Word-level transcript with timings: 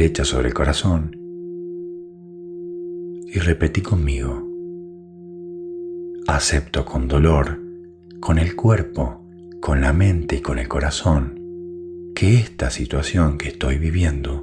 Derecha 0.00 0.24
sobre 0.24 0.48
el 0.48 0.54
corazón 0.54 1.14
y 3.26 3.38
repetí 3.38 3.82
conmigo, 3.82 4.48
acepto 6.26 6.86
con 6.86 7.06
dolor, 7.06 7.60
con 8.18 8.38
el 8.38 8.56
cuerpo, 8.56 9.20
con 9.60 9.82
la 9.82 9.92
mente 9.92 10.36
y 10.36 10.40
con 10.40 10.58
el 10.58 10.68
corazón, 10.68 11.38
que 12.14 12.36
esta 12.36 12.70
situación 12.70 13.36
que 13.36 13.48
estoy 13.48 13.76
viviendo 13.76 14.42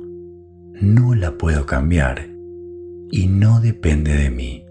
no 0.80 1.16
la 1.16 1.40
puedo 1.40 1.66
cambiar 1.66 2.28
y 3.10 3.26
no 3.26 3.60
depende 3.60 4.14
de 4.14 4.30
mí. 4.30 4.64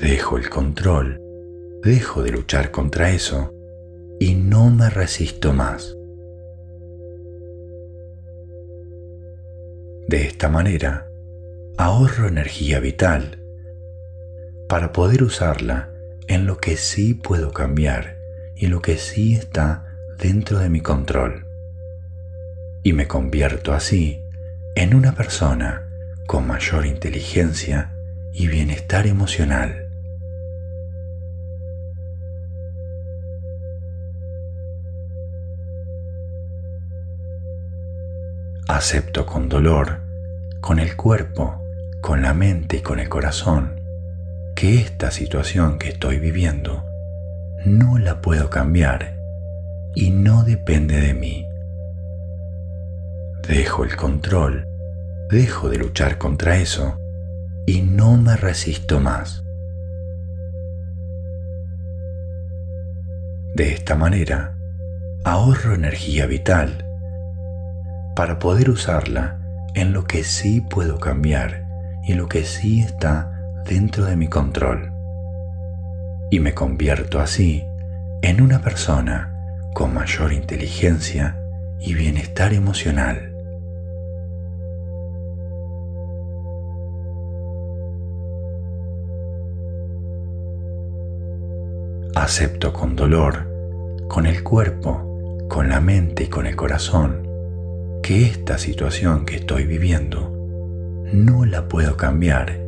Dejo 0.00 0.38
el 0.38 0.48
control, 0.48 1.20
dejo 1.82 2.22
de 2.22 2.30
luchar 2.30 2.70
contra 2.70 3.10
eso 3.10 3.50
y 4.20 4.34
no 4.34 4.70
me 4.70 4.88
resisto 4.88 5.52
más. 5.52 5.96
De 10.08 10.26
esta 10.26 10.48
manera, 10.48 11.06
ahorro 11.78 12.28
energía 12.28 12.78
vital 12.78 13.38
para 14.68 14.92
poder 14.92 15.22
usarla 15.22 15.90
en 16.28 16.46
lo 16.46 16.58
que 16.58 16.76
sí 16.76 17.14
puedo 17.14 17.52
cambiar 17.52 18.18
y 18.56 18.66
lo 18.66 18.82
que 18.82 18.98
sí 18.98 19.34
está 19.34 19.86
dentro 20.18 20.58
de 20.58 20.68
mi 20.68 20.80
control. 20.80 21.46
Y 22.82 22.92
me 22.92 23.08
convierto 23.08 23.72
así 23.72 24.20
en 24.74 24.94
una 24.94 25.14
persona 25.14 25.88
con 26.26 26.46
mayor 26.46 26.84
inteligencia 26.86 27.94
y 28.32 28.48
bienestar 28.48 29.06
emocional. 29.06 29.83
Acepto 38.68 39.26
con 39.26 39.48
dolor, 39.48 40.00
con 40.60 40.78
el 40.78 40.96
cuerpo, 40.96 41.62
con 42.00 42.22
la 42.22 42.32
mente 42.32 42.78
y 42.78 42.80
con 42.80 42.98
el 42.98 43.08
corazón, 43.08 43.80
que 44.56 44.80
esta 44.80 45.10
situación 45.10 45.78
que 45.78 45.90
estoy 45.90 46.18
viviendo 46.18 46.84
no 47.64 47.98
la 47.98 48.20
puedo 48.20 48.48
cambiar 48.50 49.16
y 49.94 50.10
no 50.10 50.44
depende 50.44 51.00
de 51.00 51.14
mí. 51.14 51.46
Dejo 53.46 53.84
el 53.84 53.96
control, 53.96 54.66
dejo 55.30 55.68
de 55.68 55.78
luchar 55.78 56.16
contra 56.16 56.56
eso 56.56 56.98
y 57.66 57.82
no 57.82 58.16
me 58.16 58.36
resisto 58.36 59.00
más. 59.00 59.44
De 63.54 63.72
esta 63.72 63.94
manera, 63.94 64.56
ahorro 65.24 65.74
energía 65.74 66.26
vital 66.26 66.83
para 68.14 68.38
poder 68.38 68.70
usarla 68.70 69.38
en 69.74 69.92
lo 69.92 70.04
que 70.04 70.22
sí 70.22 70.60
puedo 70.60 70.98
cambiar 70.98 71.64
y 72.04 72.14
lo 72.14 72.28
que 72.28 72.44
sí 72.44 72.80
está 72.80 73.32
dentro 73.66 74.04
de 74.04 74.16
mi 74.16 74.28
control. 74.28 74.92
Y 76.30 76.40
me 76.40 76.54
convierto 76.54 77.20
así 77.20 77.64
en 78.22 78.40
una 78.40 78.60
persona 78.60 79.34
con 79.74 79.92
mayor 79.92 80.32
inteligencia 80.32 81.36
y 81.80 81.94
bienestar 81.94 82.52
emocional. 82.52 83.32
Acepto 92.14 92.72
con 92.72 92.94
dolor, 92.94 93.50
con 94.08 94.26
el 94.26 94.44
cuerpo, 94.44 95.46
con 95.48 95.68
la 95.68 95.80
mente 95.80 96.24
y 96.24 96.26
con 96.28 96.46
el 96.46 96.54
corazón 96.54 97.23
que 98.04 98.26
esta 98.26 98.58
situación 98.58 99.24
que 99.24 99.36
estoy 99.36 99.64
viviendo 99.64 100.30
no 101.14 101.46
la 101.46 101.68
puedo 101.68 101.96
cambiar 101.96 102.60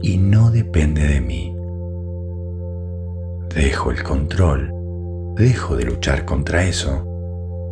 y 0.00 0.16
no 0.16 0.50
depende 0.50 1.06
de 1.06 1.20
mí. 1.20 1.54
Dejo 3.54 3.90
el 3.90 4.02
control, 4.02 4.72
dejo 5.36 5.76
de 5.76 5.84
luchar 5.84 6.24
contra 6.24 6.64
eso 6.64 7.06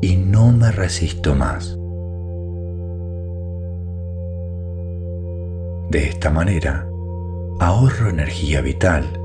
y 0.03 0.17
no 0.17 0.53
me 0.53 0.71
resisto 0.71 1.35
más. 1.35 1.79
De 5.91 6.09
esta 6.11 6.29
manera, 6.29 6.87
ahorro 7.59 8.11
energía 8.11 8.61
vital 8.61 9.19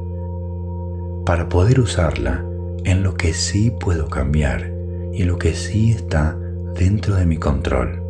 para 1.25 1.49
poder 1.49 1.81
usarla 1.81 2.45
en 2.85 3.03
lo 3.03 3.15
que 3.15 3.33
sí 3.33 3.71
puedo 3.77 4.07
cambiar 4.07 4.71
y 5.11 5.23
lo 5.23 5.37
que 5.37 5.53
sí 5.53 5.91
está 5.91 6.37
dentro 6.77 7.15
de 7.15 7.25
mi 7.25 7.37
control 7.37 8.03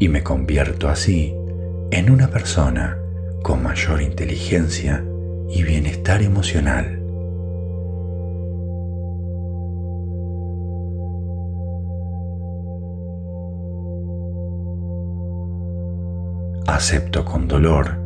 y 0.00 0.08
me 0.08 0.22
convierto 0.22 0.88
así 0.88 1.34
en 1.90 2.10
una 2.10 2.28
persona 2.28 2.98
con 3.42 3.62
mayor 3.62 4.00
inteligencia 4.00 5.04
y 5.50 5.62
bienestar 5.62 6.22
emocional. 6.22 7.02
Acepto 16.66 17.24
con 17.24 17.48
dolor, 17.48 17.98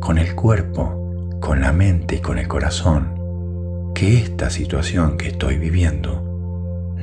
con 0.00 0.18
el 0.18 0.34
cuerpo, 0.34 1.38
con 1.40 1.60
la 1.62 1.72
mente 1.72 2.16
y 2.16 2.18
con 2.20 2.38
el 2.38 2.46
corazón, 2.46 3.92
que 3.94 4.18
esta 4.18 4.50
situación 4.50 5.16
que 5.16 5.28
estoy 5.28 5.56
viviendo 5.56 6.22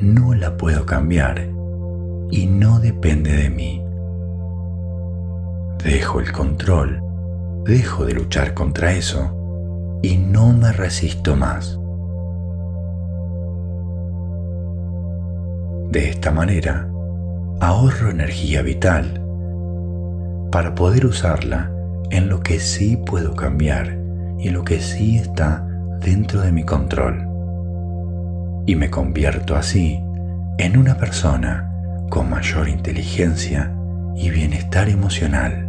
no 0.02 0.34
la 0.34 0.56
puedo 0.58 0.86
cambiar 0.86 1.53
y 2.34 2.48
no 2.48 2.80
depende 2.80 3.32
de 3.32 3.50
mí. 3.52 3.80
Dejo 5.84 6.20
el 6.20 6.32
control, 6.32 7.00
dejo 7.64 8.06
de 8.06 8.14
luchar 8.14 8.56
contra 8.56 8.92
eso 8.94 10.00
y 10.02 10.18
no 10.18 10.52
me 10.52 10.72
resisto 10.74 11.36
más. 11.36 11.80
De 15.92 16.10
esta 16.10 16.32
manera, 16.32 16.90
ahorro 17.60 18.10
energía 18.10 18.64
vital 18.64 19.22
para 20.52 20.74
poder 20.74 21.06
usarla 21.06 21.72
en 22.10 22.30
lo 22.30 22.40
que 22.40 22.60
sí 22.60 22.98
puedo 22.98 23.36
cambiar 23.36 23.96
y 24.40 24.50
lo 24.50 24.64
que 24.64 24.80
sí 24.80 25.18
está 25.18 25.68
dentro 26.00 26.42
de 26.42 26.52
mi 26.52 26.64
control. 26.64 27.28
Y 28.66 28.76
me 28.76 28.90
convierto 28.90 29.56
así 29.56 30.00
en 30.58 30.78
una 30.78 30.98
persona 30.98 31.70
con 32.14 32.30
mayor 32.30 32.70
inteligencia 32.70 33.76
y 34.16 34.30
bienestar 34.30 34.88
emocional. 34.88 35.68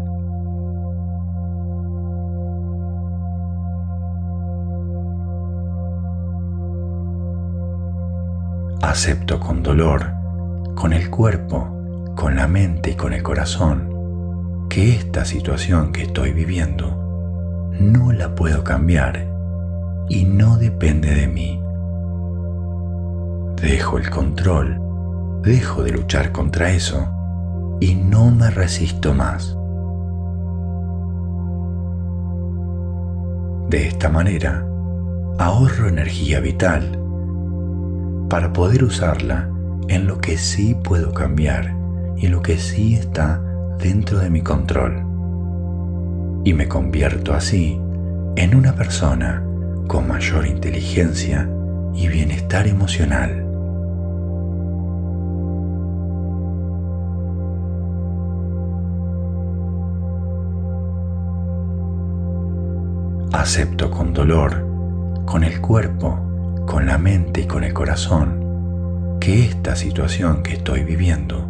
Acepto 8.83 9.41
con 9.41 9.63
dolor, 9.63 10.13
con 10.74 10.92
el 10.92 11.09
cuerpo, 11.09 12.13
con 12.15 12.36
la 12.36 12.47
mente 12.47 12.91
y 12.91 12.95
con 12.95 13.15
el 13.15 13.22
corazón, 13.22 14.68
que 14.68 14.91
esta 14.91 15.24
situación 15.24 15.92
que 15.92 16.03
estoy 16.03 16.33
viviendo 16.33 17.71
no 17.80 18.13
la 18.13 18.34
puedo 18.34 18.63
cambiar 18.65 19.27
y 20.10 20.27
no 20.27 20.59
depende 20.59 21.15
de 21.15 21.27
mí. 21.27 21.59
Dejo 23.63 23.97
el 23.97 24.10
control 24.10 24.84
dejo 25.44 25.82
de 25.82 25.92
luchar 25.92 26.32
contra 26.32 26.70
eso 26.70 27.06
y 27.80 27.94
no 27.94 28.30
me 28.30 28.50
resisto 28.50 29.12
más. 29.12 29.56
De 33.68 33.86
esta 33.88 34.08
manera, 34.08 34.66
ahorro 35.38 35.88
energía 35.88 36.41
vital 36.41 36.98
para 38.30 38.52
poder 38.52 38.84
usarla 38.84 39.50
en 39.88 40.06
lo 40.06 40.18
que 40.18 40.38
sí 40.38 40.74
puedo 40.82 41.12
cambiar 41.12 41.76
y 42.16 42.28
lo 42.28 42.41
que 42.41 42.56
sí 42.56 42.94
está 42.94 43.42
dentro 43.78 44.18
de 44.18 44.30
mi 44.30 44.41
control. 44.41 45.04
Y 46.44 46.54
me 46.54 46.68
convierto 46.68 47.34
así 47.34 47.78
en 48.36 48.54
una 48.54 48.74
persona 48.74 49.44
con 49.88 50.08
mayor 50.08 50.46
inteligencia 50.46 51.48
y 51.94 52.08
bienestar 52.08 52.66
emocional. 52.66 53.43
Acepto 63.34 63.91
con 63.91 64.13
dolor, 64.13 64.65
con 65.27 65.42
el 65.42 65.60
cuerpo, 65.60 66.65
con 66.69 66.86
la 66.86 66.98
mente 66.98 67.41
y 67.41 67.47
con 67.47 67.65
el 67.65 67.75
corazón 67.75 69.19
que 69.21 69.45
esta 69.45 69.75
situación 69.75 70.45
que 70.45 70.53
estoy 70.53 70.84
viviendo 70.84 71.45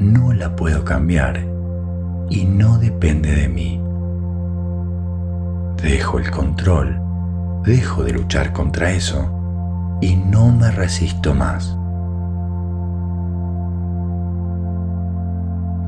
no 0.00 0.32
la 0.32 0.56
puedo 0.56 0.82
cambiar 0.82 1.44
y 2.30 2.46
no 2.46 2.78
depende 2.78 3.34
de 3.34 3.48
mí. 3.50 3.82
Dejo 5.82 6.18
el 6.18 6.30
control, 6.30 6.98
dejo 7.64 8.02
de 8.02 8.14
luchar 8.14 8.54
contra 8.54 8.90
eso 8.90 9.98
y 10.00 10.16
no 10.16 10.50
me 10.52 10.70
resisto 10.70 11.34
más. 11.34 11.76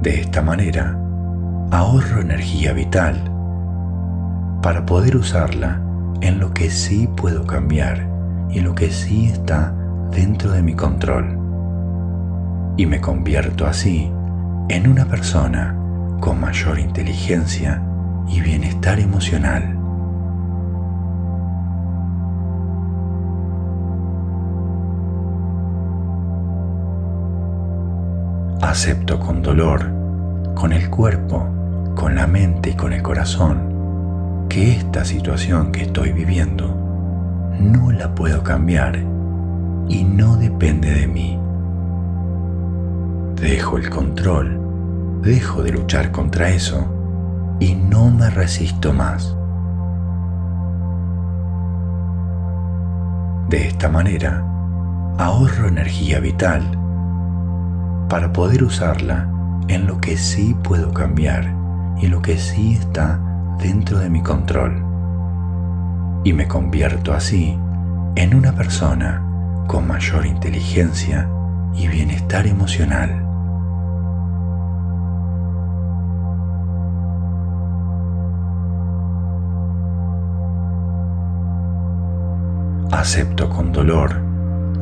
De 0.02 0.20
esta 0.20 0.42
manera, 0.42 0.94
ahorro 1.70 2.20
energía 2.20 2.74
vital 2.74 3.32
para 4.66 4.84
poder 4.84 5.16
usarla 5.16 5.80
en 6.22 6.40
lo 6.40 6.52
que 6.52 6.70
sí 6.70 7.08
puedo 7.16 7.46
cambiar 7.46 8.04
y 8.50 8.58
lo 8.58 8.74
que 8.74 8.90
sí 8.90 9.26
está 9.26 9.72
dentro 10.10 10.50
de 10.50 10.60
mi 10.60 10.74
control. 10.74 11.38
Y 12.76 12.84
me 12.86 13.00
convierto 13.00 13.64
así 13.64 14.10
en 14.68 14.88
una 14.88 15.04
persona 15.04 15.72
con 16.18 16.40
mayor 16.40 16.80
inteligencia 16.80 17.80
y 18.26 18.40
bienestar 18.40 18.98
emocional. 18.98 19.78
Acepto 28.62 29.20
con 29.20 29.42
dolor, 29.42 29.92
con 30.56 30.72
el 30.72 30.90
cuerpo, 30.90 31.46
con 31.94 32.16
la 32.16 32.26
mente 32.26 32.70
y 32.70 32.74
con 32.74 32.92
el 32.92 33.02
corazón 33.02 33.75
que 34.48 34.72
esta 34.72 35.04
situación 35.04 35.72
que 35.72 35.82
estoy 35.82 36.12
viviendo 36.12 36.74
no 37.58 37.90
la 37.90 38.14
puedo 38.14 38.42
cambiar 38.42 38.96
y 39.88 40.04
no 40.04 40.36
depende 40.36 40.92
de 40.92 41.06
mí. 41.06 41.38
Dejo 43.40 43.78
el 43.78 43.90
control, 43.90 45.20
dejo 45.22 45.62
de 45.62 45.72
luchar 45.72 46.10
contra 46.10 46.50
eso 46.50 46.86
y 47.60 47.74
no 47.74 48.10
me 48.10 48.30
resisto 48.30 48.92
más. 48.92 49.36
De 53.48 53.68
esta 53.68 53.88
manera, 53.88 54.44
ahorro 55.18 55.68
energía 55.68 56.20
vital 56.20 56.62
para 58.08 58.32
poder 58.32 58.62
usarla 58.62 59.28
en 59.68 59.86
lo 59.86 60.00
que 60.00 60.16
sí 60.16 60.56
puedo 60.62 60.92
cambiar 60.92 61.54
y 62.00 62.08
lo 62.08 62.22
que 62.22 62.38
sí 62.38 62.74
está 62.74 63.20
dentro 63.58 63.98
de 63.98 64.10
mi 64.10 64.22
control 64.22 64.82
y 66.24 66.32
me 66.32 66.48
convierto 66.48 67.12
así 67.12 67.58
en 68.16 68.34
una 68.34 68.52
persona 68.52 69.22
con 69.66 69.86
mayor 69.86 70.26
inteligencia 70.26 71.28
y 71.74 71.88
bienestar 71.88 72.46
emocional. 72.46 73.22
Acepto 82.90 83.48
con 83.48 83.72
dolor, 83.72 84.16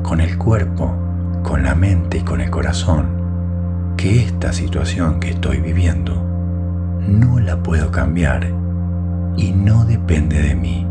con 0.02 0.20
el 0.20 0.38
cuerpo, 0.38 0.94
con 1.42 1.62
la 1.62 1.74
mente 1.74 2.18
y 2.18 2.22
con 2.22 2.40
el 2.40 2.50
corazón 2.50 3.94
que 3.96 4.22
esta 4.22 4.52
situación 4.52 5.20
que 5.20 5.30
estoy 5.30 5.58
viviendo 5.58 6.14
no 7.06 7.38
la 7.38 7.62
puedo 7.62 7.90
cambiar 7.90 8.63
y 9.36 9.52
no 9.52 9.84
depende 9.84 10.40
de 10.42 10.54
mí. 10.54 10.86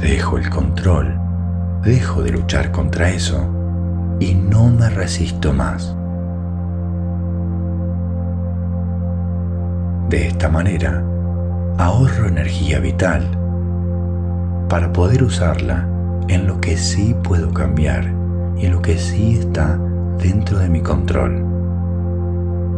Dejo 0.00 0.38
el 0.38 0.50
control, 0.50 1.18
dejo 1.82 2.22
de 2.22 2.30
luchar 2.30 2.70
contra 2.70 3.10
eso 3.10 3.46
y 4.20 4.34
no 4.34 4.70
me 4.70 4.88
resisto 4.90 5.52
más. 5.52 5.94
De 10.08 10.28
esta 10.28 10.48
manera, 10.48 11.02
ahorro 11.78 12.28
energía 12.28 12.78
vital 12.78 13.26
para 14.68 14.92
poder 14.92 15.22
usarla 15.22 15.86
en 16.28 16.46
lo 16.46 16.60
que 16.60 16.76
sí 16.76 17.14
puedo 17.22 17.52
cambiar 17.52 18.04
y 18.56 18.66
en 18.66 18.72
lo 18.72 18.82
que 18.82 18.98
sí 18.98 19.38
está 19.38 19.78
dentro 20.18 20.58
de 20.58 20.68
mi 20.68 20.80
control. 20.80 21.44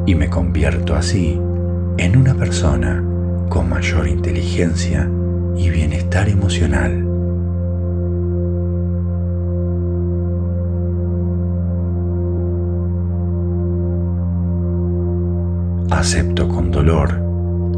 Y 0.06 0.14
me 0.14 0.30
convierto 0.30 0.94
así 0.94 1.40
en 1.98 2.16
una 2.16 2.34
persona 2.34 3.02
con 3.48 3.68
mayor 3.68 4.08
inteligencia 4.08 5.08
y 5.56 5.70
bienestar 5.70 6.28
emocional. 6.28 7.08
acepto 15.98 16.48
con 16.48 16.70
dolor, 16.70 17.20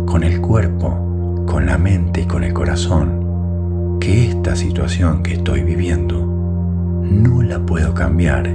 con 0.05 0.25
el 0.25 0.43
cuerpo, 0.43 1.45
con 1.47 1.65
la 1.65 1.79
mente 1.79 2.21
y 2.21 2.25
con 2.27 2.45
el 2.45 2.53
corazón 2.53 3.99
que 3.99 4.29
esta 4.29 4.55
situación 4.55 5.23
que 5.23 5.35
estoy 5.35 5.63
viviendo 5.63 6.19
no 6.21 7.43
la 7.43 7.59
puedo 7.59 7.95
cambiar 7.95 8.47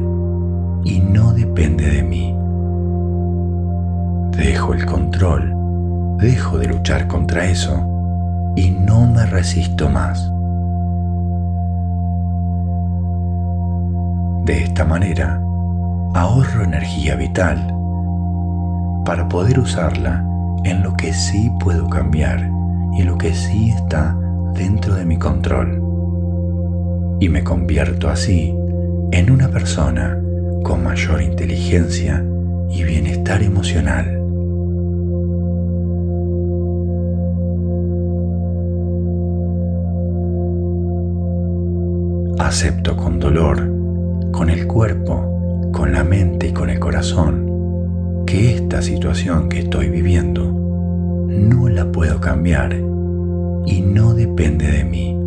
y 0.84 1.00
no 1.00 1.34
depende 1.34 1.90
de 1.90 2.04
mí. 2.04 2.36
Dejo 4.38 4.74
el 4.74 4.86
control, 4.86 5.55
dejo 6.18 6.58
de 6.58 6.68
luchar 6.68 7.08
contra 7.08 7.46
eso 7.46 8.54
y 8.56 8.72
no 8.72 9.06
me 9.08 9.26
resisto 9.26 9.90
más. 9.90 10.32
De 14.46 14.64
esta 14.64 14.86
manera, 14.86 15.42
ahorro 16.14 16.64
energía 16.64 17.16
vital 17.16 17.58
para 19.06 19.28
poder 19.28 19.60
usarla 19.60 20.24
en 20.64 20.82
lo 20.84 20.94
que 20.96 21.14
sí 21.14 21.52
puedo 21.60 21.90
cambiar 21.90 22.50
y 22.98 23.04
lo 23.04 23.18
que 23.18 23.34
sí 23.34 23.70
está 23.72 24.16
dentro 24.54 24.96
de 24.96 25.06
mi 25.06 25.18
control. 25.18 25.82
Y 27.20 27.30
me 27.30 27.44
convierto 27.44 28.10
así 28.10 28.54
en 29.12 29.32
una 29.32 29.50
persona 29.50 30.18
con 30.64 30.84
mayor 30.84 31.22
inteligencia 31.22 32.24
y 32.70 32.84
bienestar 32.84 33.44
emocional. 33.44 34.15
Acepto 42.56 42.96
con 42.96 43.20
dolor, 43.20 43.70
con 44.32 44.50
el 44.50 44.66
cuerpo, 44.66 45.70
con 45.74 45.92
la 45.92 46.06
mente 46.06 46.48
y 46.48 46.54
con 46.54 46.70
el 46.70 46.80
corazón 46.80 48.24
que 48.26 48.56
esta 48.56 48.82
situación 48.82 49.50
que 49.50 49.60
estoy 49.60 49.90
viviendo 49.90 50.54
no 51.28 51.68
la 51.68 51.92
puedo 51.92 52.22
cambiar 52.22 52.74
y 53.66 53.82
no 53.82 54.14
depende 54.14 54.72
de 54.72 54.86
mí. 54.86 55.18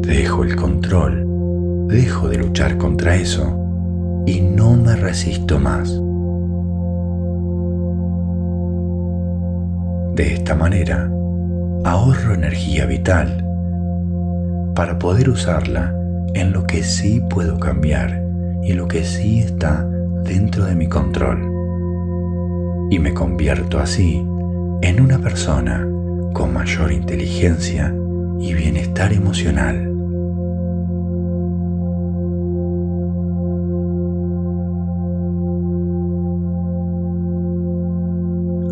Dejo 0.00 0.44
el 0.44 0.56
control, 0.56 1.26
dejo 1.88 2.30
de 2.30 2.38
luchar 2.38 2.78
contra 2.78 3.14
eso 3.14 4.24
y 4.24 4.40
no 4.40 4.74
me 4.76 4.96
resisto 4.96 5.58
más. 5.58 5.90
De 10.16 10.32
esta 10.32 10.54
manera, 10.54 11.06
ahorro 11.84 12.32
energía 12.32 12.86
vital 12.86 13.44
para 14.74 14.98
poder 14.98 15.28
usarla 15.28 15.94
en 16.34 16.52
lo 16.52 16.64
que 16.64 16.82
sí 16.82 17.22
puedo 17.30 17.58
cambiar 17.58 18.22
y 18.62 18.72
lo 18.72 18.88
que 18.88 19.04
sí 19.04 19.40
está 19.40 19.88
dentro 20.24 20.64
de 20.64 20.74
mi 20.74 20.88
control 20.88 21.54
y 22.90 22.98
me 22.98 23.14
convierto 23.14 23.78
así 23.78 24.24
en 24.82 25.00
una 25.00 25.18
persona 25.18 25.86
con 26.32 26.52
mayor 26.52 26.92
inteligencia 26.92 27.94
y 28.40 28.52
bienestar 28.52 29.12
emocional. 29.12 29.90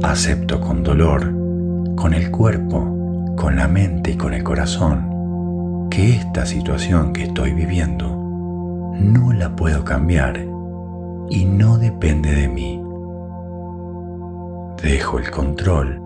Acepto 0.02 0.60
con 0.60 0.82
dolor, 0.82 1.32
con 1.96 2.12
el 2.12 2.30
cuerpo, 2.30 3.34
con 3.36 3.56
la 3.56 3.68
mente 3.68 4.10
y 4.10 4.16
con 4.16 4.34
el 4.34 4.42
corazón 4.42 5.11
que 5.92 6.14
esta 6.14 6.46
situación 6.46 7.12
que 7.12 7.24
estoy 7.24 7.52
viviendo 7.52 8.08
no 8.08 9.30
la 9.34 9.54
puedo 9.54 9.84
cambiar 9.84 10.38
y 11.28 11.44
no 11.44 11.76
depende 11.76 12.32
de 12.32 12.48
mí. 12.48 12.82
Dejo 14.82 15.18
el 15.18 15.30
control, 15.30 16.00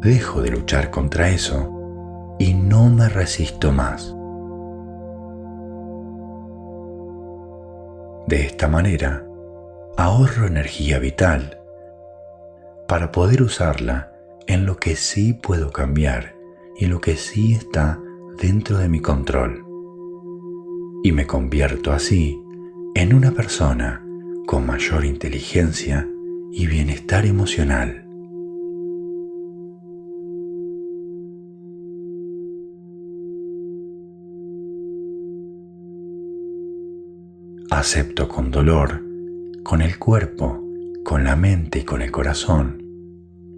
dejo 0.00 0.42
de 0.42 0.50
luchar 0.50 0.90
contra 0.90 1.28
eso 1.28 2.36
y 2.40 2.54
no 2.54 2.90
me 2.90 3.08
resisto 3.08 3.70
más. 3.70 4.16
De 8.26 8.46
esta 8.46 8.66
manera, 8.66 9.24
ahorro 9.96 10.48
energía 10.48 10.98
vital 10.98 11.60
para 12.88 13.12
poder 13.12 13.42
usarla 13.42 14.12
en 14.48 14.66
lo 14.66 14.76
que 14.76 14.96
sí 14.96 15.34
puedo 15.34 15.70
cambiar 15.70 16.34
y 16.76 16.86
lo 16.86 17.00
que 17.00 17.14
sí 17.14 17.54
está 17.54 18.00
dentro 18.40 18.78
de 18.78 18.88
mi 18.88 19.00
control. 19.00 19.64
Y 21.04 21.12
me 21.12 21.26
convierto 21.26 21.92
así 21.92 22.40
en 22.94 23.12
una 23.12 23.32
persona 23.32 24.02
con 24.46 24.66
mayor 24.66 25.04
inteligencia 25.04 26.08
y 26.50 26.66
bienestar 26.66 27.26
emocional. 27.26 28.06
Acepto 37.70 38.28
con 38.28 38.50
dolor, 38.50 39.02
con 39.62 39.82
el 39.82 39.98
cuerpo, 39.98 40.64
con 41.04 41.24
la 41.24 41.36
mente 41.36 41.80
y 41.80 41.82
con 41.84 42.02
el 42.02 42.10
corazón, 42.10 42.82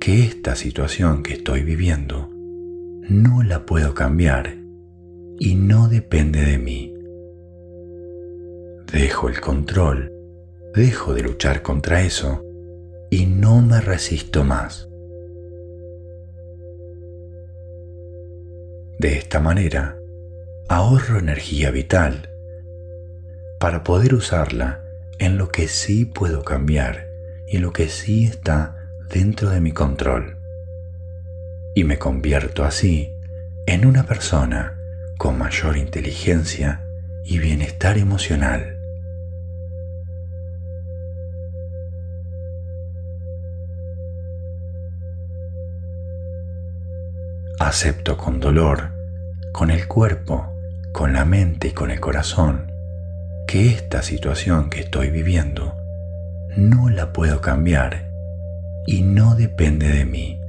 que 0.00 0.24
esta 0.24 0.54
situación 0.54 1.22
que 1.22 1.34
estoy 1.34 1.62
viviendo 1.62 2.30
no 3.08 3.42
la 3.42 3.64
puedo 3.64 3.94
cambiar 3.94 4.61
y 5.38 5.54
no 5.54 5.88
depende 5.88 6.42
de 6.42 6.58
mí. 6.58 6.94
Dejo 8.92 9.28
el 9.28 9.40
control, 9.40 10.12
dejo 10.74 11.14
de 11.14 11.22
luchar 11.22 11.62
contra 11.62 12.02
eso 12.02 12.44
y 13.10 13.26
no 13.26 13.62
me 13.62 13.80
resisto 13.80 14.44
más. 14.44 14.88
De 18.98 19.16
esta 19.16 19.40
manera, 19.40 19.96
ahorro 20.68 21.18
energía 21.18 21.70
vital 21.70 22.28
para 23.58 23.84
poder 23.84 24.14
usarla 24.14 24.82
en 25.18 25.38
lo 25.38 25.48
que 25.48 25.68
sí 25.68 26.04
puedo 26.04 26.42
cambiar 26.42 27.08
y 27.46 27.58
lo 27.58 27.72
que 27.72 27.88
sí 27.88 28.24
está 28.24 28.76
dentro 29.08 29.50
de 29.50 29.60
mi 29.60 29.72
control. 29.72 30.38
Y 31.74 31.84
me 31.84 31.98
convierto 31.98 32.64
así 32.64 33.10
en 33.66 33.86
una 33.86 34.04
persona 34.04 34.81
con 35.22 35.38
mayor 35.38 35.76
inteligencia 35.76 36.84
y 37.24 37.38
bienestar 37.38 37.96
emocional. 37.96 38.76
Acepto 47.60 48.16
con 48.16 48.40
dolor, 48.40 48.90
con 49.52 49.70
el 49.70 49.86
cuerpo, 49.86 50.52
con 50.90 51.12
la 51.12 51.24
mente 51.24 51.68
y 51.68 51.70
con 51.70 51.92
el 51.92 52.00
corazón, 52.00 52.72
que 53.46 53.68
esta 53.68 54.02
situación 54.02 54.70
que 54.70 54.80
estoy 54.80 55.10
viviendo 55.10 55.76
no 56.56 56.90
la 56.90 57.12
puedo 57.12 57.40
cambiar 57.40 58.10
y 58.88 59.02
no 59.02 59.36
depende 59.36 59.86
de 59.86 60.04
mí. 60.04 60.40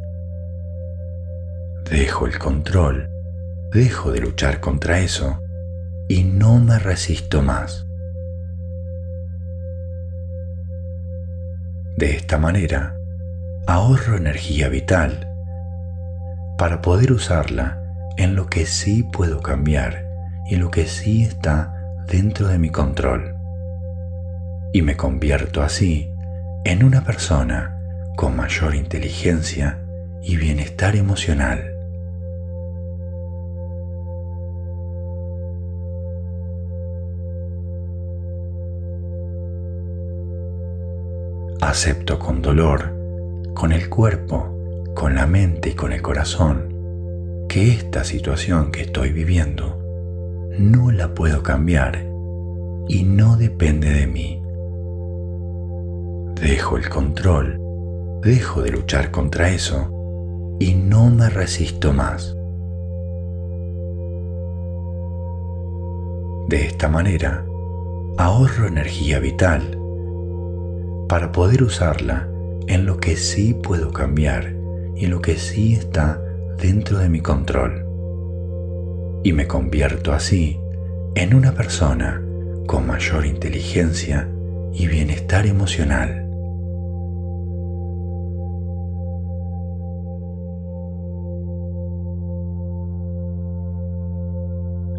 Dejo 1.92 2.26
el 2.26 2.40
control, 2.40 3.13
dejo 3.74 4.12
de 4.12 4.22
luchar 4.22 4.60
contra 4.60 5.00
eso 5.00 5.40
y 6.08 6.24
no 6.24 6.60
me 6.60 6.80
resisto 6.80 7.42
más. 7.42 7.86
De 11.98 12.16
esta 12.16 12.38
manera, 12.38 12.96
ahorro 13.68 14.18
energía 14.18 14.70
vital 14.70 15.30
para 16.58 16.82
poder 16.82 17.12
usarla 17.12 17.82
en 18.18 18.36
lo 18.36 18.48
que 18.48 18.66
sí 18.66 19.04
puedo 19.04 19.42
cambiar 19.42 20.08
y 20.50 20.58
lo 20.58 20.70
que 20.70 20.86
sí 20.86 21.24
está 21.24 21.74
dentro 22.08 22.48
de 22.48 22.60
mi 22.60 22.70
control 22.70 23.36
y 24.74 24.82
me 24.82 24.98
convierto 24.98 25.62
así 25.62 26.12
en 26.66 26.84
una 26.84 27.04
persona 27.04 27.80
con 28.16 28.36
mayor 28.36 28.76
inteligencia 28.76 29.80
y 30.22 30.36
bienestar 30.36 30.96
emocional. 30.96 31.73
Acepto 41.74 42.20
con 42.20 42.44
dolor, 42.44 42.94
con 43.56 43.72
el 43.72 43.90
cuerpo, 43.90 44.92
con 44.94 45.16
la 45.16 45.26
mente 45.26 45.70
y 45.70 45.74
con 45.74 45.92
el 45.92 46.04
corazón, 46.04 47.48
que 47.50 47.72
esta 47.72 48.04
situación 48.04 48.72
que 48.72 48.82
estoy 48.82 49.12
viviendo 49.12 49.82
no 50.60 50.92
la 50.92 51.16
puedo 51.16 51.42
cambiar 51.42 52.06
y 52.88 53.02
no 53.02 53.38
depende 53.38 53.90
de 53.90 54.06
mí. 54.06 54.40
Dejo 56.40 56.78
el 56.78 56.90
control, 56.90 57.60
dejo 58.22 58.62
de 58.62 58.70
luchar 58.70 59.10
contra 59.10 59.50
eso 59.50 59.90
y 60.60 60.76
no 60.76 61.10
me 61.10 61.28
resisto 61.28 61.92
más. 61.92 62.36
De 66.50 66.68
esta 66.68 66.88
manera, 66.88 67.44
ahorro 68.20 68.68
energía 68.68 69.18
vital 69.18 69.80
para 71.08 71.32
poder 71.32 71.64
usarla 71.64 72.28
en 72.68 72.86
lo 72.86 72.98
que 72.98 73.16
sí 73.16 73.54
puedo 73.54 73.92
cambiar 73.92 74.54
y 74.96 75.08
lo 75.08 75.22
que 75.22 75.38
sí 75.38 75.74
está 75.74 76.22
dentro 76.58 77.00
de 77.00 77.10
mi 77.10 77.20
control 77.20 77.84
y 79.24 79.32
me 79.32 79.48
convierto 79.48 80.12
así 80.12 80.60
en 81.16 81.34
una 81.34 81.54
persona 81.54 82.22
con 82.68 82.86
mayor 82.86 83.26
inteligencia 83.26 84.30
y 84.74 84.88
bienestar 84.88 85.46
emocional. 85.46 86.20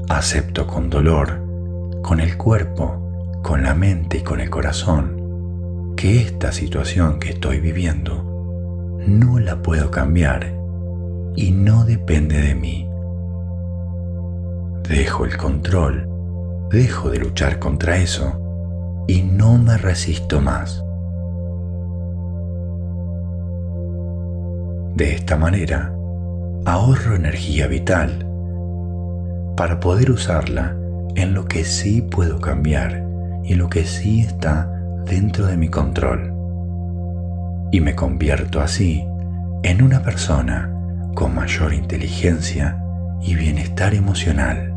Acepto 0.08 0.66
con 0.66 0.88
dolor, 0.88 1.42
con 2.02 2.20
el 2.20 2.36
cuerpo, 2.36 3.40
con 3.42 3.62
la 3.62 3.74
mente 3.74 4.18
y 4.18 4.22
con 4.22 4.40
el 4.40 4.48
corazón, 4.48 5.13
que 5.96 6.20
esta 6.20 6.52
situación 6.52 7.18
que 7.18 7.30
estoy 7.30 7.60
viviendo 7.60 8.24
no 9.06 9.38
la 9.38 9.62
puedo 9.62 9.90
cambiar 9.90 10.52
y 11.36 11.50
no 11.50 11.84
depende 11.84 12.40
de 12.40 12.54
mí. 12.54 12.88
Dejo 14.88 15.24
el 15.24 15.36
control, 15.36 16.08
dejo 16.70 17.10
de 17.10 17.18
luchar 17.18 17.58
contra 17.58 17.96
eso 17.98 19.04
y 19.06 19.22
no 19.22 19.58
me 19.58 19.76
resisto 19.76 20.40
más. 20.40 20.82
De 24.96 25.12
esta 25.14 25.36
manera, 25.36 25.94
ahorro 26.64 27.16
energía 27.16 27.66
vital 27.66 28.26
para 29.56 29.80
poder 29.80 30.10
usarla 30.10 30.76
en 31.14 31.34
lo 31.34 31.46
que 31.46 31.64
sí 31.64 32.02
puedo 32.02 32.40
cambiar 32.40 33.04
y 33.44 33.54
lo 33.54 33.68
que 33.68 33.84
sí 33.84 34.20
está 34.20 34.73
dentro 35.04 35.46
de 35.46 35.56
mi 35.56 35.68
control. 35.68 36.32
Y 37.72 37.80
me 37.80 37.94
convierto 37.94 38.60
así 38.60 39.04
en 39.62 39.82
una 39.82 40.02
persona 40.02 40.72
con 41.14 41.34
mayor 41.34 41.72
inteligencia 41.74 42.78
y 43.20 43.34
bienestar 43.34 43.94
emocional. 43.94 44.74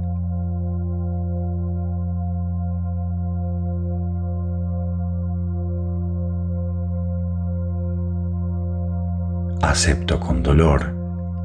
acepto 9.77 10.19
con 10.19 10.41
dolor, 10.41 10.95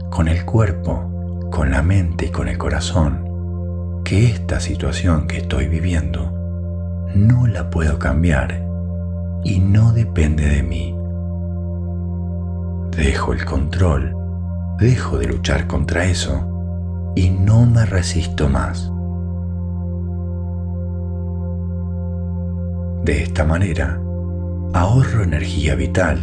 con 0.08 0.26
el 0.26 0.46
cuerpo, 0.46 1.48
con 1.50 1.70
la 1.70 1.82
mente 1.82 2.26
y 2.26 2.28
con 2.30 2.48
el 2.48 2.56
corazón, 2.56 4.00
que 4.04 4.24
esta 4.24 4.58
situación 4.58 5.26
que 5.26 5.36
estoy 5.36 5.68
viviendo 5.68 6.32
no 7.14 7.46
la 7.46 7.68
puedo 7.68 7.98
cambiar 7.98 8.71
y 9.44 9.58
no 9.58 9.92
depende 9.92 10.48
de 10.48 10.62
mí. 10.62 10.96
Dejo 12.96 13.32
el 13.32 13.44
control, 13.44 14.14
dejo 14.78 15.18
de 15.18 15.26
luchar 15.26 15.66
contra 15.66 16.04
eso 16.04 17.12
y 17.14 17.30
no 17.30 17.66
me 17.66 17.84
resisto 17.86 18.48
más. 18.48 18.90
De 23.04 23.22
esta 23.22 23.44
manera, 23.44 24.00
ahorro 24.74 25.24
energía 25.24 25.74
vital 25.74 26.18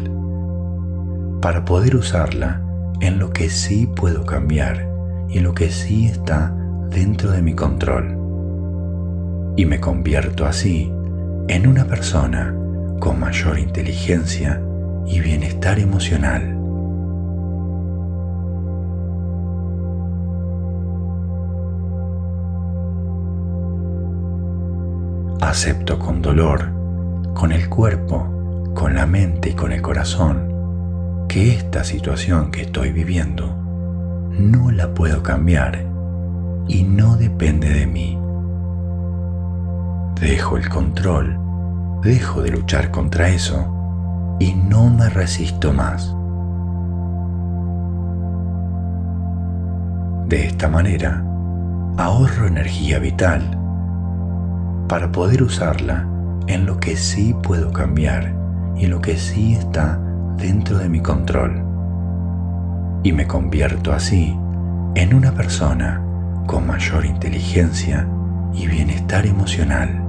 para 1.41 1.65
poder 1.65 1.95
usarla 1.95 2.61
en 3.01 3.19
lo 3.19 3.31
que 3.31 3.49
sí 3.49 3.87
puedo 3.87 4.25
cambiar 4.25 4.87
y 5.29 5.39
lo 5.39 5.53
que 5.53 5.69
sí 5.69 6.05
está 6.07 6.55
dentro 6.89 7.31
de 7.31 7.41
mi 7.41 7.53
control. 7.53 8.15
Y 9.57 9.65
me 9.65 9.79
convierto 9.79 10.45
así 10.45 10.91
en 11.47 11.67
una 11.67 11.85
persona 11.85 12.55
con 12.99 13.19
mayor 13.19 13.57
inteligencia 13.57 14.61
y 15.05 15.19
bienestar 15.21 15.79
emocional. 15.79 16.55
Acepto 25.41 25.97
con 25.97 26.21
dolor, 26.21 26.71
con 27.33 27.51
el 27.51 27.69
cuerpo, 27.69 28.71
con 28.75 28.93
la 28.93 29.05
mente 29.05 29.49
y 29.49 29.53
con 29.53 29.71
el 29.71 29.81
corazón, 29.81 31.25
que 31.27 31.53
esta 31.53 31.83
situación 31.83 32.51
que 32.51 32.61
estoy 32.61 32.91
viviendo 32.91 33.55
no 34.37 34.71
la 34.71 34.93
puedo 34.93 35.23
cambiar 35.23 35.85
y 36.67 36.83
no 36.83 37.17
depende 37.17 37.69
de 37.69 37.87
mí. 37.87 38.19
Dejo 40.19 40.57
el 40.57 40.69
control, 40.69 41.48
dejo 42.01 42.41
de 42.41 42.51
luchar 42.51 42.91
contra 42.91 43.29
eso 43.29 44.37
y 44.39 44.53
no 44.53 44.89
me 44.89 45.09
resisto 45.09 45.73
más. 45.73 46.15
De 50.27 50.45
esta 50.45 50.69
manera, 50.69 51.23
ahorro 51.97 52.47
energía 52.47 52.99
vital 52.99 53.57
para 54.87 55.11
poder 55.11 55.43
usarla 55.43 56.07
en 56.47 56.65
lo 56.65 56.79
que 56.79 56.95
sí 56.95 57.35
puedo 57.43 57.71
cambiar 57.71 58.33
y 58.77 58.87
lo 58.87 59.01
que 59.01 59.17
sí 59.17 59.53
está 59.55 59.99
dentro 60.37 60.77
de 60.77 60.87
mi 60.87 61.01
control. 61.01 61.63
Y 63.03 63.11
me 63.11 63.27
convierto 63.27 63.91
así 63.91 64.37
en 64.95 65.13
una 65.13 65.31
persona 65.33 66.01
con 66.47 66.65
mayor 66.65 67.05
inteligencia 67.05 68.07
y 68.53 68.67
bienestar 68.67 69.25
emocional. 69.25 70.08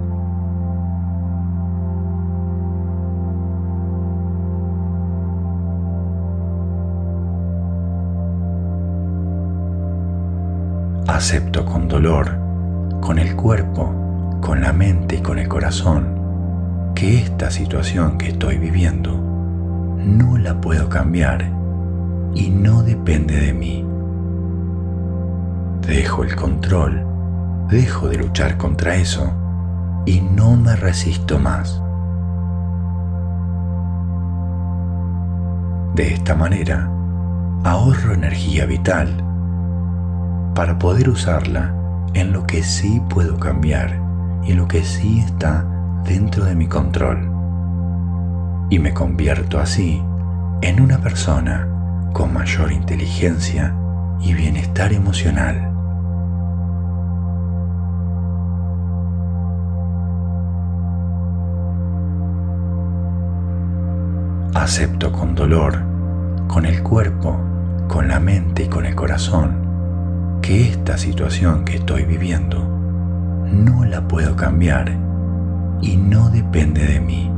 Acepto 11.21 11.67
con 11.67 11.87
dolor, 11.87 12.31
con 13.03 13.19
el 13.19 13.37
cuerpo, 13.37 14.39
con 14.41 14.62
la 14.62 14.73
mente 14.73 15.17
y 15.17 15.21
con 15.21 15.39
el 15.39 15.49
corazón, 15.49 16.95
que 16.95 17.19
esta 17.19 17.50
situación 17.50 18.17
que 18.17 18.29
estoy 18.29 18.57
viviendo 18.57 19.12
no 20.03 20.39
la 20.39 20.59
puedo 20.62 20.89
cambiar 20.89 21.45
y 22.35 22.49
no 22.49 22.83
depende 22.83 23.39
de 23.39 23.53
mí. 23.53 23.85
Dejo 25.87 26.25
el 26.25 26.35
control, 26.35 27.05
dejo 27.69 28.09
de 28.09 28.17
luchar 28.17 28.57
contra 28.57 28.95
eso 28.95 29.31
y 30.07 30.23
no 30.23 30.57
me 30.57 30.75
resisto 30.75 31.39
más. 31.39 31.83
De 35.95 36.15
esta 36.15 36.35
manera, 36.35 36.91
ahorro 37.62 38.15
energía 38.15 38.65
vital 38.65 39.29
para 40.54 40.78
poder 40.78 41.09
usarla 41.09 41.75
en 42.14 42.33
lo 42.33 42.47
que 42.47 42.62
sí 42.62 43.00
puedo 43.09 43.38
cambiar 43.38 44.00
y 44.45 44.54
lo 44.54 44.66
que 44.66 44.83
sí 44.83 45.21
está 45.21 45.64
dentro 46.04 46.45
de 46.45 46.54
mi 46.54 46.66
control. 46.66 47.30
Y 48.69 48.78
me 48.78 48.92
convierto 48.92 49.59
así 49.59 50.02
en 50.62 50.80
una 50.80 50.99
persona 50.99 51.69
con 52.12 52.33
mayor 52.33 52.73
inteligencia 52.73 53.75
y 54.21 54.35
bienestar 54.35 54.92
emocional. 54.92 55.66
Acepto 64.54 65.11
con 65.12 65.35
dolor, 65.35 65.80
con 66.49 66.66
el 66.66 66.83
cuerpo, 66.83 67.40
con 67.88 68.09
la 68.09 68.21
mente 68.21 68.64
y 68.64 68.69
con 68.69 68.85
el 68.85 68.95
corazón 68.95 69.70
que 70.50 70.69
esta 70.69 70.99
situación 70.99 71.64
que 71.64 71.76
estoy 71.76 72.02
viviendo 72.02 72.59
no 72.59 73.84
la 73.84 74.08
puedo 74.08 74.34
cambiar 74.34 74.91
y 75.80 75.97
no 75.97 76.28
depende 76.28 76.84
de 76.89 76.99
mí. 76.99 77.30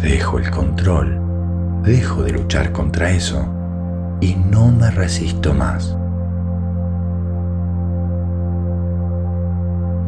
Dejo 0.00 0.38
el 0.38 0.48
control, 0.48 1.20
dejo 1.82 2.22
de 2.22 2.30
luchar 2.30 2.70
contra 2.70 3.10
eso 3.10 3.44
y 4.20 4.36
no 4.36 4.70
me 4.70 4.92
resisto 4.92 5.52
más. 5.54 5.96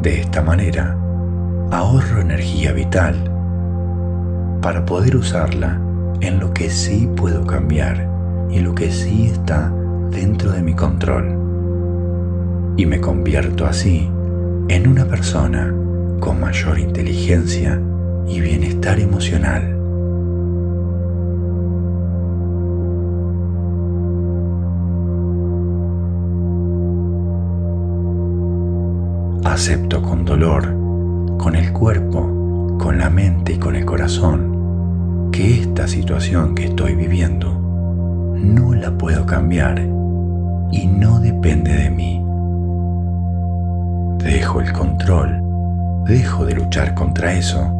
De 0.02 0.20
esta 0.20 0.42
manera, 0.42 0.96
ahorro 1.72 2.20
energía 2.20 2.72
vital 2.72 3.16
para 4.62 4.86
poder 4.86 5.16
usarla 5.16 5.76
en 6.20 6.38
lo 6.38 6.54
que 6.54 6.70
sí 6.70 7.10
puedo 7.16 7.44
cambiar 7.44 8.08
y 8.48 8.60
lo 8.60 8.76
que 8.76 8.92
sí 8.92 9.26
está 9.26 9.72
dentro 10.10 10.52
de 10.52 10.62
mi 10.62 10.74
control 10.74 11.50
y 12.76 12.86
me 12.86 13.00
convierto 13.00 13.66
así 13.66 14.08
en 14.68 14.88
una 14.88 15.04
persona 15.04 15.74
con 16.20 16.40
mayor 16.40 16.78
inteligencia 16.78 17.80
y 18.26 18.40
bienestar 18.40 19.00
emocional. 19.00 19.76
Acepto 29.44 30.00
con 30.00 30.24
dolor, 30.24 30.64
con 31.38 31.56
el 31.56 31.72
cuerpo, 31.72 32.76
con 32.78 32.98
la 32.98 33.10
mente 33.10 33.54
y 33.54 33.58
con 33.58 33.74
el 33.76 33.84
corazón, 33.84 35.30
que 35.32 35.60
esta 35.60 35.88
situación 35.88 36.54
que 36.54 36.66
estoy 36.66 36.94
viviendo 36.94 37.52
no 38.36 38.74
la 38.74 38.96
puedo 38.96 39.26
cambiar 39.26 39.99
y 40.70 40.86
no 40.86 41.20
depende 41.20 41.72
de 41.72 41.90
mí. 41.90 42.24
Dejo 44.18 44.60
el 44.60 44.72
control, 44.72 45.42
dejo 46.04 46.44
de 46.44 46.54
luchar 46.54 46.94
contra 46.94 47.32
eso 47.32 47.72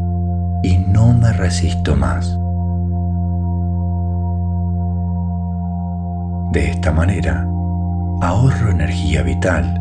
y 0.63 0.79
no 0.79 1.13
me 1.13 1.33
resisto 1.33 1.97
más. 1.97 2.39
De 6.53 6.71
esta 6.71 6.91
manera, 6.93 7.47
ahorro 8.23 8.71
energía 8.71 9.23
vital 9.23 9.81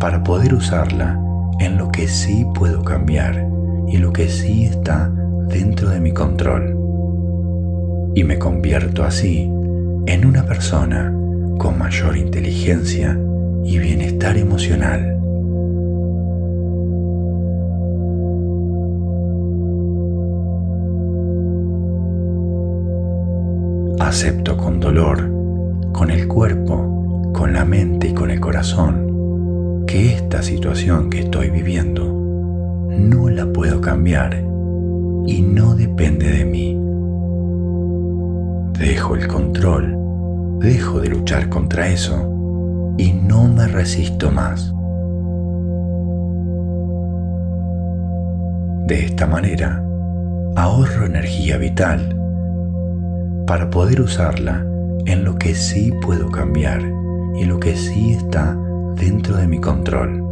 para 0.00 0.22
poder 0.22 0.54
usarla 0.54 1.18
en 1.58 1.76
lo 1.76 1.90
que 1.90 2.08
sí 2.08 2.46
puedo 2.54 2.82
cambiar 2.82 3.46
y 3.86 3.98
lo 3.98 4.12
que 4.12 4.28
sí 4.28 4.64
está 4.64 5.10
dentro 5.48 5.90
de 5.90 6.00
mi 6.00 6.12
control. 6.12 6.76
Y 8.14 8.24
me 8.24 8.38
convierto 8.38 9.04
así 9.04 9.50
en 10.06 10.24
una 10.24 10.44
persona 10.44 11.12
con 11.58 11.76
mayor 11.76 12.16
inteligencia 12.16 13.18
y 13.64 13.78
bienestar 13.78 14.36
emocional. 14.36 15.16
Acepto 23.98 24.56
con 24.56 24.80
dolor, 24.80 25.28
con 25.92 26.10
el 26.10 26.28
cuerpo, 26.28 27.32
con 27.34 27.52
la 27.52 27.64
mente 27.64 28.08
y 28.08 28.14
con 28.14 28.30
el 28.30 28.40
corazón, 28.40 29.84
que 29.86 30.14
esta 30.14 30.42
situación 30.42 31.10
que 31.10 31.20
estoy 31.20 31.50
viviendo 31.50 32.04
no 32.04 33.28
la 33.28 33.46
puedo 33.52 33.80
cambiar 33.80 34.34
y 35.26 35.42
no 35.42 35.74
depende 35.74 36.30
de 36.30 36.44
mí. 36.44 36.78
Dejo 38.78 39.16
el 39.16 39.26
control 39.26 39.97
dejo 40.60 41.00
de 41.00 41.08
luchar 41.08 41.48
contra 41.48 41.88
eso 41.88 42.94
y 42.98 43.12
no 43.12 43.46
me 43.48 43.68
resisto 43.68 44.30
más. 44.30 44.72
De 48.86 49.04
esta 49.04 49.26
manera, 49.26 49.84
ahorro 50.56 51.06
energía 51.06 51.58
vital 51.58 52.16
para 53.46 53.70
poder 53.70 54.00
usarla 54.00 54.64
en 55.06 55.24
lo 55.24 55.36
que 55.36 55.54
sí 55.54 55.92
puedo 56.02 56.30
cambiar 56.30 56.82
y 57.36 57.44
lo 57.44 57.60
que 57.60 57.76
sí 57.76 58.12
está 58.12 58.56
dentro 58.96 59.36
de 59.36 59.46
mi 59.46 59.60
control. 59.60 60.24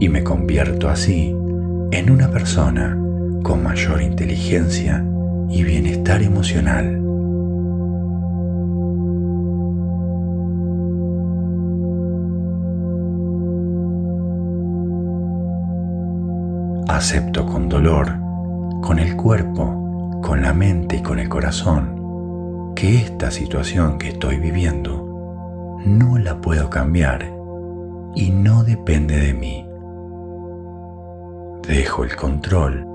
Y 0.00 0.08
me 0.08 0.24
convierto 0.24 0.88
así 0.88 1.34
en 1.92 2.10
una 2.10 2.30
persona 2.30 2.98
con 3.42 3.62
mayor 3.62 4.02
inteligencia 4.02 5.04
y 5.48 5.62
bienestar 5.62 6.22
emocional. 6.22 7.05
Acepto 16.96 17.44
con 17.44 17.68
dolor, 17.68 18.06
con 18.80 18.98
el 18.98 19.16
cuerpo, 19.16 20.20
con 20.22 20.40
la 20.40 20.54
mente 20.54 20.96
y 20.96 21.02
con 21.02 21.18
el 21.18 21.28
corazón, 21.28 22.72
que 22.74 22.96
esta 22.96 23.30
situación 23.30 23.98
que 23.98 24.08
estoy 24.08 24.38
viviendo 24.38 25.78
no 25.84 26.16
la 26.16 26.40
puedo 26.40 26.70
cambiar 26.70 27.30
y 28.14 28.30
no 28.30 28.64
depende 28.64 29.18
de 29.18 29.34
mí. 29.34 29.68
Dejo 31.68 32.04
el 32.04 32.16
control, 32.16 32.86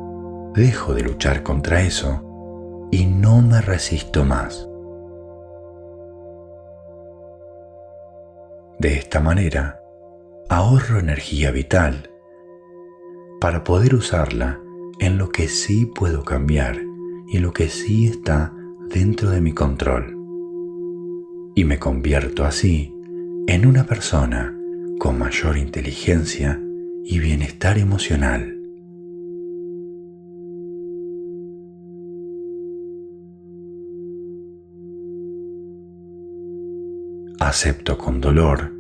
dejo 0.56 0.96
de 0.96 1.04
luchar 1.04 1.44
contra 1.44 1.82
eso 1.82 2.88
y 2.92 3.06
no 3.06 3.42
me 3.44 3.62
resisto 3.62 4.26
más. 4.26 4.68
De 8.80 8.96
esta 8.96 9.20
manera, 9.20 9.80
ahorro 10.50 10.98
energía 10.98 11.52
vital 11.52 12.11
para 13.42 13.64
poder 13.64 13.96
usarla 13.96 14.62
en 15.00 15.18
lo 15.18 15.30
que 15.30 15.48
sí 15.48 15.88
puedo 15.88 16.24
cambiar 16.24 16.80
y 17.28 17.40
lo 17.40 17.54
que 17.54 17.70
sí 17.70 18.06
está 18.06 18.54
dentro 18.88 19.32
de 19.32 19.42
mi 19.42 19.52
control. 19.52 20.16
Y 21.56 21.66
me 21.66 21.80
convierto 21.80 22.46
así 22.46 22.94
en 23.48 23.66
una 23.66 23.88
persona 23.88 24.56
con 25.00 25.18
mayor 25.18 25.58
inteligencia 25.58 26.62
y 27.04 27.18
bienestar 27.18 27.80
emocional. 27.80 28.60
Acepto 37.40 37.98
con 37.98 38.22
dolor, 38.22 38.72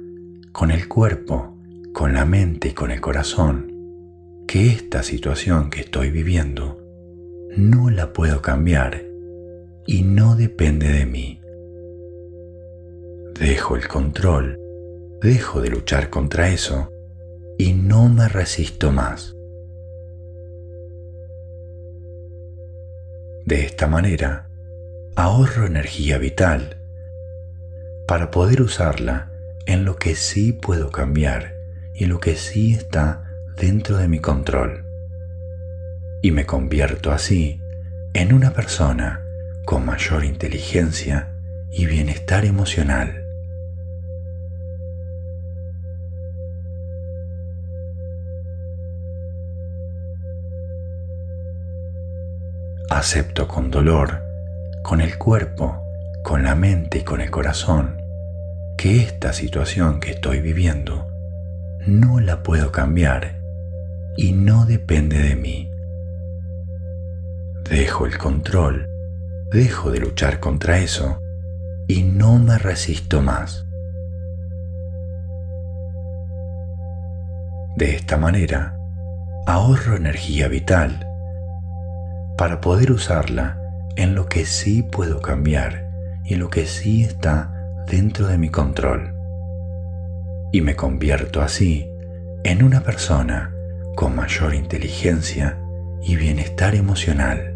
con 0.51 0.69
el 0.69 0.87
cuerpo, 0.87 1.57
con 1.93 2.13
la 2.13 2.25
mente 2.25 2.67
y 2.67 2.73
con 2.73 2.91
el 2.91 3.01
corazón, 3.01 3.70
que 4.47 4.67
esta 4.67 5.03
situación 5.03 5.69
que 5.69 5.81
estoy 5.81 6.11
viviendo 6.11 6.77
no 7.55 7.89
la 7.89 8.13
puedo 8.13 8.41
cambiar 8.41 9.03
y 9.85 10.03
no 10.03 10.35
depende 10.35 10.89
de 10.89 11.05
mí. 11.05 11.41
Dejo 13.39 13.75
el 13.75 13.87
control, 13.87 14.59
dejo 15.21 15.61
de 15.61 15.69
luchar 15.69 16.09
contra 16.09 16.49
eso 16.49 16.91
y 17.57 17.73
no 17.73 18.09
me 18.09 18.27
resisto 18.27 18.91
más. 18.91 19.35
De 23.45 23.65
esta 23.65 23.87
manera, 23.87 24.49
ahorro 25.15 25.65
energía 25.65 26.17
vital 26.17 26.77
para 28.07 28.31
poder 28.31 28.61
usarla 28.61 29.31
en 29.65 29.85
lo 29.85 29.95
que 29.95 30.15
sí 30.15 30.53
puedo 30.53 30.91
cambiar 30.91 31.55
y 31.95 32.05
lo 32.05 32.19
que 32.19 32.35
sí 32.35 32.73
está 32.73 33.30
dentro 33.61 33.97
de 33.97 34.07
mi 34.07 34.17
control. 34.17 34.83
Y 36.23 36.31
me 36.31 36.47
convierto 36.47 37.11
así 37.11 37.61
en 38.15 38.33
una 38.33 38.53
persona 38.53 39.23
con 39.65 39.85
mayor 39.85 40.25
inteligencia 40.25 41.29
y 41.71 41.85
bienestar 41.85 42.43
emocional. 42.43 43.23
Acepto 52.89 53.47
con 53.47 53.69
dolor, 53.69 54.23
con 54.81 55.01
el 55.01 55.19
cuerpo, 55.19 55.83
con 56.23 56.41
la 56.41 56.55
mente 56.55 56.97
y 56.97 57.03
con 57.03 57.21
el 57.21 57.29
corazón 57.29 58.01
que 58.75 59.03
esta 59.03 59.33
situación 59.33 59.99
que 59.99 60.09
estoy 60.09 60.41
viviendo 60.41 61.07
no 61.85 62.19
la 62.19 62.41
puedo 62.41 62.71
cambiar 62.71 63.40
y 64.21 64.33
no 64.33 64.67
depende 64.67 65.17
de 65.17 65.35
mí. 65.35 65.67
Dejo 67.67 68.05
el 68.05 68.19
control, 68.19 68.87
dejo 69.51 69.89
de 69.89 69.99
luchar 69.99 70.39
contra 70.39 70.77
eso 70.77 71.19
y 71.87 72.03
no 72.03 72.37
me 72.37 72.59
resisto 72.59 73.23
más. 73.23 73.65
De 77.77 77.95
esta 77.95 78.17
manera, 78.17 78.77
ahorro 79.47 79.95
energía 79.95 80.47
vital 80.47 81.07
para 82.37 82.61
poder 82.61 82.91
usarla 82.91 83.59
en 83.95 84.13
lo 84.13 84.27
que 84.27 84.45
sí 84.45 84.83
puedo 84.83 85.19
cambiar 85.19 85.89
y 86.25 86.35
lo 86.35 86.51
que 86.51 86.67
sí 86.67 87.03
está 87.03 87.73
dentro 87.87 88.27
de 88.27 88.37
mi 88.37 88.49
control. 88.49 89.15
Y 90.51 90.61
me 90.61 90.75
convierto 90.75 91.41
así 91.41 91.89
en 92.43 92.61
una 92.61 92.81
persona 92.81 93.55
con 93.95 94.15
mayor 94.15 94.55
inteligencia 94.55 95.59
y 96.01 96.15
bienestar 96.15 96.75
emocional. 96.75 97.55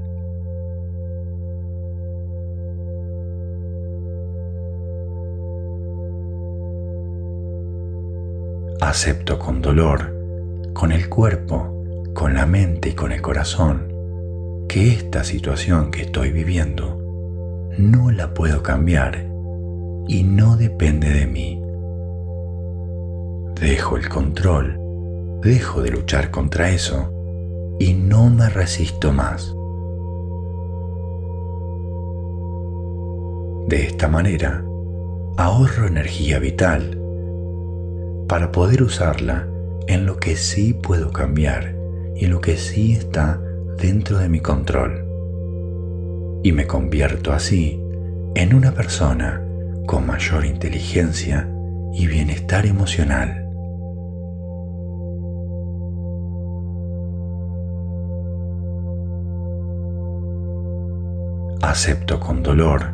Acepto 8.82 9.40
con 9.40 9.62
dolor, 9.62 10.14
con 10.74 10.92
el 10.92 11.10
cuerpo, 11.10 12.04
con 12.14 12.34
la 12.34 12.46
mente 12.46 12.90
y 12.90 12.94
con 12.94 13.12
el 13.12 13.22
corazón, 13.22 13.88
que 14.68 14.90
esta 14.90 15.24
situación 15.24 15.92
que 15.92 16.04
estoy 16.04 16.32
viviendo 16.32 17.02
no 17.78 18.12
la 18.12 18.34
puedo 18.34 18.62
cambiar 18.62 19.26
y 20.08 20.24
no 20.24 20.56
depende 20.56 21.10
de 21.10 21.26
mí. 21.26 21.62
Dejo 23.60 23.98
el 23.98 24.08
control, 24.08 24.85
dejo 25.46 25.84
de 25.84 25.92
luchar 25.92 26.32
contra 26.32 26.72
eso 26.72 27.12
y 27.80 27.94
no 27.94 28.32
me 28.32 28.50
resisto 28.50 29.14
más. 29.14 29.56
De 33.68 33.84
esta 33.84 34.08
manera, 34.08 34.66
ahorro 35.38 35.86
energía 35.86 36.40
vital 36.40 37.00
para 38.28 38.52
poder 38.52 38.82
usarla 38.82 39.48
en 39.88 40.08
lo 40.08 40.18
que 40.18 40.36
sí 40.36 40.74
puedo 40.74 41.12
cambiar 41.12 41.76
y 42.16 42.26
lo 42.26 42.42
que 42.42 42.58
sí 42.58 42.94
está 42.94 43.40
dentro 43.78 44.18
de 44.18 44.30
mi 44.30 44.40
control. 44.40 45.06
Y 46.44 46.54
me 46.54 46.66
convierto 46.66 47.32
así 47.32 47.80
en 48.34 48.56
una 48.56 48.72
persona 48.72 49.46
con 49.86 50.08
mayor 50.08 50.44
inteligencia 50.44 51.48
y 51.94 52.08
bienestar 52.08 52.66
emocional. 52.66 53.45
Acepto 61.70 62.20
con 62.20 62.42
dolor, 62.42 62.94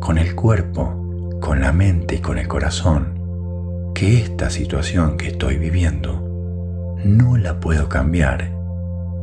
con 0.00 0.18
el 0.18 0.34
cuerpo, 0.34 1.38
con 1.40 1.60
la 1.60 1.72
mente 1.72 2.16
y 2.16 2.18
con 2.18 2.38
el 2.38 2.48
corazón, 2.48 3.92
que 3.94 4.20
esta 4.20 4.50
situación 4.50 5.16
que 5.16 5.28
estoy 5.28 5.56
viviendo 5.56 6.96
no 7.04 7.36
la 7.36 7.60
puedo 7.60 7.88
cambiar 7.88 8.50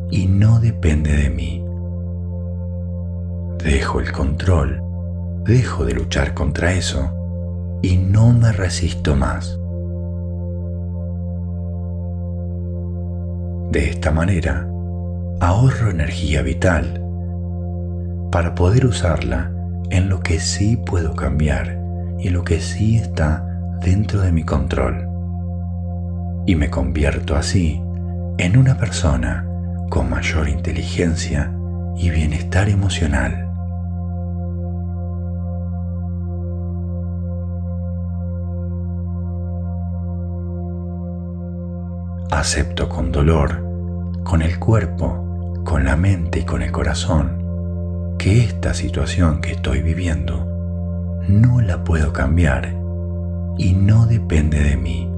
y 0.10 0.26
no 0.26 0.60
depende 0.60 1.16
de 1.16 1.30
mí. 1.30 1.64
Dejo 3.64 4.00
el 4.00 4.12
control 4.12 4.88
dejo 5.48 5.86
de 5.86 5.94
luchar 5.94 6.34
contra 6.34 6.74
eso 6.74 7.80
y 7.82 7.96
no 7.96 8.34
me 8.34 8.52
resisto 8.52 9.16
más. 9.16 9.58
De 13.72 13.90
esta 13.90 14.12
manera, 14.12 14.68
ahorro 15.40 15.90
energía 15.90 16.42
vital 16.42 17.07
para 18.32 18.56
poder 18.56 18.86
usarla 18.86 19.52
en 19.90 20.10
lo 20.10 20.20
que 20.20 20.40
sí 20.40 20.78
puedo 20.78 21.16
cambiar 21.16 21.80
y 22.20 22.30
lo 22.30 22.44
que 22.44 22.60
sí 22.60 22.98
está 22.98 23.46
dentro 23.82 24.22
de 24.22 24.32
mi 24.32 24.44
control. 24.44 25.08
Y 26.46 26.56
me 26.56 26.70
convierto 26.70 27.36
así 27.36 27.82
en 28.38 28.58
una 28.58 28.78
persona 28.78 29.48
con 29.90 30.10
mayor 30.10 30.50
inteligencia 30.50 31.54
y 31.96 32.10
bienestar 32.10 32.70
emocional. 32.70 33.48
acepto 42.30 42.88
con 42.88 43.12
dolor, 43.12 43.64
con 44.24 44.42
el 44.42 44.60
cuerpo, 44.60 45.64
con 45.66 45.86
la 45.86 45.96
mente 45.96 46.40
y 46.40 46.44
con 46.44 46.62
el 46.62 46.72
corazón, 46.72 47.47
que 48.18 48.44
esta 48.44 48.74
situación 48.74 49.42
que 49.42 49.52
estoy 49.52 49.82
viviendo 49.82 50.46
no 51.28 51.62
la 51.62 51.84
puedo 51.84 52.14
cambiar 52.14 52.74
y 53.58 53.74
no 53.74 54.06
depende 54.06 54.64
de 54.64 54.78
mí. 54.78 55.12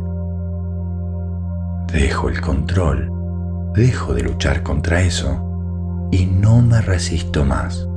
Dejo 1.92 2.30
el 2.30 2.42
control, 2.42 3.12
dejo 3.74 4.14
de 4.14 4.24
luchar 4.24 4.64
contra 4.64 5.02
eso 5.02 6.10
y 6.12 6.26
no 6.26 6.62
me 6.62 6.82
resisto 6.82 7.46
más. 7.46 7.88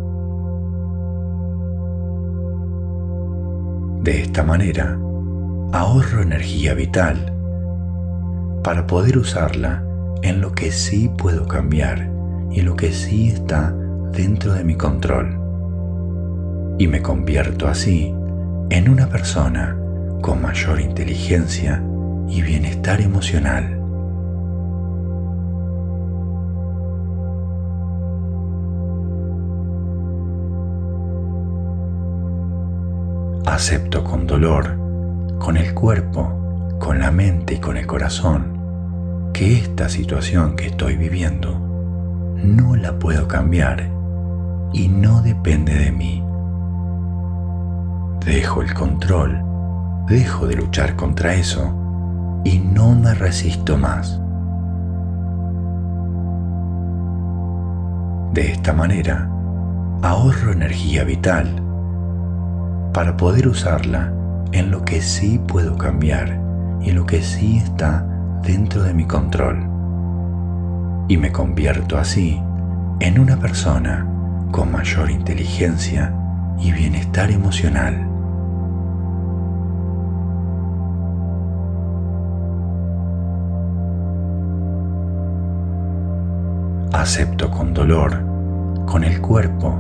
De 4.03 4.23
esta 4.23 4.43
manera, 4.43 4.99
ahorro 5.73 6.23
energía 6.23 6.75
vital 6.75 7.33
para 8.63 8.87
poder 8.87 9.19
usarla 9.19 9.85
en 10.23 10.41
lo 10.41 10.53
que 10.53 10.71
sí 10.71 11.11
puedo 11.19 11.47
cambiar 11.47 12.11
y 12.51 12.63
lo 12.63 12.77
que 12.77 12.93
sí 12.93 13.29
está 13.29 13.75
dentro 14.13 14.53
de 14.53 14.65
mi 14.65 14.75
control. 14.75 15.39
Y 16.79 16.87
me 16.87 17.01
convierto 17.01 17.67
así 17.67 18.15
en 18.71 18.89
una 18.89 19.09
persona 19.09 19.77
con 20.21 20.41
mayor 20.41 20.81
inteligencia 20.81 21.83
y 22.29 22.43
bienestar 22.43 23.01
emocional. 23.01 23.79
Acepto 33.47 34.05
con 34.05 34.27
dolor, 34.27 34.79
con 35.39 35.57
el 35.57 35.75
cuerpo, 35.75 36.77
con 36.79 36.99
la 36.99 37.11
mente 37.11 37.55
y 37.55 37.59
con 37.59 37.77
el 37.77 37.87
corazón 37.87 38.61
que 39.33 39.59
esta 39.59 39.89
situación 39.89 40.57
que 40.57 40.67
estoy 40.67 40.97
viviendo 40.97 41.59
no 42.43 42.77
la 42.77 42.99
puedo 42.99 43.29
cambiar 43.29 44.02
y 44.73 44.89
no 44.89 45.23
depende 45.23 45.75
de 45.75 45.93
mí. 45.93 46.25
Dejo 48.25 48.63
el 48.63 48.73
control, 48.73 49.43
dejo 50.07 50.47
de 50.47 50.57
luchar 50.57 50.97
contra 50.97 51.35
eso 51.35 51.75
y 52.45 52.59
no 52.59 52.95
me 52.95 53.15
resisto 53.15 53.77
más. 53.77 54.21
De 58.33 58.53
esta 58.53 58.73
manera, 58.73 59.29
ahorro 60.03 60.53
energía 60.53 61.05
vital 61.05 61.63
para 62.93 63.17
poder 63.17 63.49
usarla 63.49 64.13
en 64.53 64.71
lo 64.71 64.85
que 64.85 65.01
sí 65.01 65.41
puedo 65.47 65.77
cambiar 65.77 66.41
y 66.81 66.93
lo 66.93 67.07
que 67.07 67.23
sí 67.23 67.59
está 67.59 68.07
dentro 68.43 68.83
de 68.83 68.95
mi 68.95 69.05
control. 69.05 69.69
Y 71.09 71.17
me 71.17 71.33
convierto 71.33 71.99
así 71.99 72.41
en 73.01 73.19
una 73.19 73.37
persona 73.37 74.07
con 74.53 74.71
mayor 74.71 75.11
inteligencia 75.11 76.15
y 76.61 76.71
bienestar 76.71 77.31
emocional. 77.31 78.09
Acepto 86.93 87.51
con 87.51 87.75
dolor, 87.75 88.23
con 88.87 89.03
el 89.03 89.21
cuerpo, 89.21 89.75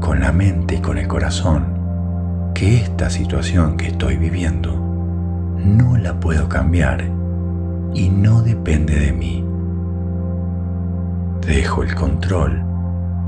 con 0.00 0.20
la 0.20 0.32
mente 0.32 0.74
y 0.74 0.80
con 0.80 0.98
el 0.98 1.06
corazón 1.06 1.76
que 2.52 2.78
esta 2.78 3.08
situación 3.08 3.76
que 3.76 3.88
estoy 3.88 4.16
viviendo 4.16 4.74
no 5.64 5.96
la 5.96 6.18
puedo 6.18 6.48
cambiar 6.48 7.04
y 7.94 8.08
no 8.08 8.42
depende 8.42 8.98
de 8.98 9.12
mí. 9.12 9.44
Dejo 11.46 11.82
el 11.82 11.94
control, 11.94 12.65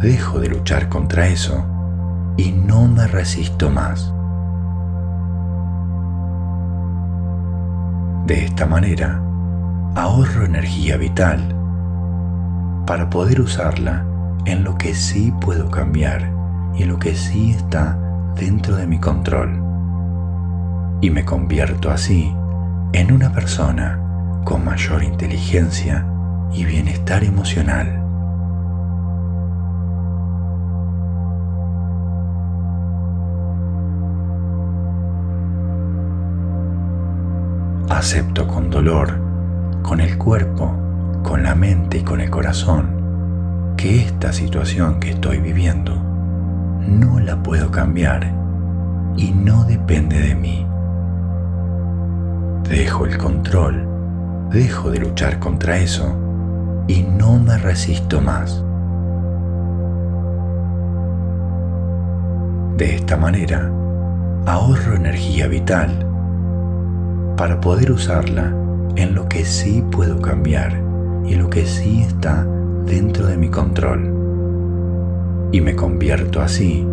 dejo 0.01 0.41
de 0.41 0.49
luchar 0.49 0.89
contra 0.89 1.27
eso 1.27 1.65
y 2.37 2.53
no 2.53 2.87
me 2.87 3.07
resisto 3.07 3.71
más. 3.71 4.13
De 8.27 8.45
esta 8.45 8.67
manera, 8.67 9.21
ahorro 9.95 10.45
energía 10.45 10.97
vital 10.97 11.55
para 12.87 13.11
poder 13.11 13.41
usarla 13.41 14.05
en 14.45 14.65
lo 14.65 14.77
que 14.79 14.95
sí 14.95 15.33
puedo 15.41 15.71
cambiar 15.71 16.31
y 16.75 16.83
en 16.83 16.89
lo 16.89 16.99
que 16.99 17.15
sí 17.15 17.51
está 17.51 17.99
dentro 18.37 18.77
de 18.77 18.87
mi 18.87 18.99
control 18.99 19.69
y 21.01 21.11
me 21.11 21.25
convierto 21.25 21.91
así 21.91 22.33
en 22.93 23.13
una 23.13 23.33
persona 23.33 23.99
con 24.45 24.65
mayor 24.65 25.03
inteligencia 25.03 26.07
y 26.53 26.65
bienestar 26.65 27.25
emocional. 27.25 28.08
Acepto 37.90 38.46
con 38.46 38.68
dolor, 38.68 39.18
con 39.83 40.01
el 40.01 40.18
cuerpo, 40.18 40.74
con 41.22 41.42
la 41.42 41.55
mente 41.55 41.98
y 41.98 42.03
con 42.03 42.20
el 42.20 42.29
corazón 42.29 43.74
que 43.79 44.03
esta 44.03 44.31
situación 44.31 45.01
que 45.01 45.11
estoy 45.11 45.38
viviendo 45.38 45.94
no 45.94 47.18
la 47.18 47.42
puedo 47.42 47.70
cambiar 47.70 48.31
y 49.16 49.31
no 49.31 49.64
depende 49.64 50.20
de 50.20 50.35
mí. 50.35 50.66
Dejo 52.68 53.07
el 53.07 53.16
control, 53.16 53.88
dejo 54.51 54.90
de 54.90 54.98
luchar 54.98 55.38
contra 55.38 55.79
eso 55.79 56.14
y 56.88 57.03
no 57.03 57.38
me 57.38 57.57
resisto 57.57 58.20
más. 58.20 58.62
De 62.77 62.96
esta 62.96 63.16
manera, 63.16 63.70
ahorro 64.44 64.94
energía 64.94 65.48
vital 65.48 66.08
para 67.38 67.61
poder 67.61 67.92
usarla 67.92 68.53
en 68.96 69.14
lo 69.14 69.29
que 69.29 69.44
sí 69.44 69.85
puedo 69.92 70.20
cambiar 70.20 70.83
y 71.24 71.37
lo 71.37 71.48
que 71.48 71.66
sí 71.66 72.03
está 72.03 72.44
dentro 72.85 73.29
de 73.29 73.37
mi 73.37 73.48
control 73.48 75.48
y 75.53 75.61
me 75.61 75.77
convierto 75.77 76.40
así 76.40 76.85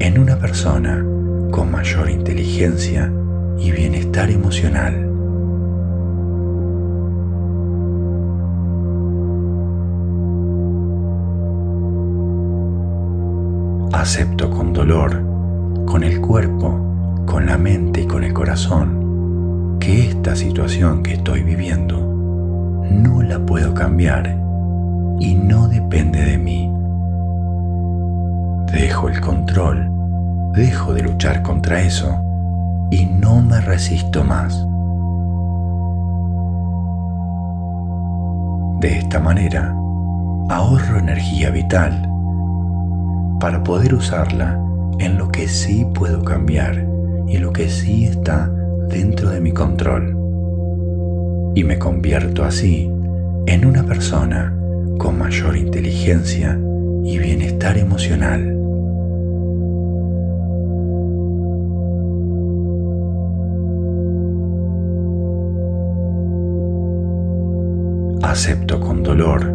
en 0.00 0.18
una 0.18 0.36
persona 0.36 1.06
con 1.52 1.70
mayor 1.70 2.10
inteligencia 2.10 3.10
y 3.56 3.70
bienestar 3.70 4.30
emocional. 4.30 5.00
Acepto 13.92 14.50
con 14.50 14.72
dolor, 14.72 15.22
con 15.86 16.02
el 16.02 16.20
cuerpo, 16.20 17.24
con 17.26 17.46
la 17.46 17.56
mente 17.56 18.00
y 18.00 18.06
con 18.06 18.24
el 18.24 18.34
corazón 18.34 19.03
que 19.84 20.08
esta 20.08 20.34
situación 20.34 21.02
que 21.02 21.12
estoy 21.12 21.42
viviendo 21.42 22.00
no 22.90 23.22
la 23.22 23.38
puedo 23.38 23.74
cambiar 23.74 24.34
y 25.20 25.34
no 25.34 25.68
depende 25.68 26.24
de 26.24 26.38
mí. 26.38 26.72
Dejo 28.72 29.10
el 29.10 29.20
control, 29.20 29.90
dejo 30.54 30.94
de 30.94 31.02
luchar 31.02 31.42
contra 31.42 31.82
eso 31.82 32.16
y 32.90 33.04
no 33.04 33.42
me 33.42 33.60
resisto 33.60 34.24
más. 34.24 34.54
De 38.80 39.00
esta 39.00 39.20
manera, 39.20 39.74
ahorro 40.48 40.98
energía 40.98 41.50
vital 41.50 42.08
para 43.38 43.62
poder 43.62 43.92
usarla 43.92 44.58
en 44.98 45.18
lo 45.18 45.28
que 45.28 45.46
sí 45.46 45.86
puedo 45.92 46.24
cambiar 46.24 46.86
y 47.26 47.36
lo 47.36 47.52
que 47.52 47.68
sí 47.68 48.06
está 48.06 48.50
dentro 48.94 49.30
de 49.30 49.40
mi 49.40 49.50
control. 49.50 50.16
Y 51.56 51.64
me 51.64 51.80
convierto 51.80 52.44
así 52.44 52.88
en 53.46 53.66
una 53.66 53.82
persona 53.82 54.56
con 54.98 55.18
mayor 55.18 55.56
inteligencia 55.56 56.56
y 57.02 57.18
bienestar 57.18 57.76
emocional. 57.76 58.52
Acepto 68.22 68.78
con 68.78 69.02
dolor, 69.02 69.52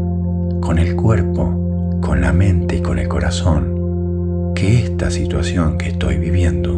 con 0.60 0.80
el 0.80 0.98
cuerpo, 0.98 1.98
con 2.02 2.20
la 2.20 2.34
mente 2.34 2.76
y 2.76 2.82
con 2.82 3.00
el 3.00 3.08
corazón 3.08 4.54
que 4.54 4.84
esta 4.84 5.10
situación 5.10 5.78
que 5.78 5.88
estoy 5.90 6.18
viviendo 6.18 6.74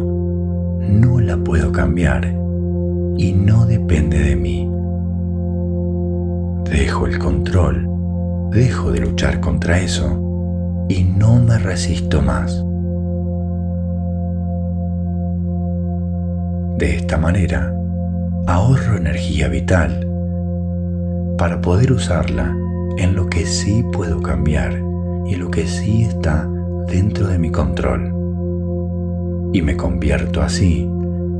no 0.88 1.18
la 1.18 1.36
puedo 1.36 1.72
cambiar 1.72 2.41
y 3.16 3.32
no 3.32 3.66
depende 3.66 4.18
de 4.18 4.36
mí. 4.36 4.68
Dejo 6.70 7.06
el 7.06 7.18
control, 7.18 7.88
dejo 8.50 8.92
de 8.92 9.00
luchar 9.00 9.40
contra 9.40 9.78
eso 9.78 10.86
y 10.88 11.04
no 11.04 11.38
me 11.38 11.58
resisto 11.58 12.22
más. 12.22 12.64
De 16.78 16.96
esta 16.96 17.16
manera, 17.18 17.72
ahorro 18.46 18.96
energía 18.96 19.48
vital 19.48 20.08
para 21.38 21.60
poder 21.60 21.92
usarla 21.92 22.56
en 22.98 23.14
lo 23.14 23.28
que 23.28 23.46
sí 23.46 23.84
puedo 23.92 24.20
cambiar 24.20 24.80
y 25.26 25.36
lo 25.36 25.50
que 25.50 25.66
sí 25.66 26.02
está 26.02 26.48
dentro 26.88 27.26
de 27.28 27.38
mi 27.38 27.50
control. 27.50 28.12
Y 29.52 29.62
me 29.62 29.76
convierto 29.76 30.42
así 30.42 30.88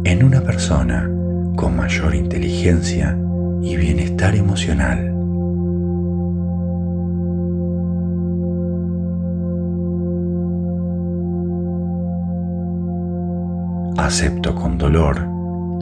en 0.04 0.24
una 0.24 0.40
persona 0.40 1.12
con 1.57 1.77
mayor 1.77 2.15
inteligencia 2.15 3.19
y 3.61 3.77
bienestar 3.77 4.35
emocional. 4.35 5.09
Acepto 13.99 14.55
con 14.55 14.79
dolor, 14.79 15.27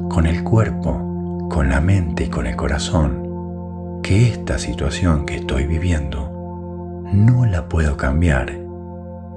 con 0.08 0.26
el 0.26 0.44
cuerpo, 0.44 1.48
con 1.48 1.68
la 1.68 1.80
mente 1.80 2.24
y 2.24 2.28
con 2.28 2.46
el 2.46 2.56
corazón 2.56 4.00
que 4.02 4.28
esta 4.28 4.58
situación 4.58 5.26
que 5.26 5.36
estoy 5.36 5.66
viviendo 5.66 6.30
no 7.12 7.44
la 7.46 7.68
puedo 7.68 7.96
cambiar 7.96 8.58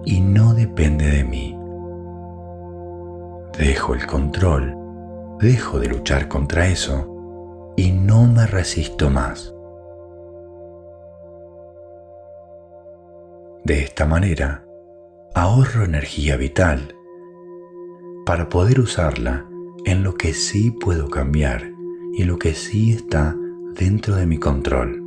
y 0.06 0.20
no 0.20 0.54
depende 0.54 1.10
de 1.10 1.24
mí. 1.24 1.58
Dejo 3.58 3.94
el 3.94 4.06
control, 4.06 4.76
dejo 5.44 5.80
de 5.80 5.90
luchar 5.90 6.30
contra 6.30 6.68
eso 6.70 7.74
y 7.76 7.92
no 7.92 8.26
me 8.26 8.48
resisto 8.48 9.10
más. 9.10 9.54
De 13.66 13.82
esta 13.84 14.06
manera, 14.06 14.66
ahorro 15.36 15.84
energía 15.84 16.38
vital 16.38 16.96
para 18.26 18.48
poder 18.48 18.80
usarla 18.80 19.46
en 19.86 20.04
lo 20.04 20.16
que 20.16 20.34
sí 20.34 20.72
puedo 20.72 21.10
cambiar 21.10 21.72
y 22.14 22.24
lo 22.24 22.40
que 22.40 22.54
sí 22.54 22.94
está 22.94 23.36
dentro 23.76 24.16
de 24.16 24.26
mi 24.26 24.38
control 24.38 25.04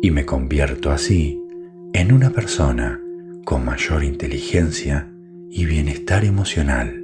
y 0.00 0.10
me 0.10 0.24
convierto 0.24 0.90
así 0.90 1.42
en 1.92 2.12
una 2.12 2.30
persona 2.30 3.00
con 3.44 3.64
mayor 3.64 4.02
inteligencia 4.02 5.10
y 5.50 5.66
bienestar 5.66 6.24
emocional. 6.24 7.03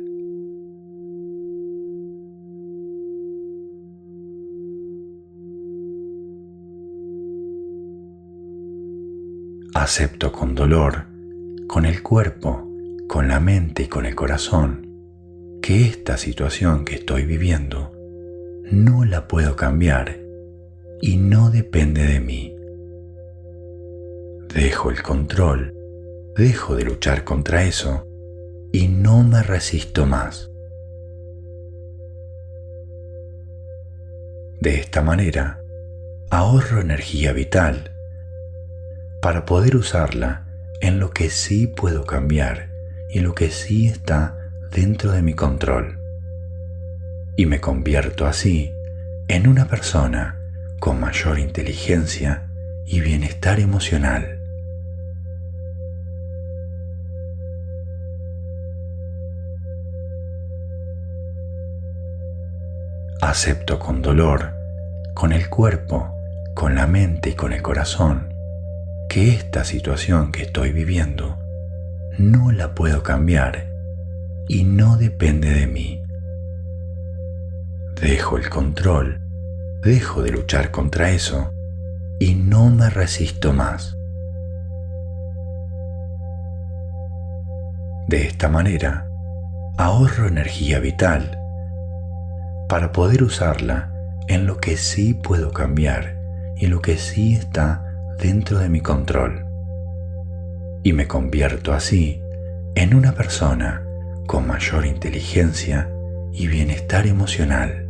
Acepto 9.80 10.30
con 10.30 10.54
dolor, 10.54 11.06
con 11.66 11.86
el 11.86 12.02
cuerpo, 12.02 12.68
con 13.08 13.28
la 13.28 13.40
mente 13.40 13.84
y 13.84 13.86
con 13.86 14.04
el 14.04 14.14
corazón, 14.14 15.58
que 15.62 15.86
esta 15.86 16.18
situación 16.18 16.84
que 16.84 16.96
estoy 16.96 17.24
viviendo 17.24 17.90
no 18.70 19.06
la 19.06 19.26
puedo 19.26 19.56
cambiar 19.56 20.20
y 21.00 21.16
no 21.16 21.48
depende 21.50 22.06
de 22.06 22.20
mí. 22.20 22.54
Dejo 24.52 24.90
el 24.90 25.02
control, 25.02 25.72
dejo 26.36 26.76
de 26.76 26.84
luchar 26.84 27.24
contra 27.24 27.64
eso 27.64 28.06
y 28.72 28.86
no 28.88 29.24
me 29.24 29.42
resisto 29.42 30.04
más. 30.04 30.50
De 34.60 34.74
esta 34.74 35.00
manera, 35.00 35.58
ahorro 36.28 36.82
energía 36.82 37.32
vital 37.32 37.89
para 39.20 39.44
poder 39.44 39.76
usarla 39.76 40.46
en 40.80 40.98
lo 40.98 41.11
que 41.11 41.30
sí 41.30 41.66
puedo 41.66 42.04
cambiar 42.04 42.70
y 43.11 43.20
lo 43.20 43.35
que 43.35 43.50
sí 43.50 43.87
está 43.87 44.37
dentro 44.70 45.12
de 45.12 45.22
mi 45.22 45.35
control. 45.35 45.98
Y 47.37 47.46
me 47.46 47.61
convierto 47.61 48.26
así 48.26 48.72
en 49.28 49.46
una 49.46 49.66
persona 49.66 50.38
con 50.80 51.00
mayor 51.00 51.38
inteligencia 51.38 52.50
y 52.87 53.00
bienestar 53.00 53.61
emocional. 53.61 54.38
Acepto 63.20 63.78
con 63.78 64.00
dolor, 64.00 64.54
con 65.14 65.33
el 65.33 65.50
cuerpo, 65.50 66.14
con 66.54 66.74
la 66.74 66.87
mente 66.87 67.30
y 67.30 67.35
con 67.35 67.52
el 67.52 67.62
corazón, 67.62 68.29
que 69.10 69.30
esta 69.30 69.64
situación 69.64 70.30
que 70.30 70.42
estoy 70.44 70.70
viviendo 70.70 71.36
no 72.16 72.52
la 72.52 72.76
puedo 72.76 73.02
cambiar 73.02 73.68
y 74.46 74.62
no 74.62 74.96
depende 74.98 75.50
de 75.50 75.66
mí. 75.66 76.00
Dejo 78.00 78.36
el 78.36 78.48
control, 78.48 79.20
dejo 79.82 80.22
de 80.22 80.30
luchar 80.30 80.70
contra 80.70 81.10
eso 81.10 81.52
y 82.20 82.36
no 82.36 82.70
me 82.70 82.88
resisto 82.88 83.52
más. 83.52 83.96
De 88.06 88.28
esta 88.28 88.48
manera, 88.48 89.08
ahorro 89.76 90.28
energía 90.28 90.78
vital 90.78 91.36
para 92.68 92.92
poder 92.92 93.24
usarla 93.24 93.92
en 94.28 94.46
lo 94.46 94.58
que 94.58 94.76
sí 94.76 95.14
puedo 95.14 95.50
cambiar 95.50 96.20
y 96.56 96.68
lo 96.68 96.80
que 96.80 96.96
sí 96.96 97.34
está 97.34 97.89
dentro 98.20 98.59
de 98.59 98.68
mi 98.68 98.80
control. 98.80 99.46
Y 100.83 100.92
me 100.92 101.09
convierto 101.09 101.72
así 101.72 102.20
en 102.74 102.94
una 102.94 103.12
persona 103.12 103.85
con 104.26 104.46
mayor 104.46 104.87
inteligencia 104.87 105.90
y 106.33 106.46
bienestar 106.46 107.06
emocional. 107.06 107.87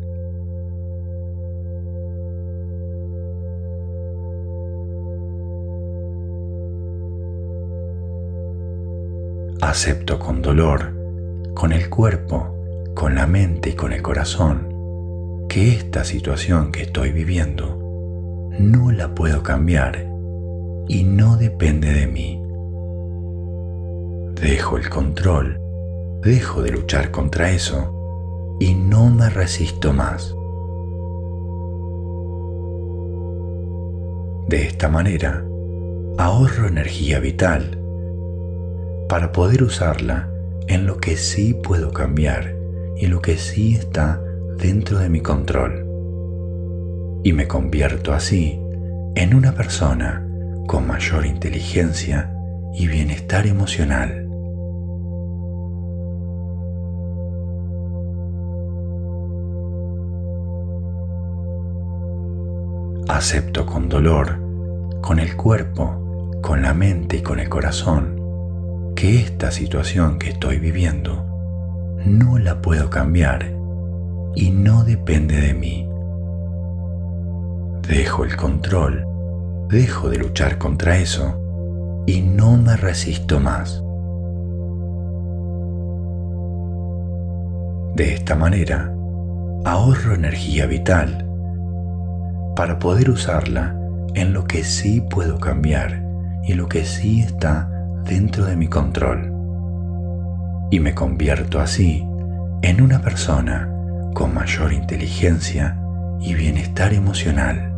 Acepto 9.60 10.18
con 10.18 10.42
dolor, 10.42 10.94
con 11.54 11.72
el 11.72 11.90
cuerpo, 11.90 12.56
con 12.94 13.14
la 13.14 13.26
mente 13.26 13.70
y 13.70 13.72
con 13.74 13.92
el 13.92 14.02
corazón, 14.02 15.46
que 15.48 15.72
esta 15.72 16.04
situación 16.04 16.72
que 16.72 16.82
estoy 16.82 17.12
viviendo 17.12 17.78
no 18.58 18.90
la 18.90 19.14
puedo 19.14 19.42
cambiar 19.42 20.09
y 20.90 21.04
no 21.04 21.36
depende 21.36 21.92
de 21.92 22.08
mí. 22.08 22.42
Dejo 24.42 24.76
el 24.76 24.90
control, 24.90 25.60
dejo 26.20 26.62
de 26.62 26.72
luchar 26.72 27.12
contra 27.12 27.52
eso 27.52 28.56
y 28.58 28.74
no 28.74 29.08
me 29.08 29.30
resisto 29.30 29.92
más. 29.92 30.34
De 34.48 34.64
esta 34.66 34.88
manera, 34.88 35.44
ahorro 36.18 36.66
energía 36.66 37.20
vital 37.20 37.78
para 39.08 39.30
poder 39.30 39.62
usarla 39.62 40.28
en 40.66 40.86
lo 40.86 40.96
que 40.96 41.16
sí 41.16 41.54
puedo 41.54 41.92
cambiar 41.92 42.56
y 42.96 43.06
lo 43.06 43.22
que 43.22 43.36
sí 43.36 43.76
está 43.76 44.20
dentro 44.58 44.98
de 44.98 45.08
mi 45.08 45.20
control. 45.20 45.86
Y 47.22 47.32
me 47.32 47.46
convierto 47.46 48.12
así 48.12 48.58
en 49.14 49.36
una 49.36 49.54
persona 49.54 50.26
con 50.70 50.86
mayor 50.86 51.26
inteligencia 51.26 52.32
y 52.72 52.86
bienestar 52.86 53.44
emocional. 53.44 54.28
Acepto 63.08 63.66
con 63.66 63.88
dolor, 63.88 64.38
con 65.00 65.18
el 65.18 65.36
cuerpo, 65.36 66.38
con 66.40 66.62
la 66.62 66.72
mente 66.72 67.16
y 67.16 67.22
con 67.22 67.40
el 67.40 67.48
corazón, 67.48 68.92
que 68.94 69.18
esta 69.18 69.50
situación 69.50 70.20
que 70.20 70.28
estoy 70.28 70.60
viviendo 70.60 71.26
no 72.06 72.38
la 72.38 72.62
puedo 72.62 72.90
cambiar 72.90 73.56
y 74.36 74.50
no 74.50 74.84
depende 74.84 75.40
de 75.40 75.52
mí. 75.52 75.88
Dejo 77.88 78.22
el 78.22 78.36
control 78.36 79.09
dejo 79.70 80.10
de 80.10 80.18
luchar 80.18 80.58
contra 80.58 80.98
eso 80.98 82.04
y 82.06 82.22
no 82.22 82.56
me 82.56 82.76
resisto 82.76 83.38
más. 83.38 83.82
De 87.94 88.14
esta 88.14 88.34
manera, 88.34 88.92
ahorro 89.64 90.14
energía 90.14 90.66
vital 90.66 91.26
para 92.56 92.78
poder 92.78 93.10
usarla 93.10 93.76
en 94.14 94.32
lo 94.32 94.44
que 94.44 94.64
sí 94.64 95.02
puedo 95.02 95.38
cambiar 95.38 96.02
y 96.42 96.54
lo 96.54 96.68
que 96.68 96.84
sí 96.84 97.20
está 97.20 97.70
dentro 98.04 98.46
de 98.46 98.56
mi 98.56 98.66
control. 98.66 99.32
Y 100.72 100.80
me 100.80 100.94
convierto 100.94 101.60
así 101.60 102.04
en 102.62 102.80
una 102.82 103.00
persona 103.00 103.70
con 104.14 104.34
mayor 104.34 104.72
inteligencia 104.72 105.80
y 106.20 106.34
bienestar 106.34 106.92
emocional. 106.92 107.69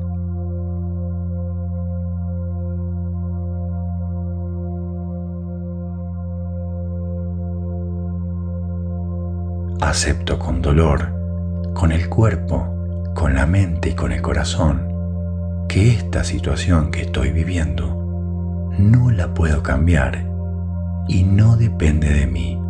Acepto 9.89 10.39
con 10.39 10.63
dolor, 10.63 11.13
con 11.75 11.91
el 11.91 12.09
cuerpo, 12.09 13.13
con 13.15 13.35
la 13.35 13.47
mente 13.47 13.91
y 13.91 13.95
con 13.95 14.13
el 14.13 14.23
corazón, 14.23 15.67
que 15.69 15.91
esta 15.91 16.23
situación 16.23 16.93
que 16.93 17.03
estoy 17.03 17.33
viviendo 17.33 18.71
no 18.79 19.11
la 19.11 19.35
puedo 19.35 19.63
cambiar 19.63 20.25
y 21.09 21.25
no 21.25 21.57
depende 21.57 22.13
de 22.13 22.27
mí. 22.27 22.61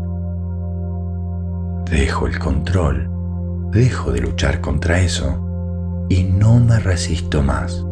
Dejo 1.90 2.26
el 2.26 2.38
control, 2.38 3.10
dejo 3.70 4.10
de 4.10 4.20
luchar 4.22 4.62
contra 4.62 5.00
eso 5.00 6.06
y 6.08 6.24
no 6.24 6.60
me 6.60 6.80
resisto 6.80 7.42
más. 7.42 7.84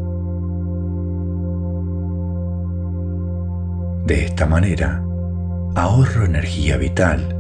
De 4.07 4.25
esta 4.25 4.47
manera, 4.47 5.05
ahorro 5.75 6.25
energía 6.25 6.79
vital 6.79 7.40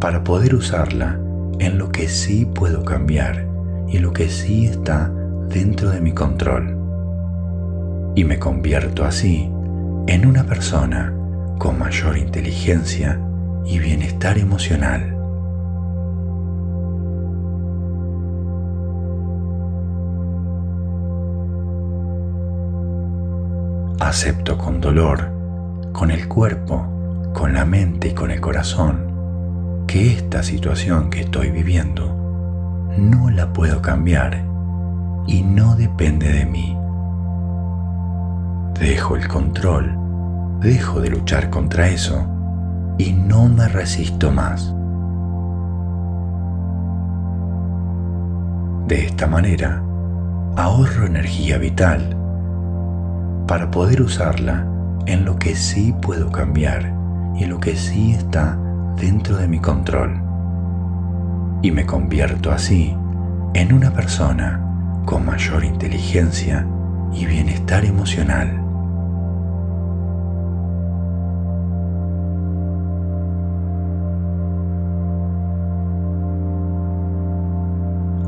para 0.00 0.24
poder 0.24 0.54
usarla 0.54 1.18
en 1.58 1.78
lo 1.78 1.90
que 1.90 2.08
sí 2.08 2.44
puedo 2.46 2.84
cambiar 2.84 3.46
y 3.88 3.98
lo 3.98 4.12
que 4.12 4.28
sí 4.28 4.66
está 4.66 5.10
dentro 5.48 5.90
de 5.90 6.00
mi 6.00 6.12
control. 6.12 6.78
Y 8.16 8.24
me 8.24 8.38
convierto 8.38 9.04
así 9.04 9.50
en 10.06 10.26
una 10.26 10.44
persona 10.44 11.12
con 11.58 11.78
mayor 11.78 12.18
inteligencia 12.18 13.20
y 13.64 13.78
bienestar 13.78 14.38
emocional. 14.38 15.10
Acepto 24.00 24.58
con 24.58 24.80
dolor, 24.80 25.30
con 25.92 26.10
el 26.10 26.28
cuerpo, 26.28 26.84
con 27.32 27.54
la 27.54 27.64
mente 27.64 28.08
y 28.08 28.12
con 28.12 28.30
el 28.30 28.40
corazón 28.40 29.13
que 29.86 30.12
esta 30.12 30.42
situación 30.42 31.10
que 31.10 31.20
estoy 31.20 31.50
viviendo 31.50 32.14
no 32.96 33.30
la 33.30 33.52
puedo 33.52 33.82
cambiar 33.82 34.44
y 35.26 35.42
no 35.42 35.74
depende 35.76 36.32
de 36.32 36.46
mí. 36.46 36.76
Dejo 38.78 39.16
el 39.16 39.28
control, 39.28 39.96
dejo 40.60 41.00
de 41.00 41.10
luchar 41.10 41.50
contra 41.50 41.88
eso 41.88 42.26
y 42.98 43.12
no 43.12 43.48
me 43.48 43.68
resisto 43.68 44.30
más. 44.30 44.74
De 48.88 49.06
esta 49.06 49.26
manera, 49.26 49.82
ahorro 50.56 51.06
energía 51.06 51.58
vital 51.58 52.16
para 53.46 53.70
poder 53.70 54.02
usarla 54.02 54.66
en 55.06 55.24
lo 55.24 55.36
que 55.36 55.54
sí 55.54 55.94
puedo 56.00 56.30
cambiar 56.30 56.92
y 57.34 57.44
en 57.44 57.50
lo 57.50 57.60
que 57.60 57.76
sí 57.76 58.12
está 58.12 58.58
dentro 58.96 59.36
de 59.36 59.48
mi 59.48 59.58
control. 59.58 60.20
Y 61.62 61.70
me 61.70 61.86
convierto 61.86 62.50
así 62.50 62.96
en 63.54 63.72
una 63.72 63.90
persona 63.92 64.60
con 65.04 65.24
mayor 65.24 65.64
inteligencia 65.64 66.66
y 67.12 67.26
bienestar 67.26 67.84
emocional. 67.84 68.60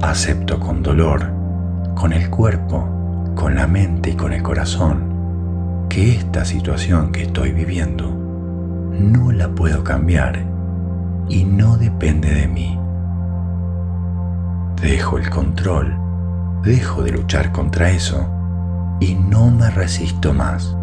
Acepto 0.03 0.61
con 0.61 0.83
dolor, 0.83 1.27
con 1.95 2.12
el 2.12 2.31
cuerpo, 2.31 2.87
con 3.35 3.55
la 3.55 3.67
mente 3.67 4.11
y 4.11 4.14
con 4.14 4.33
el 4.33 4.43
corazón, 4.43 5.87
que 5.89 6.12
esta 6.12 6.45
situación 6.45 7.12
que 7.12 7.23
estoy 7.23 7.53
viviendo 7.53 8.11
no 8.99 9.33
la 9.33 9.49
puedo 9.49 9.83
cambiar 9.83 10.56
y 11.29 11.45
no 11.45 11.77
depende 11.77 12.33
de 12.33 12.49
mí. 12.49 12.79
Dejo 14.81 15.18
el 15.18 15.31
control, 15.31 15.97
dejo 16.62 17.03
de 17.03 17.12
luchar 17.12 17.53
contra 17.53 17.91
eso 17.91 18.27
y 19.01 19.14
no 19.14 19.51
me 19.51 19.70
resisto 19.70 20.33
más. 20.33 20.77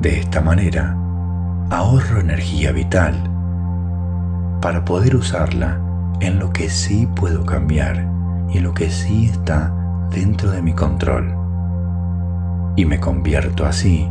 De 0.00 0.20
esta 0.20 0.40
manera, 0.40 0.96
ahorro 1.70 2.20
energía 2.20 2.72
vital 2.72 3.14
para 4.60 4.84
poder 4.84 5.16
usarla 5.16 5.80
en 6.20 6.38
lo 6.38 6.52
que 6.52 6.68
sí 6.68 7.08
puedo 7.14 7.44
cambiar 7.44 8.06
y 8.50 8.58
en 8.58 8.64
lo 8.64 8.74
que 8.74 8.90
sí 8.90 9.26
está 9.26 9.72
dentro 10.10 10.50
de 10.50 10.62
mi 10.62 10.72
control. 10.72 11.34
Y 12.76 12.84
me 12.84 13.00
convierto 13.00 13.66
así 13.66 14.08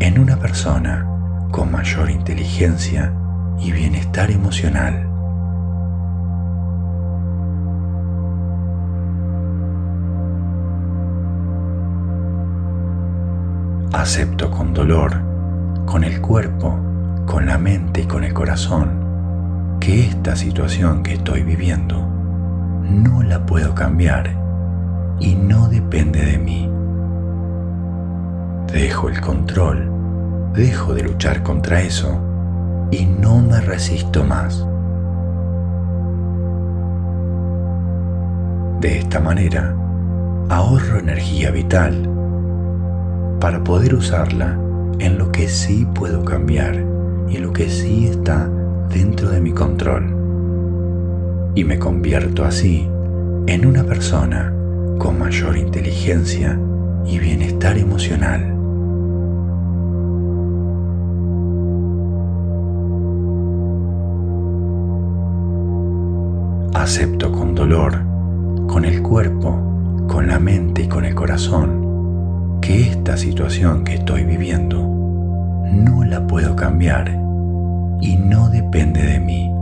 en 0.00 0.18
una 0.18 0.36
persona 0.36 1.09
con 1.50 1.72
mayor 1.72 2.10
inteligencia 2.10 3.12
y 3.58 3.72
bienestar 3.72 4.30
emocional. 4.30 5.06
Acepto 13.92 14.50
con 14.50 14.72
dolor, 14.72 15.20
con 15.84 16.04
el 16.04 16.20
cuerpo, 16.20 16.78
con 17.26 17.46
la 17.46 17.58
mente 17.58 18.02
y 18.02 18.06
con 18.06 18.24
el 18.24 18.32
corazón, 18.32 19.78
que 19.80 20.06
esta 20.06 20.36
situación 20.36 21.02
que 21.02 21.14
estoy 21.14 21.42
viviendo 21.42 21.98
no 22.82 23.22
la 23.22 23.44
puedo 23.44 23.74
cambiar 23.74 24.30
y 25.20 25.34
no 25.34 25.68
depende 25.68 26.24
de 26.24 26.38
mí. 26.38 26.70
Dejo 28.72 29.08
el 29.08 29.20
control, 29.20 29.99
dejo 30.54 30.94
de 30.94 31.02
luchar 31.02 31.42
contra 31.42 31.80
eso 31.80 32.18
y 32.90 33.04
no 33.04 33.40
me 33.40 33.60
resisto 33.60 34.24
más. 34.24 34.66
De 38.80 38.98
esta 38.98 39.20
manera, 39.20 39.74
ahorro 40.48 40.98
energía 40.98 41.50
vital 41.50 42.08
para 43.40 43.62
poder 43.62 43.94
usarla 43.94 44.58
en 44.98 45.18
lo 45.18 45.30
que 45.30 45.48
sí 45.48 45.86
puedo 45.94 46.24
cambiar 46.24 46.74
y 47.28 47.36
en 47.36 47.42
lo 47.42 47.52
que 47.52 47.68
sí 47.68 48.06
está 48.06 48.48
dentro 48.88 49.30
de 49.30 49.40
mi 49.40 49.52
control. 49.52 50.16
Y 51.54 51.64
me 51.64 51.78
convierto 51.78 52.44
así 52.44 52.88
en 53.46 53.66
una 53.66 53.84
persona 53.84 54.52
con 54.98 55.18
mayor 55.18 55.56
inteligencia 55.56 56.58
y 57.06 57.18
bienestar 57.18 57.78
emocional. 57.78 58.49
Acepto 66.80 67.30
con 67.30 67.54
dolor, 67.54 67.92
con 68.66 68.86
el 68.86 69.02
cuerpo, 69.02 70.06
con 70.08 70.26
la 70.26 70.38
mente 70.38 70.84
y 70.84 70.88
con 70.88 71.04
el 71.04 71.14
corazón 71.14 72.58
que 72.62 72.88
esta 72.88 73.18
situación 73.18 73.84
que 73.84 73.96
estoy 73.96 74.24
viviendo 74.24 74.78
no 74.78 76.02
la 76.04 76.26
puedo 76.26 76.56
cambiar 76.56 77.10
y 78.00 78.16
no 78.16 78.48
depende 78.48 79.02
de 79.02 79.20
mí. 79.20 79.52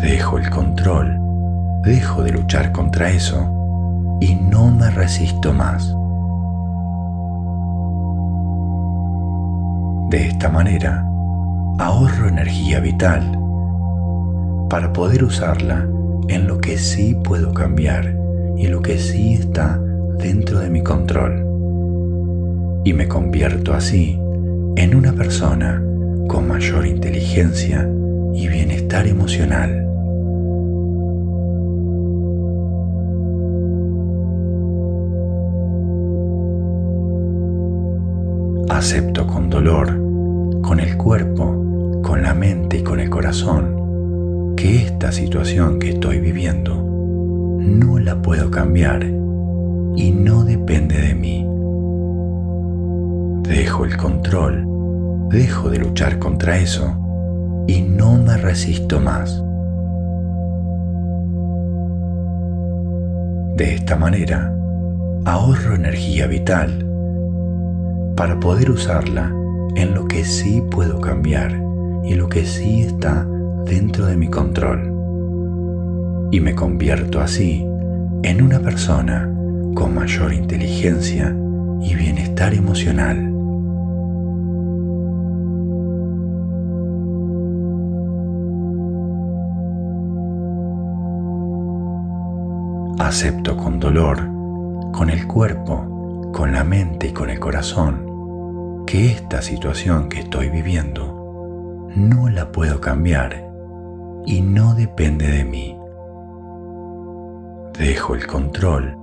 Dejo 0.00 0.38
el 0.38 0.48
control, 0.48 1.20
dejo 1.82 2.22
de 2.22 2.32
luchar 2.32 2.72
contra 2.72 3.10
eso 3.10 4.16
y 4.22 4.34
no 4.34 4.70
me 4.70 4.90
resisto 4.90 5.52
más. 5.52 5.94
De 10.08 10.26
esta 10.26 10.48
manera, 10.48 11.06
ahorro 11.78 12.28
energía 12.28 12.80
vital 12.80 13.37
para 14.68 14.92
poder 14.92 15.24
usarla 15.24 15.88
en 16.28 16.46
lo 16.46 16.58
que 16.58 16.76
sí 16.76 17.16
puedo 17.24 17.54
cambiar 17.54 18.14
y 18.56 18.66
lo 18.66 18.82
que 18.82 18.98
sí 18.98 19.34
está 19.34 19.80
dentro 20.18 20.58
de 20.58 20.68
mi 20.68 20.82
control 20.82 21.48
y 22.84 22.92
me 22.92 23.08
convierto 23.08 23.72
así 23.72 24.18
en 24.76 24.94
una 24.94 25.12
persona 25.12 25.82
con 26.28 26.46
mayor 26.48 26.86
inteligencia 26.86 27.88
y 28.34 28.48
bienestar 28.48 29.06
emocional. 29.06 29.84
Acepto 38.68 39.26
con 39.26 39.50
dolor, 39.50 39.88
con 40.62 40.78
el 40.78 40.96
cuerpo, 40.96 42.00
con 42.02 42.22
la 42.22 42.34
mente 42.34 42.78
y 42.78 42.82
con 42.82 43.00
el 43.00 43.10
corazón 43.10 43.77
que 44.58 44.74
esta 44.74 45.12
situación 45.12 45.78
que 45.78 45.90
estoy 45.90 46.18
viviendo 46.18 46.74
no 46.74 48.00
la 48.00 48.20
puedo 48.20 48.50
cambiar 48.50 49.04
y 49.04 50.10
no 50.10 50.42
depende 50.42 51.00
de 51.00 51.14
mí. 51.14 51.46
Dejo 53.48 53.84
el 53.84 53.96
control, 53.96 54.66
dejo 55.30 55.70
de 55.70 55.78
luchar 55.78 56.18
contra 56.18 56.58
eso 56.58 56.92
y 57.68 57.82
no 57.82 58.18
me 58.18 58.36
resisto 58.36 58.98
más. 58.98 59.40
De 63.56 63.74
esta 63.76 63.94
manera, 63.94 64.52
ahorro 65.24 65.76
energía 65.76 66.26
vital 66.26 66.84
para 68.16 68.40
poder 68.40 68.72
usarla 68.72 69.32
en 69.76 69.94
lo 69.94 70.06
que 70.06 70.24
sí 70.24 70.64
puedo 70.68 71.00
cambiar 71.00 71.62
y 72.02 72.14
lo 72.14 72.28
que 72.28 72.44
sí 72.44 72.82
está 72.82 73.24
dentro 73.68 74.06
de 74.06 74.16
mi 74.16 74.28
control. 74.28 74.94
Y 76.32 76.40
me 76.40 76.54
convierto 76.54 77.20
así 77.20 77.64
en 78.22 78.42
una 78.42 78.58
persona 78.60 79.30
con 79.74 79.94
mayor 79.94 80.32
inteligencia 80.32 81.36
y 81.80 81.94
bienestar 81.94 82.54
emocional. 82.54 83.34
Acepto 92.98 93.56
con 93.56 93.78
dolor, 93.78 94.18
con 94.92 95.08
el 95.10 95.26
cuerpo, 95.26 96.30
con 96.32 96.52
la 96.52 96.64
mente 96.64 97.08
y 97.08 97.12
con 97.12 97.30
el 97.30 97.38
corazón, 97.38 98.84
que 98.86 99.12
esta 99.12 99.40
situación 99.40 100.08
que 100.08 100.20
estoy 100.20 100.48
viviendo 100.50 101.88
no 101.94 102.28
la 102.28 102.52
puedo 102.52 102.80
cambiar 102.80 103.47
y 104.28 104.40
no 104.42 104.74
depende 104.74 105.26
de 105.26 105.44
mí. 105.44 105.76
Dejo 107.78 108.14
el 108.14 108.26
control 108.26 108.98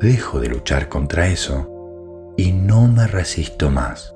dejo 0.00 0.40
de 0.40 0.48
luchar 0.48 0.88
contra 0.88 1.26
eso 1.28 2.34
y 2.36 2.52
no 2.52 2.86
me 2.86 3.06
resisto 3.06 3.70
más. 3.70 4.14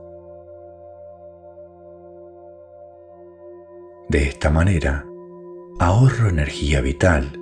De 4.08 4.24
esta 4.24 4.50
manera, 4.50 5.04
ahorro 5.78 6.28
energía 6.28 6.80
vital 6.80 7.32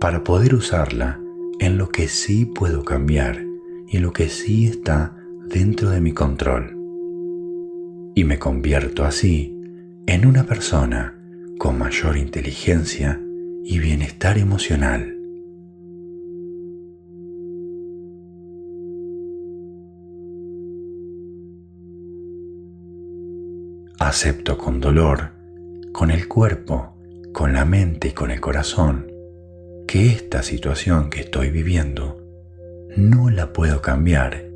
para 0.00 0.24
poder 0.24 0.54
usarla 0.54 1.20
en 1.58 1.76
lo 1.76 1.90
que 1.90 2.08
sí 2.08 2.46
puedo 2.46 2.84
cambiar 2.84 3.44
y 3.88 3.98
en 3.98 4.02
lo 4.02 4.12
que 4.12 4.28
sí 4.28 4.66
está 4.66 5.14
dentro 5.48 5.90
de 5.90 6.00
mi 6.00 6.12
control. 6.12 6.76
Y 8.14 8.24
me 8.24 8.38
convierto 8.38 9.04
así 9.04 9.56
en 10.06 10.26
una 10.26 10.44
persona 10.44 11.21
con 11.58 11.78
mayor 11.78 12.16
inteligencia 12.16 13.20
y 13.64 13.78
bienestar 13.78 14.38
emocional. 14.38 15.16
Acepto 23.98 24.58
con 24.58 24.80
dolor, 24.80 25.30
con 25.92 26.10
el 26.10 26.26
cuerpo, 26.26 26.96
con 27.32 27.52
la 27.52 27.64
mente 27.64 28.08
y 28.08 28.12
con 28.12 28.30
el 28.30 28.40
corazón, 28.40 29.06
que 29.86 30.08
esta 30.08 30.42
situación 30.42 31.08
que 31.08 31.20
estoy 31.20 31.50
viviendo 31.50 32.20
no 32.96 33.30
la 33.30 33.52
puedo 33.52 33.80
cambiar 33.80 34.50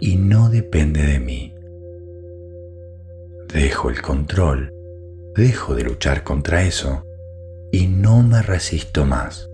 y 0.00 0.16
no 0.16 0.50
depende 0.50 1.02
de 1.02 1.18
mí. 1.18 1.52
Dejo 3.52 3.88
el 3.88 4.02
control 4.02 4.75
dejo 5.36 5.74
de 5.74 5.84
luchar 5.84 6.22
contra 6.22 6.62
eso 6.62 7.04
y 7.70 7.86
no 7.86 8.22
me 8.22 8.42
resisto 8.42 9.04
más. 9.04 9.50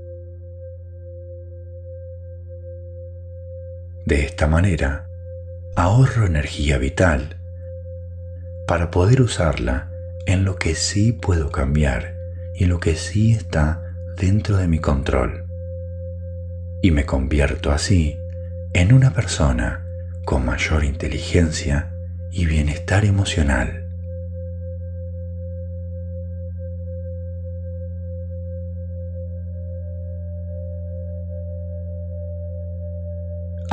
De 4.06 4.24
esta 4.24 4.46
manera, 4.46 5.08
ahorro 5.74 6.26
energía 6.26 6.78
vital 6.78 7.36
para 8.66 8.90
poder 8.90 9.20
usarla 9.20 9.90
en 10.26 10.44
lo 10.44 10.56
que 10.56 10.74
sí 10.74 11.12
puedo 11.12 11.50
cambiar 11.50 12.14
y 12.54 12.66
lo 12.66 12.78
que 12.78 12.94
sí 12.94 13.32
está 13.32 13.82
dentro 14.16 14.56
de 14.56 14.68
mi 14.68 14.78
control. 14.78 15.46
Y 16.80 16.92
me 16.92 17.06
convierto 17.06 17.72
así 17.72 18.16
en 18.72 18.92
una 18.92 19.12
persona 19.12 19.84
con 20.24 20.44
mayor 20.44 20.84
inteligencia 20.84 21.92
y 22.30 22.46
bienestar 22.46 23.04
emocional. 23.04 23.81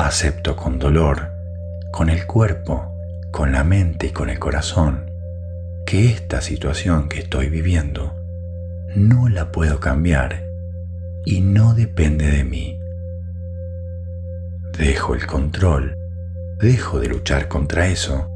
Acepto 0.02 0.56
con 0.56 0.78
dolor, 0.78 1.30
con 1.92 2.08
el 2.08 2.26
cuerpo, 2.26 2.96
con 3.30 3.52
la 3.52 3.64
mente 3.64 4.06
y 4.06 4.10
con 4.10 4.30
el 4.30 4.38
corazón, 4.38 5.10
que 5.84 6.06
esta 6.06 6.40
situación 6.40 7.10
que 7.10 7.20
estoy 7.20 7.50
viviendo 7.50 8.16
no 8.96 9.28
la 9.28 9.52
puedo 9.52 9.78
cambiar 9.78 10.42
y 11.26 11.42
no 11.42 11.74
depende 11.74 12.30
de 12.30 12.44
mí. 12.44 12.80
Dejo 14.78 15.14
el 15.14 15.26
control, 15.26 15.98
dejo 16.58 16.98
de 16.98 17.08
luchar 17.08 17.48
contra 17.48 17.86
eso 17.86 18.30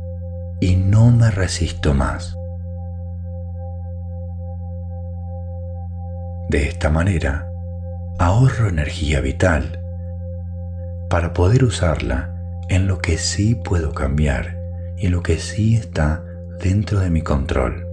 y 0.60 0.76
no 0.76 1.10
me 1.10 1.30
resisto 1.30 1.94
más. 1.94 2.36
De 6.50 6.68
esta 6.68 6.90
manera, 6.90 7.48
ahorro 8.18 8.68
energía 8.68 9.22
vital 9.22 9.83
para 11.14 11.32
poder 11.32 11.62
usarla 11.62 12.34
en 12.68 12.88
lo 12.88 12.98
que 12.98 13.18
sí 13.18 13.54
puedo 13.54 13.94
cambiar 13.94 14.58
y 14.98 15.06
lo 15.06 15.22
que 15.22 15.38
sí 15.38 15.76
está 15.76 16.24
dentro 16.60 16.98
de 16.98 17.08
mi 17.08 17.22
control. 17.22 17.86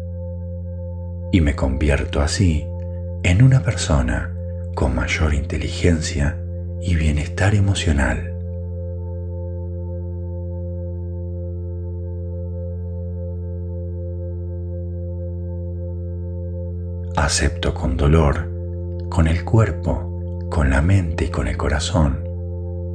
Y 1.31 1.39
me 1.41 1.55
convierto 1.55 2.19
así 2.19 2.65
en 3.21 3.43
una 3.43 3.59
persona 3.59 4.33
con 4.73 4.95
mayor 4.95 5.35
inteligencia 5.35 6.35
y 6.81 6.95
bienestar 6.95 7.53
emocional. 7.53 8.33
Acepto 17.15 17.75
con 17.75 17.97
dolor, 17.97 18.49
con 19.11 19.27
el 19.27 19.45
cuerpo, 19.45 20.47
con 20.49 20.71
la 20.71 20.81
mente 20.81 21.25
y 21.25 21.29
con 21.29 21.47
el 21.47 21.55
corazón 21.55 22.30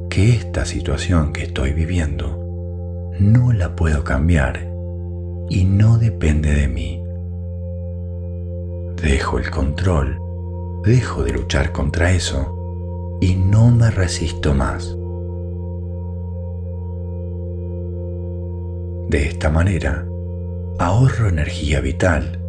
que 0.09 0.33
esta 0.33 0.65
situación 0.65 1.33
que 1.33 1.43
estoy 1.43 1.73
viviendo 1.73 2.43
no 3.19 3.51
la 3.51 3.75
puedo 3.75 4.03
cambiar 4.03 4.71
y 5.49 5.63
no 5.65 5.97
depende 5.97 6.53
de 6.53 6.67
mí. 6.67 7.03
Dejo 9.01 9.39
el 9.39 9.49
control, 9.49 10.19
dejo 10.83 11.23
de 11.23 11.31
luchar 11.31 11.71
contra 11.71 12.11
eso 12.11 13.17
y 13.21 13.35
no 13.35 13.71
me 13.71 13.89
resisto 13.91 14.53
más. 14.53 14.95
De 19.09 19.27
esta 19.27 19.49
manera, 19.49 20.05
ahorro 20.79 21.29
energía 21.29 21.79
vital 21.79 22.39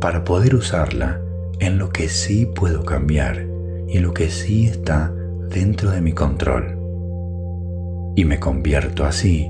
para 0.00 0.24
poder 0.24 0.54
usarla 0.54 1.20
en 1.60 1.78
lo 1.78 1.90
que 1.90 2.08
sí 2.08 2.46
puedo 2.46 2.84
cambiar 2.84 3.46
y 3.88 3.98
lo 3.98 4.12
que 4.12 4.30
sí 4.30 4.66
está 4.66 5.12
dentro 5.48 5.90
de 5.90 6.00
mi 6.00 6.12
control. 6.12 6.78
Y 8.16 8.24
me 8.24 8.38
convierto 8.38 9.04
así 9.04 9.48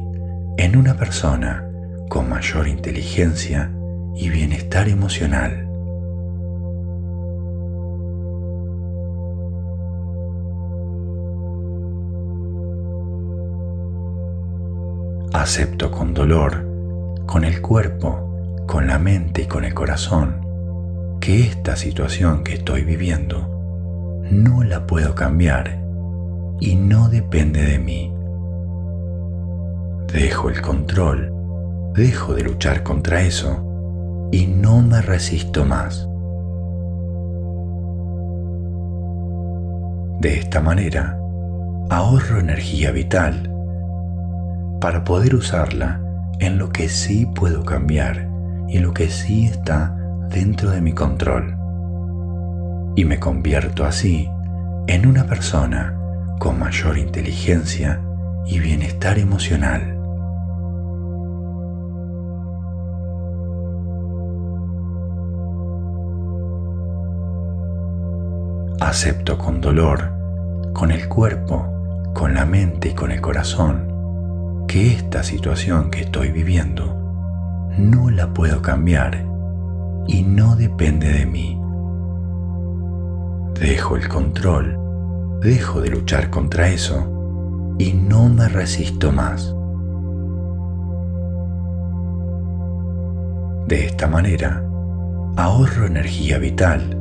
en 0.56 0.76
una 0.76 0.96
persona 0.96 1.64
con 2.08 2.28
mayor 2.28 2.68
inteligencia 2.68 3.72
y 4.14 4.28
bienestar 4.30 4.88
emocional. 4.88 5.64
Acepto 15.32 15.90
con 15.90 16.14
dolor, 16.14 16.66
con 17.26 17.44
el 17.44 17.60
cuerpo, 17.60 18.64
con 18.66 18.86
la 18.86 18.98
mente 18.98 19.42
y 19.42 19.46
con 19.46 19.64
el 19.64 19.74
corazón, 19.74 20.40
que 21.20 21.40
esta 21.42 21.76
situación 21.76 22.42
que 22.42 22.54
estoy 22.54 22.82
viviendo 22.82 23.54
no 24.30 24.62
la 24.62 24.86
puedo 24.86 25.14
cambiar 25.14 25.87
y 26.60 26.74
no 26.74 27.08
depende 27.08 27.62
de 27.62 27.78
mí. 27.78 28.12
Dejo 30.12 30.48
el 30.48 30.60
control, 30.62 31.32
dejo 31.94 32.34
de 32.34 32.42
luchar 32.42 32.82
contra 32.82 33.22
eso 33.22 34.28
y 34.32 34.46
no 34.46 34.82
me 34.82 35.00
resisto 35.02 35.64
más. 35.64 36.08
De 40.20 40.38
esta 40.38 40.60
manera, 40.60 41.18
ahorro 41.90 42.40
energía 42.40 42.90
vital 42.90 43.54
para 44.80 45.04
poder 45.04 45.34
usarla 45.34 46.00
en 46.40 46.58
lo 46.58 46.70
que 46.70 46.88
sí 46.88 47.26
puedo 47.26 47.64
cambiar 47.64 48.28
y 48.68 48.78
lo 48.78 48.92
que 48.92 49.08
sí 49.08 49.46
está 49.46 49.96
dentro 50.30 50.70
de 50.70 50.80
mi 50.80 50.92
control. 50.92 51.56
Y 52.96 53.04
me 53.04 53.18
convierto 53.18 53.84
así 53.84 54.28
en 54.86 55.06
una 55.06 55.24
persona 55.26 55.97
con 56.38 56.58
mayor 56.58 56.98
inteligencia 56.98 58.00
y 58.46 58.60
bienestar 58.60 59.18
emocional. 59.18 59.96
Acepto 68.80 69.36
con 69.36 69.60
dolor, 69.60 70.12
con 70.72 70.92
el 70.92 71.08
cuerpo, 71.08 71.66
con 72.14 72.34
la 72.34 72.46
mente 72.46 72.90
y 72.90 72.94
con 72.94 73.10
el 73.10 73.20
corazón, 73.20 74.64
que 74.66 74.92
esta 74.92 75.22
situación 75.22 75.90
que 75.90 76.02
estoy 76.02 76.30
viviendo 76.30 76.94
no 77.76 78.10
la 78.10 78.32
puedo 78.32 78.62
cambiar 78.62 79.26
y 80.06 80.22
no 80.22 80.56
depende 80.56 81.12
de 81.12 81.26
mí. 81.26 81.60
Dejo 83.60 83.96
el 83.96 84.08
control 84.08 84.87
dejo 85.40 85.80
de 85.80 85.90
luchar 85.90 86.30
contra 86.30 86.68
eso 86.68 87.76
y 87.78 87.92
no 87.92 88.28
me 88.28 88.48
resisto 88.48 89.12
más. 89.12 89.54
De 93.68 93.86
esta 93.86 94.08
manera, 94.08 94.64
ahorro 95.36 95.86
energía 95.86 96.38
vital 96.38 96.96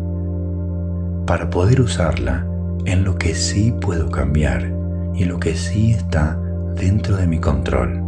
para 1.26 1.50
poder 1.50 1.82
usarla 1.82 2.46
en 2.86 3.04
lo 3.04 3.16
que 3.16 3.34
sí 3.34 3.74
puedo 3.82 4.12
cambiar 4.12 4.72
y 5.16 5.26
lo 5.26 5.40
que 5.40 5.56
sí 5.56 5.92
está 5.92 6.40
dentro 6.76 7.18
de 7.18 7.26
mi 7.26 7.40
control. 7.40 8.04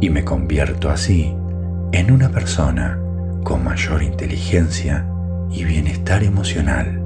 Y 0.00 0.10
me 0.10 0.24
convierto 0.24 0.88
así 0.88 1.34
en 1.92 2.10
una 2.10 2.30
persona 2.30 2.98
con 3.44 3.62
mayor 3.62 4.02
inteligencia 4.02 5.06
y 5.50 5.64
bienestar 5.64 6.22
emocional. 6.24 7.05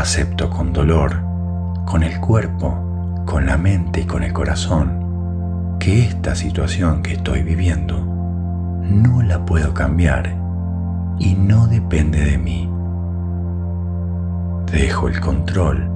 Acepto 0.00 0.48
con 0.48 0.72
dolor, 0.72 1.22
con 1.84 2.02
el 2.02 2.20
cuerpo, 2.20 3.22
con 3.26 3.44
la 3.44 3.58
mente 3.58 4.00
y 4.00 4.04
con 4.04 4.22
el 4.22 4.32
corazón, 4.32 5.76
que 5.78 6.06
esta 6.06 6.34
situación 6.34 7.02
que 7.02 7.12
estoy 7.12 7.42
viviendo 7.42 8.00
no 8.00 9.20
la 9.20 9.44
puedo 9.44 9.74
cambiar 9.74 10.34
y 11.18 11.34
no 11.34 11.66
depende 11.66 12.24
de 12.24 12.38
mí. 12.38 12.66
Dejo 14.72 15.08
el 15.08 15.20
control, 15.20 15.90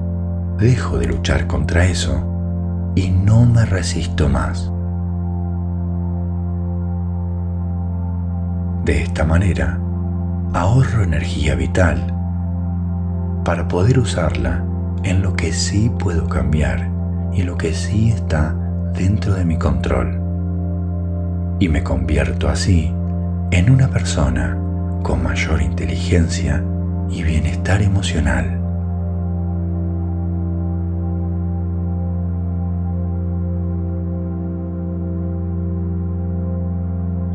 dejo 0.59 0.99
de 0.99 1.07
luchar 1.07 1.47
contra 1.47 1.85
eso 1.85 2.93
y 2.93 3.09
no 3.09 3.47
me 3.47 3.65
resisto 3.65 4.29
más. 4.29 4.71
De 8.85 9.01
esta 9.01 9.23
manera, 9.23 9.79
ahorro 10.53 11.01
energía 11.01 11.55
vital 11.55 12.14
para 13.45 13.67
poder 13.67 13.99
usarla 13.99 14.65
en 15.03 15.21
lo 15.21 15.35
que 15.35 15.53
sí 15.53 15.91
puedo 15.99 16.27
cambiar 16.27 16.89
y 17.31 17.43
lo 17.43 17.57
que 17.57 17.73
sí 17.73 18.09
está 18.09 18.55
dentro 18.93 19.35
de 19.35 19.45
mi 19.45 19.57
control. 19.57 20.19
Y 21.59 21.69
me 21.69 21.83
convierto 21.83 22.49
así 22.49 22.91
en 23.51 23.69
una 23.69 23.87
persona 23.87 24.57
con 25.03 25.21
mayor 25.21 25.61
inteligencia 25.61 26.63
y 27.09 27.21
bienestar 27.21 27.83
emocional. 27.83 28.59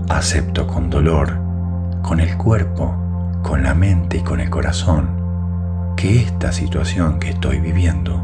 Acepto 0.09 0.67
con 0.67 0.91
dolor, 0.91 1.39
con 2.03 2.19
el 2.19 2.37
cuerpo, 2.37 2.97
con 3.43 3.63
la 3.63 3.75
mente 3.75 4.19
y 4.19 4.21
con 4.23 4.41
el 4.41 4.51
corazón, 4.51 5.20
que 6.01 6.23
esta 6.23 6.51
situación 6.51 7.21
que 7.21 7.29
estoy 7.29 7.61
viviendo 7.61 8.17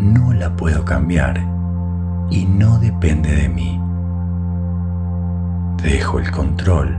no 0.00 0.32
la 0.32 0.54
puedo 0.54 0.84
cambiar 0.84 1.40
y 2.30 2.44
no 2.44 2.78
depende 2.78 3.34
de 3.34 3.48
mí. 3.48 3.80
Dejo 5.82 6.20
el 6.20 6.30
control, 6.30 6.96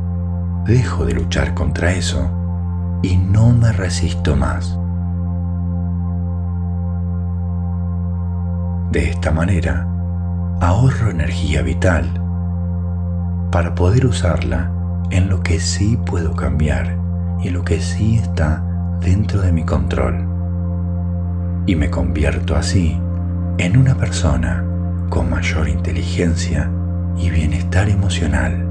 dejo 0.65 1.05
de 1.05 1.13
luchar 1.13 1.53
contra 1.53 1.93
eso 1.93 2.29
y 3.03 3.15
no 3.15 3.53
me 3.53 3.71
resisto 3.71 4.35
más. 4.35 4.77
De 8.91 9.11
esta 9.11 9.31
manera, 9.31 9.87
ahorro 10.59 11.09
energía 11.09 11.61
vital 11.61 12.05
para 13.49 13.73
poder 13.75 14.05
usarla 14.05 14.69
en 15.09 15.29
lo 15.29 15.41
que 15.41 15.61
sí 15.61 15.97
puedo 16.05 16.35
cambiar 16.35 16.97
y 17.41 17.49
lo 17.49 17.63
que 17.63 17.79
sí 17.79 18.17
está 18.17 18.74
dentro 19.01 19.41
de 19.41 19.51
mi 19.51 19.63
control. 19.63 20.25
Y 21.65 21.75
me 21.75 21.89
convierto 21.89 22.55
así 22.55 22.99
en 23.57 23.77
una 23.77 23.95
persona 23.95 24.63
con 25.09 25.29
mayor 25.29 25.69
inteligencia 25.69 26.69
y 27.17 27.29
bienestar 27.29 27.89
emocional. 27.89 28.61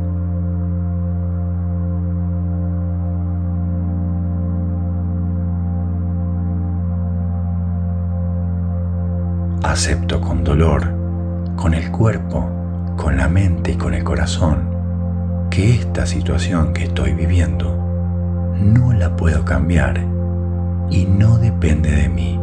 Acepto 9.62 10.20
con 10.20 10.44
dolor, 10.44 10.88
con 11.56 11.74
el 11.74 11.90
cuerpo, 11.90 12.48
con 12.96 13.16
la 13.16 13.28
mente 13.28 13.72
y 13.72 13.76
con 13.76 13.94
el 13.94 14.04
corazón 14.04 14.74
que 15.50 15.74
esta 15.74 16.06
situación 16.06 16.72
que 16.72 16.84
estoy 16.84 17.12
viviendo 17.12 17.83
no 18.60 18.92
la 18.92 19.14
puedo 19.16 19.44
cambiar 19.44 20.00
y 20.90 21.04
no 21.04 21.38
depende 21.38 21.90
de 21.90 22.08
mí. 22.08 22.40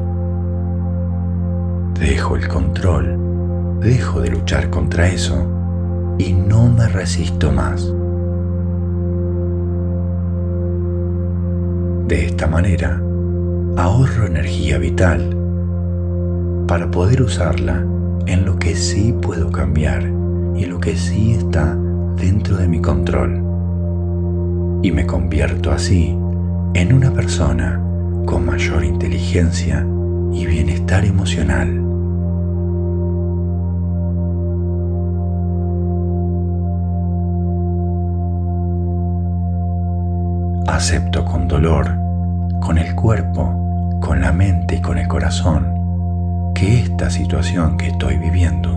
Dejo 1.99 2.35
el 2.35 2.47
control, 2.47 3.79
dejo 3.79 4.21
de 4.21 4.31
luchar 4.31 4.69
contra 4.69 5.07
eso 5.07 5.45
y 6.17 6.33
no 6.33 6.69
me 6.69 6.87
resisto 6.87 7.51
más. 7.51 7.85
De 12.07 12.25
esta 12.25 12.47
manera, 12.47 13.01
ahorro 13.77 14.25
energía 14.25 14.77
vital 14.77 15.37
para 16.67 16.89
poder 16.91 17.21
usarla 17.21 17.85
en 18.25 18.45
lo 18.45 18.57
que 18.59 18.75
sí 18.75 19.13
puedo 19.21 19.51
cambiar 19.51 20.03
y 20.55 20.65
lo 20.65 20.79
que 20.79 20.95
sí 20.95 21.33
está 21.33 21.75
dentro 22.15 22.57
de 22.57 22.67
mi 22.67 22.81
control 22.81 23.40
y 24.81 24.91
me 24.91 25.05
convierto 25.05 25.71
así 25.71 26.17
en 26.73 26.93
una 26.93 27.11
persona 27.11 27.79
con 28.25 28.45
mayor 28.45 28.83
inteligencia 28.83 29.85
y 30.31 30.45
bienestar 30.45 31.05
emocional. 31.05 31.77
Acepto 40.67 41.25
con 41.25 41.47
dolor, 41.47 41.91
con 42.59 42.77
el 42.77 42.95
cuerpo, 42.95 43.99
con 43.99 44.21
la 44.21 44.31
mente 44.31 44.77
y 44.77 44.81
con 44.81 44.97
el 44.97 45.07
corazón, 45.07 46.53
que 46.55 46.79
esta 46.79 47.09
situación 47.09 47.77
que 47.77 47.87
estoy 47.87 48.17
viviendo 48.17 48.71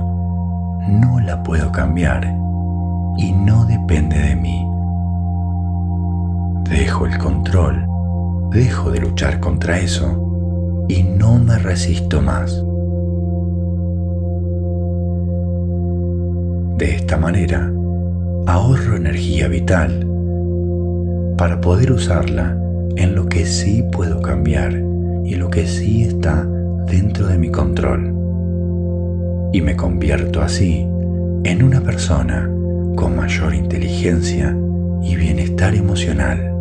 no 0.89 1.21
la 1.21 1.43
puedo 1.43 1.73
cambiar 1.73 2.25
y 3.17 3.33
no 3.33 3.65
depende 3.65 4.19
de 4.19 4.37
mí. 4.37 4.74
Dejo 6.69 7.07
el 7.07 7.19
control, 7.19 7.87
dejo 8.51 8.91
de 8.91 9.01
luchar 9.01 9.39
contra 9.41 9.79
eso 9.79 10.87
y 10.89 11.03
no 11.03 11.39
me 11.39 11.59
resisto 11.59 12.21
más. 12.23 12.65
De 16.79 16.97
esta 16.97 17.17
manera, 17.17 17.73
ahorro 18.47 18.97
energía 18.97 19.49
vital 19.49 20.07
para 21.37 21.61
poder 21.61 21.93
usarla 21.93 22.57
en 22.97 23.15
lo 23.15 23.27
que 23.27 23.45
sí 23.45 23.85
puedo 23.93 24.21
cambiar 24.21 24.73
y 25.25 25.35
lo 25.37 25.51
que 25.51 25.67
sí 25.67 26.03
está 26.03 26.47
dentro 26.87 27.27
de 27.27 27.39
mi 27.39 27.51
control. 27.51 28.15
Y 29.53 29.61
me 29.61 29.77
convierto 29.77 30.41
así 30.43 30.87
en 31.45 31.62
una 31.62 31.81
persona 31.81 32.51
con 32.97 33.17
mayor 33.17 33.55
inteligencia 33.55 34.57
y 35.03 35.17
bienestar 35.17 35.75
emocional. 35.75 36.54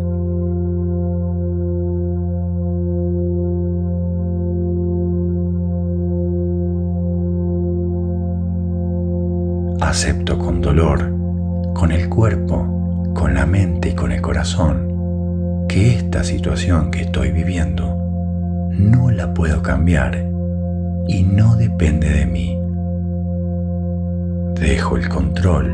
Acepto 9.94 10.36
con 10.36 10.60
dolor, 10.60 11.08
con 11.72 11.92
el 11.92 12.08
cuerpo, 12.08 13.12
con 13.14 13.32
la 13.32 13.46
mente 13.46 13.90
y 13.90 13.94
con 13.94 14.10
el 14.10 14.20
corazón, 14.20 15.68
que 15.68 15.94
esta 15.94 16.24
situación 16.24 16.90
que 16.90 17.02
estoy 17.02 17.30
viviendo 17.30 17.96
no 18.72 19.12
la 19.12 19.32
puedo 19.32 19.62
cambiar 19.62 20.28
y 21.06 21.22
no 21.22 21.54
depende 21.54 22.10
de 22.10 22.26
mí. 22.26 22.58
Dejo 24.60 24.96
el 24.96 25.08
control 25.08 25.72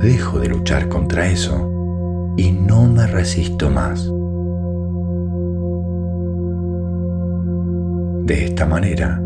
dejo 0.00 0.40
de 0.40 0.48
luchar 0.48 0.88
contra 0.88 1.28
eso 1.28 2.34
y 2.38 2.52
no 2.52 2.86
me 2.86 3.06
resisto 3.06 3.68
más. 3.68 4.06
De 8.24 8.46
esta 8.46 8.64
manera, 8.64 9.20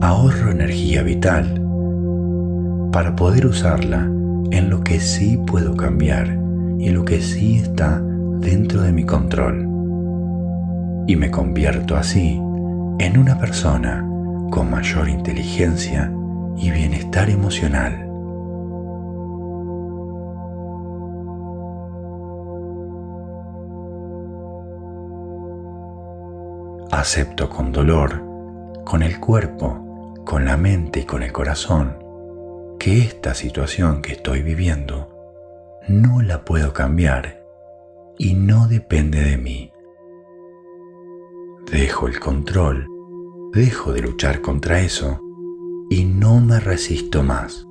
ahorro 0.00 0.52
energía 0.52 1.02
vital 1.02 1.67
para 2.92 3.14
poder 3.16 3.46
usarla 3.46 4.08
en 4.50 4.70
lo 4.70 4.82
que 4.82 5.00
sí 5.00 5.38
puedo 5.46 5.76
cambiar 5.76 6.38
y 6.78 6.90
lo 6.90 7.04
que 7.04 7.20
sí 7.20 7.56
está 7.56 8.00
dentro 8.40 8.82
de 8.82 8.92
mi 8.92 9.04
control. 9.04 9.66
Y 11.06 11.16
me 11.16 11.30
convierto 11.30 11.96
así 11.96 12.40
en 12.98 13.18
una 13.18 13.38
persona 13.38 14.06
con 14.50 14.70
mayor 14.70 15.08
inteligencia 15.08 16.12
y 16.56 16.70
bienestar 16.70 17.30
emocional. 17.30 18.08
acepto 26.98 27.48
con 27.48 27.70
dolor, 27.70 28.22
con 28.84 29.02
el 29.02 29.20
cuerpo, 29.20 30.14
con 30.24 30.44
la 30.44 30.56
mente 30.56 31.00
y 31.00 31.04
con 31.04 31.22
el 31.22 31.32
corazón, 31.32 31.96
que 32.78 32.98
esta 33.00 33.34
situación 33.34 34.02
que 34.02 34.12
estoy 34.12 34.42
viviendo 34.42 35.08
no 35.88 36.22
la 36.22 36.44
puedo 36.44 36.72
cambiar 36.72 37.44
y 38.18 38.34
no 38.34 38.68
depende 38.68 39.22
de 39.22 39.36
mí. 39.36 39.72
Dejo 41.70 42.06
el 42.06 42.20
control, 42.20 42.86
dejo 43.52 43.92
de 43.92 44.02
luchar 44.02 44.40
contra 44.40 44.80
eso 44.80 45.20
y 45.90 46.04
no 46.04 46.40
me 46.40 46.60
resisto 46.60 47.22
más. 47.22 47.66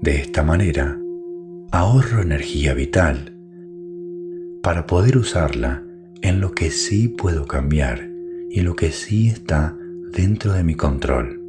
De 0.00 0.16
esta 0.16 0.42
manera, 0.42 0.98
ahorro 1.70 2.22
energía 2.22 2.74
vital 2.74 3.36
para 4.62 4.86
poder 4.86 5.16
usarla 5.16 5.82
en 6.22 6.40
lo 6.40 6.52
que 6.52 6.70
sí 6.70 7.08
puedo 7.08 7.46
cambiar 7.46 8.08
y 8.50 8.60
lo 8.60 8.76
que 8.76 8.92
sí 8.92 9.28
está 9.28 9.76
dentro 10.12 10.52
de 10.52 10.62
mi 10.62 10.74
control. 10.74 11.40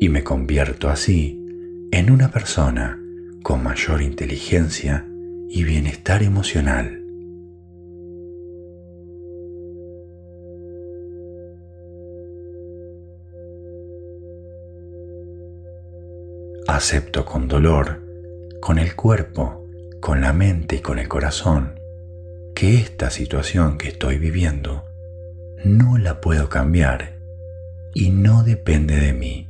Y 0.00 0.08
me 0.08 0.22
convierto 0.22 0.88
así 0.88 1.44
en 1.90 2.10
una 2.10 2.30
persona 2.30 3.00
con 3.42 3.62
mayor 3.62 4.02
inteligencia 4.02 5.06
y 5.48 5.64
bienestar 5.64 6.22
emocional. 6.22 7.00
Acepto 16.68 17.24
con 17.24 17.48
dolor, 17.48 18.00
con 18.60 18.78
el 18.78 18.94
cuerpo, 18.94 19.66
con 20.00 20.20
la 20.20 20.32
mente 20.32 20.76
y 20.76 20.80
con 20.80 20.98
el 20.98 21.08
corazón, 21.08 21.80
que 22.54 22.76
esta 22.76 23.10
situación 23.10 23.76
que 23.76 23.88
estoy 23.88 24.18
viviendo 24.18 24.84
no 25.64 25.98
la 25.98 26.20
puedo 26.20 26.48
cambiar 26.48 27.13
y 27.94 28.10
no 28.10 28.42
depende 28.42 28.96
de 28.96 29.12
mí. 29.12 29.48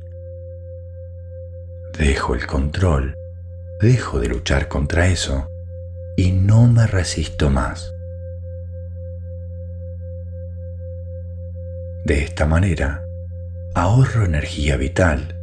Dejo 1.97 2.35
el 2.35 2.45
control, 2.45 3.15
dejo 3.81 4.19
de 4.19 4.27
luchar 4.29 4.67
contra 4.67 5.07
eso 5.07 5.49
y 6.15 6.31
no 6.31 6.67
me 6.67 6.85
resisto 6.87 7.49
más. 7.49 7.91
De 12.05 12.23
esta 12.23 12.45
manera, 12.45 13.03
ahorro 13.73 14.25
energía 14.25 14.77
vital 14.77 15.35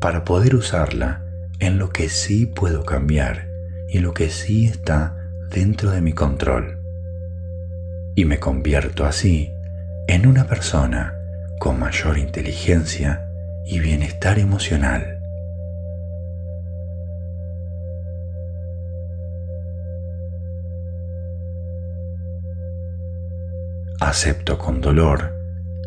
para 0.00 0.24
poder 0.24 0.54
usarla 0.54 1.24
en 1.60 1.78
lo 1.78 1.90
que 1.90 2.08
sí 2.08 2.46
puedo 2.46 2.84
cambiar 2.84 3.48
y 3.88 3.98
lo 4.00 4.12
que 4.12 4.30
sí 4.30 4.66
está 4.66 5.16
dentro 5.50 5.90
de 5.90 6.00
mi 6.00 6.12
control. 6.12 6.78
Y 8.14 8.24
me 8.24 8.38
convierto 8.38 9.04
así 9.06 9.50
en 10.08 10.26
una 10.26 10.46
persona 10.46 11.19
con 11.60 11.78
mayor 11.78 12.16
inteligencia 12.16 13.28
y 13.66 13.80
bienestar 13.80 14.38
emocional. 14.38 15.20
Acepto 24.00 24.56
con 24.56 24.80
dolor, 24.80 25.34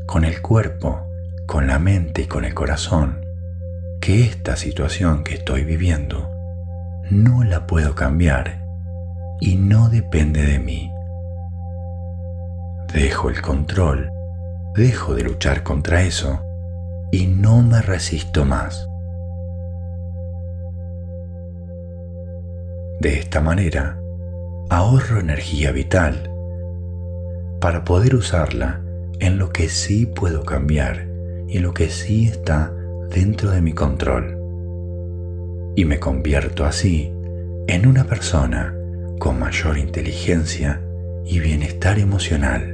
con 0.06 0.26
el 0.26 0.44
cuerpo, 0.44 1.10
con 1.48 1.66
la 1.66 1.80
mente 1.80 2.22
y 2.22 2.26
con 2.28 2.46
el 2.46 2.54
corazón, 2.54 3.26
que 4.00 4.26
esta 4.26 4.56
situación 4.56 5.24
que 5.24 5.34
estoy 5.34 5.64
viviendo 5.64 6.30
no 7.10 7.44
la 7.44 7.66
puedo 7.66 7.96
cambiar 7.96 8.64
y 9.42 9.56
no 9.56 9.90
depende 9.90 10.44
de 10.44 10.60
mí. 10.60 10.92
Dejo 12.94 13.32
el 13.32 13.42
control, 13.42 14.13
dejo 14.76 15.14
de 15.16 15.24
luchar 15.24 15.64
contra 15.64 16.02
eso 16.02 16.42
y 17.12 17.28
no 17.28 17.62
me 17.62 17.82
resisto 17.82 18.44
más. 18.44 18.88
De 23.00 23.20
esta 23.20 23.42
manera, 23.42 24.00
ahorro 24.70 25.20
energía 25.20 25.72
vital 25.72 26.32
para 27.60 27.84
poder 27.84 28.16
usarla 28.16 28.82
en 29.20 29.38
lo 29.38 29.50
que 29.50 29.70
sí 29.70 30.06
puedo 30.06 30.44
cambiar 30.44 31.08
y 31.48 31.60
lo 31.60 31.74
que 31.74 31.90
sí 31.90 32.26
está 32.28 32.74
dentro 33.10 33.52
de 33.52 33.62
mi 33.62 33.74
control. 33.74 34.40
Y 35.76 35.86
me 35.86 36.00
convierto 36.00 36.66
así 36.66 37.14
en 37.68 37.88
una 37.88 38.06
persona 38.06 38.76
con 39.20 39.40
mayor 39.40 39.78
inteligencia 39.78 40.82
y 41.26 41.40
bienestar 41.40 42.00
emocional. 42.00 42.73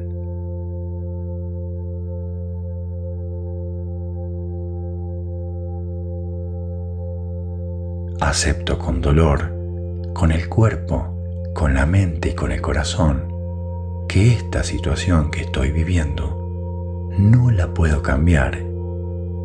Acepto 8.22 8.78
con 8.78 9.00
dolor, 9.00 9.50
con 10.14 10.34
el 10.34 10.50
cuerpo, 10.50 11.52
con 11.56 11.74
la 11.74 11.86
mente 11.86 12.32
y 12.32 12.34
con 12.34 12.52
el 12.52 12.60
corazón 12.60 13.30
que 14.10 14.34
esta 14.34 14.62
situación 14.64 15.32
que 15.32 15.42
estoy 15.42 15.72
viviendo 15.72 17.10
no 17.18 17.50
la 17.50 17.74
puedo 17.74 18.02
cambiar 18.02 18.58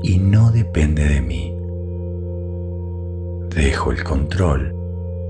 y 0.03 0.19
no 0.19 0.51
depende 0.51 1.05
de 1.05 1.21
mí. 1.21 1.57
Dejo 3.55 3.93
el 3.93 4.03
control, 4.03 4.75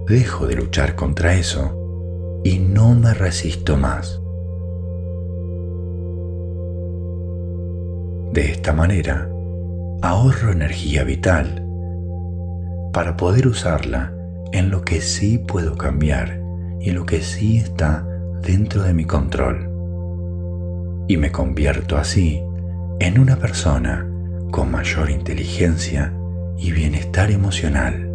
dejo 0.09 0.47
de 0.47 0.57
luchar 0.57 0.95
contra 0.95 1.35
eso 1.35 2.41
y 2.45 2.59
no 2.61 2.95
me 2.95 3.13
resisto 3.13 3.77
más. 3.77 4.23
De 8.33 8.51
esta 8.51 8.73
manera, 8.73 9.29
ahorro 10.01 10.51
energía 10.51 11.05
vital 11.05 11.64
para 12.95 13.17
poder 13.17 13.49
usarla 13.49 14.13
en 14.53 14.71
lo 14.71 14.83
que 14.83 15.01
sí 15.01 15.39
puedo 15.39 15.77
cambiar 15.77 16.41
y 16.81 16.93
lo 16.93 17.05
que 17.05 17.23
sí 17.23 17.59
está 17.59 18.07
dentro 18.41 18.85
de 18.85 18.95
mi 18.95 19.05
control. 19.05 19.69
Y 21.09 21.17
me 21.17 21.33
convierto 21.33 21.97
así 21.97 22.41
en 23.01 23.19
una 23.19 23.37
persona 23.37 24.09
con 24.53 24.71
mayor 24.71 25.11
inteligencia 25.11 26.15
y 26.57 26.71
bienestar 26.71 27.33
emocional. 27.33 28.11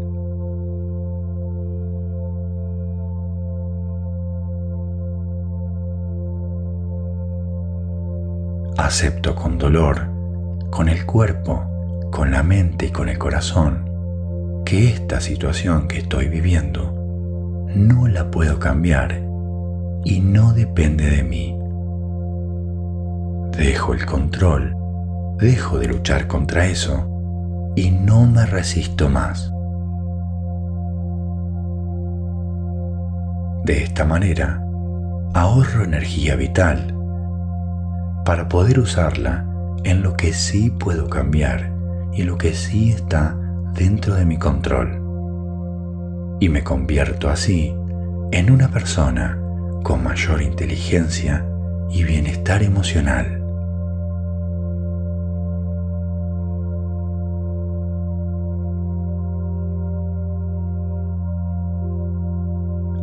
Acepto 8.77 9.36
con 9.36 9.57
dolor, 9.57 10.07
con 10.69 10.88
el 10.88 11.05
cuerpo, 11.05 11.65
con 12.11 12.32
la 12.32 12.43
mente 12.43 12.86
y 12.86 12.91
con 12.91 13.09
el 13.09 13.17
corazón, 13.17 13.89
que 14.70 14.88
esta 14.88 15.20
situación 15.20 15.88
que 15.88 15.97
estoy 15.97 16.28
viviendo 16.28 16.93
no 17.74 18.07
la 18.07 18.30
puedo 18.30 18.59
cambiar 18.59 19.20
y 20.05 20.20
no 20.20 20.53
depende 20.53 21.09
de 21.09 21.24
mí. 21.24 21.57
Dejo 23.57 23.95
el 23.95 24.05
control, 24.05 24.76
dejo 25.39 25.80
de 25.80 25.88
luchar 25.88 26.28
contra 26.28 26.67
eso 26.67 27.74
y 27.76 27.89
no 27.89 28.28
me 28.28 28.45
resisto 28.45 29.09
más. 29.09 29.51
De 33.65 33.82
esta 33.82 34.05
manera, 34.05 34.63
ahorro 35.34 35.84
energía 35.84 36.36
vital 36.36 36.95
para 38.24 38.47
poder 38.47 38.78
usarla 38.78 39.47
en 39.84 40.03
lo 40.03 40.15
que 40.15 40.32
sí 40.32 40.70
puedo 40.70 41.09
cambiar 41.09 41.74
y 42.13 42.22
lo 42.22 42.38
que 42.38 42.53
sí 42.53 42.91
está 42.91 43.36
dentro 43.80 44.15
de 44.15 44.25
mi 44.25 44.38
control. 44.38 45.01
Y 46.41 46.49
me 46.49 46.65
convierto 46.65 47.30
así 47.30 47.73
en 48.32 48.51
una 48.51 48.67
persona 48.67 49.39
con 49.84 50.03
mayor 50.03 50.41
inteligencia 50.41 51.47
y 51.89 52.03
bienestar 52.03 52.61
emocional. 52.61 53.38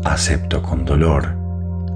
Acepto 0.05 0.63
con 0.63 0.85
dolor, 0.85 1.35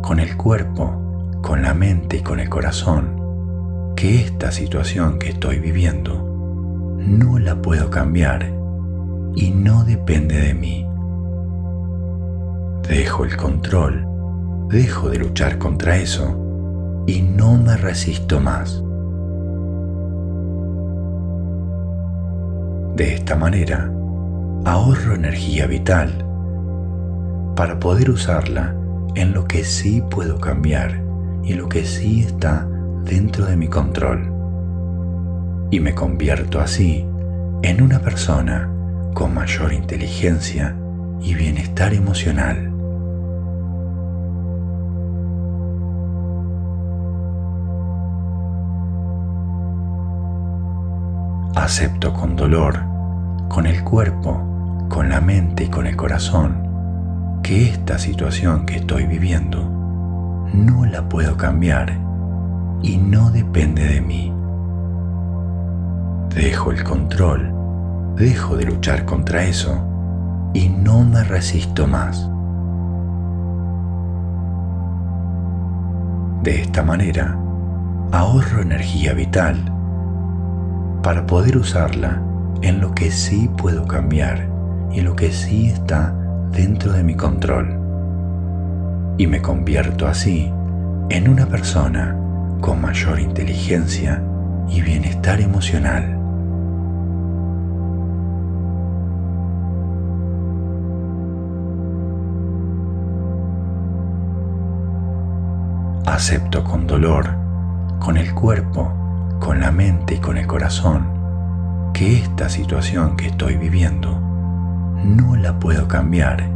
con 0.00 0.20
el 0.20 0.38
cuerpo, 0.38 1.38
con 1.42 1.60
la 1.60 1.74
mente 1.74 2.16
y 2.16 2.22
con 2.22 2.40
el 2.40 2.48
corazón, 2.48 3.94
que 3.94 4.22
esta 4.22 4.50
situación 4.50 5.18
que 5.18 5.28
estoy 5.28 5.58
viviendo 5.58 6.26
no 6.98 7.38
la 7.38 7.60
puedo 7.60 7.90
cambiar 7.90 8.59
y 9.34 9.50
no 9.50 9.84
depende 9.84 10.40
de 10.40 10.54
mí. 10.54 10.86
Dejo 12.88 13.24
el 13.24 13.36
control 13.36 14.10
dejo 14.70 15.10
de 15.10 15.18
luchar 15.18 15.58
contra 15.58 15.96
eso 15.96 17.04
y 17.06 17.22
no 17.22 17.56
me 17.56 17.76
resisto 17.76 18.38
más. 18.40 18.82
De 22.94 23.14
esta 23.14 23.34
manera, 23.34 23.90
ahorro 24.64 25.14
energía 25.14 25.66
vital 25.66 26.24
para 27.56 27.80
poder 27.80 28.10
usarla 28.10 28.74
en 29.16 29.32
lo 29.32 29.46
que 29.46 29.64
sí 29.64 30.02
puedo 30.08 30.38
cambiar 30.38 31.02
y 31.42 31.54
lo 31.54 31.68
que 31.68 31.84
sí 31.84 32.20
está 32.20 32.68
dentro 33.04 33.46
de 33.46 33.56
mi 33.56 33.66
control. 33.66 34.32
Y 35.72 35.80
me 35.80 35.94
convierto 35.96 36.60
así 36.60 37.04
en 37.62 37.82
una 37.82 37.98
persona 37.98 38.70
con 39.14 39.34
mayor 39.34 39.72
inteligencia 39.72 40.76
y 41.20 41.34
bienestar 41.34 41.94
emocional. 41.94 42.70
acepto 51.70 52.12
con 52.12 52.34
dolor, 52.34 52.80
con 53.48 53.64
el 53.64 53.84
cuerpo, 53.84 54.86
con 54.88 55.08
la 55.08 55.20
mente 55.20 55.64
y 55.64 55.68
con 55.68 55.86
el 55.86 55.94
corazón, 55.94 57.40
que 57.44 57.68
esta 57.68 57.96
situación 57.96 58.66
que 58.66 58.76
estoy 58.78 59.06
viviendo 59.06 59.62
no 60.52 60.84
la 60.84 61.08
puedo 61.08 61.36
cambiar 61.36 61.96
y 62.82 62.96
no 62.96 63.30
depende 63.30 63.84
de 63.84 64.00
mí. 64.00 64.32
Dejo 66.34 66.72
el 66.72 66.82
control, 66.82 67.52
dejo 68.20 68.58
de 68.58 68.66
luchar 68.66 69.06
contra 69.06 69.44
eso 69.44 69.82
y 70.52 70.68
no 70.68 71.04
me 71.04 71.24
resisto 71.24 71.86
más. 71.86 72.28
De 76.42 76.60
esta 76.60 76.82
manera, 76.82 77.38
ahorro 78.12 78.60
energía 78.60 79.14
vital 79.14 79.56
para 81.02 81.26
poder 81.26 81.56
usarla 81.56 82.20
en 82.60 82.80
lo 82.80 82.94
que 82.94 83.10
sí 83.10 83.50
puedo 83.56 83.86
cambiar 83.86 84.46
y 84.92 85.00
lo 85.00 85.16
que 85.16 85.32
sí 85.32 85.68
está 85.68 86.14
dentro 86.52 86.92
de 86.92 87.02
mi 87.02 87.14
control. 87.14 87.78
Y 89.16 89.26
me 89.26 89.40
convierto 89.40 90.06
así 90.06 90.52
en 91.08 91.26
una 91.26 91.46
persona 91.46 92.14
con 92.60 92.82
mayor 92.82 93.18
inteligencia 93.18 94.22
y 94.68 94.82
bienestar 94.82 95.40
emocional. 95.40 96.19
Acepto 106.10 106.64
con 106.64 106.88
dolor, 106.88 107.36
con 108.00 108.16
el 108.16 108.34
cuerpo, 108.34 108.92
con 109.38 109.60
la 109.60 109.70
mente 109.70 110.16
y 110.16 110.18
con 110.18 110.36
el 110.36 110.46
corazón, 110.46 111.06
que 111.94 112.18
esta 112.18 112.48
situación 112.48 113.16
que 113.16 113.28
estoy 113.28 113.54
viviendo 113.56 114.20
no 115.04 115.36
la 115.36 115.60
puedo 115.60 115.86
cambiar 115.86 116.50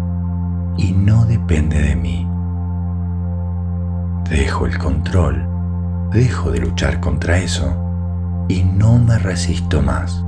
y 0.76 0.90
no 0.90 1.24
depende 1.24 1.80
de 1.80 1.94
mí. 1.94 2.28
Dejo 4.28 4.66
el 4.66 4.76
control, 4.76 5.46
dejo 6.11 6.50
de 6.50 6.59
luchar 6.59 6.98
contra 6.98 7.38
eso 7.38 8.44
y 8.48 8.64
no 8.64 8.98
me 8.98 9.20
resisto 9.20 9.80
más. 9.80 10.20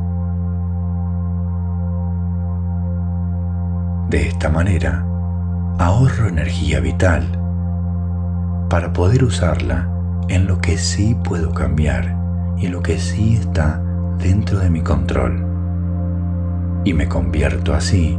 De 4.08 4.28
esta 4.28 4.48
manera, 4.50 5.04
ahorro 5.78 6.28
energía 6.28 6.78
vital 6.78 7.35
para 8.68 8.92
poder 8.92 9.22
usarla 9.24 9.88
en 10.28 10.46
lo 10.46 10.60
que 10.60 10.76
sí 10.76 11.16
puedo 11.22 11.52
cambiar 11.52 12.16
y 12.58 12.68
lo 12.68 12.82
que 12.82 12.98
sí 12.98 13.36
está 13.36 13.80
dentro 14.18 14.58
de 14.58 14.70
mi 14.70 14.80
control. 14.80 15.44
Y 16.84 16.94
me 16.94 17.08
convierto 17.08 17.74
así 17.74 18.18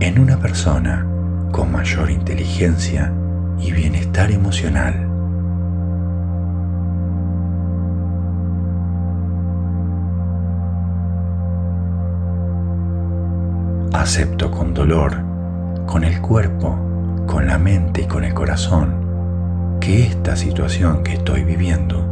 en 0.00 0.18
una 0.18 0.38
persona 0.38 1.06
con 1.52 1.72
mayor 1.72 2.10
inteligencia 2.10 3.12
y 3.58 3.72
bienestar 3.72 4.30
emocional. 4.30 5.06
Acepto 13.92 14.50
con 14.50 14.72
dolor, 14.72 15.20
con 15.86 16.04
el 16.04 16.20
cuerpo, 16.20 16.78
con 17.26 17.46
la 17.46 17.58
mente 17.58 18.02
y 18.02 18.06
con 18.06 18.24
el 18.24 18.32
corazón, 18.32 18.99
que 19.80 20.06
esta 20.06 20.36
situación 20.36 21.02
que 21.02 21.14
estoy 21.14 21.42
viviendo 21.42 22.04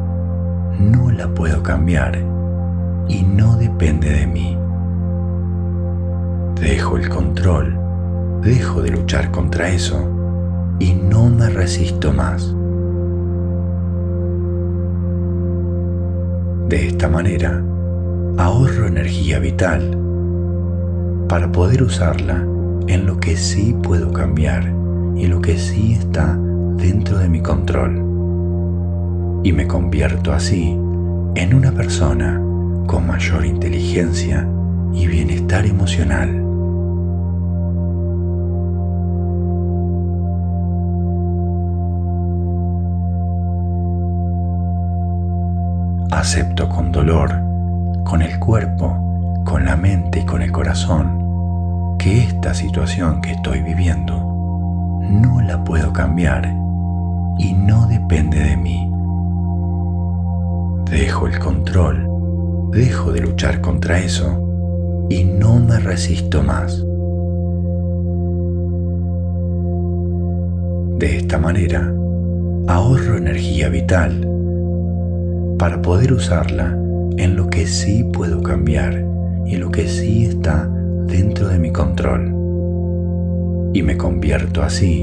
no 0.81 1.11
la 1.11 1.29
puedo 1.29 1.63
cambiar 1.63 2.19
y 3.09 3.23
no 3.23 3.57
depende 3.57 4.11
de 4.11 4.27
mí. 4.27 4.57
Dejo 6.61 6.97
el 6.97 7.09
control, 7.11 7.79
dejo 8.43 8.83
de 8.83 8.91
luchar 8.91 9.31
contra 9.31 9.69
eso 9.69 10.09
y 10.79 10.95
no 10.95 11.29
me 11.29 11.51
resisto 11.51 12.13
más. 12.13 12.55
De 16.69 16.87
esta 16.87 17.09
manera, 17.09 17.63
ahorro 18.39 18.87
energía 18.87 19.39
vital 19.39 19.97
para 21.29 21.53
poder 21.53 21.83
usarla 21.83 22.45
en 22.87 23.07
lo 23.07 23.21
que 23.21 23.37
sí 23.37 23.77
puedo 23.83 24.11
cambiar 24.13 24.73
y 25.17 25.27
lo 25.27 25.41
que 25.43 25.59
sí 25.59 25.93
está 25.93 26.39
dentro 26.79 27.19
de 27.19 27.29
mi 27.29 27.41
control. 27.41 27.97
Y 29.45 29.53
me 29.53 29.67
convierto 29.67 30.33
así 30.33 30.77
en 31.35 31.55
una 31.55 31.73
persona 31.73 32.41
con 32.87 33.07
mayor 33.07 33.45
inteligencia 33.45 34.49
y 34.93 35.07
bienestar 35.07 35.67
emocional. 35.67 36.45
Acepto 46.11 46.69
con 46.69 46.91
dolor, 46.91 47.31
con 48.05 48.23
el 48.23 48.39
cuerpo, 48.39 49.43
con 49.45 49.65
la 49.65 49.77
mente 49.77 50.21
y 50.21 50.25
con 50.25 50.43
el 50.43 50.51
corazón 50.51 51.97
que 51.99 52.23
esta 52.23 52.55
situación 52.55 53.21
que 53.21 53.33
estoy 53.33 53.61
viviendo 53.61 54.17
no 55.11 55.41
la 55.41 55.63
puedo 55.65 55.93
cambiar 55.93 56.53
y 57.39 57.53
no 57.53 57.87
depende 57.87 58.39
de 58.39 58.57
mí. 58.57 58.91
Dejo 60.91 61.27
el 61.27 61.39
control, 61.39 62.09
dejo 62.73 63.13
de 63.13 63.21
luchar 63.21 63.61
contra 63.61 63.99
eso 63.99 65.07
y 65.09 65.25
no 65.25 65.59
me 65.61 65.79
resisto 65.79 66.43
más. 66.43 66.85
De 70.99 71.17
esta 71.17 71.39
manera, 71.39 71.93
ahorro 72.67 73.17
energía 73.17 73.69
vital 73.69 74.27
para 75.59 75.81
poder 75.81 76.13
usarla 76.13 76.77
en 77.17 77.37
lo 77.37 77.49
que 77.49 77.67
sí 77.67 78.05
puedo 78.05 78.43
cambiar 78.43 79.05
y 79.47 79.57
lo 79.57 79.71
que 79.71 79.87
sí 79.89 80.25
está 80.25 80.69
dentro 81.07 81.49
de 81.49 81.59
mi 81.59 81.71
control. 81.71 82.35
Y 83.75 83.83
me 83.83 83.97
convierto 83.97 84.63
así 84.63 85.03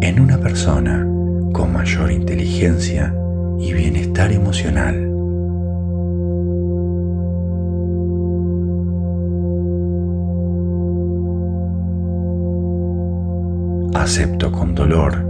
en 0.00 0.20
una 0.20 0.38
persona 0.38 1.08
con 1.54 1.72
mayor 1.72 2.10
inteligencia 2.10 3.14
y 3.58 3.72
bienestar 3.72 4.32
emocional. 4.32 4.96
Acepto 13.94 14.50
con 14.52 14.74
dolor, 14.74 15.24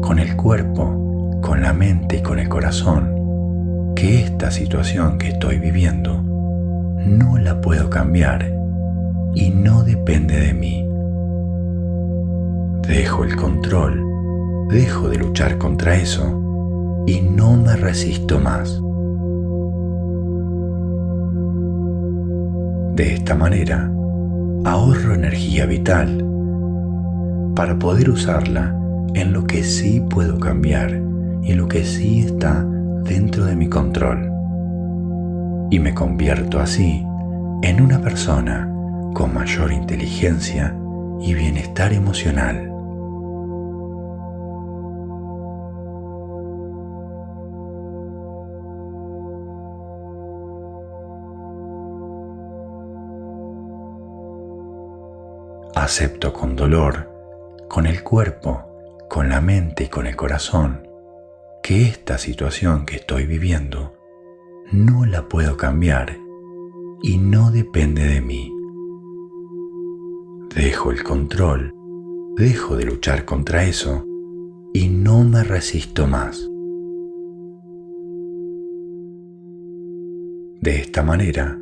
con 0.00 0.18
el 0.18 0.34
cuerpo, 0.36 1.40
con 1.42 1.60
la 1.60 1.74
mente 1.74 2.16
y 2.16 2.22
con 2.22 2.38
el 2.38 2.48
corazón 2.48 3.92
que 3.94 4.22
esta 4.22 4.50
situación 4.50 5.18
que 5.18 5.28
estoy 5.28 5.58
viviendo 5.58 6.22
no 6.22 7.36
la 7.36 7.60
puedo 7.60 7.90
cambiar 7.90 8.50
y 9.34 9.50
no 9.50 9.84
depende 9.84 10.40
de 10.40 10.54
mí. 10.54 10.88
Dejo 12.88 13.24
el 13.24 13.36
control, 13.36 14.07
dejo 14.68 15.08
de 15.08 15.16
luchar 15.16 15.58
contra 15.58 15.96
eso 15.96 17.04
y 17.06 17.20
no 17.20 17.56
me 17.56 17.74
resisto 17.76 18.38
más. 18.38 18.80
De 22.94 23.14
esta 23.14 23.34
manera, 23.34 23.90
ahorro 24.64 25.14
energía 25.14 25.66
vital 25.66 26.24
para 27.54 27.78
poder 27.78 28.10
usarla 28.10 28.76
en 29.14 29.32
lo 29.32 29.44
que 29.44 29.64
sí 29.64 30.00
puedo 30.00 30.38
cambiar 30.38 31.00
y 31.42 31.54
lo 31.54 31.66
que 31.66 31.84
sí 31.84 32.20
está 32.20 32.64
dentro 33.04 33.46
de 33.46 33.56
mi 33.56 33.68
control. 33.68 34.30
Y 35.70 35.78
me 35.78 35.94
convierto 35.94 36.60
así 36.60 37.04
en 37.62 37.80
una 37.80 38.00
persona 38.00 38.70
con 39.14 39.32
mayor 39.32 39.72
inteligencia 39.72 40.76
y 41.20 41.34
bienestar 41.34 41.92
emocional. 41.92 42.67
Acepto 55.80 56.32
con 56.32 56.56
dolor, 56.56 57.08
con 57.68 57.86
el 57.86 58.02
cuerpo, 58.02 58.64
con 59.08 59.28
la 59.28 59.40
mente 59.40 59.84
y 59.84 59.86
con 59.86 60.08
el 60.08 60.16
corazón, 60.16 60.88
que 61.62 61.82
esta 61.82 62.18
situación 62.18 62.84
que 62.84 62.96
estoy 62.96 63.26
viviendo 63.26 63.94
no 64.72 65.06
la 65.06 65.28
puedo 65.28 65.56
cambiar 65.56 66.18
y 67.00 67.18
no 67.18 67.52
depende 67.52 68.02
de 68.08 68.20
mí. 68.20 68.52
Dejo 70.52 70.90
el 70.90 71.04
control, 71.04 71.72
dejo 72.36 72.76
de 72.76 72.84
luchar 72.84 73.24
contra 73.24 73.62
eso 73.62 74.04
y 74.74 74.88
no 74.88 75.22
me 75.22 75.44
resisto 75.44 76.08
más. 76.08 76.40
De 80.60 80.80
esta 80.80 81.04
manera, 81.04 81.56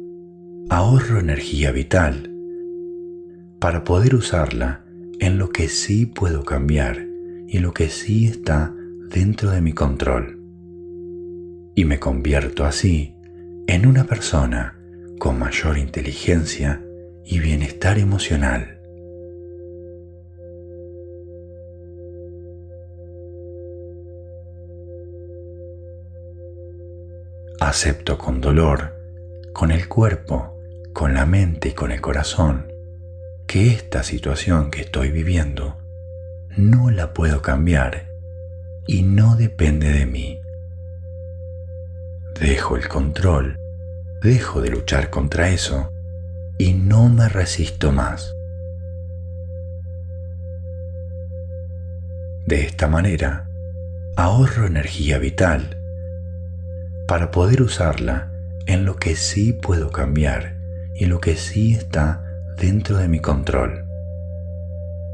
ahorro 0.70 1.20
energía 1.20 1.70
vital 1.70 2.32
para 3.58 3.84
poder 3.84 4.14
usarla 4.14 4.84
en 5.18 5.38
lo 5.38 5.50
que 5.50 5.68
sí 5.68 6.06
puedo 6.06 6.44
cambiar 6.44 7.06
y 7.48 7.58
lo 7.58 7.72
que 7.72 7.88
sí 7.88 8.26
está 8.26 8.74
dentro 9.08 9.50
de 9.50 9.60
mi 9.60 9.72
control. 9.72 10.40
Y 11.74 11.84
me 11.84 11.98
convierto 11.98 12.64
así 12.64 13.14
en 13.66 13.86
una 13.86 14.04
persona 14.04 14.78
con 15.18 15.38
mayor 15.38 15.78
inteligencia 15.78 16.82
y 17.24 17.38
bienestar 17.38 17.98
emocional. 17.98 18.78
Acepto 27.58 28.18
con 28.18 28.40
dolor, 28.40 28.92
con 29.52 29.70
el 29.70 29.88
cuerpo, 29.88 30.58
con 30.92 31.14
la 31.14 31.24
mente 31.24 31.70
y 31.70 31.72
con 31.72 31.90
el 31.90 32.00
corazón 32.00 32.75
que 33.46 33.68
esta 33.68 34.02
situación 34.02 34.70
que 34.70 34.82
estoy 34.82 35.10
viviendo 35.10 35.78
no 36.56 36.90
la 36.90 37.12
puedo 37.12 37.42
cambiar 37.42 38.08
y 38.86 39.02
no 39.02 39.36
depende 39.36 39.92
de 39.92 40.06
mí. 40.06 40.40
Dejo 42.40 42.76
el 42.76 42.88
control, 42.88 43.56
dejo 44.22 44.60
de 44.60 44.70
luchar 44.70 45.10
contra 45.10 45.48
eso 45.50 45.92
y 46.58 46.72
no 46.72 47.08
me 47.08 47.28
resisto 47.28 47.92
más. 47.92 48.34
De 52.46 52.62
esta 52.62 52.88
manera, 52.88 53.48
ahorro 54.16 54.66
energía 54.66 55.18
vital 55.18 55.78
para 57.06 57.30
poder 57.30 57.62
usarla 57.62 58.32
en 58.66 58.84
lo 58.84 58.96
que 58.96 59.14
sí 59.14 59.52
puedo 59.52 59.90
cambiar 59.90 60.56
y 60.96 61.06
lo 61.06 61.20
que 61.20 61.36
sí 61.36 61.74
está 61.74 62.25
dentro 62.56 62.96
de 62.96 63.08
mi 63.08 63.20
control. 63.20 63.84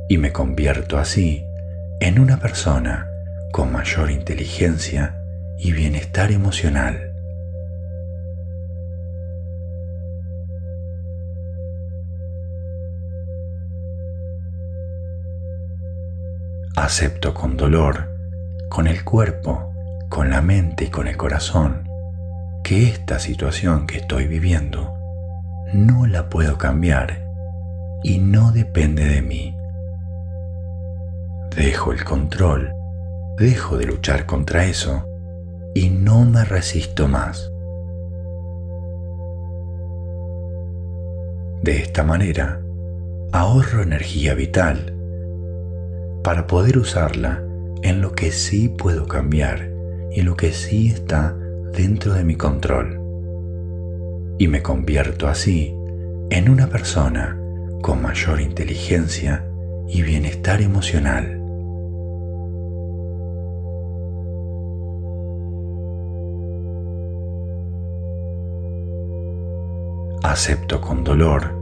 Y 0.08 0.18
me 0.18 0.32
convierto 0.32 0.98
así 0.98 1.44
en 2.00 2.18
una 2.18 2.38
persona 2.38 3.08
con 3.52 3.72
mayor 3.72 4.10
inteligencia 4.10 5.16
y 5.58 5.72
bienestar 5.72 6.30
emocional. 6.30 7.12
Acepto 16.76 17.34
con 17.34 17.56
dolor, 17.56 18.10
con 18.68 18.86
el 18.86 19.04
cuerpo, 19.04 19.72
con 20.08 20.30
la 20.30 20.42
mente 20.42 20.84
y 20.84 20.88
con 20.88 21.06
el 21.06 21.16
corazón, 21.16 21.88
que 22.64 22.88
esta 22.88 23.18
situación 23.18 23.86
que 23.86 23.98
estoy 23.98 24.26
viviendo 24.26 24.94
no 25.72 26.06
la 26.06 26.28
puedo 26.28 26.58
cambiar 26.58 27.21
y 28.02 28.18
no 28.18 28.52
depende 28.52 29.04
de 29.04 29.22
mí. 29.22 29.54
Dejo 31.54 31.92
el 31.92 32.04
control, 32.04 32.72
dejo 33.38 33.76
de 33.76 33.86
luchar 33.86 34.26
contra 34.26 34.64
eso 34.64 35.06
y 35.74 35.90
no 35.90 36.24
me 36.24 36.44
resisto 36.44 37.08
más. 37.08 37.50
De 41.62 41.76
esta 41.76 42.02
manera, 42.02 42.60
ahorro 43.32 43.82
energía 43.82 44.34
vital 44.34 44.96
para 46.24 46.46
poder 46.46 46.78
usarla 46.78 47.42
en 47.82 48.00
lo 48.00 48.12
que 48.12 48.30
sí 48.30 48.68
puedo 48.68 49.06
cambiar 49.06 49.70
y 50.10 50.22
lo 50.22 50.36
que 50.36 50.52
sí 50.52 50.88
está 50.88 51.36
dentro 51.72 52.14
de 52.14 52.24
mi 52.24 52.36
control. 52.36 53.00
Y 54.38 54.48
me 54.48 54.62
convierto 54.62 55.28
así 55.28 55.74
en 56.30 56.48
una 56.48 56.68
persona 56.68 57.41
con 57.82 58.00
mayor 58.00 58.40
inteligencia 58.40 59.44
y 59.88 60.02
bienestar 60.02 60.62
emocional. 60.62 61.38
Acepto 70.22 70.80
con 70.80 71.04
dolor, 71.04 71.52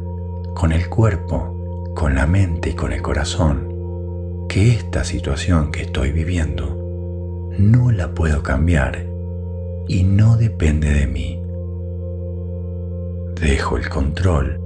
con 0.54 0.70
el 0.70 0.88
cuerpo, 0.88 1.92
con 1.96 2.14
la 2.14 2.26
mente 2.26 2.70
y 2.70 2.74
con 2.74 2.92
el 2.92 3.02
corazón 3.02 4.46
que 4.48 4.72
esta 4.72 5.04
situación 5.04 5.72
que 5.72 5.82
estoy 5.82 6.12
viviendo 6.12 6.76
no 7.58 7.90
la 7.90 8.14
puedo 8.14 8.42
cambiar 8.42 9.06
y 9.88 10.04
no 10.04 10.36
depende 10.36 10.92
de 10.92 11.06
mí. 11.06 11.42
Dejo 13.40 13.76
el 13.76 13.88
control, 13.88 14.59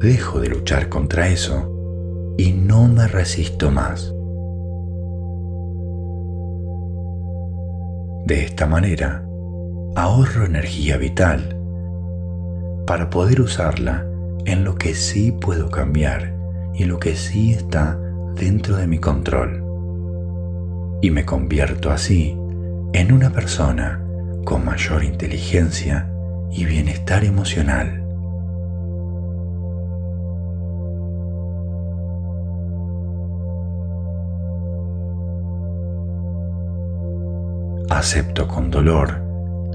dejo 0.00 0.40
de 0.40 0.48
luchar 0.48 0.88
contra 0.88 1.28
eso 1.28 2.34
y 2.38 2.52
no 2.52 2.86
me 2.86 3.08
resisto 3.08 3.70
más. 3.70 4.14
De 8.26 8.44
esta 8.44 8.66
manera, 8.66 9.24
ahorro 9.96 10.44
energía 10.44 10.98
vital 10.98 11.56
para 12.86 13.10
poder 13.10 13.40
usarla 13.40 14.06
en 14.44 14.64
lo 14.64 14.76
que 14.76 14.94
sí 14.94 15.32
puedo 15.32 15.70
cambiar 15.70 16.34
y 16.74 16.84
lo 16.84 16.98
que 16.98 17.16
sí 17.16 17.52
está 17.52 17.98
dentro 18.34 18.76
de 18.76 18.86
mi 18.86 18.98
control. 18.98 19.64
Y 21.02 21.10
me 21.10 21.24
convierto 21.24 21.90
así 21.90 22.36
en 22.92 23.12
una 23.12 23.30
persona 23.30 24.04
con 24.44 24.64
mayor 24.64 25.04
inteligencia 25.04 26.10
y 26.50 26.64
bienestar 26.64 27.24
emocional. 27.24 28.07
Acepto 37.90 38.46
con 38.46 38.70
dolor, 38.70 39.24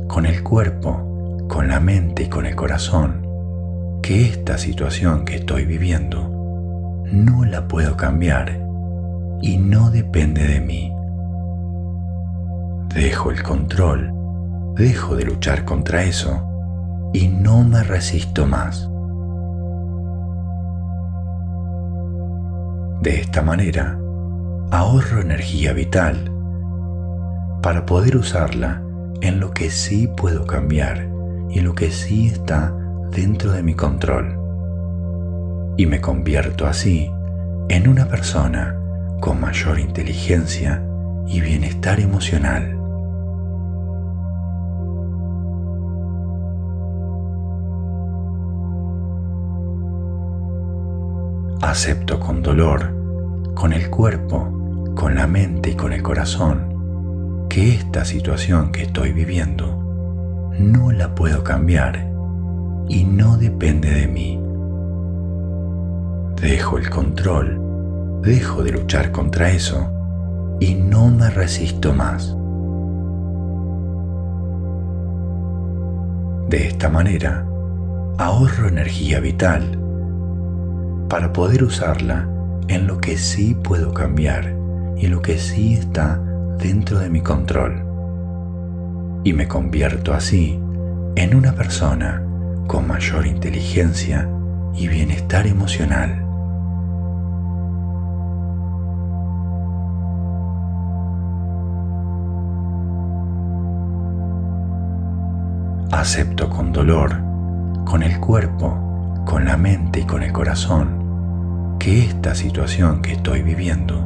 con 0.08 0.28
el 0.28 0.44
cuerpo, 0.44 1.48
con 1.50 1.68
la 1.68 1.80
mente 1.80 2.24
y 2.24 2.30
con 2.30 2.46
el 2.46 2.56
corazón, 2.56 3.28
que 4.04 4.28
esta 4.28 4.60
situación 4.60 5.26
que 5.26 5.38
estoy 5.38 5.66
viviendo 5.66 6.30
no 7.12 7.44
la 7.44 7.68
puedo 7.68 7.98
cambiar 7.98 8.62
y 9.42 9.58
no 9.58 9.90
depende 9.90 10.46
de 10.46 10.60
mí. 10.60 10.94
Dejo 12.94 13.32
el 13.32 13.42
control, 13.42 14.14
dejo 14.76 15.16
de 15.16 15.26
luchar 15.26 15.66
contra 15.66 16.04
eso 16.04 16.48
y 17.14 17.28
no 17.28 17.64
me 17.64 17.84
resisto 17.84 18.46
más. 18.46 18.88
De 23.02 23.20
esta 23.20 23.42
manera, 23.42 23.98
ahorro 24.70 25.20
energía 25.20 25.74
vital 25.74 26.33
para 27.64 27.86
poder 27.86 28.18
usarla 28.18 28.84
en 29.22 29.40
lo 29.40 29.52
que 29.52 29.72
sí 29.72 30.08
puedo 30.08 30.46
cambiar 30.46 31.10
y 31.50 31.62
lo 31.62 31.74
que 31.74 31.92
sí 31.92 32.28
está 32.28 32.76
dentro 33.10 33.54
de 33.54 33.64
mi 33.64 33.74
control 33.74 34.38
y 35.78 35.86
me 35.86 36.02
convierto 36.02 36.68
así 36.68 37.10
en 37.70 37.88
una 37.88 38.10
persona 38.10 38.78
con 39.22 39.40
mayor 39.40 39.80
inteligencia 39.80 40.84
y 41.26 41.40
bienestar 41.40 42.02
emocional. 42.02 42.78
Acepto 51.62 52.20
con 52.20 52.44
dolor, 52.44 52.94
con 53.56 53.72
el 53.72 53.90
cuerpo, 53.90 54.94
con 54.96 55.16
la 55.16 55.28
mente 55.28 55.70
y 55.70 55.76
con 55.76 55.94
el 55.94 56.04
corazón 56.04 56.73
que 57.54 57.76
esta 57.76 58.04
situación 58.04 58.72
que 58.72 58.82
estoy 58.82 59.14
viviendo 59.14 59.78
no 60.58 60.92
la 60.92 61.14
puedo 61.14 61.44
cambiar 61.44 62.12
y 62.90 63.04
no 63.04 63.38
depende 63.38 63.92
de 63.92 64.08
mí. 64.08 64.42
Dejo 66.42 66.80
el 66.80 66.90
control, 66.90 68.22
dejo 68.24 68.64
de 68.64 68.72
luchar 68.72 69.12
contra 69.12 69.52
eso 69.52 69.88
y 70.60 70.74
no 70.74 71.12
me 71.12 71.30
resisto 71.30 71.94
más. 71.94 72.36
De 76.50 76.70
esta 76.70 76.90
manera, 76.90 77.46
ahorro 78.18 78.68
energía 78.68 79.20
vital 79.20 79.78
para 81.08 81.32
poder 81.32 81.64
usarla 81.64 82.28
en 82.68 82.88
lo 82.88 82.98
que 82.98 83.16
sí 83.16 83.54
puedo 83.54 83.94
cambiar 83.94 84.56
y 84.98 85.06
lo 85.06 85.22
que 85.22 85.38
sí 85.38 85.76
está 85.76 86.20
dentro 86.64 86.98
de 87.00 87.10
mi 87.10 87.20
control. 87.20 87.84
Y 89.26 89.34
me 89.34 89.50
convierto 89.50 90.14
así 90.14 90.58
en 91.16 91.36
una 91.36 91.52
persona 91.52 92.24
con 92.68 92.88
mayor 92.88 93.28
inteligencia 93.28 94.30
y 94.74 94.88
bienestar 94.88 95.46
emocional. 95.46 96.22
Acepto 105.92 106.50
con 106.50 106.72
dolor, 106.72 107.18
con 107.84 108.04
el 108.04 108.22
cuerpo, 108.22 109.22
con 109.26 109.44
la 109.44 109.58
mente 109.58 110.00
y 110.00 110.06
con 110.06 110.24
el 110.24 110.32
corazón 110.32 111.76
que 111.78 112.06
esta 112.06 112.34
situación 112.34 113.02
que 113.02 113.12
estoy 113.14 113.42
viviendo 113.42 114.00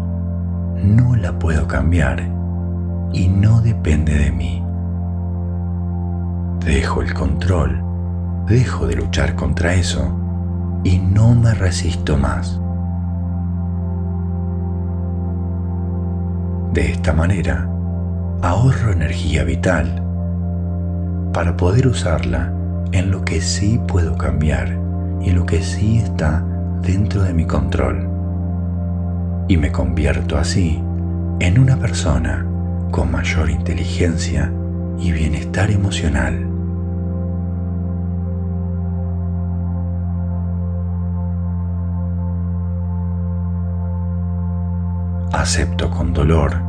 no 0.84 1.16
la 1.16 1.38
puedo 1.38 1.68
cambiar 1.68 2.37
y 3.18 3.28
no 3.28 3.61
depende 3.61 4.15
de 4.15 4.32
mí. 4.32 4.63
Dejo 6.63 7.01
el 7.01 7.15
control, 7.15 7.82
dejo 8.45 8.86
de 8.86 8.95
luchar 8.95 9.34
contra 9.36 9.74
eso 9.74 10.15
y 10.84 10.99
no 10.99 11.34
me 11.34 11.55
resisto 11.55 12.15
más. 12.15 12.61
De 16.74 16.91
esta 16.91 17.11
manera, 17.11 17.68
ahorro 18.43 18.91
energía 18.91 19.43
vital 19.43 20.03
para 21.34 21.57
poder 21.57 21.88
usarla 21.88 22.53
en 22.91 23.09
lo 23.09 23.26
que 23.26 23.41
sí 23.41 23.82
puedo 23.88 24.15
cambiar 24.15 24.78
y 25.22 25.32
lo 25.32 25.43
que 25.47 25.63
sí 25.63 25.97
está 25.97 26.43
dentro 26.84 27.24
de 27.24 27.34
mi 27.34 27.45
control. 27.45 28.07
Y 29.47 29.57
me 29.57 29.72
convierto 29.72 30.38
así 30.38 30.84
en 31.39 31.57
una 31.57 31.78
persona 31.78 32.45
con 32.92 33.12
mayor 33.12 33.50
inteligencia 33.50 34.52
y 35.00 35.12
bienestar 35.12 35.72
emocional. 35.72 36.46
Acepto 45.34 45.90
con 45.90 46.14
dolor, 46.14 46.62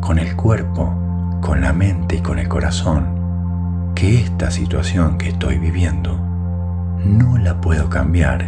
con 0.00 0.18
el 0.18 0.36
cuerpo, 0.36 0.92
con 1.40 1.60
la 1.60 1.72
mente 1.72 2.16
y 2.16 2.20
con 2.20 2.38
el 2.38 2.48
corazón 2.48 3.92
que 3.94 4.20
esta 4.20 4.50
situación 4.50 5.18
que 5.18 5.28
estoy 5.30 5.58
viviendo 5.58 6.18
no 7.04 7.36
la 7.38 7.60
puedo 7.60 7.88
cambiar 7.88 8.44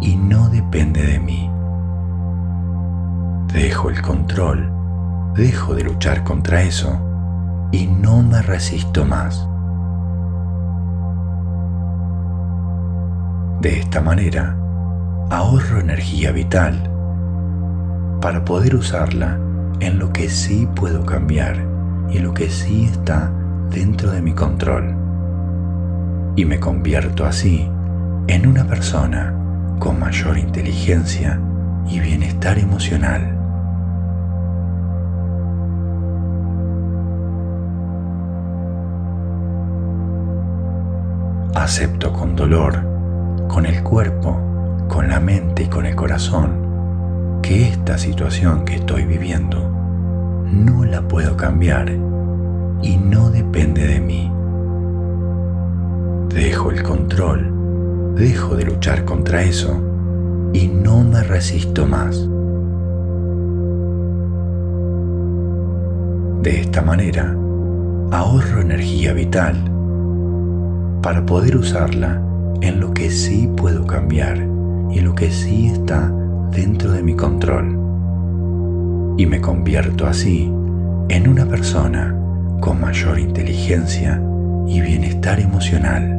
y 0.00 0.16
no 0.16 0.48
depende 0.48 1.02
de 1.02 1.18
mí. 1.18 1.50
Dejo 3.52 3.90
el 3.90 4.00
control, 4.02 4.70
dejo 5.38 5.76
de 5.76 5.84
luchar 5.84 6.24
contra 6.24 6.62
eso 6.62 6.98
y 7.70 7.86
no 7.86 8.24
me 8.24 8.42
resisto 8.42 9.04
más. 9.04 9.46
De 13.60 13.78
esta 13.78 14.00
manera, 14.00 14.56
ahorro 15.30 15.78
energía 15.78 16.32
vital 16.32 16.90
para 18.20 18.44
poder 18.44 18.74
usarla 18.74 19.38
en 19.78 20.00
lo 20.00 20.12
que 20.12 20.28
sí 20.28 20.68
puedo 20.74 21.06
cambiar 21.06 21.56
y 22.10 22.18
lo 22.18 22.34
que 22.34 22.50
sí 22.50 22.86
está 22.86 23.30
dentro 23.70 24.10
de 24.10 24.20
mi 24.20 24.32
control. 24.32 24.96
Y 26.34 26.44
me 26.46 26.58
convierto 26.58 27.24
así 27.24 27.70
en 28.26 28.44
una 28.44 28.66
persona 28.66 29.32
con 29.78 30.00
mayor 30.00 30.36
inteligencia 30.36 31.40
y 31.88 32.00
bienestar 32.00 32.58
emocional. 32.58 33.37
Acepto 41.58 42.12
con 42.12 42.36
dolor, 42.36 42.78
con 43.48 43.66
el 43.66 43.82
cuerpo, 43.82 44.86
con 44.86 45.08
la 45.08 45.18
mente 45.18 45.64
y 45.64 45.66
con 45.66 45.86
el 45.86 45.96
corazón 45.96 47.40
que 47.42 47.68
esta 47.68 47.98
situación 47.98 48.64
que 48.64 48.76
estoy 48.76 49.04
viviendo 49.04 49.68
no 50.52 50.84
la 50.84 51.02
puedo 51.02 51.36
cambiar 51.36 51.90
y 52.80 52.96
no 52.96 53.30
depende 53.30 53.88
de 53.88 53.98
mí. 53.98 54.32
Dejo 56.32 56.70
el 56.70 56.84
control, 56.84 58.14
dejo 58.14 58.54
de 58.54 58.64
luchar 58.64 59.04
contra 59.04 59.42
eso 59.42 59.82
y 60.52 60.68
no 60.68 61.02
me 61.02 61.24
resisto 61.24 61.86
más. 61.86 62.16
De 66.40 66.60
esta 66.60 66.82
manera, 66.82 67.36
ahorro 68.12 68.60
energía 68.60 69.12
vital 69.12 69.77
para 71.02 71.24
poder 71.24 71.56
usarla 71.56 72.20
en 72.60 72.80
lo 72.80 72.92
que 72.92 73.10
sí 73.10 73.48
puedo 73.56 73.86
cambiar 73.86 74.38
y 74.90 74.98
en 74.98 75.04
lo 75.04 75.14
que 75.14 75.30
sí 75.30 75.66
está 75.68 76.12
dentro 76.50 76.92
de 76.92 77.02
mi 77.02 77.14
control. 77.14 77.76
Y 79.16 79.26
me 79.26 79.40
convierto 79.40 80.06
así 80.06 80.52
en 81.08 81.28
una 81.28 81.46
persona 81.46 82.14
con 82.60 82.80
mayor 82.80 83.18
inteligencia 83.18 84.20
y 84.66 84.80
bienestar 84.80 85.40
emocional. 85.40 86.14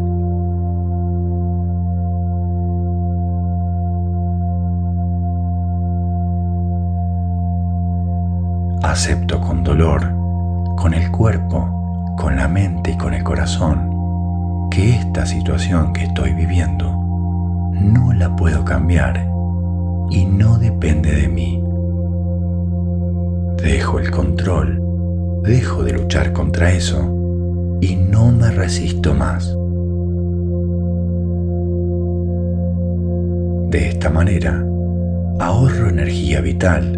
Acepto 8.81 9.39
con 9.39 9.63
dolor, 9.63 10.01
con 10.77 10.93
el 10.93 11.11
cuerpo, 11.11 12.15
con 12.17 12.35
la 12.35 12.47
mente 12.47 12.91
y 12.91 12.97
con 12.97 13.13
el 13.13 13.23
corazón 13.23 13.88
que 14.79 14.91
esta 14.91 15.25
situación 15.25 15.91
que 15.91 16.05
estoy 16.05 16.31
viviendo 16.31 16.85
no 17.73 18.13
la 18.13 18.33
puedo 18.37 18.63
cambiar 18.63 19.27
y 20.09 20.23
no 20.23 20.57
depende 20.57 21.11
de 21.11 21.27
mí. 21.27 21.61
Dejo 23.61 23.99
el 23.99 24.09
control, 24.09 24.81
dejo 25.43 25.83
de 25.83 25.93
luchar 25.93 26.31
contra 26.31 26.71
eso 26.71 26.97
y 27.81 27.97
no 27.97 28.31
me 28.31 28.51
resisto 28.51 29.13
más. 29.13 29.53
De 33.71 33.89
esta 33.89 34.09
manera, 34.09 34.65
ahorro 35.39 35.89
energía 35.89 36.39
vital 36.39 36.97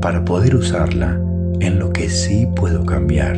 para 0.00 0.24
poder 0.24 0.56
usarla 0.56 1.16
en 1.60 1.78
lo 1.78 1.92
que 1.92 2.08
sí 2.08 2.48
puedo 2.56 2.84
cambiar 2.84 3.36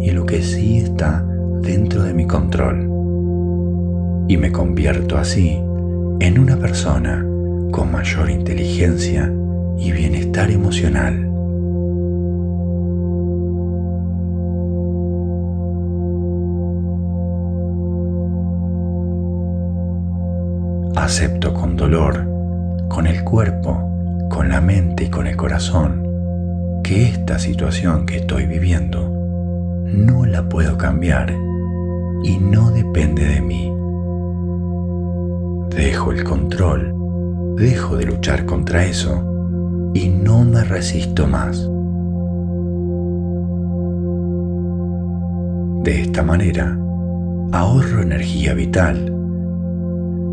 y 0.00 0.10
en 0.10 0.14
lo 0.14 0.26
que 0.26 0.42
sí 0.42 0.78
está 0.78 1.24
dentro 1.62 2.02
de 2.02 2.12
mi 2.12 2.26
control. 2.26 2.88
Y 4.28 4.36
me 4.36 4.52
convierto 4.52 5.16
así 5.16 5.58
en 6.20 6.38
una 6.38 6.56
persona 6.56 7.24
con 7.70 7.90
mayor 7.90 8.30
inteligencia 8.30 9.32
y 9.78 9.92
bienestar 9.92 10.50
emocional. 10.50 11.28
Acepto 20.96 21.52
con 21.52 21.76
dolor, 21.76 22.28
con 22.88 23.06
el 23.06 23.24
cuerpo, 23.24 24.28
con 24.30 24.48
la 24.48 24.60
mente 24.60 25.04
y 25.04 25.10
con 25.10 25.26
el 25.26 25.36
corazón 25.36 26.02
que 26.84 27.08
esta 27.08 27.38
situación 27.38 28.06
que 28.06 28.18
estoy 28.18 28.46
viviendo 28.46 29.10
no 29.86 30.24
la 30.26 30.48
puedo 30.48 30.78
cambiar 30.78 31.32
y 32.22 32.38
no 32.38 32.70
depende 32.70 33.24
de 33.26 33.40
mí. 33.40 33.72
Dejo 35.74 36.12
el 36.12 36.24
control 36.24 37.02
dejo 37.56 37.96
de 37.96 38.06
luchar 38.06 38.44
contra 38.46 38.84
eso 38.84 39.92
y 39.94 40.08
no 40.08 40.44
me 40.44 40.64
resisto 40.64 41.26
más. 41.26 41.68
De 45.84 46.02
esta 46.02 46.22
manera, 46.22 46.78
ahorro 47.52 48.02
energía 48.02 48.54
vital 48.54 49.12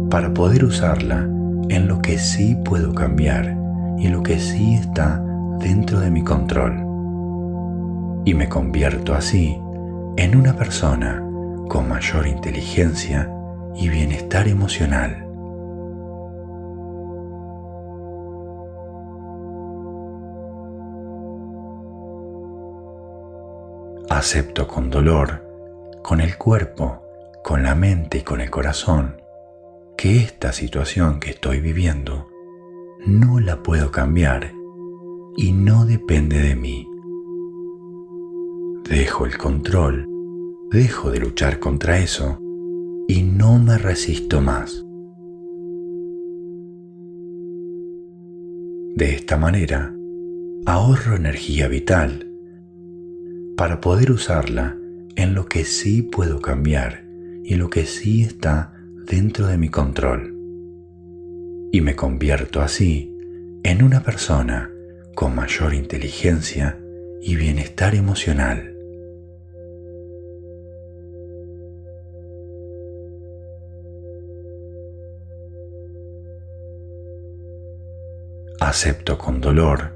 para 0.09 0.33
poder 0.33 0.63
usarla 0.63 1.27
en 1.69 1.87
lo 1.87 2.01
que 2.01 2.17
sí 2.17 2.57
puedo 2.65 2.93
cambiar 2.93 3.55
y 3.97 4.07
lo 4.07 4.23
que 4.23 4.39
sí 4.39 4.75
está 4.75 5.23
dentro 5.59 5.99
de 5.99 6.09
mi 6.09 6.23
control. 6.23 6.85
Y 8.25 8.33
me 8.33 8.47
convierto 8.47 9.13
así 9.13 9.55
en 10.17 10.35
una 10.35 10.53
persona 10.55 11.23
con 11.69 11.87
mayor 11.87 12.27
inteligencia 12.27 13.31
y 13.75 13.87
bienestar 13.87 14.49
emocional. 14.49 15.29
acepto 24.19 24.67
con 24.67 24.89
dolor, 24.89 25.45
con 26.03 26.19
el 26.19 26.37
cuerpo, 26.37 27.01
con 27.41 27.63
la 27.63 27.73
mente 27.73 28.17
y 28.17 28.21
con 28.21 28.41
el 28.41 28.49
corazón, 28.49 29.21
que 29.95 30.17
esta 30.17 30.51
situación 30.51 31.21
que 31.21 31.29
estoy 31.29 31.61
viviendo 31.61 32.27
no 33.05 33.39
la 33.39 33.63
puedo 33.63 33.91
cambiar 33.91 34.51
y 35.37 35.53
no 35.53 35.85
depende 35.85 36.39
de 36.39 36.55
mí. 36.55 36.85
Dejo 38.89 39.25
el 39.25 39.37
control, 39.37 40.08
dejo 40.71 41.11
de 41.11 41.19
luchar 41.19 41.59
contra 41.59 41.99
eso 41.99 42.39
y 43.07 43.23
no 43.23 43.57
me 43.57 43.77
resisto 43.77 44.39
más. 44.39 44.85
De 48.95 49.13
esta 49.13 49.37
manera, 49.37 49.95
ahorro 50.65 51.15
energía 51.15 51.67
vital 51.67 52.29
para 53.57 53.81
poder 53.81 54.11
usarla 54.11 54.77
en 55.15 55.33
lo 55.33 55.47
que 55.47 55.65
sí 55.65 56.03
puedo 56.03 56.39
cambiar 56.39 57.05
y 57.43 57.55
lo 57.55 57.69
que 57.69 57.85
sí 57.85 58.21
está 58.21 58.73
dentro 59.05 59.47
de 59.47 59.57
mi 59.57 59.69
control. 59.69 60.35
Y 61.71 61.81
me 61.81 61.95
convierto 61.95 62.61
así 62.61 63.15
en 63.63 63.83
una 63.83 64.03
persona 64.03 64.69
con 65.15 65.35
mayor 65.35 65.73
inteligencia 65.73 66.79
y 67.21 67.35
bienestar 67.35 67.95
emocional. 67.95 68.68
Acepto 78.61 79.17
con 79.17 79.39
dolor, 79.39 79.95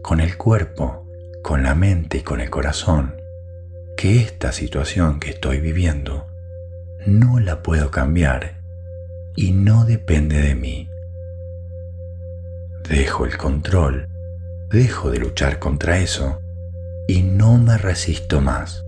con 0.00 0.20
el 0.20 0.38
cuerpo, 0.38 1.06
con 1.42 1.62
la 1.62 1.74
mente 1.74 2.18
y 2.18 2.20
con 2.22 2.40
el 2.40 2.48
corazón 2.48 3.20
que 3.98 4.22
esta 4.22 4.50
situación 4.52 5.20
que 5.20 5.28
estoy 5.28 5.60
viviendo 5.60 6.26
no 7.06 7.38
la 7.38 7.62
puedo 7.62 7.90
cambiar 7.90 8.62
y 9.36 9.52
no 9.52 9.84
depende 9.84 10.40
de 10.40 10.54
mí. 10.54 10.88
Dejo 12.88 13.26
el 13.26 13.36
control, 13.36 14.08
dejo 14.70 15.10
de 15.10 15.18
luchar 15.18 15.58
contra 15.58 15.98
eso 15.98 16.40
y 17.06 17.22
no 17.22 17.58
me 17.58 17.76
resisto 17.76 18.40
más. 18.40 18.86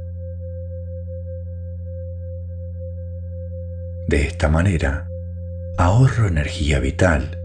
De 4.09 4.23
esta 4.23 4.49
manera, 4.49 5.11
ahorro 5.77 6.27
energía 6.27 6.81
vital 6.81 7.40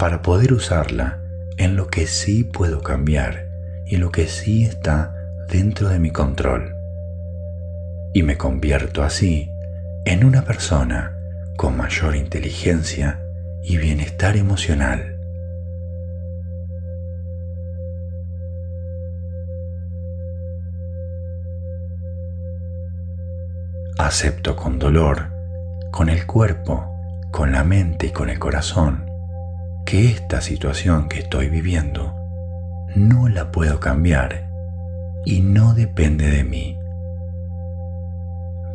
para 0.00 0.22
poder 0.22 0.54
usarla 0.54 1.18
en 1.58 1.76
lo 1.76 1.88
que 1.88 2.06
sí 2.06 2.42
puedo 2.42 2.80
cambiar 2.80 3.50
y 3.84 3.98
lo 3.98 4.10
que 4.10 4.28
sí 4.28 4.64
está 4.64 5.14
dentro 5.50 5.90
de 5.90 5.98
mi 5.98 6.10
control. 6.10 6.74
Y 8.14 8.22
me 8.22 8.38
convierto 8.38 9.02
así 9.02 9.50
en 10.06 10.24
una 10.24 10.46
persona 10.46 11.18
con 11.58 11.76
mayor 11.76 12.16
inteligencia 12.16 13.20
y 13.62 13.76
bienestar 13.76 14.38
emocional. 14.38 15.18
Acepto 23.98 24.56
con 24.56 24.78
dolor, 24.78 25.26
con 25.90 26.08
el 26.08 26.26
cuerpo, 26.26 26.90
con 27.30 27.52
la 27.52 27.64
mente 27.64 28.06
y 28.06 28.10
con 28.12 28.30
el 28.30 28.38
corazón, 28.38 29.09
que 29.84 30.06
esta 30.06 30.40
situación 30.40 31.08
que 31.08 31.20
estoy 31.20 31.48
viviendo 31.48 32.14
no 32.94 33.28
la 33.28 33.50
puedo 33.50 33.80
cambiar 33.80 34.50
y 35.24 35.40
no 35.40 35.74
depende 35.74 36.30
de 36.30 36.44
mí. 36.44 36.78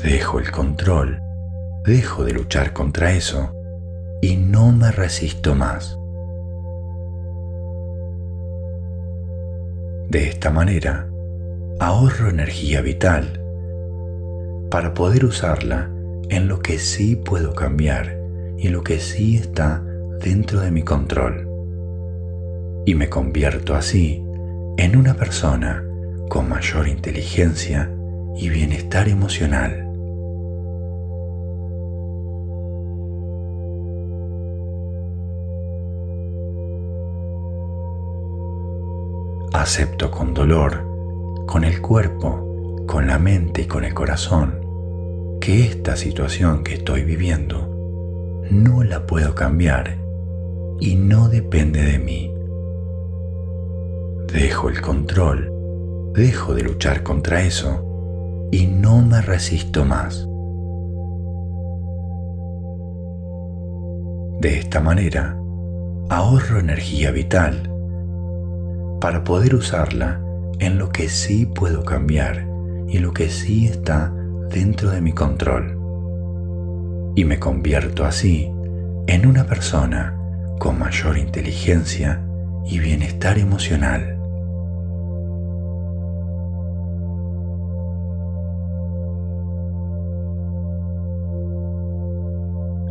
Dejo 0.01 0.39
el 0.39 0.51
control, 0.51 1.21
dejo 1.83 2.23
de 2.23 2.33
luchar 2.33 2.73
contra 2.73 3.11
eso 3.13 3.53
y 4.21 4.35
no 4.35 4.71
me 4.71 4.91
resisto 4.91 5.55
más. 5.55 5.97
De 10.09 10.27
esta 10.29 10.51
manera, 10.51 11.07
ahorro 11.79 12.29
energía 12.29 12.81
vital 12.81 13.41
para 14.69 14.93
poder 14.93 15.25
usarla 15.25 15.89
en 16.29 16.47
lo 16.47 16.59
que 16.59 16.79
sí 16.79 17.15
puedo 17.15 17.53
cambiar 17.53 18.17
y 18.57 18.69
lo 18.69 18.83
que 18.83 18.99
sí 18.99 19.37
está 19.37 19.83
dentro 20.25 20.59
de 20.59 20.71
mi 20.71 20.81
control. 20.81 21.47
Y 22.87 22.95
me 22.95 23.09
convierto 23.09 23.75
así 23.75 24.23
en 24.75 24.97
una 24.97 25.13
persona 25.13 25.83
con 26.29 26.49
mayor 26.49 26.87
inteligencia 26.87 27.91
y 28.35 28.49
bienestar 28.49 29.07
emocional. 29.07 29.83
Acepto 39.53 40.09
con 40.09 40.33
dolor, 40.33 40.83
con 41.45 41.63
el 41.63 41.81
cuerpo, 41.81 42.83
con 42.87 43.05
la 43.05 43.19
mente 43.19 43.61
y 43.61 43.65
con 43.65 43.85
el 43.85 43.93
corazón 43.93 44.59
que 45.39 45.65
esta 45.65 45.95
situación 45.95 46.63
que 46.63 46.73
estoy 46.73 47.03
viviendo 47.03 48.43
no 48.49 48.83
la 48.83 49.05
puedo 49.05 49.35
cambiar 49.35 50.04
y 50.79 50.95
no 50.95 51.29
depende 51.29 51.81
de 51.81 51.99
mí. 51.99 52.31
Dejo 54.31 54.69
el 54.69 54.81
control, 54.81 55.51
dejo 56.13 56.53
de 56.53 56.63
luchar 56.63 57.03
contra 57.03 57.41
eso 57.41 58.49
y 58.51 58.67
no 58.67 59.01
me 59.01 59.21
resisto 59.21 59.85
más. 59.85 60.27
De 64.41 64.59
esta 64.59 64.81
manera, 64.81 65.37
ahorro 66.09 66.59
energía 66.59 67.11
vital 67.11 67.71
para 68.99 69.23
poder 69.23 69.55
usarla 69.55 70.21
en 70.59 70.77
lo 70.77 70.89
que 70.89 71.09
sí 71.09 71.45
puedo 71.45 71.83
cambiar 71.83 72.47
y 72.87 72.99
lo 72.99 73.13
que 73.13 73.29
sí 73.29 73.67
está 73.67 74.13
dentro 74.49 74.89
de 74.89 75.01
mi 75.01 75.11
control. 75.11 75.79
Y 77.15 77.25
me 77.25 77.39
convierto 77.39 78.05
así 78.05 78.51
en 79.07 79.25
una 79.25 79.45
persona 79.45 80.14
con 80.59 80.79
mayor 80.79 81.17
inteligencia 81.17 82.21
y 82.65 82.79
bienestar 82.79 83.37
emocional. 83.37 84.17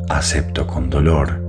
Acepto 0.09 0.67
con 0.67 0.91
dolor, 0.91 1.43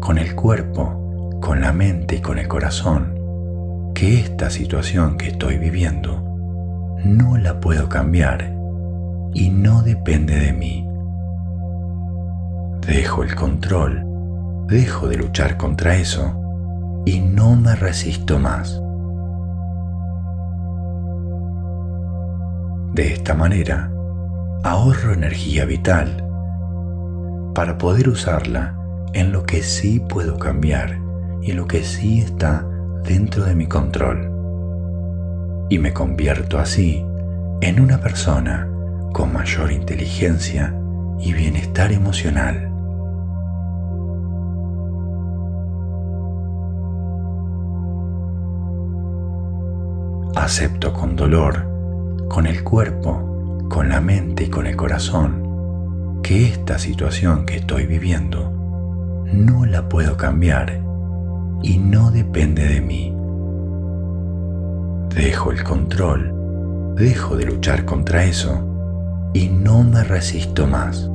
con 0.00 0.18
el 0.18 0.34
cuerpo, 0.34 1.38
con 1.40 1.60
la 1.60 1.72
mente 1.72 2.16
y 2.16 2.20
con 2.20 2.38
el 2.38 2.48
corazón, 2.48 3.92
que 3.94 4.20
esta 4.20 4.50
situación 4.50 5.16
que 5.16 5.28
estoy 5.28 5.58
viviendo 5.58 6.22
no 7.04 7.36
la 7.36 7.58
puedo 7.60 7.88
cambiar 7.88 8.54
y 9.34 9.50
no 9.50 9.82
depende 9.82 10.38
de 10.38 10.52
mí. 10.52 10.86
Dejo 12.86 13.22
el 13.22 13.34
control, 13.34 14.11
dejo 14.72 15.06
de 15.06 15.16
luchar 15.16 15.58
contra 15.58 15.96
eso 15.96 16.34
y 17.04 17.20
no 17.20 17.56
me 17.56 17.76
resisto 17.76 18.38
más. 18.38 18.80
De 22.94 23.12
esta 23.12 23.34
manera, 23.34 23.92
ahorro 24.64 25.12
energía 25.12 25.66
vital 25.66 26.26
para 27.54 27.76
poder 27.76 28.08
usarla 28.08 28.74
en 29.12 29.30
lo 29.30 29.44
que 29.44 29.62
sí 29.62 30.00
puedo 30.00 30.38
cambiar 30.38 30.98
y 31.42 31.52
lo 31.52 31.66
que 31.66 31.82
sí 31.84 32.20
está 32.20 32.66
dentro 33.04 33.44
de 33.44 33.54
mi 33.54 33.66
control. 33.66 34.30
Y 35.68 35.78
me 35.78 35.92
convierto 35.92 36.58
así 36.58 37.04
en 37.60 37.78
una 37.78 37.98
persona 37.98 38.68
con 39.12 39.34
mayor 39.34 39.70
inteligencia 39.70 40.74
y 41.18 41.34
bienestar 41.34 41.92
emocional. 41.92 42.71
Acepto 50.52 50.92
con 50.92 51.16
dolor, 51.16 51.66
con 52.28 52.46
el 52.46 52.62
cuerpo, 52.62 53.64
con 53.70 53.88
la 53.88 54.02
mente 54.02 54.44
y 54.44 54.50
con 54.50 54.66
el 54.66 54.76
corazón, 54.76 56.20
que 56.22 56.46
esta 56.46 56.78
situación 56.78 57.46
que 57.46 57.56
estoy 57.56 57.86
viviendo 57.86 58.52
no 59.32 59.64
la 59.64 59.88
puedo 59.88 60.18
cambiar 60.18 60.78
y 61.62 61.78
no 61.78 62.10
depende 62.10 62.68
de 62.68 62.82
mí. 62.82 63.16
Dejo 65.14 65.52
el 65.52 65.64
control, 65.64 66.94
dejo 66.96 67.38
de 67.38 67.46
luchar 67.46 67.86
contra 67.86 68.24
eso 68.24 69.30
y 69.32 69.48
no 69.48 69.82
me 69.82 70.04
resisto 70.04 70.66
más. 70.66 71.08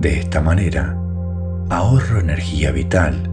De 0.00 0.18
esta 0.18 0.40
manera, 0.40 0.98
ahorro 1.68 2.18
energía 2.18 2.72
vital 2.72 3.29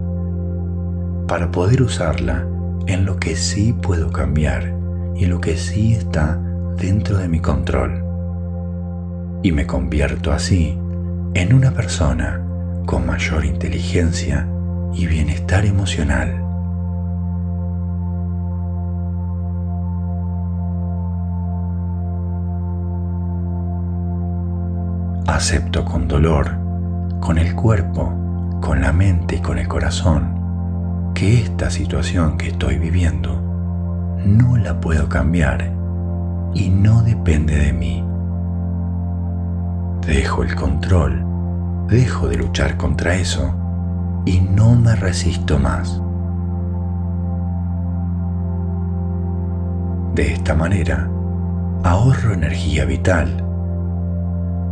para 1.27 1.51
poder 1.51 1.81
usarla 1.81 2.45
en 2.87 3.05
lo 3.05 3.17
que 3.17 3.35
sí 3.35 3.73
puedo 3.73 4.11
cambiar 4.11 4.73
y 5.15 5.25
lo 5.25 5.41
que 5.41 5.57
sí 5.57 5.93
está 5.93 6.39
dentro 6.77 7.17
de 7.17 7.27
mi 7.27 7.39
control. 7.39 8.03
Y 9.43 9.51
me 9.51 9.67
convierto 9.67 10.31
así 10.31 10.77
en 11.33 11.53
una 11.53 11.71
persona 11.71 12.41
con 12.85 13.05
mayor 13.05 13.45
inteligencia 13.45 14.47
y 14.93 15.05
bienestar 15.05 15.65
emocional. 15.65 16.43
Acepto 25.27 25.83
con 25.83 26.07
dolor, 26.07 26.51
con 27.19 27.37
el 27.37 27.53
cuerpo, 27.53 28.13
con 28.61 28.81
la 28.81 28.93
mente 28.93 29.35
y 29.35 29.41
con 29.41 29.59
el 29.59 29.67
corazón, 29.67 30.36
que 31.18 31.39
esta 31.39 31.72
situación 31.72 32.38
que 32.38 32.49
estoy 32.49 32.77
viviendo 32.77 33.41
no 34.23 34.56
la 34.56 34.80
puedo 34.80 35.10
cambiar 35.10 35.73
y 36.53 36.69
no 36.69 37.02
depende 37.02 37.56
de 37.56 37.73
mí. 37.73 38.06
Dejo 40.06 40.44
el 40.44 40.53
control, 40.53 41.26
dejo 41.88 42.27
de 42.27 42.38
luchar 42.38 42.77
contra 42.77 43.15
eso 43.15 43.52
y 44.27 44.41
no 44.41 44.76
me 44.76 44.95
resisto 44.95 45.57
más. 45.57 45.99
De 50.14 50.34
esta 50.34 50.53
manera, 50.53 51.10
ahorro 51.84 52.34
energía 52.34 52.85
vital 52.85 53.44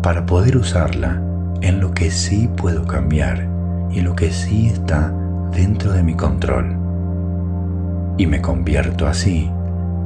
para 0.03 0.27
poder 0.27 0.57
usarla 0.57 1.19
en 1.61 1.79
lo 1.79 1.91
que 1.91 2.11
sí 2.11 2.47
puedo 2.55 2.85
cambiar 2.85 3.47
y 3.89 4.01
lo 4.01 4.15
que 4.15 4.31
sí 4.31 4.67
está 4.67 5.11
dentro 5.55 5.93
de 5.93 6.03
mi 6.03 6.15
control. 6.15 6.77
Y 8.17 8.27
me 8.27 8.41
convierto 8.41 9.07
así 9.07 9.49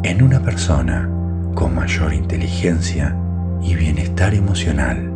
en 0.04 0.22
una 0.22 0.40
persona 0.40 1.10
con 1.56 1.76
mayor 1.76 2.14
inteligencia 2.14 3.16
y 3.62 3.76
bienestar 3.76 4.34
emocional. 4.34 5.12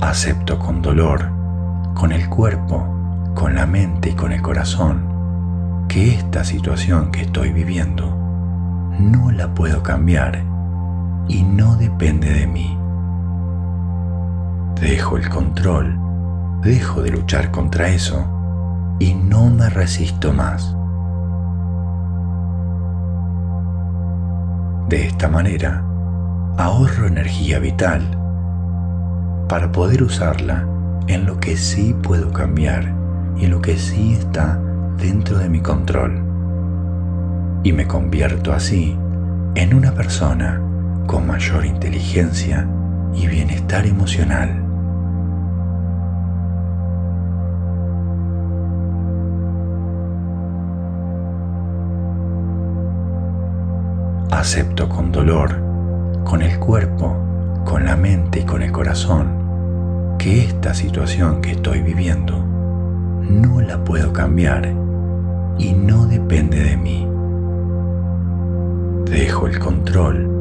Acepto 0.00 0.58
con 0.58 0.82
dolor, 0.82 1.30
con 1.94 2.12
el 2.12 2.28
cuerpo, 2.28 2.84
con 3.34 3.54
la 3.54 3.66
mente 3.66 4.10
y 4.10 4.14
con 4.14 4.32
el 4.32 4.42
corazón, 4.42 5.86
que 5.88 6.14
esta 6.14 6.44
situación 6.44 7.10
que 7.10 7.22
estoy 7.22 7.52
viviendo 7.52 8.16
no 8.98 9.30
la 9.30 9.54
puedo 9.54 9.82
cambiar 9.82 10.53
y 11.28 11.42
no 11.42 11.76
depende 11.76 12.32
de 12.32 12.46
mí. 12.46 12.78
Dejo 14.80 15.16
el 15.16 15.28
control, 15.28 15.98
dejo 16.62 17.02
de 17.02 17.10
luchar 17.10 17.50
contra 17.50 17.88
eso 17.88 18.26
y 18.98 19.14
no 19.14 19.50
me 19.50 19.70
resisto 19.70 20.32
más. 20.32 20.76
De 24.88 25.06
esta 25.06 25.28
manera, 25.28 25.82
ahorro 26.58 27.06
energía 27.06 27.58
vital 27.58 28.02
para 29.48 29.72
poder 29.72 30.02
usarla 30.02 30.66
en 31.06 31.26
lo 31.26 31.38
que 31.38 31.56
sí 31.56 31.94
puedo 32.02 32.32
cambiar 32.32 32.92
y 33.36 33.44
en 33.44 33.50
lo 33.50 33.60
que 33.60 33.76
sí 33.76 34.14
está 34.14 34.58
dentro 34.98 35.38
de 35.38 35.48
mi 35.48 35.60
control. 35.60 36.22
Y 37.62 37.72
me 37.72 37.86
convierto 37.86 38.52
así 38.52 38.96
en 39.54 39.74
una 39.74 39.92
persona 39.92 40.60
con 41.06 41.26
mayor 41.26 41.64
inteligencia 41.64 42.66
y 43.14 43.26
bienestar 43.26 43.86
emocional. 43.86 44.60
Acepto 54.30 54.88
con 54.88 55.10
dolor, 55.12 55.56
con 56.24 56.42
el 56.42 56.58
cuerpo, 56.58 57.16
con 57.64 57.84
la 57.84 57.96
mente 57.96 58.40
y 58.40 58.44
con 58.44 58.62
el 58.62 58.72
corazón, 58.72 60.16
que 60.18 60.44
esta 60.44 60.74
situación 60.74 61.40
que 61.40 61.52
estoy 61.52 61.80
viviendo 61.80 62.38
no 63.30 63.60
la 63.60 63.82
puedo 63.82 64.12
cambiar 64.12 64.70
y 65.58 65.72
no 65.72 66.06
depende 66.06 66.62
de 66.62 66.76
mí. 66.76 67.08
Dejo 69.10 69.46
el 69.46 69.58
control, 69.58 70.33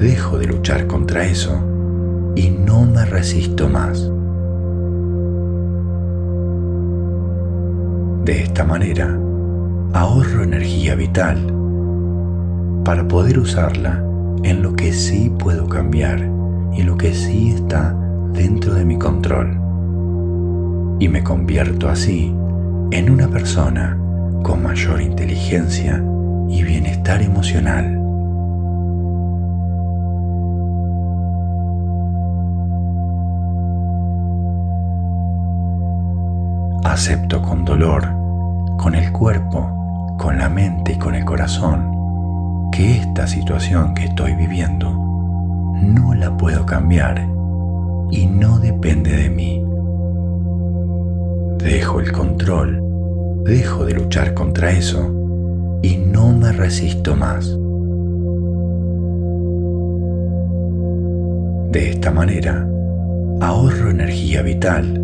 dejo 0.00 0.38
de 0.38 0.46
luchar 0.46 0.86
contra 0.86 1.26
eso 1.26 1.60
y 2.34 2.48
no 2.48 2.86
me 2.86 3.04
resisto 3.04 3.68
más. 3.68 4.10
De 8.24 8.42
esta 8.42 8.64
manera, 8.64 9.18
ahorro 9.92 10.42
energía 10.42 10.94
vital 10.94 11.38
para 12.84 13.06
poder 13.06 13.38
usarla 13.38 14.02
en 14.42 14.62
lo 14.62 14.74
que 14.74 14.92
sí 14.92 15.30
puedo 15.38 15.68
cambiar 15.68 16.26
y 16.72 16.82
lo 16.82 16.96
que 16.96 17.12
sí 17.12 17.50
está 17.50 17.94
dentro 18.32 18.74
de 18.74 18.86
mi 18.86 18.98
control. 18.98 19.58
Y 20.98 21.08
me 21.08 21.22
convierto 21.22 21.90
así 21.90 22.34
en 22.90 23.10
una 23.10 23.28
persona 23.28 23.98
con 24.42 24.62
mayor 24.62 25.02
inteligencia 25.02 26.02
y 26.48 26.62
bienestar 26.62 27.20
emocional. 27.20 27.99
Acepto 37.02 37.40
con 37.40 37.64
dolor, 37.64 38.02
con 38.76 38.94
el 38.94 39.10
cuerpo, 39.10 40.14
con 40.18 40.36
la 40.36 40.50
mente 40.50 40.92
y 40.92 40.98
con 40.98 41.14
el 41.14 41.24
corazón, 41.24 42.68
que 42.70 42.98
esta 42.98 43.26
situación 43.26 43.94
que 43.94 44.04
estoy 44.04 44.34
viviendo 44.34 44.90
no 45.80 46.12
la 46.12 46.36
puedo 46.36 46.66
cambiar 46.66 47.26
y 48.10 48.26
no 48.26 48.58
depende 48.58 49.16
de 49.16 49.30
mí. 49.30 49.64
Dejo 51.56 52.00
el 52.00 52.12
control, 52.12 52.82
dejo 53.44 53.86
de 53.86 53.94
luchar 53.94 54.34
contra 54.34 54.70
eso 54.70 55.10
y 55.80 55.96
no 55.96 56.34
me 56.34 56.52
resisto 56.52 57.16
más. 57.16 57.46
De 61.72 61.92
esta 61.92 62.10
manera, 62.10 62.68
ahorro 63.40 63.88
energía 63.88 64.42
vital 64.42 64.99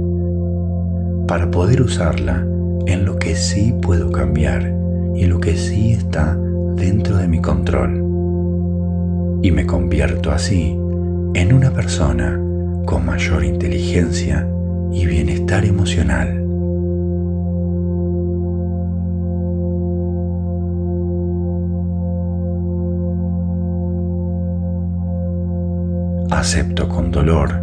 para 1.27 1.51
poder 1.51 1.83
usarla 1.83 2.47
en 2.87 3.05
lo 3.05 3.19
que 3.19 3.35
sí 3.35 3.75
puedo 3.83 4.13
cambiar 4.13 4.73
y 5.15 5.27
lo 5.27 5.41
que 5.41 5.57
sí 5.57 5.93
está 5.93 6.37
dentro 6.77 7.17
de 7.17 7.27
mi 7.27 7.41
control. 7.41 8.03
Y 9.43 9.51
me 9.51 9.67
convierto 9.67 10.31
así 10.31 10.79
en 11.35 11.53
una 11.53 11.71
persona 11.71 12.41
con 12.85 13.05
mayor 13.05 13.45
inteligencia 13.45 14.47
y 14.93 15.07
bienestar 15.07 15.65
emocional. 15.65 16.43
Acepto 26.31 26.89
con 26.89 27.11
dolor, 27.11 27.61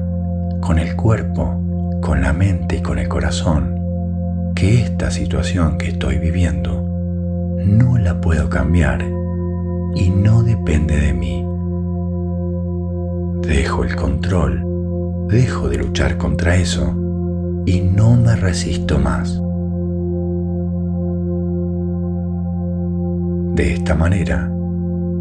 con 0.60 0.80
el 0.80 0.96
cuerpo, 0.96 1.63
con 2.04 2.22
la 2.22 2.34
mente 2.34 2.78
y 2.78 2.82
con 2.82 3.00
el 3.00 3.08
corazón, 3.08 4.54
que 4.56 4.82
esta 4.82 5.10
situación 5.10 5.78
que 5.78 5.88
estoy 5.88 6.18
viviendo 6.18 6.82
no 7.66 7.98
la 7.98 8.20
puedo 8.20 8.50
cambiar 8.50 9.02
y 9.96 10.10
no 10.10 10.44
depende 10.44 11.00
de 11.00 11.14
mí. 11.14 11.46
Dejo 13.48 13.86
el 13.86 13.96
control, 13.96 14.66
dejo 15.30 15.70
de 15.70 15.78
luchar 15.78 16.18
contra 16.18 16.58
eso 16.58 16.94
y 17.66 17.80
no 17.80 18.18
me 18.18 18.36
resisto 18.36 19.00
más. 19.00 19.42
De 23.56 23.76
esta 23.76 23.96
manera, 23.96 24.52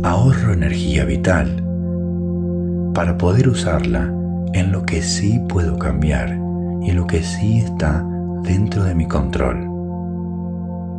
ahorro 0.02 0.52
energía 0.52 1.04
vital 1.04 1.62
para 2.92 3.16
poder 3.16 3.48
usarla 3.48 4.12
en 4.52 4.72
lo 4.72 4.82
que 4.82 5.00
sí 5.00 5.40
puedo 5.48 5.78
cambiar 5.78 6.41
y 6.84 6.92
lo 6.92 7.06
que 7.06 7.22
sí 7.22 7.58
está 7.60 8.04
dentro 8.42 8.84
de 8.84 8.94
mi 8.94 9.06
control 9.06 9.72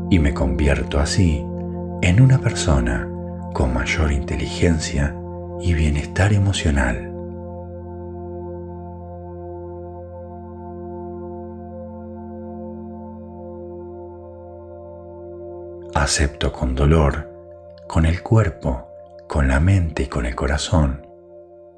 y 0.10 0.19
me 0.19 0.34
convierto 0.34 0.99
así 0.99 1.43
en 2.01 2.22
una 2.22 2.38
persona 2.38 3.10
con 3.53 3.73
mayor 3.73 4.11
inteligencia 4.11 5.15
y 5.60 5.73
bienestar 5.73 6.34
emocional. 6.34 7.10
Acepto 15.95 16.51
con 16.51 16.76
dolor, 16.76 17.30
con 17.88 18.05
el 18.05 18.22
cuerpo, 18.22 18.88
con 19.27 19.47
la 19.47 19.60
mente 19.60 20.03
y 20.03 20.07
con 20.07 20.26
el 20.26 20.35
corazón, 20.35 21.07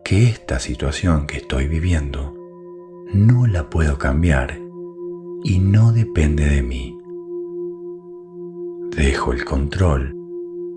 que 0.03 0.27
esta 0.27 0.59
situación 0.59 1.27
que 1.27 1.37
estoy 1.37 1.67
viviendo 1.67 2.34
no 3.15 3.47
la 3.47 3.69
puedo 3.69 3.97
cambiar 3.97 4.59
y 5.43 5.59
no 5.59 5.93
depende 5.93 6.45
de 6.45 6.61
mí. 6.61 6.97
Dejo 8.95 9.31
el 9.31 9.45
control, 9.45 10.13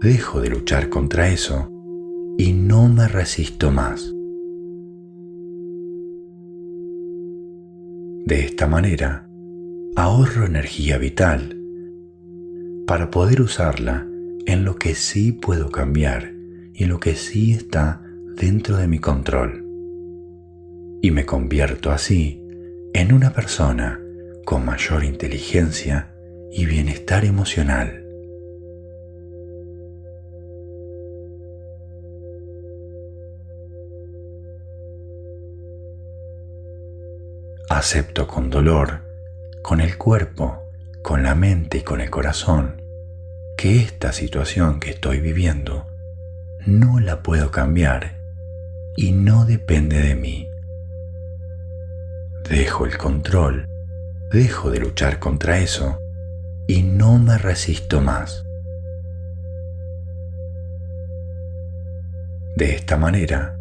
dejo 0.00 0.40
de 0.40 0.50
luchar 0.50 0.88
contra 0.88 1.28
eso 1.28 1.68
y 2.38 2.52
no 2.52 2.88
me 2.88 3.08
resisto 3.08 3.72
más. 3.72 4.14
De 8.24 8.44
esta 8.44 8.68
manera, 8.68 9.28
ahorro 9.96 10.46
energía 10.46 10.98
vital 10.98 11.60
para 12.86 13.10
poder 13.10 13.40
usarla 13.40 14.06
en 14.46 14.64
lo 14.64 14.76
que 14.76 14.94
sí 14.94 15.32
puedo 15.32 15.70
cambiar 15.70 16.34
y 16.72 16.84
lo 16.84 17.00
que 17.00 17.16
sí 17.16 17.52
está 17.52 18.00
dentro 18.36 18.76
de 18.76 18.86
mi 18.86 18.98
control. 19.00 19.67
Y 21.00 21.10
me 21.10 21.24
convierto 21.24 21.90
así 21.90 22.42
en 22.92 23.12
una 23.12 23.32
persona 23.32 24.00
con 24.44 24.64
mayor 24.64 25.04
inteligencia 25.04 26.14
y 26.50 26.66
bienestar 26.66 27.24
emocional. 27.24 28.04
Acepto 37.68 38.26
con 38.26 38.50
dolor, 38.50 39.02
con 39.62 39.80
el 39.80 39.98
cuerpo, 39.98 40.68
con 41.02 41.22
la 41.22 41.34
mente 41.34 41.78
y 41.78 41.82
con 41.82 42.00
el 42.00 42.10
corazón, 42.10 42.82
que 43.56 43.76
esta 43.76 44.12
situación 44.12 44.80
que 44.80 44.90
estoy 44.90 45.20
viviendo 45.20 45.86
no 46.66 46.98
la 47.00 47.22
puedo 47.22 47.50
cambiar 47.50 48.18
y 48.96 49.12
no 49.12 49.44
depende 49.44 50.00
de 50.00 50.14
mí. 50.14 50.47
Dejo 52.46 52.86
el 52.86 52.98
control, 52.98 53.66
dejo 54.30 54.70
de 54.70 54.80
luchar 54.80 55.18
contra 55.18 55.58
eso 55.58 55.98
y 56.66 56.82
no 56.82 57.18
me 57.18 57.38
resisto 57.38 58.00
más. 58.00 58.44
De 62.56 62.74
esta 62.74 62.96
manera, 62.96 63.56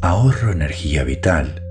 ahorro 0.00 0.52
energía 0.52 1.04
vital 1.04 1.62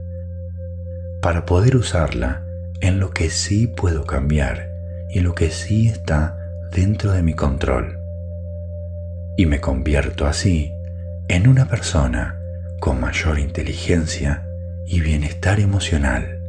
para 1.21 1.45
poder 1.45 1.75
usarla 1.75 2.43
en 2.81 2.99
lo 2.99 3.11
que 3.11 3.29
sí 3.29 3.67
puedo 3.67 4.05
cambiar 4.05 4.69
y 5.09 5.19
lo 5.21 5.35
que 5.35 5.51
sí 5.51 5.87
está 5.87 6.37
dentro 6.71 7.11
de 7.11 7.23
mi 7.23 7.33
control. 7.33 7.99
Y 9.37 9.45
me 9.45 9.61
convierto 9.61 10.25
así 10.25 10.71
en 11.27 11.47
una 11.47 11.67
persona 11.67 12.39
con 12.79 12.99
mayor 12.99 13.39
inteligencia 13.39 14.42
y 14.87 15.01
bienestar 15.01 15.59
emocional. 15.59 16.39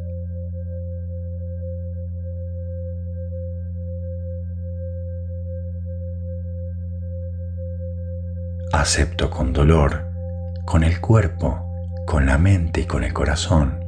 Acepto 8.73 9.31
con 9.31 9.53
dolor, 9.53 10.07
con 10.65 10.83
el 10.83 11.01
cuerpo, 11.01 11.65
con 12.07 12.27
la 12.27 12.39
mente 12.39 12.83
y 12.83 12.85
con 12.85 13.05
el 13.05 13.13
corazón, 13.13 13.85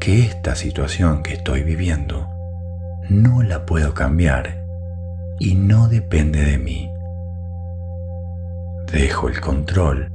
que 0.00 0.20
esta 0.20 0.54
situación 0.54 1.22
que 1.22 1.34
estoy 1.34 1.62
viviendo 1.62 2.28
no 3.08 3.42
la 3.42 3.66
puedo 3.66 3.92
cambiar 3.92 4.64
y 5.38 5.56
no 5.56 5.88
depende 5.88 6.44
de 6.44 6.58
mí. 6.58 6.90
Dejo 8.90 9.28
el 9.28 9.40
control, 9.40 10.10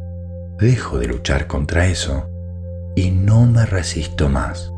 dejo 0.58 0.98
de 0.98 1.08
luchar 1.08 1.48
contra 1.48 1.86
eso 1.86 2.29
y 2.96 3.12
no 3.12 3.46
me 3.46 3.66
resisto 3.66 4.30
más. 4.30 4.74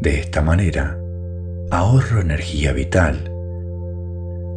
De 0.00 0.20
esta 0.20 0.42
manera, 0.42 0.98
ahorro 1.70 2.20
energía 2.20 2.72
vital 2.72 3.32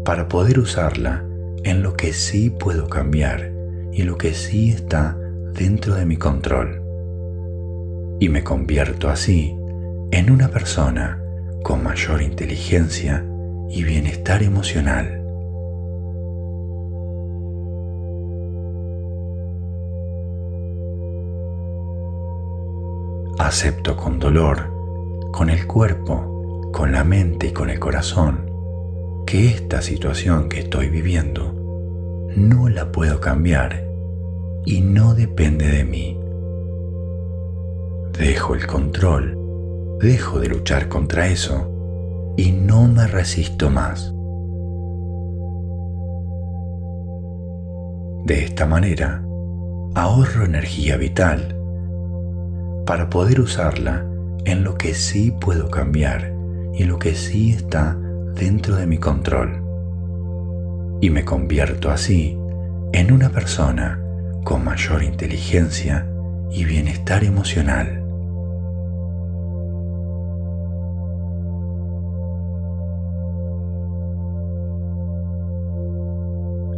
para 0.06 0.28
poder 0.28 0.60
usarla 0.60 1.24
en 1.64 1.82
lo 1.82 1.96
que 1.96 2.14
sí 2.14 2.50
puedo 2.50 2.88
cambiar 2.88 3.52
y 3.92 4.04
lo 4.04 4.18
que 4.18 4.34
sí 4.34 4.70
está 4.70 5.18
dentro 5.54 5.96
de 5.96 6.06
mi 6.06 6.18
control. 6.18 6.82
Y 8.20 8.30
me 8.30 8.44
convierto 8.44 9.10
así 9.10 9.56
en 10.12 10.32
una 10.32 10.50
persona 10.50 11.22
con 11.64 11.84
mayor 11.84 12.22
inteligencia 12.22 13.26
y 13.70 13.84
bienestar 13.84 14.44
emocional. 14.44 15.19
Acepto 23.40 23.96
con 23.96 24.20
dolor, 24.20 24.70
con 25.32 25.50
el 25.50 25.66
cuerpo, 25.66 26.70
con 26.74 26.92
la 26.92 27.06
mente 27.06 27.48
y 27.48 27.52
con 27.52 27.70
el 27.70 27.80
corazón 27.80 28.52
que 29.26 29.48
esta 29.48 29.82
situación 29.82 30.50
que 30.50 30.60
estoy 30.60 30.90
viviendo 30.90 31.54
no 32.36 32.68
la 32.68 32.92
puedo 32.92 33.22
cambiar 33.22 33.88
y 34.66 34.82
no 34.82 35.16
depende 35.16 35.70
de 35.70 35.86
mí. 35.86 36.20
Dejo 38.12 38.56
el 38.56 38.68
control, 38.68 39.38
dejo 40.02 40.42
de 40.42 40.50
luchar 40.50 40.90
contra 40.90 41.28
eso 41.28 42.34
y 42.36 42.52
no 42.52 42.90
me 42.90 43.08
resisto 43.08 43.70
más. 43.70 44.14
De 48.26 48.44
esta 48.44 48.66
manera, 48.66 49.24
ahorro 49.96 50.44
energía 50.44 50.98
vital 50.98 51.59
para 52.86 53.10
poder 53.10 53.40
usarla 53.40 54.06
en 54.46 54.64
lo 54.64 54.76
que 54.76 54.94
sí 54.94 55.32
puedo 55.32 55.70
cambiar 55.70 56.34
y 56.74 56.84
lo 56.84 57.00
que 57.00 57.16
sí 57.16 57.52
está 57.52 57.98
dentro 58.36 58.76
de 58.76 58.88
mi 58.88 58.98
control 58.98 59.70
y 61.02 61.10
me 61.10 61.24
convierto 61.24 61.90
así 61.90 62.38
en 62.92 63.12
una 63.12 63.30
persona 63.30 64.02
con 64.44 64.64
mayor 64.64 65.04
inteligencia 65.04 66.08
y 66.52 66.66
bienestar 66.66 67.24
emocional. 67.24 68.04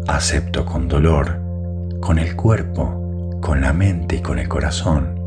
Acepto 0.08 0.66
con 0.66 0.88
dolor, 0.88 1.40
con 2.00 2.20
el 2.20 2.36
cuerpo, 2.36 3.40
con 3.42 3.62
la 3.62 3.74
mente 3.74 4.18
y 4.18 4.22
con 4.22 4.38
el 4.38 4.48
corazón, 4.48 5.21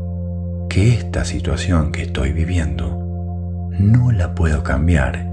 que 0.69 0.93
esta 0.93 1.25
situación 1.25 1.91
que 1.91 2.03
estoy 2.03 2.33
viviendo 2.33 3.05
no 3.79 4.11
la 4.11 4.35
puedo 4.35 4.63
cambiar 4.63 5.27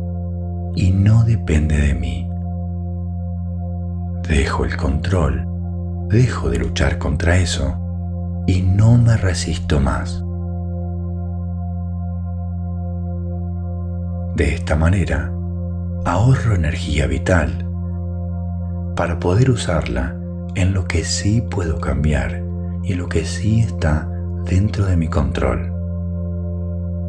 y 0.74 0.90
no 0.90 1.24
depende 1.24 1.76
de 1.78 1.94
mí. 1.94 2.28
Dejo 4.28 4.64
el 4.64 4.76
control, 4.76 5.46
dejo 6.08 6.50
de 6.50 6.58
luchar 6.58 6.98
contra 6.98 7.36
eso 7.36 7.78
y 8.46 8.62
no 8.62 8.98
me 8.98 9.16
resisto 9.16 9.80
más. 9.80 10.22
De 14.36 14.54
esta 14.54 14.76
manera, 14.76 15.30
ahorro 16.04 16.54
energía 16.54 17.06
vital 17.06 17.68
para 18.96 19.18
poder 19.18 19.50
usarla 19.50 20.16
en 20.54 20.72
lo 20.72 20.84
que 20.84 21.04
sí 21.04 21.42
puedo 21.42 21.80
cambiar 21.80 22.42
y 22.82 22.94
lo 22.94 23.08
que 23.08 23.24
sí 23.24 23.60
está 23.60 24.11
dentro 24.44 24.86
de 24.86 24.96
mi 24.96 25.08
control. 25.08 25.72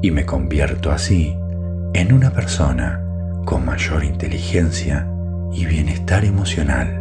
Y 0.01 0.11
me 0.11 0.25
convierto 0.25 0.91
así 0.91 1.35
en 1.93 2.13
una 2.13 2.31
persona 2.31 3.03
con 3.45 3.65
mayor 3.65 4.03
inteligencia 4.03 5.07
y 5.51 5.65
bienestar 5.65 6.25
emocional. 6.25 6.99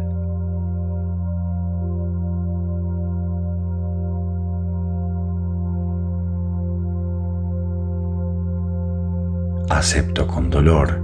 Acepto 9.69 10.27
con 10.27 10.49
dolor, 10.49 11.01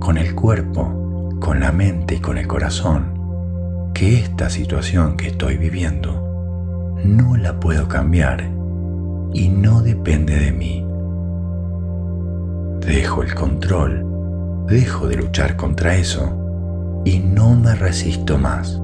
con 0.00 0.18
el 0.18 0.34
cuerpo, 0.34 1.30
con 1.40 1.60
la 1.60 1.72
mente 1.72 2.16
y 2.16 2.20
con 2.20 2.36
el 2.38 2.46
corazón, 2.46 3.90
que 3.94 4.18
esta 4.18 4.50
situación 4.50 5.16
que 5.16 5.28
estoy 5.28 5.56
viviendo 5.56 6.96
no 7.04 7.36
la 7.36 7.58
puedo 7.60 7.88
cambiar 7.88 8.59
y 9.32 9.48
no 9.48 9.82
depende 9.82 10.38
de 10.38 10.52
mí. 10.52 10.86
Dejo 12.80 13.22
el 13.22 13.34
control 13.34 14.10
dejo 14.70 15.08
de 15.08 15.16
luchar 15.16 15.56
contra 15.56 15.96
eso 15.96 17.02
y 17.04 17.18
no 17.18 17.56
me 17.56 17.74
resisto 17.74 18.38
más. 18.38 18.80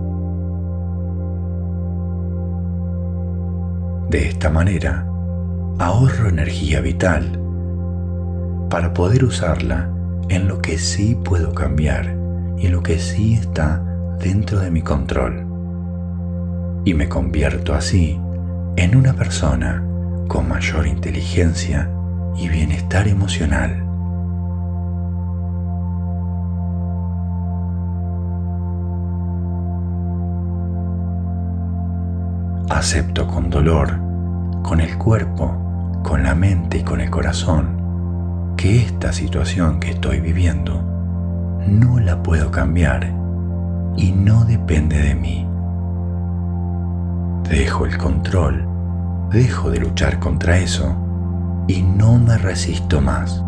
De 4.11 4.29
esta 4.29 4.51
manera, 4.51 5.07
ahorro 5.79 6.29
energía 6.29 6.81
vital 6.81 7.41
para 8.69 8.93
poder 8.93 9.25
usarla 9.25 9.89
en 10.29 10.49
lo 10.49 10.61
que 10.61 10.77
sí 10.77 11.17
puedo 11.25 11.55
cambiar 11.55 12.17
y 12.59 12.67
lo 12.67 12.83
que 12.83 12.99
sí 12.99 13.35
está 13.35 13.81
dentro 14.19 14.59
de 14.59 14.73
mi 14.73 14.83
control. 14.83 15.47
Y 16.85 16.95
me 16.95 17.09
convierto 17.09 17.75
así 17.75 18.21
en 18.77 18.97
una 18.97 19.13
persona 19.13 19.85
con 20.29 20.49
mayor 20.49 20.87
inteligencia 20.87 21.91
y 22.37 22.49
bienestar 22.49 23.09
emocional. 23.09 23.87
acepto 32.77 33.27
con 33.27 33.49
dolor, 33.51 33.99
con 34.63 34.81
el 34.81 34.99
cuerpo, 34.99 36.01
con 36.03 36.23
la 36.23 36.35
mente 36.35 36.79
y 36.79 36.83
con 36.83 37.01
el 37.01 37.11
corazón, 37.11 38.55
que 38.57 38.83
esta 38.83 39.13
situación 39.13 39.81
que 39.81 39.91
estoy 39.91 40.21
viviendo 40.21 40.83
no 41.67 41.99
la 41.99 42.23
puedo 42.23 42.51
cambiar 42.51 43.13
y 43.97 44.13
no 44.13 44.45
depende 44.45 44.99
de 44.99 45.15
mí. 45.15 45.49
Dejo 47.49 47.87
el 47.87 47.97
control, 47.97 48.66
dejo 49.31 49.71
de 49.71 49.81
luchar 49.81 50.19
contra 50.19 50.59
eso 50.59 50.95
y 51.69 51.83
no 51.83 52.19
me 52.19 52.39
resisto 52.39 53.01
más. 53.01 53.43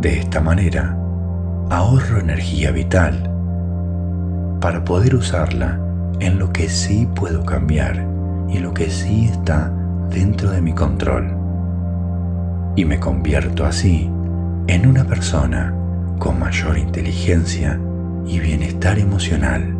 De 0.00 0.18
esta 0.18 0.40
manera, 0.40 0.96
ahorro 1.70 2.20
energía 2.20 2.72
vital 2.72 3.30
para 4.60 4.84
poder 4.84 5.14
usarla 5.14 5.78
en 6.20 6.38
lo 6.38 6.52
que 6.52 6.68
sí 6.68 7.08
puedo 7.14 7.44
cambiar 7.44 8.06
y 8.48 8.58
lo 8.58 8.74
que 8.74 8.90
sí 8.90 9.26
está 9.26 9.72
dentro 10.10 10.50
de 10.50 10.60
mi 10.60 10.72
control. 10.72 11.36
Y 12.76 12.84
me 12.84 12.98
convierto 12.98 13.64
así 13.64 14.10
en 14.66 14.86
una 14.86 15.04
persona 15.04 15.74
con 16.18 16.38
mayor 16.38 16.78
inteligencia 16.78 17.78
y 18.26 18.38
bienestar 18.38 18.98
emocional. 18.98 19.79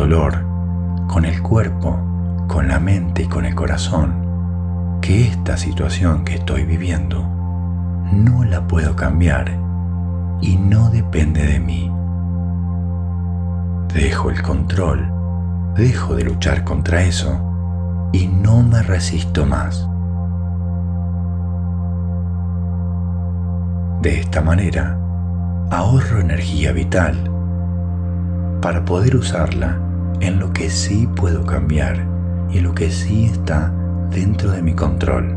Dolor, 0.00 0.32
con 1.08 1.26
el 1.26 1.42
cuerpo, 1.42 1.98
con 2.48 2.68
la 2.68 2.80
mente 2.80 3.24
y 3.24 3.26
con 3.26 3.44
el 3.44 3.54
corazón, 3.54 4.98
que 5.02 5.26
esta 5.26 5.58
situación 5.58 6.24
que 6.24 6.36
estoy 6.36 6.64
viviendo 6.64 7.22
no 8.10 8.42
la 8.44 8.66
puedo 8.66 8.96
cambiar 8.96 9.52
y 10.40 10.56
no 10.56 10.88
depende 10.88 11.46
de 11.46 11.60
mí. 11.60 11.92
Dejo 13.92 14.30
el 14.30 14.40
control, 14.40 15.12
dejo 15.76 16.14
de 16.14 16.24
luchar 16.24 16.64
contra 16.64 17.02
eso 17.02 18.08
y 18.12 18.26
no 18.26 18.62
me 18.62 18.82
resisto 18.82 19.44
más. 19.44 19.86
De 24.00 24.18
esta 24.18 24.40
manera, 24.40 24.98
ahorro 25.70 26.20
energía 26.20 26.72
vital 26.72 27.18
para 28.62 28.82
poder 28.82 29.14
usarla 29.14 29.89
en 30.20 30.38
lo 30.38 30.52
que 30.52 30.70
sí 30.70 31.08
puedo 31.16 31.44
cambiar 31.44 32.06
y 32.50 32.60
lo 32.60 32.74
que 32.74 32.90
sí 32.90 33.26
está 33.26 33.72
dentro 34.10 34.50
de 34.50 34.62
mi 34.62 34.74
control. 34.74 35.36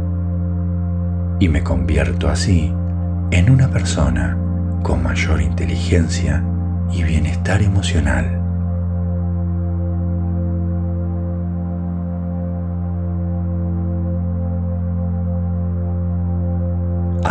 Y 1.40 1.50
me 1.50 1.64
convierto 1.64 2.30
así 2.30 2.74
en 3.32 3.50
una 3.50 3.70
persona 3.70 4.38
con 4.84 5.02
mayor 5.04 5.42
inteligencia 5.42 6.44
y 6.92 7.04
bienestar 7.04 7.62
emocional. 7.62 8.44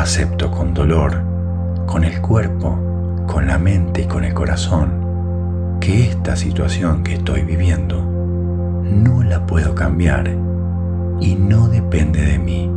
acepto 0.03 0.51
con 0.51 0.75
dolor, 0.75 1.23
con 1.87 2.03
el 2.03 2.21
cuerpo, 2.21 2.77
con 3.27 3.47
la 3.47 3.57
mente 3.57 4.03
y 4.03 4.07
con 4.07 4.25
el 4.25 4.35
corazón, 4.35 5.02
que 5.83 6.05
esta 6.05 6.37
situación 6.37 7.03
que 7.03 7.15
estoy 7.15 7.43
viviendo 7.43 8.01
no 8.01 9.25
la 9.25 9.45
puedo 9.45 9.75
cambiar 9.75 10.29
y 11.21 11.35
no 11.35 11.67
depende 11.67 12.23
de 12.23 12.39
mí. 12.39 12.71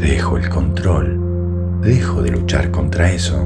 Dejo 0.00 0.36
el 0.36 0.48
control, 0.48 1.80
dejo 1.82 2.22
de 2.22 2.30
luchar 2.30 2.70
contra 2.70 3.10
eso 3.10 3.44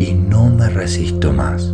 y 0.00 0.14
no 0.14 0.50
me 0.50 0.68
resisto 0.68 1.32
más. 1.32 1.72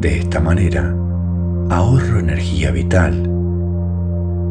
De 0.00 0.18
esta 0.20 0.38
manera, 0.38 0.94
ahorro 1.68 2.20
energía 2.20 2.70
vital 2.70 3.28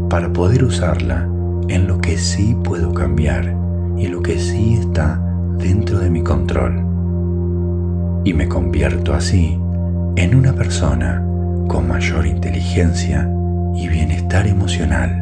para 0.10 0.34
poder 0.34 0.66
usarla 0.66 1.30
en 1.70 1.88
lo 1.88 2.00
que 2.00 2.18
sí 2.18 2.58
puedo 2.62 2.94
cambiar 2.94 3.56
y 3.96 4.08
lo 4.08 4.22
que 4.22 4.38
sí 4.38 4.74
está 4.74 5.31
dentro 5.62 6.00
de 6.00 6.10
mi 6.10 6.24
control. 6.24 6.74
Y 8.26 8.34
me 8.34 8.48
convierto 8.48 9.14
así 9.14 9.60
en 10.16 10.36
una 10.36 10.54
persona 10.54 11.24
con 11.68 11.88
mayor 11.88 12.26
inteligencia 12.26 13.30
y 13.76 13.88
bienestar 13.88 14.48
emocional. 14.48 15.18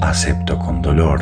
Acepto 0.00 0.58
con 0.58 0.82
dolor, 0.82 1.20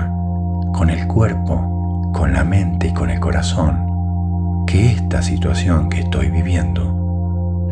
con 0.72 0.88
el 0.90 1.06
cuerpo, 1.06 2.10
con 2.14 2.32
la 2.32 2.44
mente 2.44 2.88
y 2.88 2.94
con 2.94 3.10
el 3.10 3.20
corazón 3.20 4.64
que 4.66 4.92
esta 4.92 5.22
situación 5.22 5.88
que 5.88 6.00
estoy 6.00 6.30
viviendo 6.30 6.94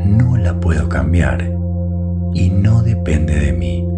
no 0.04 0.36
la 0.36 0.58
puedo 0.58 0.88
cambiar 0.88 1.55
y 2.36 2.50
no 2.50 2.82
depende 2.82 3.34
de 3.34 3.52
mí. 3.54 3.88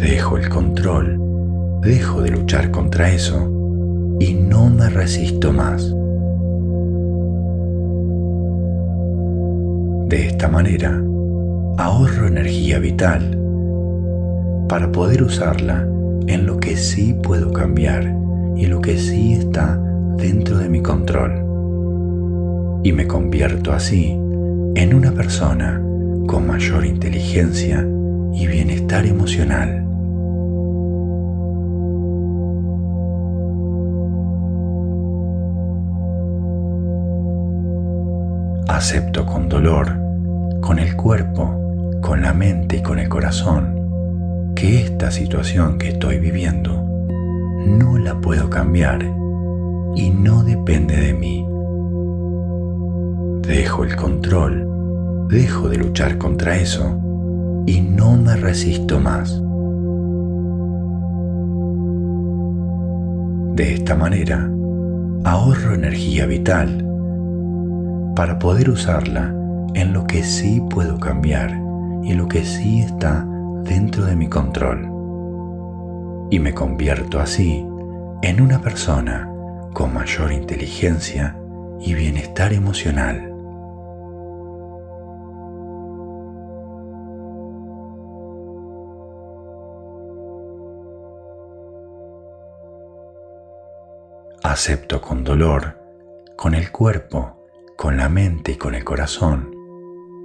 Dejo 0.00 0.36
el 0.36 0.48
control, 0.48 1.80
dejo 1.80 2.22
de 2.22 2.30
luchar 2.30 2.72
contra 2.72 3.12
eso 3.12 3.48
y 4.18 4.34
no 4.34 4.68
me 4.68 4.90
resisto 4.90 5.52
más. 5.52 5.94
De 10.08 10.26
esta 10.26 10.48
manera, 10.48 11.00
ahorro 11.78 12.26
energía 12.26 12.80
vital 12.80 13.38
para 14.68 14.90
poder 14.90 15.22
usarla 15.22 15.86
en 16.26 16.46
lo 16.46 16.56
que 16.56 16.76
sí 16.76 17.14
puedo 17.22 17.52
cambiar 17.52 18.12
y 18.56 18.66
lo 18.66 18.80
que 18.80 18.98
sí 18.98 19.34
está 19.34 19.80
dentro 20.16 20.58
de 20.58 20.68
mi 20.68 20.82
control 20.82 21.30
y 22.82 22.92
me 22.92 23.06
convierto 23.06 23.72
así 23.72 24.18
en 24.74 24.94
una 24.94 25.12
persona 25.12 25.80
con 26.26 26.46
mayor 26.46 26.84
inteligencia 26.84 27.86
y 28.32 28.46
bienestar 28.46 29.06
emocional. 29.06 29.86
Acepto 38.68 39.26
con 39.26 39.48
dolor, 39.48 39.88
con 40.60 40.78
el 40.78 40.96
cuerpo, 40.96 41.54
con 42.00 42.22
la 42.22 42.32
mente 42.32 42.78
y 42.78 42.82
con 42.82 42.98
el 42.98 43.08
corazón 43.08 43.80
que 44.54 44.82
esta 44.82 45.10
situación 45.10 45.78
que 45.78 45.88
estoy 45.88 46.18
viviendo 46.18 46.82
no 47.66 47.98
la 47.98 48.20
puedo 48.20 48.50
cambiar 48.50 49.02
y 49.96 50.10
no 50.10 50.42
depende 50.42 50.96
de 50.96 51.14
mí. 51.14 51.46
Dejo 53.46 53.84
el 53.84 53.96
control, 53.96 54.66
dejo 55.30 55.68
de 55.68 55.76
luchar 55.76 56.18
contra 56.18 56.56
eso 56.56 56.98
y 57.64 57.80
no 57.80 58.16
me 58.16 58.36
resisto 58.36 58.98
más. 58.98 59.40
De 63.54 63.74
esta 63.74 63.94
manera, 63.94 64.50
ahorro 65.24 65.74
energía 65.74 66.26
vital 66.26 66.84
para 68.16 68.38
poder 68.40 68.70
usarla 68.70 69.32
en 69.74 69.92
lo 69.92 70.04
que 70.04 70.24
sí 70.24 70.60
puedo 70.68 70.98
cambiar 70.98 71.56
y 72.02 72.14
lo 72.14 72.26
que 72.26 72.44
sí 72.44 72.80
está 72.80 73.24
dentro 73.64 74.06
de 74.06 74.16
mi 74.16 74.28
control. 74.28 74.88
Y 76.30 76.40
me 76.40 76.52
convierto 76.54 77.20
así 77.20 77.64
en 78.22 78.40
una 78.40 78.60
persona 78.60 79.30
con 79.74 79.94
mayor 79.94 80.32
inteligencia 80.32 81.36
y 81.80 81.94
bienestar 81.94 82.52
emocional. 82.52 83.29
Acepto 94.50 95.00
con 95.00 95.22
dolor, 95.22 95.78
con 96.36 96.56
el 96.56 96.72
cuerpo, 96.72 97.36
con 97.76 97.96
la 97.96 98.08
mente 98.08 98.50
y 98.50 98.56
con 98.56 98.74
el 98.74 98.82
corazón, 98.82 99.48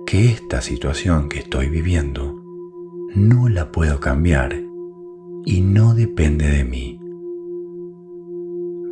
que 0.08 0.32
esta 0.32 0.62
situación 0.62 1.30
que 1.30 1.38
estoy 1.38 1.70
viviendo 1.70 2.34
no 3.14 3.50
la 3.50 3.72
puedo 3.72 4.00
cambiar 4.00 4.60
y 5.46 5.62
no 5.62 5.94
depende 5.94 6.48
de 6.48 6.64
mí. 6.64 7.00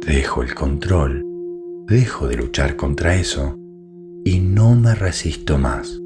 Dejo 0.06 0.44
el 0.44 0.54
control, 0.54 1.26
dejo 1.88 2.28
de 2.28 2.38
luchar 2.38 2.76
contra 2.76 3.16
eso 3.16 3.58
y 4.24 4.40
no 4.40 4.76
me 4.76 4.94
resisto 4.94 5.58
más. 5.58 6.00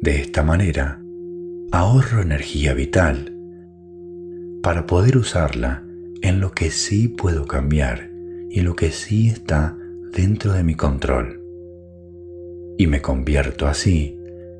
De 0.00 0.20
esta 0.20 0.42
manera, 0.42 1.00
ahorro 1.70 2.22
energía 2.22 2.74
vital 2.74 3.31
para 4.62 4.86
poder 4.86 5.16
usarla 5.16 5.82
en 6.22 6.40
lo 6.40 6.52
que 6.52 6.70
sí 6.70 7.08
puedo 7.08 7.46
cambiar 7.46 8.10
y 8.48 8.60
lo 8.60 8.76
que 8.76 8.90
sí 8.90 9.28
está 9.28 9.76
dentro 10.12 10.52
de 10.52 10.62
mi 10.62 10.74
control. 10.74 11.40
Y 12.78 12.86
me 12.86 13.02
convierto 13.02 13.66
así 13.66 14.18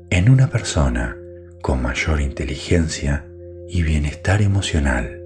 en 0.09 0.29
una 0.29 0.49
persona 0.49 1.17
con 1.61 1.81
mayor 1.81 2.21
inteligencia 2.21 3.25
y 3.69 3.81
bienestar 3.83 4.41
emocional. 4.41 5.23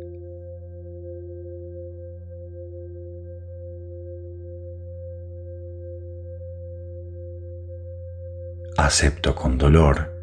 acepto 8.77 9.35
con 9.35 9.57
dolor, 9.57 10.13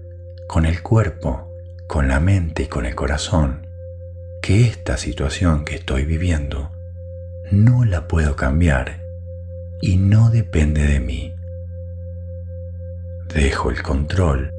con 0.47 0.65
el 0.65 0.81
cuerpo, 0.81 1.53
con 1.87 2.09
la 2.09 2.21
mente 2.21 2.63
y 2.63 2.67
con 2.67 2.87
el 2.87 2.95
corazón, 2.95 3.64
que 4.45 4.67
esta 4.67 4.99
situación 4.99 5.65
que 5.65 5.77
estoy 5.77 6.05
viviendo 6.05 6.71
no 7.51 7.87
la 7.87 8.07
puedo 8.07 8.37
cambiar 8.37 9.01
y 9.81 9.97
no 9.97 10.29
depende 10.29 10.87
de 10.87 11.01
mí. 11.01 11.35
Dejo 13.35 13.71
el 13.71 13.83
control, 13.83 14.51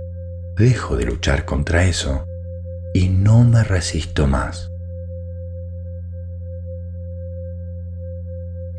dejo 0.56 0.98
de 0.98 1.06
luchar 1.06 1.46
contra 1.46 1.84
eso 1.84 2.26
y 2.96 3.10
no 3.10 3.44
me 3.44 3.64
resisto 3.64 4.26
más. 4.26 4.72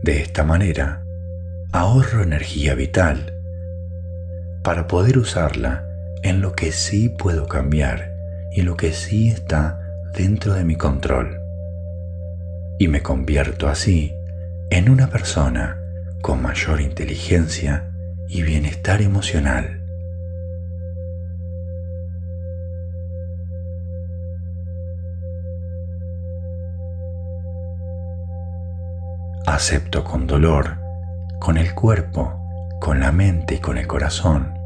De 0.03 0.20
esta 0.20 0.43
manera, 0.43 1.05
ahorro 1.70 2.24
energía 2.24 2.74
vital 2.74 3.33
para 4.65 4.89
poder 4.89 5.19
usarla 5.19 5.87
en 6.24 6.41
lo 6.41 6.55
que 6.55 6.73
sí 6.73 7.11
puedo 7.11 7.47
cambiar 7.47 8.12
y 8.51 8.62
lo 8.62 8.77
que 8.77 8.93
sí 8.93 9.28
está 9.28 9.86
dentro 10.16 10.55
de 10.55 10.64
mi 10.64 10.76
control. 10.76 11.43
Y 12.78 12.88
me 12.88 13.02
convierto 13.02 13.68
así 13.68 14.14
en 14.70 14.88
una 14.88 15.09
persona 15.09 15.78
con 16.22 16.43
mayor 16.43 16.80
inteligencia 16.80 17.90
y 18.28 18.43
bienestar 18.43 19.02
emocional. 19.02 19.82
Acepto 29.47 30.02
con 30.02 30.26
dolor, 30.26 30.78
con 31.38 31.56
el 31.59 31.74
cuerpo, 31.74 32.40
con 32.80 33.01
la 33.01 33.12
mente 33.12 33.56
y 33.56 33.59
con 33.59 33.78
el 33.78 33.86
corazón, 33.86 34.59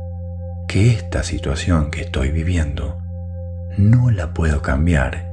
que 0.69 0.91
esta 0.91 1.23
situación 1.23 1.91
que 1.91 2.03
estoy 2.03 2.31
viviendo 2.31 2.99
no 3.77 4.11
la 4.11 4.33
puedo 4.33 4.63
cambiar 4.63 5.30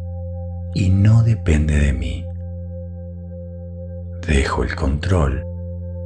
y 0.73 0.89
no 0.89 1.23
depende 1.23 1.77
de 1.77 1.93
mí. 1.93 2.25
Dejo 4.27 4.63
el 4.63 4.75
control, 4.75 5.43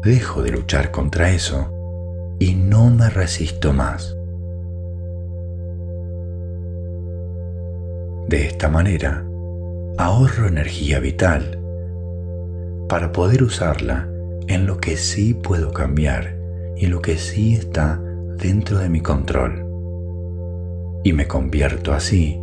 dejo 0.04 0.44
de 0.44 0.52
luchar 0.52 0.92
contra 0.92 1.32
eso 1.32 1.72
y 2.40 2.54
no 2.54 2.90
me 2.90 3.10
resisto 3.10 3.74
más. 3.74 4.16
De 8.28 8.46
esta 8.46 8.70
manera, 8.70 9.26
ahorro 9.98 10.48
energía 10.48 11.00
vital 11.00 11.60
para 12.88 13.12
poder 13.12 13.44
usarla 13.44 14.08
en 14.48 14.66
lo 14.66 14.78
que 14.78 14.98
sí 14.98 15.34
puedo 15.34 15.72
cambiar 15.72 16.36
y 16.78 16.88
lo 16.88 17.02
que 17.02 17.18
sí 17.18 17.56
está 17.56 18.02
dentro 18.38 18.80
de 18.80 18.90
mi 18.90 19.02
control. 19.02 19.66
Y 21.04 21.14
me 21.14 21.28
convierto 21.28 21.94
así 21.94 22.40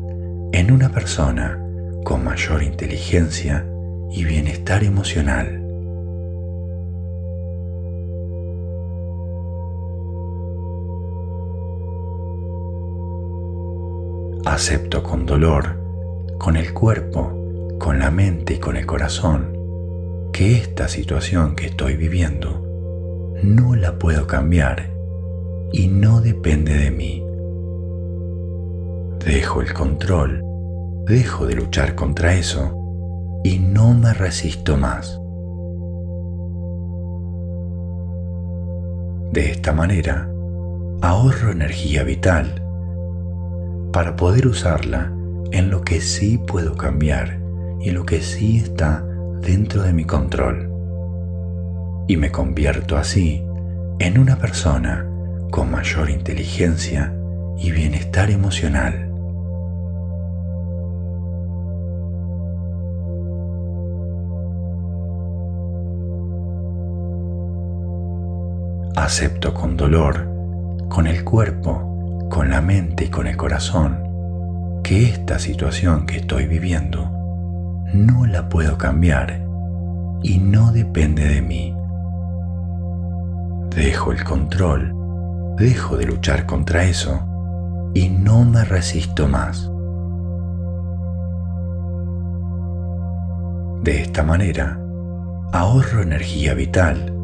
en 0.53 0.71
una 0.71 0.91
persona 0.91 1.63
con 2.05 2.25
mayor 2.25 2.63
inteligencia 2.63 3.67
y 4.11 4.25
bienestar 4.25 4.85
emocional. 4.85 5.65
Acepto 14.45 15.03
con 15.03 15.27
dolor, 15.27 15.79
con 16.39 16.57
el 16.57 16.73
cuerpo, 16.73 17.77
con 17.79 17.99
la 17.99 18.11
mente 18.11 18.55
y 18.55 18.59
con 18.59 18.77
el 18.77 18.87
corazón, 18.87 19.53
que 20.33 20.57
esta 20.57 20.89
situación 20.89 21.55
que 21.55 21.67
estoy 21.67 21.97
viviendo 21.97 22.65
no 23.43 23.77
la 23.77 23.99
puedo 23.99 24.27
cambiar 24.27 24.91
y 25.73 25.89
no 25.89 26.21
depende 26.21 26.75
de 26.75 26.91
mí. 26.91 27.25
Dejo 29.25 29.61
el 29.61 29.73
control, 29.75 30.48
dejo 31.09 31.47
de 31.47 31.55
luchar 31.55 31.95
contra 31.95 32.35
eso 32.35 32.75
y 33.43 33.59
no 33.59 33.95
me 33.95 34.13
resisto 34.13 34.77
más. 34.77 35.19
De 39.33 39.51
esta 39.51 39.73
manera, 39.73 40.29
ahorro 41.01 41.51
energía 41.51 42.03
vital 42.03 42.63
para 43.93 44.17
poder 44.17 44.47
usarla 44.47 45.11
en 45.51 45.71
lo 45.71 45.81
que 45.81 46.01
sí 46.03 46.39
puedo 46.39 46.77
cambiar 46.77 47.41
y 47.81 47.91
lo 47.91 48.05
que 48.05 48.21
sí 48.21 48.59
está 48.59 49.03
dentro 49.41 49.83
de 49.83 49.95
mi 49.95 50.05
control. 50.05 50.71
Y 52.07 52.19
me 52.19 52.31
convierto 52.31 52.99
así 52.99 53.43
en 53.99 54.19
una 54.19 54.37
persona 54.37 55.07
con 55.51 55.71
mayor 55.71 56.11
inteligencia 56.11 57.15
y 57.57 57.71
bienestar 57.71 58.31
emocional. 58.31 59.08
Acepto 69.09 69.55
con 69.55 69.79
dolor, 69.79 70.29
con 70.91 71.07
el 71.07 71.25
cuerpo, 71.25 72.29
con 72.29 72.51
la 72.51 72.61
mente 72.61 73.07
y 73.07 73.09
con 73.09 73.27
el 73.27 73.39
corazón 73.39 74.83
que 74.85 75.05
esta 75.05 75.39
situación 75.39 76.05
que 76.05 76.19
estoy 76.19 76.47
viviendo 76.47 77.11
no 77.95 78.27
la 78.27 78.51
puedo 78.51 78.77
cambiar 78.77 79.47
y 80.23 80.37
no 80.37 80.73
depende 80.73 81.27
de 81.27 81.41
mí. 81.41 81.75
Dejo 83.75 84.13
el 84.13 84.23
control, 84.25 84.95
dejo 85.57 85.97
de 85.97 86.05
luchar 86.05 86.45
contra 86.45 86.85
eso 86.85 87.27
y 87.95 88.11
no 88.11 88.45
me 88.45 88.63
resisto 88.63 89.27
más. 89.27 89.71
De 93.83 94.03
esta 94.03 94.23
manera, 94.23 94.79
ahorro 95.55 96.03
energía 96.03 96.53
vital 96.53 97.18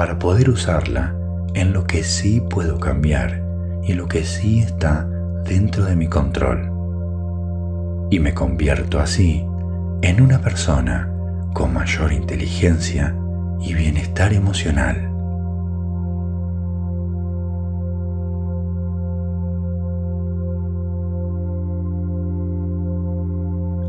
para 0.00 0.18
poder 0.18 0.48
usarla 0.48 1.14
en 1.52 1.74
lo 1.74 1.84
que 1.84 2.02
sí 2.04 2.40
puedo 2.40 2.80
cambiar 2.80 3.44
y 3.82 3.92
lo 3.92 4.08
que 4.08 4.24
sí 4.24 4.60
está 4.60 5.06
dentro 5.44 5.84
de 5.84 5.94
mi 5.94 6.06
control. 6.06 6.72
Y 8.10 8.18
me 8.18 8.32
convierto 8.32 8.98
así 8.98 9.44
en 10.00 10.22
una 10.22 10.38
persona 10.38 11.12
con 11.52 11.74
mayor 11.74 12.14
inteligencia 12.14 13.14
y 13.60 13.74
bienestar 13.74 14.32
emocional. 14.32 15.06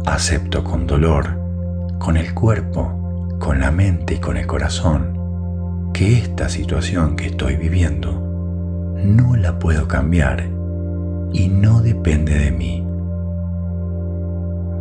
Acepto 0.06 0.62
con 0.62 0.88
dolor, 0.88 1.40
con 2.00 2.18
el 2.18 2.34
cuerpo, 2.34 3.38
con 3.40 3.62
la 3.62 3.72
mente 3.72 4.16
y 4.16 4.20
con 4.20 4.36
el 4.36 4.46
corazón, 4.46 5.21
que 5.94 6.18
esta 6.18 6.50
situación 6.50 7.16
que 7.16 7.28
estoy 7.28 7.56
viviendo 7.56 8.14
no 9.04 9.36
la 9.36 9.60
puedo 9.60 9.88
cambiar 9.88 10.48
y 11.34 11.48
no 11.48 11.82
depende 11.82 12.38
de 12.38 12.52
mí. 12.52 12.86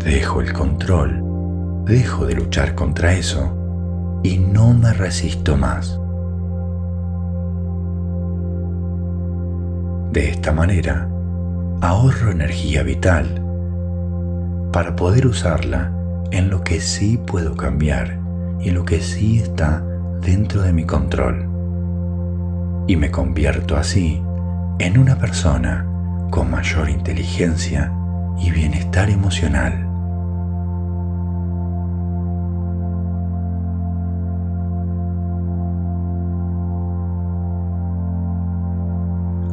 Dejo 0.04 0.40
el 0.40 0.52
control, 0.52 1.22
dejo 1.84 2.26
de 2.26 2.34
luchar 2.34 2.74
contra 2.74 3.14
eso 3.14 4.20
y 4.22 4.38
no 4.38 4.72
me 4.74 4.92
resisto 4.92 5.56
más. 5.56 5.98
De 10.12 10.28
esta 10.28 10.52
manera, 10.52 11.08
ahorro 11.80 12.32
energía 12.32 12.82
vital 12.82 13.42
para 14.72 14.96
poder 14.96 15.26
usarla 15.26 15.92
en 16.30 16.50
lo 16.50 16.62
que 16.62 16.80
sí 16.80 17.18
puedo 17.18 17.56
cambiar 17.56 18.18
y 18.60 18.70
lo 18.70 18.84
que 18.84 19.00
sí 19.00 19.38
está 19.38 19.84
dentro 20.20 20.62
de 20.62 20.72
mi 20.72 20.84
control 20.84 21.48
y 22.86 22.96
me 22.96 23.10
convierto 23.10 23.76
así 23.76 24.22
en 24.78 24.98
una 24.98 25.16
persona 25.16 25.86
con 26.30 26.50
mayor 26.50 26.90
inteligencia 26.90 27.92
y 28.38 28.50
bienestar 28.50 29.10
emocional. 29.10 29.86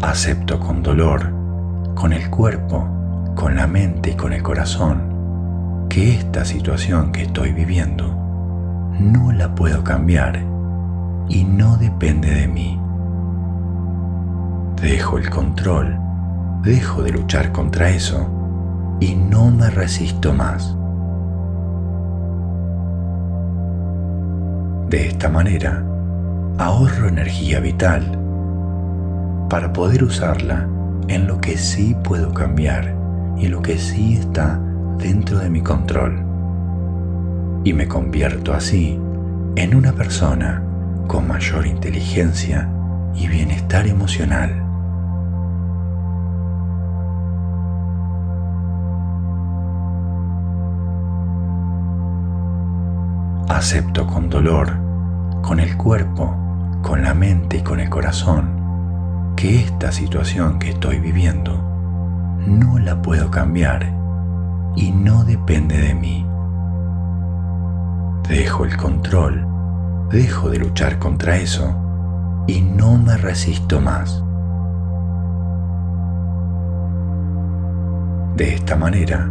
Acepto 0.02 0.60
con 0.60 0.84
dolor, 0.84 1.32
con 1.96 2.14
el 2.14 2.30
cuerpo, 2.30 2.88
con 3.36 3.56
la 3.56 3.68
mente 3.68 4.12
y 4.12 4.16
con 4.16 4.34
el 4.34 4.42
corazón 4.42 5.88
que 5.90 6.16
esta 6.16 6.46
situación 6.46 7.12
que 7.12 7.24
estoy 7.24 7.52
viviendo 7.52 8.08
no 9.00 9.32
la 9.32 9.54
puedo 9.54 9.84
cambiar 9.84 10.57
y 11.30 11.44
no 11.44 11.78
depende 11.78 12.34
de 12.34 12.48
mí. 12.48 12.80
Dejo 14.82 15.18
el 15.18 15.30
control, 15.30 15.98
dejo 16.64 17.04
de 17.04 17.12
luchar 17.12 17.52
contra 17.52 17.90
eso 17.90 18.28
y 19.00 19.16
no 19.16 19.52
me 19.52 19.70
resisto 19.70 20.34
más. 20.34 20.76
De 24.90 25.08
esta 25.08 25.30
manera, 25.30 25.84
ahorro 26.58 27.10
energía 27.10 27.60
vital 27.60 28.04
para 29.50 29.74
poder 29.74 30.04
usarla 30.04 30.68
en 31.08 31.28
lo 31.28 31.40
que 31.40 31.58
sí 31.58 31.96
puedo 32.04 32.34
cambiar 32.34 32.96
y 33.38 33.48
lo 33.48 33.62
que 33.62 33.78
sí 33.78 34.14
está 34.14 34.60
dentro 34.98 35.40
de 35.40 35.50
mi 35.50 35.62
control. 35.62 36.24
Y 37.64 37.74
me 37.74 37.88
convierto 37.88 38.54
así 38.54 39.00
en 39.56 39.76
una 39.76 39.92
persona 39.92 40.64
con 41.08 41.28
mayor 41.28 41.66
inteligencia 41.66 42.70
y 43.16 43.28
bienestar 43.28 43.88
emocional. 43.88 44.68
acepto 53.58 54.06
con 54.06 54.30
dolor, 54.30 54.78
con 55.42 55.60
el 55.60 55.76
cuerpo, 55.78 56.36
con 56.84 57.02
la 57.02 57.16
mente 57.16 57.58
y 57.58 57.62
con 57.62 57.80
el 57.80 57.90
corazón, 57.90 59.34
que 59.36 59.62
esta 59.62 59.92
situación 59.92 60.60
que 60.60 60.70
estoy 60.70 61.00
viviendo 61.00 61.54
no 62.46 62.78
la 62.78 63.02
puedo 63.02 63.32
cambiar 63.32 63.94
y 64.76 64.92
no 64.92 65.24
depende 65.24 65.78
de 65.80 65.96
mí. 65.96 66.26
Dejo 68.30 68.64
el 68.66 68.78
control, 68.78 69.48
dejo 70.12 70.50
de 70.50 70.60
luchar 70.60 71.00
contra 71.00 71.38
eso 71.38 71.76
y 72.48 72.62
no 72.62 72.98
me 72.98 73.18
resisto 73.18 73.82
más. 73.82 74.24
De 78.38 78.54
esta 78.54 78.76
manera, 78.76 79.30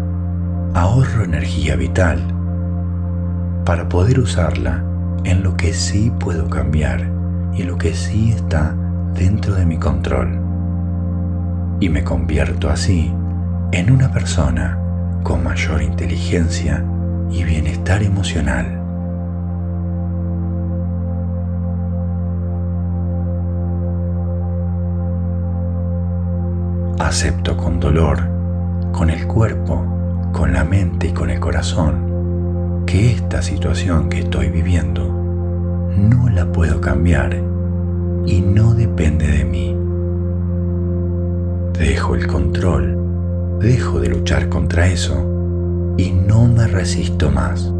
ahorro 0.74 1.24
energía 1.24 1.76
vital 1.76 2.20
para 3.64 3.88
poder 3.88 4.20
usarla 4.20 4.82
en 5.24 5.42
lo 5.42 5.56
que 5.56 5.72
sí 5.72 6.12
puedo 6.20 6.48
cambiar 6.50 7.10
y 7.54 7.62
lo 7.62 7.78
que 7.78 7.94
sí 7.94 8.32
está 8.32 8.74
dentro 9.14 9.54
de 9.54 9.64
mi 9.64 9.78
control. 9.78 10.40
Y 11.80 11.88
me 11.88 12.04
convierto 12.04 12.68
así 12.68 13.12
en 13.72 13.90
una 13.90 14.12
persona 14.12 14.78
con 15.22 15.42
mayor 15.42 15.82
inteligencia 15.82 16.84
y 17.30 17.44
bienestar 17.44 18.02
emocional. 18.02 18.85
Acepto 26.98 27.56
con 27.56 27.78
dolor 27.78 28.36
con 28.96 29.10
el 29.10 29.26
cuerpo, 29.26 29.84
con 30.32 30.54
la 30.54 30.64
mente 30.64 31.08
y 31.08 31.12
con 31.12 31.28
el 31.28 31.38
corazón 31.38 32.84
que 32.86 33.12
esta 33.12 33.42
situación 33.42 34.08
que 34.08 34.20
estoy 34.20 34.48
viviendo 34.48 35.04
no 35.04 36.30
la 36.30 36.50
puedo 36.50 36.80
cambiar 36.80 37.36
y 38.24 38.40
no 38.40 38.72
depende 38.72 39.26
de 39.26 39.44
mí. 39.44 39.76
Dejo 41.78 42.14
el 42.14 42.26
control, 42.26 43.58
dejo 43.60 44.00
de 44.00 44.08
luchar 44.08 44.48
contra 44.48 44.86
eso 44.86 45.94
y 45.98 46.12
no 46.12 46.46
me 46.48 46.66
resisto 46.66 47.30
más. 47.30 47.70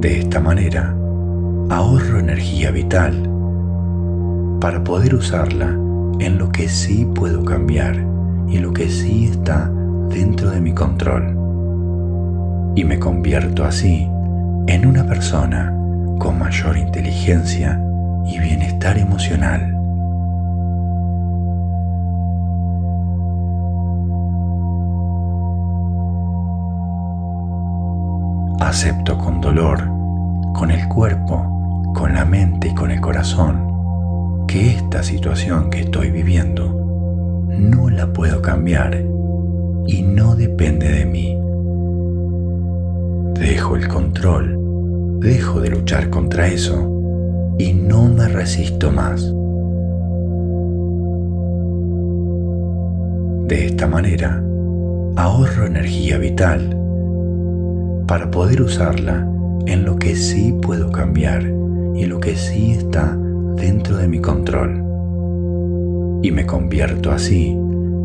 De 0.00 0.20
esta 0.20 0.38
manera, 0.38 0.94
ahorro 1.70 2.20
energía 2.20 2.70
vital 2.70 3.29
para 4.60 4.84
poder 4.84 5.14
usarla 5.14 5.68
en 6.20 6.36
lo 6.36 6.50
que 6.50 6.68
sí 6.68 7.06
puedo 7.14 7.44
cambiar 7.44 7.96
y 8.46 8.58
lo 8.58 8.72
que 8.72 8.88
sí 8.90 9.24
está 9.24 9.70
dentro 10.10 10.50
de 10.50 10.60
mi 10.60 10.74
control. 10.74 11.34
Y 12.76 12.84
me 12.84 12.98
convierto 12.98 13.64
así 13.64 14.06
en 14.66 14.86
una 14.86 15.06
persona 15.06 15.74
con 16.18 16.38
mayor 16.38 16.76
inteligencia 16.76 17.82
y 18.26 18.38
bienestar 18.38 18.98
emocional. 18.98 19.76
Acepto 28.60 29.16
con 29.16 29.40
dolor, 29.40 29.86
con 30.52 30.70
el 30.70 30.86
cuerpo, 30.86 31.92
con 31.94 32.12
la 32.14 32.26
mente 32.26 32.68
y 32.68 32.74
con 32.74 32.90
el 32.90 33.00
corazón 33.00 33.69
que 34.50 34.72
esta 34.72 35.04
situación 35.04 35.70
que 35.70 35.82
estoy 35.82 36.10
viviendo 36.10 36.74
no 37.56 37.88
la 37.88 38.12
puedo 38.12 38.42
cambiar 38.42 39.00
y 39.86 40.02
no 40.02 40.34
depende 40.34 40.88
de 40.88 41.04
mí. 41.04 41.38
Dejo 43.40 43.76
el 43.76 43.86
control, 43.86 45.20
dejo 45.20 45.60
de 45.60 45.70
luchar 45.70 46.10
contra 46.10 46.48
eso 46.48 47.54
y 47.58 47.72
no 47.74 48.08
me 48.08 48.26
resisto 48.26 48.90
más. 48.90 49.22
De 53.46 53.66
esta 53.66 53.86
manera, 53.86 54.42
ahorro 55.14 55.66
energía 55.66 56.18
vital 56.18 56.76
para 58.08 58.28
poder 58.32 58.62
usarla 58.62 59.24
en 59.66 59.84
lo 59.84 59.94
que 59.94 60.16
sí 60.16 60.52
puedo 60.60 60.90
cambiar 60.90 61.44
y 61.94 62.06
lo 62.06 62.18
que 62.18 62.34
sí 62.34 62.72
está 62.72 63.16
dentro 63.56 63.96
de 63.96 64.08
mi 64.08 64.20
control 64.20 64.90
y 66.22 66.30
me 66.30 66.44
convierto 66.46 67.10
así 67.10 67.48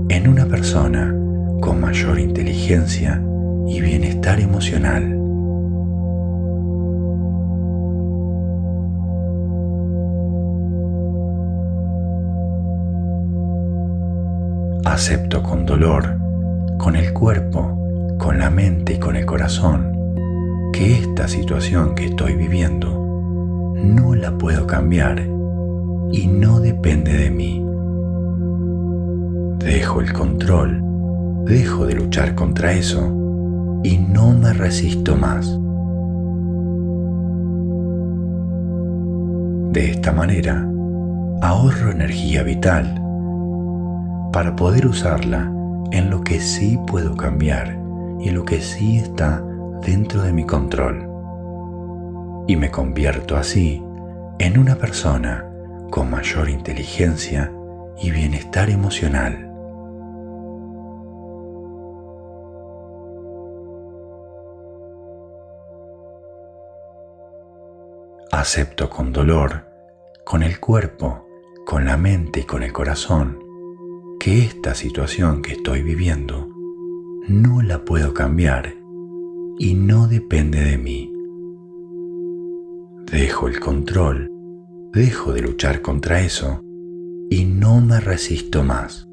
en 0.10 0.28
una 0.28 0.46
persona 0.46 1.14
con 1.62 1.82
mayor 1.82 2.20
inteligencia 2.20 3.22
y 3.68 3.82
bienestar 3.82 4.40
emocional. 4.40 5.12
Acepto 14.86 15.44
con 15.44 15.66
dolor, 15.66 16.18
con 16.78 16.96
el 16.96 17.12
cuerpo, 17.12 17.78
con 18.18 18.40
la 18.40 18.50
mente 18.50 18.94
y 18.94 19.00
con 19.00 19.16
el 19.16 19.26
corazón 19.26 19.92
que 20.72 20.98
esta 21.00 21.28
situación 21.28 21.96
que 21.96 22.06
estoy 22.06 22.36
viviendo 22.36 23.74
no 23.76 24.16
la 24.16 24.38
puedo 24.38 24.68
cambiar 24.68 25.35
y 26.12 26.28
no 26.28 26.60
depende 26.60 27.14
de 27.14 27.30
mí. 27.30 27.66
Dejo 29.60 30.02
el 30.02 30.14
control, 30.14 30.82
dejo 31.46 31.86
de 31.86 31.96
luchar 31.96 32.36
contra 32.36 32.74
eso 32.74 33.82
y 33.84 33.98
no 33.98 34.32
me 34.32 34.54
resisto 34.54 35.16
más. 35.16 35.60
De 39.74 39.92
esta 39.92 40.12
manera, 40.12 40.68
ahorro 41.42 41.92
energía 41.92 42.44
vital 42.44 43.02
para 44.32 44.56
poder 44.56 44.88
usarla 44.88 45.52
en 45.92 46.10
lo 46.10 46.22
que 46.22 46.40
sí 46.40 46.80
puedo 46.88 47.16
cambiar 47.16 47.78
y 48.20 48.32
lo 48.32 48.44
que 48.44 48.62
sí 48.62 48.98
está 48.98 49.44
dentro 49.86 50.22
de 50.22 50.34
mi 50.34 50.46
control. 50.46 51.10
Y 52.48 52.56
me 52.56 52.70
convierto 52.72 53.38
así 53.38 53.84
en 54.40 54.58
una 54.58 54.76
persona 54.76 55.45
con 55.90 56.10
mayor 56.10 56.50
inteligencia 56.50 57.52
y 58.02 58.12
bienestar 58.12 58.70
emocional. 58.70 59.52
Acepto 68.32 68.90
con 68.90 69.14
dolor, 69.14 69.66
con 70.24 70.44
el 70.44 70.60
cuerpo, 70.60 71.26
con 71.66 71.86
la 71.86 71.98
mente 71.98 72.42
y 72.42 72.44
con 72.44 72.64
el 72.64 72.74
corazón, 72.74 73.40
que 74.20 74.40
esta 74.40 74.76
situación 74.76 75.42
que 75.42 75.54
estoy 75.54 75.82
viviendo 75.82 76.50
no 77.28 77.62
la 77.62 77.86
puedo 77.86 78.14
cambiar 78.14 78.76
y 79.58 79.74
no 79.74 80.08
depende 80.08 80.64
de 80.64 80.78
mí. 80.78 81.12
Dejo 83.12 83.48
el 83.48 83.60
control 83.60 84.35
dejo 84.96 85.34
de 85.34 85.42
luchar 85.42 85.82
contra 85.82 86.22
eso 86.22 86.64
y 87.30 87.44
no 87.44 87.82
me 87.82 88.00
resisto 88.00 88.64
más. 88.64 89.06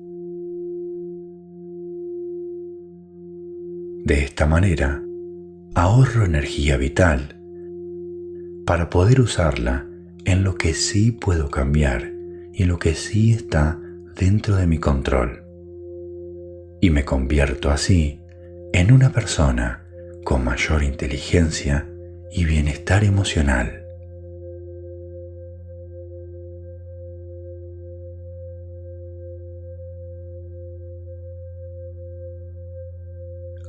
De 4.05 4.23
esta 4.23 4.47
manera, 4.47 5.03
ahorro 5.75 6.25
energía 6.25 6.77
vital 6.77 7.37
para 8.65 8.91
poder 8.91 9.21
usarla 9.21 9.89
en 10.25 10.45
lo 10.45 10.55
que 10.55 10.73
sí 10.73 11.11
puedo 11.11 11.51
cambiar 11.51 12.13
y 12.53 12.65
lo 12.65 12.79
que 12.79 12.95
sí 12.95 13.33
está 13.33 13.81
dentro 14.15 14.55
de 14.55 14.69
mi 14.69 14.79
control. 14.79 15.43
Y 16.81 16.91
me 16.91 17.05
convierto 17.05 17.71
así 17.71 18.21
en 18.73 18.93
una 18.93 19.11
persona 19.11 19.85
con 20.23 20.45
mayor 20.45 20.85
inteligencia 20.85 21.89
y 22.31 22.45
bienestar 22.45 23.03
emocional. 23.03 23.82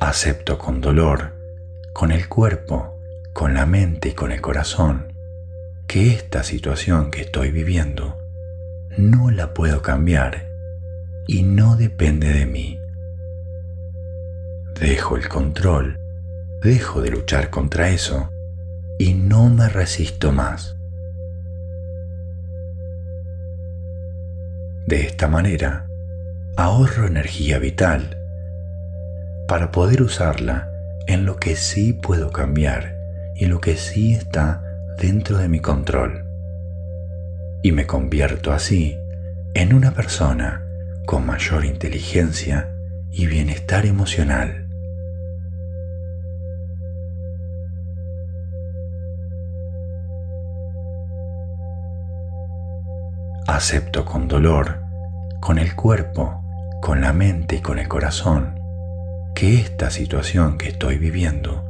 Acepto 0.05 0.57
con 0.57 0.81
dolor, 0.81 1.31
con 1.93 2.11
el 2.11 2.27
cuerpo, 2.27 2.99
con 3.31 3.53
la 3.53 3.65
mente 3.65 4.09
y 4.09 4.11
con 4.11 4.33
el 4.33 4.41
corazón, 4.41 5.13
que 5.87 6.13
esta 6.13 6.43
situación 6.43 7.09
que 7.09 7.21
estoy 7.21 7.51
viviendo 7.51 8.17
no 8.97 9.31
la 9.31 9.53
puedo 9.53 9.81
cambiar 9.81 10.49
y 11.25 11.43
no 11.43 11.77
depende 11.77 12.33
de 12.33 12.45
mí. 12.45 12.77
Dejo 14.77 15.15
el 15.15 15.29
control, 15.29 15.97
dejo 16.61 17.01
de 17.01 17.09
luchar 17.09 17.49
contra 17.49 17.87
eso 17.87 18.29
y 18.99 19.13
no 19.13 19.47
me 19.47 19.69
resisto 19.69 20.33
más. 20.33 20.75
De 24.85 25.03
esta 25.03 25.29
manera, 25.29 25.87
ahorro 26.57 27.07
energía 27.07 27.57
vital 27.57 28.17
para 29.47 29.71
poder 29.71 30.01
usarla 30.01 30.69
en 31.07 31.25
lo 31.25 31.37
que 31.37 31.55
sí 31.55 31.93
puedo 31.93 32.31
cambiar 32.31 32.95
y 33.35 33.45
lo 33.45 33.59
que 33.59 33.75
sí 33.75 34.13
está 34.13 34.63
dentro 34.97 35.37
de 35.37 35.49
mi 35.49 35.59
control. 35.59 36.25
y 37.65 37.71
me 37.71 37.87
convierto 37.87 38.51
así 38.51 38.97
en 39.53 39.73
una 39.73 39.91
persona 39.91 40.61
con 41.05 41.25
mayor 41.25 41.63
inteligencia 41.63 42.69
y 43.11 43.25
bienestar 43.25 43.85
emocional. 43.85 44.67
Acepto 53.47 54.03
con 54.03 54.27
dolor, 54.27 54.81
con 55.39 55.57
el 55.57 55.75
cuerpo, 55.75 56.41
con 56.81 56.99
la 56.99 57.13
mente 57.13 57.57
y 57.57 57.61
con 57.61 57.79
el 57.79 57.87
corazón, 57.87 58.59
que 59.35 59.55
esta 59.55 59.89
situación 59.89 60.57
que 60.57 60.69
estoy 60.69 60.97
viviendo 60.97 61.63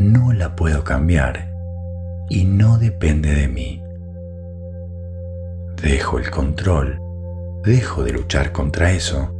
no 0.00 0.32
la 0.32 0.56
puedo 0.56 0.84
cambiar 0.84 1.52
y 2.30 2.44
no 2.44 2.78
depende 2.78 3.34
de 3.34 3.48
mí. 3.48 3.82
Dejo 5.82 6.18
el 6.18 6.30
control, 6.30 6.98
dejo 7.62 8.04
de 8.04 8.12
luchar 8.12 8.52
contra 8.52 8.92
eso 8.92 9.34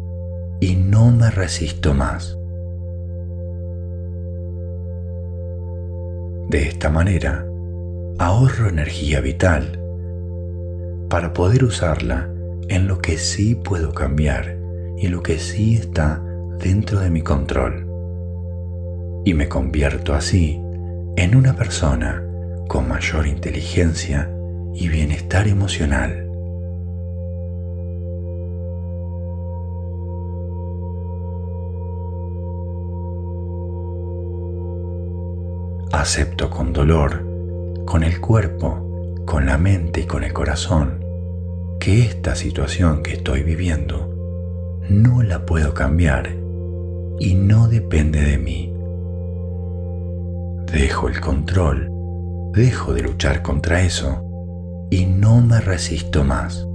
y 0.60 0.76
no 0.76 1.10
me 1.10 1.30
resisto 1.30 1.94
más. 1.94 2.36
De 6.48 6.62
esta 6.62 6.90
manera, 6.90 7.46
ahorro 8.18 8.68
energía 8.68 9.20
vital 9.20 9.80
para 11.08 11.32
poder 11.32 11.64
usarla 11.64 12.28
en 12.68 12.86
lo 12.86 12.98
que 12.98 13.16
sí 13.16 13.54
puedo 13.54 13.92
cambiar 13.92 14.56
y 14.98 15.08
lo 15.08 15.22
que 15.22 15.38
sí 15.38 15.76
está 15.76 16.22
dentro 16.58 17.00
de 17.00 17.10
mi 17.10 17.22
control. 17.22 17.86
Y 19.24 19.34
me 19.34 19.48
convierto 19.48 20.14
así 20.14 20.60
en 21.16 21.34
una 21.34 21.54
persona 21.54 22.24
con 22.68 22.88
mayor 22.88 23.26
inteligencia 23.26 24.30
y 24.74 24.88
bienestar 24.88 25.48
emocional. 25.48 26.24
Acepto 35.92 36.50
con 36.50 36.72
dolor, 36.72 37.26
con 37.84 38.04
el 38.04 38.20
cuerpo, 38.20 39.24
con 39.24 39.46
la 39.46 39.58
mente 39.58 40.02
y 40.02 40.04
con 40.04 40.22
el 40.22 40.32
corazón, 40.32 41.04
que 41.80 42.02
esta 42.02 42.34
situación 42.34 43.02
que 43.02 43.14
estoy 43.14 43.42
viviendo 43.42 44.14
no 44.88 45.22
la 45.22 45.44
puedo 45.44 45.74
cambiar 45.74 46.37
y 47.20 47.34
no 47.34 47.68
depende 47.68 48.20
de 48.20 48.38
mí. 48.38 48.72
Dejo 50.72 51.08
el 51.08 51.20
control, 51.20 51.90
dejo 52.52 52.92
de 52.92 53.02
luchar 53.02 53.42
contra 53.42 53.82
eso 53.82 54.24
y 54.90 55.06
no 55.06 55.40
me 55.40 55.60
resisto 55.60 56.24
más. 56.24 56.66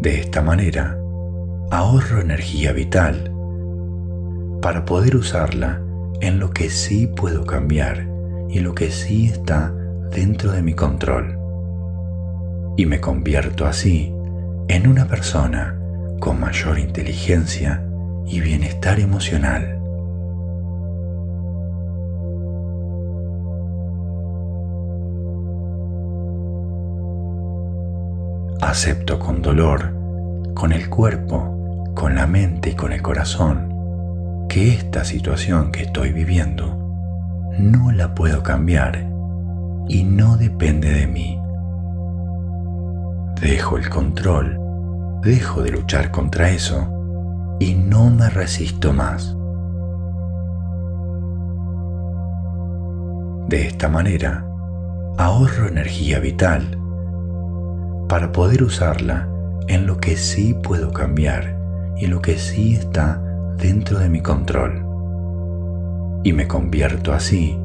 De 0.00 0.20
esta 0.20 0.40
manera, 0.40 0.98
ahorro 1.70 2.20
energía 2.20 2.72
vital 2.72 3.32
para 4.62 4.84
poder 4.84 5.16
usarla 5.16 5.82
en 6.20 6.38
lo 6.38 6.50
que 6.50 6.70
sí 6.70 7.06
puedo 7.06 7.44
cambiar 7.44 8.08
y 8.48 8.60
lo 8.60 8.74
que 8.74 8.90
sí 8.90 9.26
está 9.26 9.74
dentro 10.10 10.52
de 10.52 10.62
mi 10.62 10.74
control. 10.74 11.38
Y 12.76 12.86
me 12.86 13.00
convierto 13.00 13.66
así 13.66 14.14
en 14.68 14.86
una 14.86 15.06
persona 15.06 15.79
con 16.20 16.38
mayor 16.38 16.78
inteligencia 16.78 17.82
y 18.26 18.40
bienestar 18.40 19.00
emocional. 19.00 19.78
Acepto 28.60 29.18
con 29.18 29.42
dolor, 29.42 29.92
con 30.54 30.72
el 30.72 30.88
cuerpo, 30.90 31.92
con 31.94 32.14
la 32.14 32.26
mente 32.26 32.70
y 32.70 32.74
con 32.74 32.92
el 32.92 33.02
corazón 33.02 34.46
que 34.48 34.74
esta 34.74 35.04
situación 35.04 35.72
que 35.72 35.84
estoy 35.84 36.12
viviendo 36.12 36.76
no 37.58 37.90
la 37.92 38.14
puedo 38.14 38.42
cambiar 38.42 39.08
y 39.88 40.04
no 40.04 40.36
depende 40.36 40.90
de 40.90 41.06
mí. 41.06 41.40
Dejo 43.40 43.78
el 43.78 43.88
control, 43.88 44.59
dejo 45.22 45.62
de 45.62 45.70
luchar 45.70 46.10
contra 46.10 46.50
eso 46.50 46.88
y 47.60 47.74
no 47.74 48.10
me 48.10 48.30
resisto 48.30 48.92
más. 48.92 49.36
De 53.48 53.66
esta 53.66 53.88
manera, 53.88 54.46
ahorro 55.18 55.68
energía 55.68 56.20
vital 56.20 56.78
para 58.08 58.32
poder 58.32 58.62
usarla 58.62 59.28
en 59.68 59.86
lo 59.86 59.98
que 59.98 60.16
sí 60.16 60.54
puedo 60.54 60.92
cambiar 60.92 61.58
y 61.96 62.06
lo 62.06 62.22
que 62.22 62.38
sí 62.38 62.74
está 62.74 63.22
dentro 63.56 63.98
de 63.98 64.08
mi 64.08 64.20
control. 64.20 64.86
Y 66.24 66.32
me 66.32 66.48
convierto 66.48 67.12
así 67.12 67.58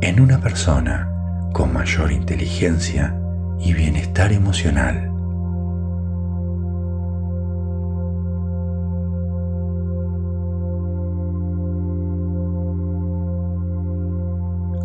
en 0.00 0.20
una 0.20 0.40
persona 0.40 1.10
con 1.52 1.72
mayor 1.72 2.12
inteligencia 2.12 3.18
y 3.58 3.72
bienestar 3.72 4.32
emocional. 4.32 5.15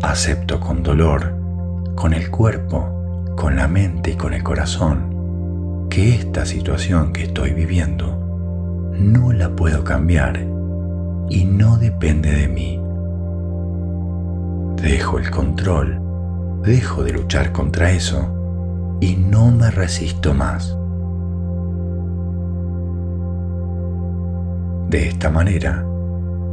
Acepto 0.02 0.58
con 0.58 0.82
dolor, 0.82 1.32
con 1.94 2.12
el 2.12 2.28
cuerpo, 2.28 3.34
con 3.36 3.54
la 3.54 3.68
mente 3.68 4.10
y 4.10 4.14
con 4.16 4.34
el 4.34 4.42
corazón, 4.42 5.86
que 5.88 6.16
esta 6.16 6.44
situación 6.44 7.12
que 7.12 7.22
estoy 7.22 7.52
viviendo 7.52 8.92
no 8.98 9.32
la 9.32 9.54
puedo 9.54 9.84
cambiar 9.84 10.40
y 11.30 11.44
no 11.44 11.78
depende 11.78 12.32
de 12.32 12.48
mí. 12.48 12.80
Dejo 14.82 15.18
el 15.18 15.30
control, 15.30 16.00
dejo 16.62 17.04
de 17.04 17.12
luchar 17.12 17.52
contra 17.52 17.92
eso 17.92 18.98
y 19.00 19.14
no 19.14 19.52
me 19.52 19.70
resisto 19.70 20.34
más. 20.34 20.76
De 24.90 25.08
esta 25.08 25.30
manera, 25.30 25.86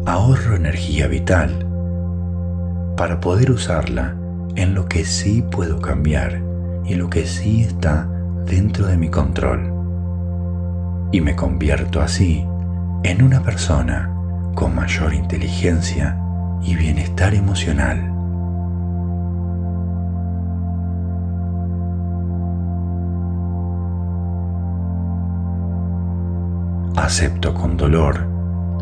ahorro 0.06 0.56
energía 0.56 1.08
vital 1.08 1.66
para 3.00 3.22
poder 3.22 3.50
usarla 3.50 4.14
en 4.58 4.76
lo 4.76 4.88
que 4.88 5.06
sí 5.06 5.42
puedo 5.42 5.80
cambiar 5.80 6.42
y 6.84 6.96
lo 6.96 7.10
que 7.10 7.26
sí 7.26 7.62
está 7.62 8.10
dentro 8.46 8.88
de 8.88 8.98
mi 8.98 9.08
control. 9.08 9.72
Y 11.14 11.22
me 11.22 11.34
convierto 11.34 12.02
así 12.02 12.46
en 13.04 13.24
una 13.24 13.42
persona 13.42 14.14
con 14.54 14.76
mayor 14.76 15.14
inteligencia 15.14 16.20
y 16.62 16.76
bienestar 16.76 17.34
emocional. 17.34 18.04
Acepto 26.98 27.54
con 27.54 27.78
dolor, 27.78 28.28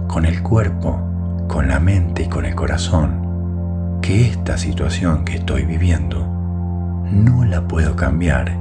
con 0.07 0.25
el 0.25 0.41
cuerpo, 0.41 0.99
con 1.47 1.67
la 1.67 1.79
mente 1.79 2.23
y 2.23 2.27
con 2.27 2.45
el 2.45 2.55
corazón, 2.55 3.26
que 4.01 4.29
esta 4.29 4.57
situación 4.57 5.25
que 5.25 5.35
estoy 5.35 5.65
viviendo 5.65 6.25
no 7.11 7.45
la 7.45 7.67
puedo 7.67 7.95
cambiar 7.95 8.57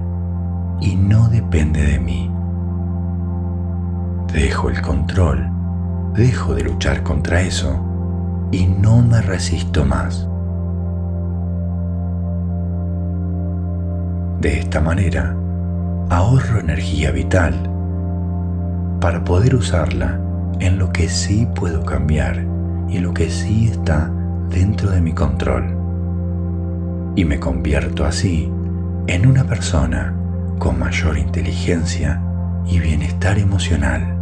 y 0.80 0.96
no 0.96 1.28
depende 1.28 1.82
de 1.82 1.98
mí. 1.98 2.30
Dejo 4.32 4.68
el 4.68 4.82
control 4.82 5.56
dejo 6.16 6.54
de 6.54 6.64
luchar 6.64 7.02
contra 7.02 7.42
eso 7.42 7.78
y 8.50 8.66
no 8.66 9.02
me 9.02 9.20
resisto 9.20 9.84
más. 9.84 10.26
De 14.40 14.58
esta 14.60 14.80
manera, 14.80 15.36
ahorro 16.08 16.60
energía 16.60 17.10
vital 17.10 17.54
para 19.00 19.22
poder 19.24 19.54
usarla 19.54 20.18
en 20.58 20.78
lo 20.78 20.90
que 20.90 21.08
sí 21.08 21.46
puedo 21.54 21.84
cambiar 21.84 22.44
y 22.88 22.98
lo 22.98 23.12
que 23.12 23.28
sí 23.28 23.68
está 23.68 24.10
dentro 24.51 24.90
de 24.90 25.01
mi 25.01 25.12
control. 25.12 25.64
Y 27.16 27.24
me 27.24 27.39
convierto 27.40 28.05
así 28.05 28.51
en 29.06 29.27
una 29.27 29.44
persona 29.44 30.14
con 30.59 30.78
mayor 30.78 31.18
inteligencia 31.18 32.23
y 32.66 32.78
bienestar 32.78 33.39
emocional. 33.39 34.16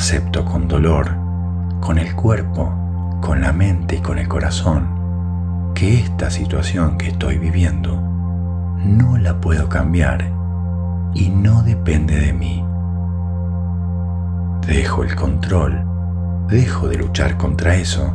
acepto 0.00 0.46
con 0.46 0.66
dolor, 0.66 1.14
con 1.80 1.98
el 1.98 2.14
cuerpo, 2.16 2.72
con 3.20 3.42
la 3.42 3.52
mente 3.52 3.96
y 3.96 4.00
con 4.00 4.18
el 4.18 4.28
corazón, 4.28 5.72
que 5.74 6.00
esta 6.00 6.30
situación 6.30 6.96
que 6.96 7.08
estoy 7.08 7.36
viviendo 7.36 8.00
no 8.82 9.18
la 9.18 9.42
puedo 9.42 9.68
cambiar 9.68 10.39
y 11.14 11.28
no 11.28 11.62
depende 11.62 12.18
de 12.18 12.32
mí. 12.32 12.64
Dejo 14.66 15.02
el 15.02 15.16
control, 15.16 15.84
dejo 16.48 16.88
de 16.88 16.96
luchar 16.96 17.36
contra 17.36 17.74
eso 17.74 18.12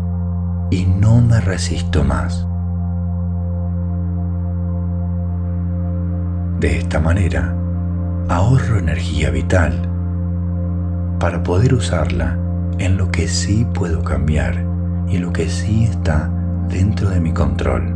y 0.72 0.86
no 0.86 1.22
me 1.22 1.42
resisto 1.42 2.04
más. 2.04 2.48
De 6.60 6.78
esta 6.80 7.00
manera, 7.00 7.54
ahorro 8.30 8.80
energía 8.80 9.30
vital 9.30 9.90
para 11.20 11.44
poder 11.44 11.74
usarla 11.74 12.38
en 12.78 12.98
lo 12.98 13.12
que 13.12 13.28
sí 13.28 13.66
puedo 13.74 14.04
cambiar 14.04 14.64
y 15.08 15.18
lo 15.18 15.32
que 15.32 15.50
sí 15.50 15.84
está 15.84 16.30
dentro 16.70 17.10
de 17.10 17.20
mi 17.20 17.34
control. 17.34 17.96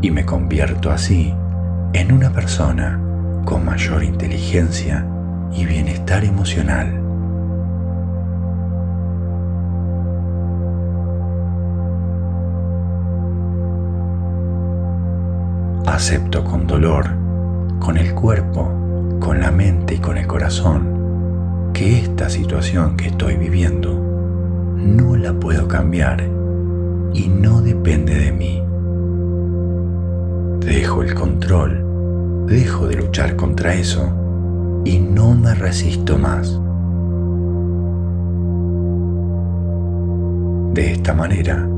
Y 0.00 0.10
me 0.10 0.24
convierto 0.24 0.90
así 0.90 1.34
en 1.92 2.12
una 2.12 2.30
persona 2.30 3.01
con 3.44 3.64
mayor 3.64 4.02
inteligencia 4.04 5.06
y 5.52 5.64
bienestar 5.64 6.24
emocional. 6.24 6.98
Acepto 15.86 16.42
con 16.44 16.66
dolor, 16.66 17.06
con 17.78 17.96
el 17.98 18.14
cuerpo, 18.14 19.18
con 19.20 19.40
la 19.40 19.50
mente 19.50 19.94
y 19.94 19.98
con 19.98 20.16
el 20.16 20.26
corazón 20.26 21.70
que 21.72 21.98
esta 21.98 22.28
situación 22.28 22.96
que 22.96 23.08
estoy 23.08 23.36
viviendo 23.36 23.94
no 24.76 25.16
la 25.16 25.32
puedo 25.32 25.68
cambiar 25.68 26.22
y 27.14 27.28
no 27.28 27.60
depende 27.60 28.14
de 28.14 28.32
mí. 28.32 28.62
Dejo 30.64 31.02
el 31.02 31.14
control, 31.14 31.81
dejo 32.46 32.86
de 32.88 32.96
luchar 32.96 33.36
contra 33.36 33.74
eso 33.74 34.12
y 34.84 34.98
no 34.98 35.34
me 35.34 35.54
resisto 35.54 36.18
más. 36.18 36.58
De 40.74 40.92
esta 40.92 41.14
manera, 41.14 41.68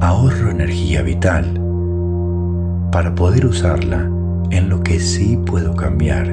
ahorro 0.00 0.50
energía 0.50 1.02
vital 1.02 1.60
para 2.92 3.14
poder 3.14 3.46
usarla 3.46 4.08
en 4.50 4.68
lo 4.68 4.82
que 4.82 4.98
sí 4.98 5.38
puedo 5.46 5.74
cambiar 5.74 6.28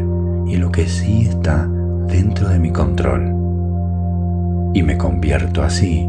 y 0.48 0.56
lo 0.58 0.72
que 0.72 0.88
sí 0.88 1.28
está 1.28 1.68
dentro 2.08 2.50
de 2.50 2.60
mi 2.60 2.72
control. 2.72 3.34
Y 4.74 4.84
me 4.84 4.98
convierto 4.98 5.64
así 5.64 6.08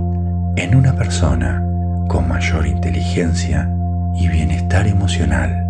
en 0.57 0.75
una 0.75 0.95
persona 0.95 1.65
con 2.09 2.29
mayor 2.29 2.67
inteligencia 2.67 3.71
y 4.15 4.29
bienestar 4.29 4.87
emocional. 4.87 5.68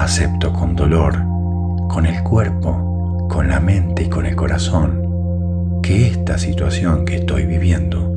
Acepto 0.00 0.50
con 0.50 0.74
dolor, 0.74 1.12
con 1.86 2.06
el 2.06 2.22
cuerpo, 2.22 3.28
con 3.28 3.48
la 3.48 3.60
mente 3.60 4.04
y 4.04 4.08
con 4.08 4.24
el 4.24 4.34
corazón, 4.34 5.78
que 5.82 6.06
esta 6.06 6.38
situación 6.38 7.04
que 7.04 7.16
estoy 7.16 7.44
viviendo 7.44 8.10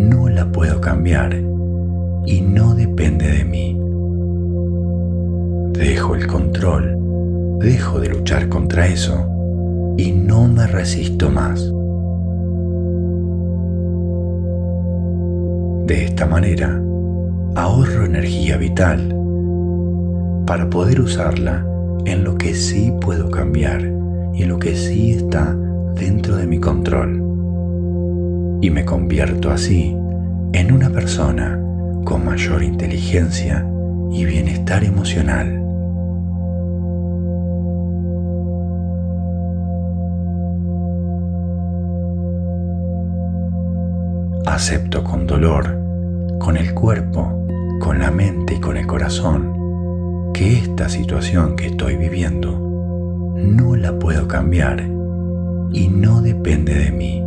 no 0.00 0.30
la 0.30 0.46
puedo 0.46 0.80
cambiar 0.80 1.34
y 2.24 2.40
no 2.40 2.74
depende 2.74 3.30
de 3.30 3.44
mí. 3.44 3.78
Dejo 5.78 6.14
el 6.14 6.26
control, 6.26 6.96
dejo 7.60 8.00
de 8.00 8.08
luchar 8.08 8.48
contra 8.48 8.86
eso 8.86 9.28
y 9.98 10.10
no 10.10 10.48
me 10.48 10.66
resisto 10.66 11.28
más. 11.28 11.60
De 15.86 16.06
esta 16.06 16.24
manera, 16.24 16.80
ahorro 17.56 18.06
energía 18.06 18.56
vital 18.56 19.23
para 20.46 20.68
poder 20.68 21.00
usarla 21.00 21.64
en 22.04 22.24
lo 22.24 22.36
que 22.36 22.54
sí 22.54 22.92
puedo 23.00 23.30
cambiar 23.30 23.82
y 24.34 24.42
en 24.42 24.48
lo 24.48 24.58
que 24.58 24.76
sí 24.76 25.12
está 25.12 25.56
dentro 25.94 26.36
de 26.36 26.46
mi 26.46 26.58
control. 26.58 27.20
Y 28.60 28.70
me 28.70 28.84
convierto 28.84 29.50
así 29.50 29.96
en 30.52 30.72
una 30.72 30.90
persona 30.90 31.58
con 32.04 32.24
mayor 32.24 32.62
inteligencia 32.62 33.66
y 34.10 34.24
bienestar 34.24 34.84
emocional. 34.84 35.60
Acepto 44.46 45.02
con 45.02 45.26
dolor, 45.26 45.76
con 46.38 46.56
el 46.56 46.74
cuerpo, 46.74 47.46
con 47.80 47.98
la 47.98 48.10
mente 48.10 48.54
y 48.54 48.60
con 48.60 48.76
el 48.76 48.86
corazón 48.86 49.63
que 50.34 50.58
esta 50.58 50.88
situación 50.88 51.54
que 51.54 51.66
estoy 51.68 51.96
viviendo 51.96 52.50
no 53.36 53.76
la 53.76 53.96
puedo 54.00 54.26
cambiar 54.26 54.80
y 55.72 55.88
no 55.88 56.20
depende 56.22 56.74
de 56.74 56.90
mí. 56.90 57.22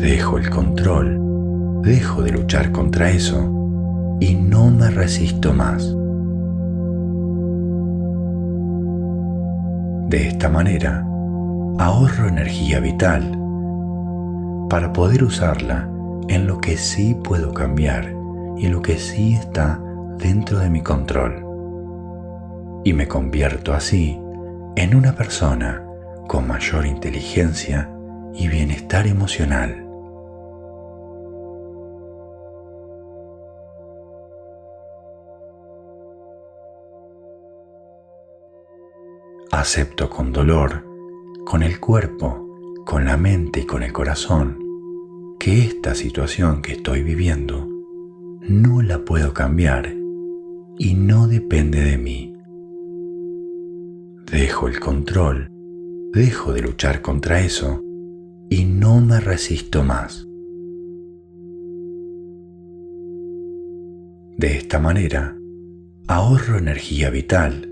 Dejo 0.00 0.38
el 0.38 0.48
control, 0.50 1.82
dejo 1.82 2.22
de 2.22 2.30
luchar 2.30 2.70
contra 2.70 3.10
eso 3.10 4.18
y 4.20 4.36
no 4.36 4.70
me 4.70 4.88
resisto 4.90 5.52
más. 5.52 5.84
De 10.08 10.28
esta 10.28 10.48
manera, 10.48 11.04
ahorro 11.78 12.28
energía 12.28 12.78
vital 12.78 13.36
para 14.68 14.92
poder 14.92 15.24
usarla 15.24 15.88
en 16.28 16.46
lo 16.46 16.58
que 16.58 16.76
sí 16.76 17.16
puedo 17.24 17.52
cambiar 17.52 18.14
y 18.56 18.68
lo 18.68 18.80
que 18.80 18.96
sí 18.96 19.34
está 19.34 19.80
dentro 20.20 20.58
de 20.58 20.70
mi 20.70 20.82
control. 20.82 21.44
Y 22.84 22.92
me 22.92 23.08
convierto 23.08 23.72
así 23.72 24.18
en 24.76 24.94
una 24.94 25.14
persona 25.14 25.84
con 26.28 26.46
mayor 26.46 26.86
inteligencia 26.86 27.90
y 28.34 28.48
bienestar 28.48 29.06
emocional. 29.06 29.86
Acepto 39.50 40.08
con 40.08 40.32
dolor, 40.32 40.84
con 41.44 41.62
el 41.62 41.80
cuerpo, 41.80 42.46
con 42.86 43.04
la 43.04 43.16
mente 43.16 43.60
y 43.60 43.66
con 43.66 43.82
el 43.82 43.92
corazón 43.92 44.58
que 45.38 45.64
esta 45.64 45.94
situación 45.94 46.62
que 46.62 46.72
estoy 46.72 47.02
viviendo 47.02 47.66
no 48.40 48.82
la 48.82 49.04
puedo 49.04 49.34
cambiar 49.34 49.99
y 50.82 50.94
no 50.94 51.28
depende 51.28 51.84
de 51.84 51.98
mí. 51.98 52.34
Dejo 54.32 54.66
el 54.66 54.80
control, 54.80 55.50
dejo 56.14 56.54
de 56.54 56.62
luchar 56.62 57.02
contra 57.02 57.42
eso 57.42 57.82
y 58.48 58.64
no 58.64 59.02
me 59.02 59.20
resisto 59.20 59.84
más. 59.84 60.26
De 64.38 64.56
esta 64.56 64.78
manera, 64.78 65.36
ahorro 66.08 66.56
energía 66.56 67.10
vital 67.10 67.70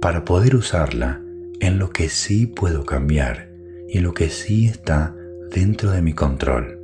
para 0.00 0.24
poder 0.24 0.54
usarla 0.54 1.20
en 1.58 1.80
lo 1.80 1.90
que 1.90 2.08
sí 2.08 2.46
puedo 2.46 2.86
cambiar 2.86 3.50
y 3.88 3.98
lo 3.98 4.14
que 4.14 4.28
sí 4.28 4.66
está 4.66 5.16
dentro 5.50 5.90
de 5.90 6.00
mi 6.00 6.12
control. 6.12 6.78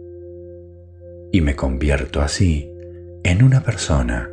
Y 1.30 1.40
me 1.40 1.54
convierto 1.54 2.20
así 2.20 2.68
en 3.22 3.44
una 3.44 3.62
persona 3.62 4.28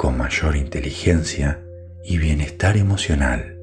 con 0.00 0.16
mayor 0.16 0.56
inteligencia 0.56 1.60
y 2.02 2.16
bienestar 2.16 2.78
emocional. 2.78 3.58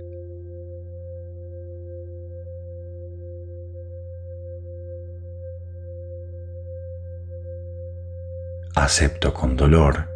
Acepto 8.76 9.34
con 9.34 9.56
dolor, 9.56 10.10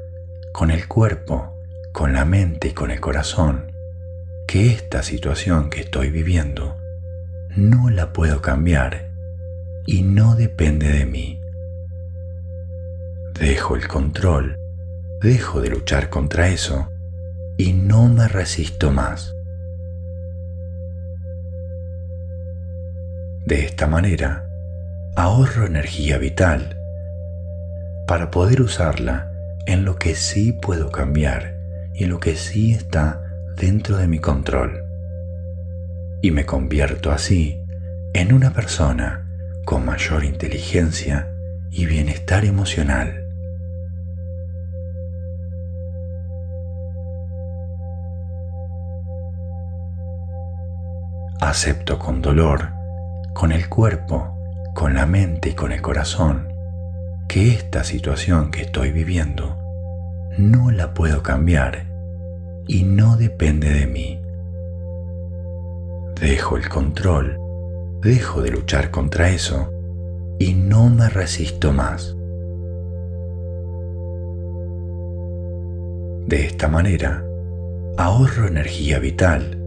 con 0.54 0.70
el 0.70 0.88
cuerpo, 0.88 1.56
con 1.92 2.14
la 2.14 2.24
mente 2.24 2.68
y 2.68 2.74
con 2.74 2.92
el 2.92 3.00
corazón, 3.00 3.72
que 4.48 4.68
esta 4.68 5.02
situación 5.02 5.72
que 5.72 5.82
estoy 5.82 6.12
viviendo 6.12 6.78
no 7.56 7.90
la 7.90 8.14
puedo 8.14 8.44
cambiar 8.44 9.10
y 9.88 10.04
no 10.04 10.36
depende 10.36 10.88
de 10.90 11.08
mí. 11.08 11.42
Dejo 13.34 13.76
el 13.76 13.88
control 13.88 14.61
dejo 15.22 15.62
de 15.62 15.70
luchar 15.70 16.10
contra 16.10 16.48
eso 16.48 16.90
y 17.56 17.74
no 17.74 18.08
me 18.08 18.28
resisto 18.28 18.92
más. 18.92 19.36
De 23.46 23.64
esta 23.66 23.86
manera, 23.86 24.48
ahorro 25.16 25.68
energía 25.68 26.18
vital 26.18 26.78
para 28.08 28.32
poder 28.32 28.62
usarla 28.62 29.32
en 29.68 29.86
lo 29.86 29.98
que 29.98 30.16
sí 30.16 30.54
puedo 30.54 30.92
cambiar 30.92 31.56
y 31.94 32.06
lo 32.06 32.20
que 32.20 32.36
sí 32.36 32.72
está 32.74 33.22
dentro 33.56 33.98
de 33.98 34.08
mi 34.08 34.20
control. 34.20 34.84
Y 36.24 36.32
me 36.32 36.46
convierto 36.46 37.12
así 37.12 37.62
en 38.14 38.34
una 38.34 38.52
persona 38.54 39.28
con 39.66 39.86
mayor 39.86 40.24
inteligencia 40.24 41.32
y 41.70 41.86
bienestar 41.86 42.44
emocional. 42.44 43.21
Acepto 51.42 51.98
con 51.98 52.22
dolor, 52.22 52.70
con 53.34 53.52
el 53.52 53.68
cuerpo, 53.68 54.38
con 54.76 54.94
la 54.94 55.08
mente 55.08 55.50
y 55.50 55.54
con 55.54 55.72
el 55.72 55.82
corazón, 55.82 56.54
que 57.28 57.50
esta 57.50 57.84
situación 57.84 58.52
que 58.52 58.62
estoy 58.62 58.92
viviendo 58.92 59.58
no 60.38 60.70
la 60.70 60.94
puedo 60.94 61.24
cambiar 61.24 61.88
y 62.68 62.84
no 62.84 63.18
depende 63.18 63.74
de 63.74 63.88
mí. 63.88 64.22
Dejo 66.22 66.58
el 66.58 66.70
control, 66.70 67.40
dejo 68.02 68.44
de 68.44 68.52
luchar 68.52 68.92
contra 68.92 69.30
eso 69.30 69.72
y 70.38 70.54
no 70.54 70.92
me 70.92 71.10
resisto 71.10 71.74
más. 71.74 72.16
De 76.28 76.46
esta 76.46 76.68
manera, 76.68 77.26
ahorro 77.98 78.48
energía 78.48 79.00
vital 79.00 79.61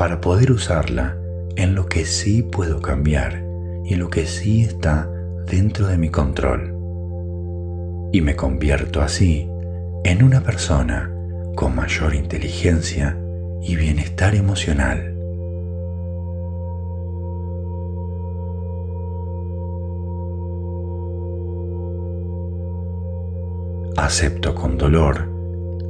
para 0.00 0.18
poder 0.22 0.50
usarla 0.50 1.18
en 1.56 1.74
lo 1.74 1.84
que 1.84 2.06
sí 2.06 2.42
puedo 2.42 2.80
cambiar 2.80 3.44
y 3.84 3.96
lo 3.96 4.08
que 4.08 4.24
sí 4.24 4.62
está 4.62 5.10
dentro 5.44 5.88
de 5.88 5.98
mi 5.98 6.08
control. 6.08 6.74
Y 8.10 8.22
me 8.22 8.34
convierto 8.34 9.02
así 9.02 9.46
en 10.04 10.22
una 10.22 10.40
persona 10.40 11.12
con 11.54 11.76
mayor 11.76 12.14
inteligencia 12.14 13.18
y 13.60 13.76
bienestar 13.76 14.34
emocional. 14.34 15.14
Acepto 23.98 24.54
con 24.54 24.78
dolor, 24.78 25.28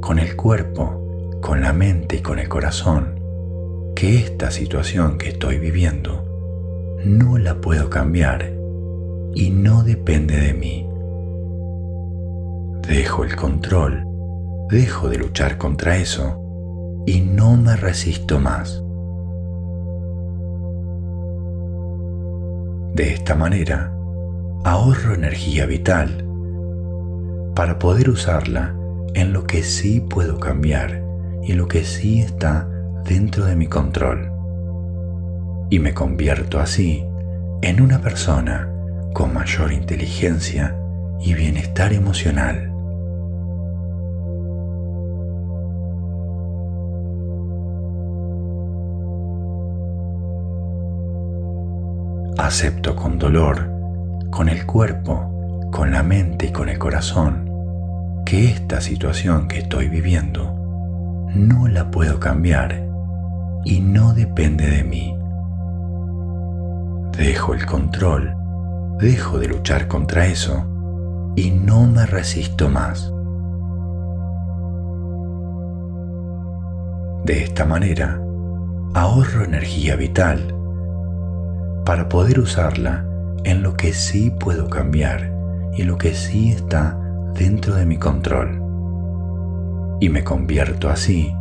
con 0.01 0.19
el 0.19 0.35
cuerpo, 0.35 1.39
con 1.39 1.61
la 1.61 1.71
mente 1.71 2.17
y 2.17 2.19
con 2.19 2.39
el 2.39 2.49
corazón, 2.49 3.20
que 3.95 4.17
esta 4.17 4.51
situación 4.51 5.17
que 5.17 5.29
estoy 5.29 5.59
viviendo 5.59 6.25
no 7.05 7.37
la 7.37 7.61
puedo 7.61 7.89
cambiar 7.89 8.51
y 9.33 9.49
no 9.49 9.83
depende 9.83 10.37
de 10.37 10.53
mí. 10.53 10.87
Dejo 12.87 13.23
el 13.23 13.35
control, 13.35 14.05
dejo 14.69 15.09
de 15.09 15.17
luchar 15.17 15.57
contra 15.57 15.97
eso 15.97 17.03
y 17.05 17.21
no 17.21 17.57
me 17.57 17.75
resisto 17.75 18.39
más. 18.39 18.83
De 22.93 23.13
esta 23.13 23.35
manera, 23.35 23.93
ahorro 24.63 25.13
energía 25.13 25.65
vital 25.65 26.25
para 27.55 27.79
poder 27.79 28.09
usarla 28.09 28.75
en 29.13 29.33
lo 29.33 29.43
que 29.45 29.63
sí 29.63 30.01
puedo 30.01 30.39
cambiar 30.39 31.03
y 31.43 31.53
lo 31.53 31.67
que 31.67 31.83
sí 31.83 32.21
está 32.21 32.70
dentro 33.03 33.45
de 33.45 33.55
mi 33.55 33.67
control. 33.67 34.31
Y 35.69 35.79
me 35.79 35.93
convierto 35.93 36.59
así 36.59 37.03
en 37.61 37.81
una 37.81 37.99
persona 37.99 38.69
con 39.13 39.33
mayor 39.33 39.71
inteligencia 39.71 40.75
y 41.19 41.33
bienestar 41.33 41.93
emocional. 41.93 42.67
Acepto 52.37 52.95
con 52.95 53.19
dolor, 53.19 53.69
con 54.29 54.49
el 54.49 54.65
cuerpo, 54.65 55.69
con 55.71 55.91
la 55.91 56.03
mente 56.03 56.47
y 56.47 56.51
con 56.51 56.69
el 56.69 56.79
corazón 56.79 57.49
que 58.25 58.45
esta 58.45 58.81
situación 58.81 59.47
que 59.47 59.59
estoy 59.59 59.89
viviendo 59.89 60.55
no 61.35 61.67
la 61.67 61.91
puedo 61.91 62.19
cambiar 62.19 62.90
y 63.63 63.79
no 63.79 64.13
depende 64.13 64.69
de 64.69 64.83
mí. 64.83 65.17
Dejo 67.17 67.53
el 67.53 67.65
control, 67.65 68.33
dejo 68.99 69.39
de 69.39 69.47
luchar 69.47 69.87
contra 69.87 70.25
eso 70.25 70.65
y 71.35 71.51
no 71.51 71.85
me 71.85 72.05
resisto 72.05 72.69
más. 72.69 73.11
De 77.25 77.43
esta 77.43 77.65
manera, 77.65 78.19
ahorro 78.93 79.43
energía 79.43 79.95
vital 79.95 80.55
para 81.85 82.09
poder 82.09 82.39
usarla 82.39 83.05
en 83.43 83.63
lo 83.63 83.73
que 83.75 83.93
sí 83.93 84.31
puedo 84.31 84.69
cambiar 84.69 85.31
y 85.77 85.83
lo 85.83 85.97
que 85.97 86.13
sí 86.13 86.51
está 86.51 86.97
dentro 87.33 87.75
de 87.75 87.85
mi 87.85 87.97
control. 87.97 88.61
Y 89.99 90.09
me 90.09 90.23
convierto 90.23 90.89
así 90.89 91.33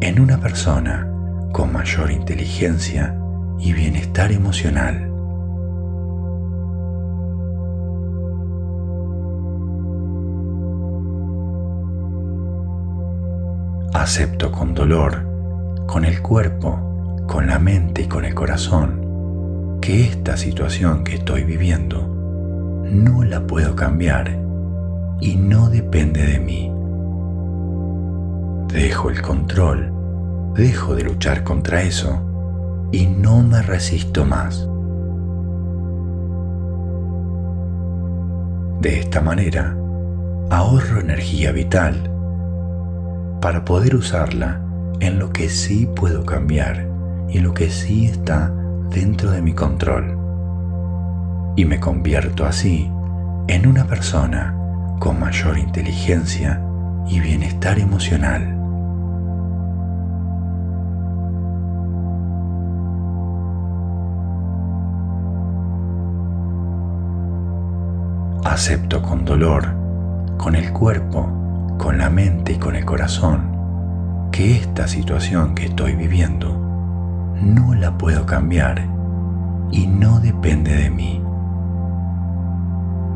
en 0.00 0.20
una 0.20 0.38
persona 0.38 1.09
con 1.52 1.72
mayor 1.72 2.10
inteligencia 2.10 3.16
y 3.58 3.72
bienestar 3.72 4.32
emocional. 4.32 5.06
Acepto 13.92 14.50
con 14.50 14.74
dolor, 14.74 15.26
con 15.86 16.04
el 16.04 16.22
cuerpo, 16.22 17.24
con 17.26 17.46
la 17.46 17.58
mente 17.58 18.02
y 18.02 18.06
con 18.06 18.24
el 18.24 18.34
corazón, 18.34 19.78
que 19.80 20.04
esta 20.04 20.36
situación 20.36 21.04
que 21.04 21.16
estoy 21.16 21.44
viviendo 21.44 22.06
no 22.90 23.22
la 23.24 23.46
puedo 23.46 23.76
cambiar 23.76 24.38
y 25.20 25.36
no 25.36 25.68
depende 25.68 26.24
de 26.24 26.40
mí. 26.40 26.72
Dejo 28.72 29.10
el 29.10 29.20
control, 29.20 29.89
dejo 30.54 30.94
de 30.94 31.04
luchar 31.04 31.44
contra 31.44 31.82
eso 31.82 32.20
y 32.92 33.06
no 33.06 33.42
me 33.42 33.62
resisto 33.62 34.24
más. 34.24 34.66
De 38.80 38.98
esta 38.98 39.20
manera, 39.20 39.76
ahorro 40.50 41.00
energía 41.00 41.52
vital 41.52 42.10
para 43.40 43.64
poder 43.64 43.94
usarla 43.94 44.60
en 45.00 45.18
lo 45.18 45.30
que 45.30 45.48
sí 45.48 45.88
puedo 45.94 46.24
cambiar 46.24 46.86
y 47.28 47.38
lo 47.38 47.54
que 47.54 47.70
sí 47.70 48.06
está 48.06 48.52
dentro 48.90 49.30
de 49.30 49.42
mi 49.42 49.52
control. 49.52 50.18
Y 51.56 51.64
me 51.64 51.78
convierto 51.78 52.44
así 52.44 52.90
en 53.48 53.66
una 53.66 53.86
persona 53.86 54.56
con 54.98 55.18
mayor 55.18 55.58
inteligencia 55.58 56.62
y 57.08 57.20
bienestar 57.20 57.78
emocional. 57.78 58.59
Acepto 68.60 69.00
con 69.00 69.24
dolor, 69.24 69.74
con 70.36 70.54
el 70.54 70.70
cuerpo, 70.70 71.76
con 71.78 71.96
la 71.96 72.10
mente 72.10 72.52
y 72.52 72.56
con 72.56 72.76
el 72.76 72.84
corazón, 72.84 74.28
que 74.30 74.54
esta 74.54 74.86
situación 74.86 75.54
que 75.54 75.64
estoy 75.64 75.94
viviendo 75.94 76.58
no 77.40 77.74
la 77.74 77.96
puedo 77.96 78.26
cambiar 78.26 78.86
y 79.70 79.86
no 79.86 80.20
depende 80.20 80.76
de 80.76 80.90
mí. 80.90 81.22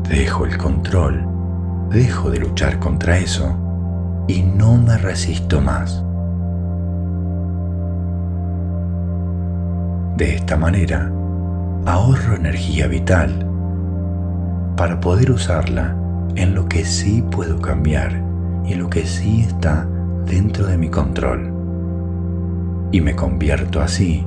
Dejo 0.09 0.47
el 0.47 0.57
control 0.57 1.27
dejo 1.91 2.31
de 2.31 2.39
luchar 2.39 2.79
contra 2.79 3.19
eso 3.19 3.55
y 4.27 4.41
no 4.41 4.77
me 4.77 4.97
resisto 4.97 5.61
más. 5.61 6.03
De 10.17 10.37
esta 10.37 10.57
manera, 10.57 11.11
ahorro 11.85 12.35
energía 12.35 12.87
vital 12.87 13.44
para 14.75 14.99
poder 14.99 15.31
usarla 15.31 15.95
en 16.35 16.53
lo 16.53 16.67
que 16.67 16.85
sí 16.85 17.23
puedo 17.31 17.61
cambiar 17.61 18.21
y 18.65 18.73
lo 18.75 18.89
que 18.89 19.05
sí 19.05 19.41
está 19.41 19.87
dentro 20.25 20.67
de 20.67 20.77
mi 20.77 20.89
control. 20.89 21.53
Y 22.91 23.01
me 23.01 23.15
convierto 23.15 23.81
así 23.81 24.25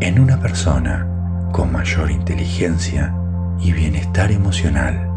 en 0.00 0.18
una 0.18 0.40
persona 0.40 1.06
con 1.52 1.72
mayor 1.72 2.10
inteligencia 2.10 3.14
y 3.60 3.72
bienestar 3.72 4.32
emocional. 4.32 5.12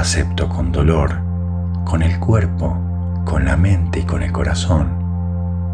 acepto 0.00 0.48
con 0.48 0.72
dolor, 0.72 1.20
con 1.84 2.02
el 2.02 2.18
cuerpo, 2.18 2.78
con 3.26 3.44
la 3.44 3.56
mente 3.56 4.00
y 4.00 4.02
con 4.04 4.22
el 4.22 4.32
corazón, 4.32 4.99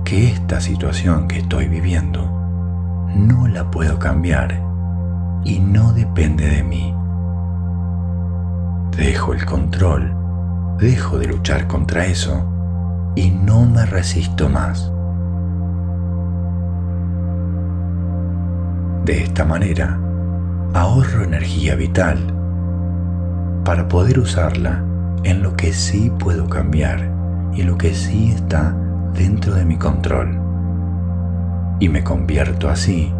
que 0.06 0.28
esta 0.28 0.60
situación 0.60 1.26
que 1.26 1.40
estoy 1.40 1.66
viviendo 1.66 2.22
no 3.16 3.48
la 3.48 3.68
puedo 3.72 3.98
cambiar 3.98 4.62
y 5.44 5.58
no 5.58 5.92
depende 5.92 6.46
de 6.48 6.62
mí. 6.62 6.94
Dejo 8.96 9.32
el 9.32 9.44
control, 9.44 10.14
dejo 10.78 11.18
de 11.18 11.26
luchar 11.26 11.66
contra 11.66 12.06
eso 12.06 12.48
y 13.16 13.30
no 13.30 13.66
me 13.66 13.84
resisto 13.84 14.48
más. 14.48 14.92
De 19.04 19.24
esta 19.24 19.44
manera, 19.44 19.98
ahorro 20.72 21.24
energía 21.24 21.74
vital 21.74 22.32
para 23.64 23.88
poder 23.88 24.20
usarla 24.20 24.84
en 25.24 25.42
lo 25.42 25.56
que 25.56 25.72
sí 25.72 26.12
puedo 26.16 26.48
cambiar 26.48 27.10
y 27.52 27.64
lo 27.64 27.76
que 27.76 27.92
sí 27.92 28.30
está 28.30 28.76
dentro 29.16 29.54
de 29.54 29.64
mi 29.64 29.76
control. 29.76 30.38
Y 31.80 31.88
me 31.88 32.04
convierto 32.04 32.68
así 32.68 33.12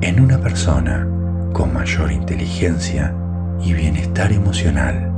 en 0.00 0.20
una 0.20 0.38
persona 0.38 1.06
con 1.52 1.72
mayor 1.72 2.12
inteligencia 2.12 3.14
y 3.62 3.72
bienestar 3.72 4.32
emocional. 4.32 5.12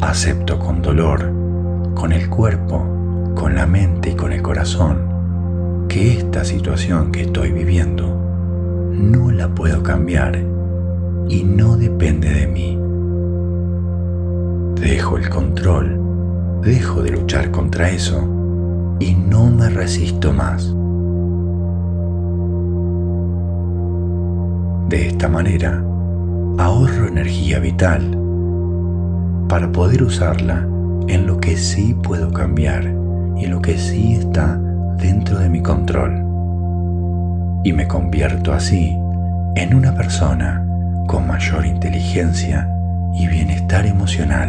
Acepto 0.00 0.58
con 0.58 0.82
dolor, 0.82 1.32
con 1.94 2.12
el 2.12 2.28
cuerpo, 2.30 3.32
con 3.34 3.54
la 3.54 3.66
mente 3.66 4.10
y 4.10 4.14
con 4.14 4.32
el 4.32 4.42
corazón 4.42 5.86
que 5.88 6.18
esta 6.18 6.44
situación 6.44 7.12
que 7.12 7.22
estoy 7.22 7.52
viviendo 7.52 8.06
no 8.92 9.30
la 9.30 9.48
puedo 9.48 9.82
cambiar 9.82 10.40
y 11.30 11.44
no 11.44 11.76
depende 11.76 12.28
de 12.28 12.46
mí. 12.48 12.76
Dejo 14.80 15.16
el 15.16 15.30
control, 15.30 16.60
dejo 16.62 17.02
de 17.02 17.12
luchar 17.12 17.52
contra 17.52 17.88
eso 17.88 18.18
y 18.98 19.14
no 19.14 19.48
me 19.48 19.70
resisto 19.70 20.32
más. 20.32 20.74
De 24.88 25.06
esta 25.06 25.28
manera, 25.28 25.84
ahorro 26.58 27.06
energía 27.06 27.60
vital 27.60 28.18
para 29.48 29.70
poder 29.70 30.02
usarla 30.02 30.66
en 31.06 31.28
lo 31.28 31.38
que 31.38 31.56
sí 31.56 31.94
puedo 32.02 32.32
cambiar 32.32 32.92
y 33.36 33.46
lo 33.46 33.62
que 33.62 33.78
sí 33.78 34.14
está 34.14 34.60
dentro 34.98 35.38
de 35.38 35.48
mi 35.48 35.62
control. 35.62 36.24
Y 37.62 37.72
me 37.72 37.86
convierto 37.86 38.52
así 38.52 38.96
en 39.54 39.74
una 39.74 39.94
persona 39.94 40.66
con 41.10 41.26
mayor 41.26 41.66
inteligencia 41.66 42.68
y 43.12 43.26
bienestar 43.26 43.84
emocional. 43.84 44.48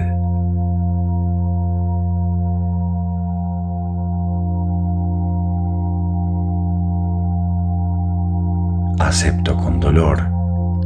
Acepto 8.99 9.57
con 9.57 9.79
dolor, 9.79 10.19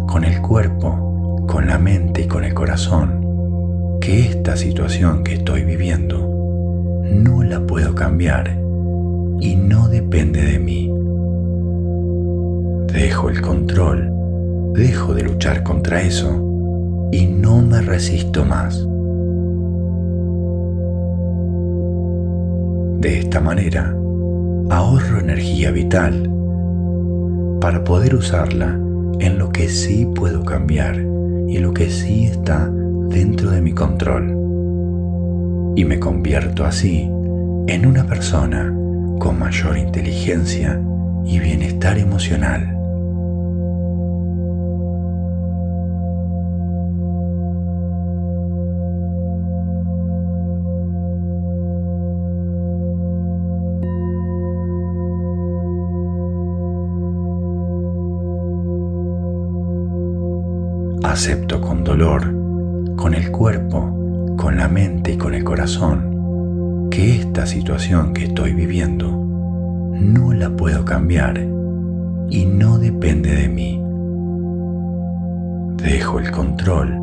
con 0.07 0.23
el 0.23 0.41
cuerpo, 0.41 1.43
con 1.45 1.67
la 1.67 1.77
mente 1.77 2.21
y 2.21 2.27
con 2.27 2.45
el 2.45 2.53
corazón 2.53 3.99
que 3.99 4.21
esta 4.21 4.55
situación 4.55 5.25
que 5.25 5.33
estoy 5.33 5.65
viviendo 5.65 6.19
no 7.03 7.43
la 7.43 7.59
puedo 7.59 7.93
cambiar 7.93 8.57
y 9.41 9.57
no 9.57 9.89
depende 9.89 10.41
de 10.41 10.57
mí. 10.57 10.89
Dejo 12.93 13.29
el 13.29 13.41
control, 13.41 14.14
dejo 14.75 15.13
de 15.13 15.23
luchar 15.23 15.63
contra 15.63 16.01
eso 16.01 17.09
y 17.11 17.25
no 17.25 17.61
me 17.61 17.81
resisto 17.81 18.43
más. 18.43 18.77
De 22.99 23.19
esta 23.19 23.39
manera, 23.39 23.95
ahorro 24.69 25.19
energía 25.19 25.71
vital 25.71 26.29
para 27.61 27.83
poder 27.83 28.15
usarla 28.15 28.77
en 29.19 29.37
lo 29.37 29.49
que 29.49 29.69
sí 29.69 30.07
puedo 30.13 30.43
cambiar 30.43 30.97
y 31.47 31.57
lo 31.59 31.73
que 31.73 31.89
sí 31.89 32.25
está 32.25 32.69
dentro 33.09 33.51
de 33.51 33.61
mi 33.61 33.71
control 33.71 34.31
y 35.77 35.85
me 35.85 35.99
convierto 35.99 36.65
así 36.65 37.09
en 37.67 37.85
una 37.85 38.05
persona 38.05 38.73
con 39.19 39.39
mayor 39.39 39.77
inteligencia 39.77 40.81
y 41.23 41.39
bienestar 41.39 41.97
emocional. 41.97 42.74
Y 72.29 72.45
no 72.45 72.77
depende 72.77 73.35
de 73.35 73.49
mí. 73.49 73.81
Dejo 75.77 76.19
el 76.19 76.31
control, 76.31 76.97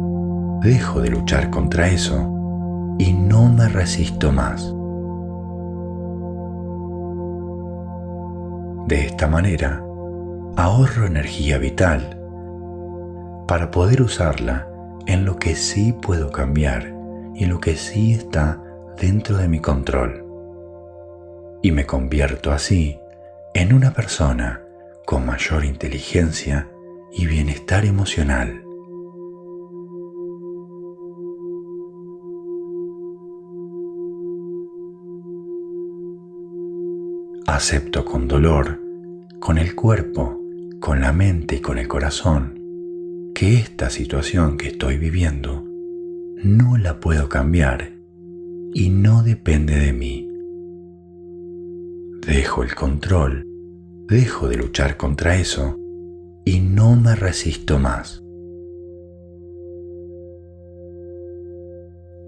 dejo 0.62 1.00
de 1.00 1.10
luchar 1.10 1.50
contra 1.50 1.88
eso 1.88 2.96
y 2.98 3.12
no 3.12 3.48
me 3.48 3.68
resisto 3.68 4.32
más. 4.32 4.74
De 8.88 9.06
esta 9.06 9.28
manera, 9.28 9.82
ahorro 10.56 11.06
energía 11.06 11.58
vital 11.58 12.18
para 13.46 13.70
poder 13.70 14.02
usarla 14.02 14.68
en 15.06 15.24
lo 15.24 15.36
que 15.36 15.54
sí 15.54 15.92
puedo 15.92 16.30
cambiar 16.30 16.94
y 17.34 17.44
lo 17.46 17.60
que 17.60 17.76
sí 17.76 18.14
está 18.14 18.60
dentro 18.98 19.36
de 19.36 19.48
mi 19.48 19.60
control. 19.60 20.24
Y 21.62 21.72
me 21.72 21.86
convierto 21.86 22.50
así 22.50 22.98
en 23.54 23.72
una 23.72 23.92
persona 23.92 24.62
con 25.04 25.26
mayor 25.26 25.64
inteligencia 25.64 26.70
y 27.12 27.26
bienestar 27.26 27.84
emocional. 27.84 28.62
Acepto 37.46 38.04
con 38.04 38.26
dolor, 38.26 38.80
con 39.38 39.58
el 39.58 39.74
cuerpo, 39.74 40.40
con 40.80 41.00
la 41.00 41.12
mente 41.12 41.56
y 41.56 41.60
con 41.60 41.78
el 41.78 41.88
corazón 41.88 42.58
que 43.34 43.54
esta 43.54 43.90
situación 43.90 44.56
que 44.56 44.68
estoy 44.68 44.96
viviendo 44.96 45.64
no 46.42 46.78
la 46.78 47.00
puedo 47.00 47.28
cambiar 47.28 47.92
y 48.72 48.88
no 48.88 49.22
depende 49.22 49.78
de 49.78 49.92
mí. 49.92 50.31
Dejo 52.26 52.62
el 52.62 52.74
control, 52.74 53.44
dejo 54.06 54.48
de 54.48 54.56
luchar 54.56 54.96
contra 54.96 55.36
eso 55.36 55.76
y 56.44 56.60
no 56.60 56.96
me 56.96 57.14
resisto 57.14 57.78
más. 57.78 58.22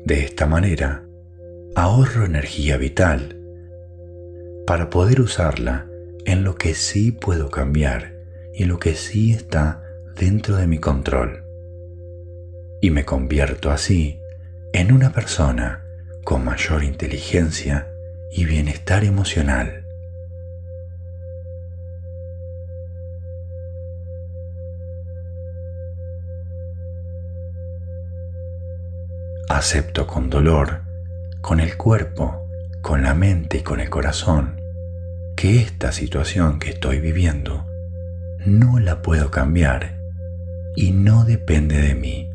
De 0.05 0.21
esta 0.25 0.47
manera, 0.47 1.07
ahorro 1.75 2.27
energía 2.27 2.77
vital 2.77 3.41
para 4.67 4.91
poder 4.91 5.21
usarla 5.21 5.87
en 6.25 6.45
lo 6.45 6.57
que 6.57 6.75
sí 6.75 7.13
puedo 7.13 7.51
cambiar 7.51 8.15
y 8.53 8.65
lo 8.65 8.79
que 8.79 8.95
sí 8.95 9.33
está 9.33 9.83
dentro 10.17 10.57
de 10.57 10.67
mi 10.67 10.79
control 10.79 11.45
y 12.85 12.91
me 12.91 13.07
convierto 13.07 13.71
así 13.71 14.21
en 14.75 14.93
una 14.93 15.11
persona 15.11 15.83
con 16.23 16.45
mayor 16.45 16.85
inteligencia 16.85 17.89
y 18.31 18.45
bienestar 18.45 19.05
emocional. 19.05 19.84
Acepto 29.67 30.07
con 30.07 30.29
dolor, 30.29 30.83
con 31.41 31.59
el 31.59 31.79
cuerpo, 31.79 32.47
con 32.83 33.03
la 33.03 33.15
mente 33.15 33.57
y 33.57 33.63
con 33.63 33.81
el 33.81 33.89
corazón, 33.89 34.61
que 35.37 35.63
esta 35.63 35.91
situación 35.91 36.59
que 36.59 36.69
estoy 36.69 37.01
viviendo 37.01 37.65
no 38.45 38.79
la 38.79 39.01
puedo 39.01 39.31
cambiar 39.31 39.97
y 40.77 40.91
no 40.91 41.25
depende 41.25 41.81
de 41.81 41.95
mí. 41.95 42.31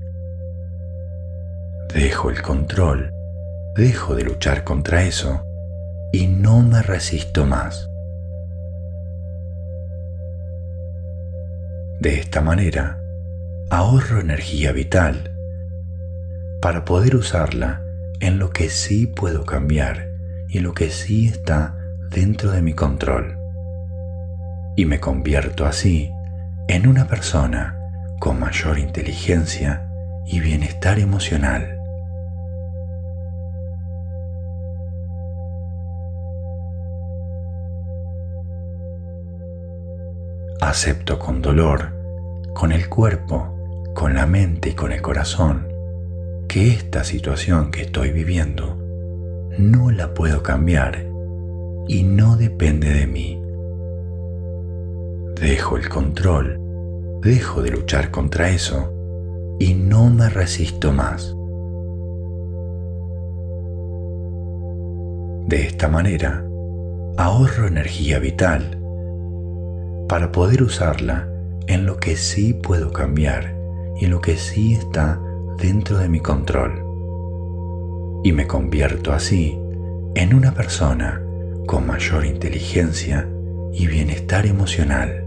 Dejo 1.94 2.32
el 2.32 2.42
control, 2.42 3.14
dejo 3.76 4.16
de 4.16 4.24
luchar 4.24 4.64
contra 4.64 5.04
eso 5.04 5.44
y 6.12 6.26
no 6.26 6.64
me 6.64 6.82
resisto 6.82 7.46
más. 7.46 7.88
De 12.00 12.16
esta 12.16 12.42
manera, 12.42 13.00
ahorro 13.70 14.20
energía 14.20 14.72
vital 14.72 15.39
para 16.62 16.84
poder 16.84 17.16
usarla 17.16 17.82
en 18.20 18.38
lo 18.38 18.50
que 18.50 18.70
sí 18.70 19.08
puedo 19.08 19.46
cambiar 19.46 20.10
y 20.50 20.60
lo 20.60 20.74
que 20.74 20.90
sí 20.90 21.28
está 21.28 21.78
dentro 22.10 22.52
de 22.52 22.62
mi 22.62 22.74
control. 22.74 23.38
Y 24.76 24.86
me 24.86 25.00
convierto 25.00 25.66
así 25.66 26.12
en 26.68 26.88
una 26.88 27.08
persona 27.08 27.78
con 28.20 28.40
mayor 28.40 28.78
inteligencia 28.78 29.90
y 30.26 30.42
bienestar 30.42 31.00
emocional. 31.00 31.78
Acepto 40.62 41.18
con 41.18 41.42
dolor, 41.42 41.94
con 42.54 42.74
el 42.74 42.90
cuerpo, 42.90 43.56
con 43.96 44.14
la 44.14 44.26
mente 44.26 44.70
y 44.70 44.74
con 44.74 44.92
el 44.92 45.02
corazón, 45.02 45.69
que 46.50 46.70
esta 46.70 47.04
situación 47.04 47.70
que 47.70 47.84
estoy 47.84 48.10
viviendo 48.10 48.76
no 49.60 49.92
la 49.92 50.16
puedo 50.16 50.42
cambiar 50.42 51.06
y 51.88 52.02
no 52.02 52.38
depende 52.38 52.92
de 52.92 53.06
mí. 53.06 53.40
Dejo 55.40 55.78
el 55.78 55.88
control, 55.90 56.60
dejo 57.22 57.62
de 57.62 57.70
luchar 57.70 58.10
contra 58.10 58.50
eso 58.50 58.92
y 59.60 59.76
no 59.76 60.10
me 60.10 60.28
resisto 60.28 60.92
más. 60.92 61.36
De 65.48 65.68
esta 65.68 65.88
manera, 65.88 66.44
ahorro 67.18 67.68
energía 67.68 68.18
vital 68.18 68.76
para 70.08 70.32
poder 70.32 70.64
usarla 70.64 71.30
en 71.68 71.86
lo 71.86 71.98
que 71.98 72.16
sí 72.16 72.56
puedo 72.56 72.92
cambiar 72.92 73.56
y 74.02 74.06
en 74.06 74.12
lo 74.12 74.20
que 74.20 74.36
sí 74.36 74.74
está 74.74 75.22
dentro 75.60 75.98
de 75.98 76.10
mi 76.10 76.20
control. 76.20 76.84
Y 78.24 78.32
me 78.32 78.48
convierto 78.48 79.12
así 79.12 79.58
en 80.16 80.34
una 80.34 80.54
persona 80.54 81.22
con 81.68 81.86
mayor 81.86 82.26
inteligencia 82.26 83.28
y 83.74 83.88
bienestar 83.88 84.46
emocional. 84.46 85.26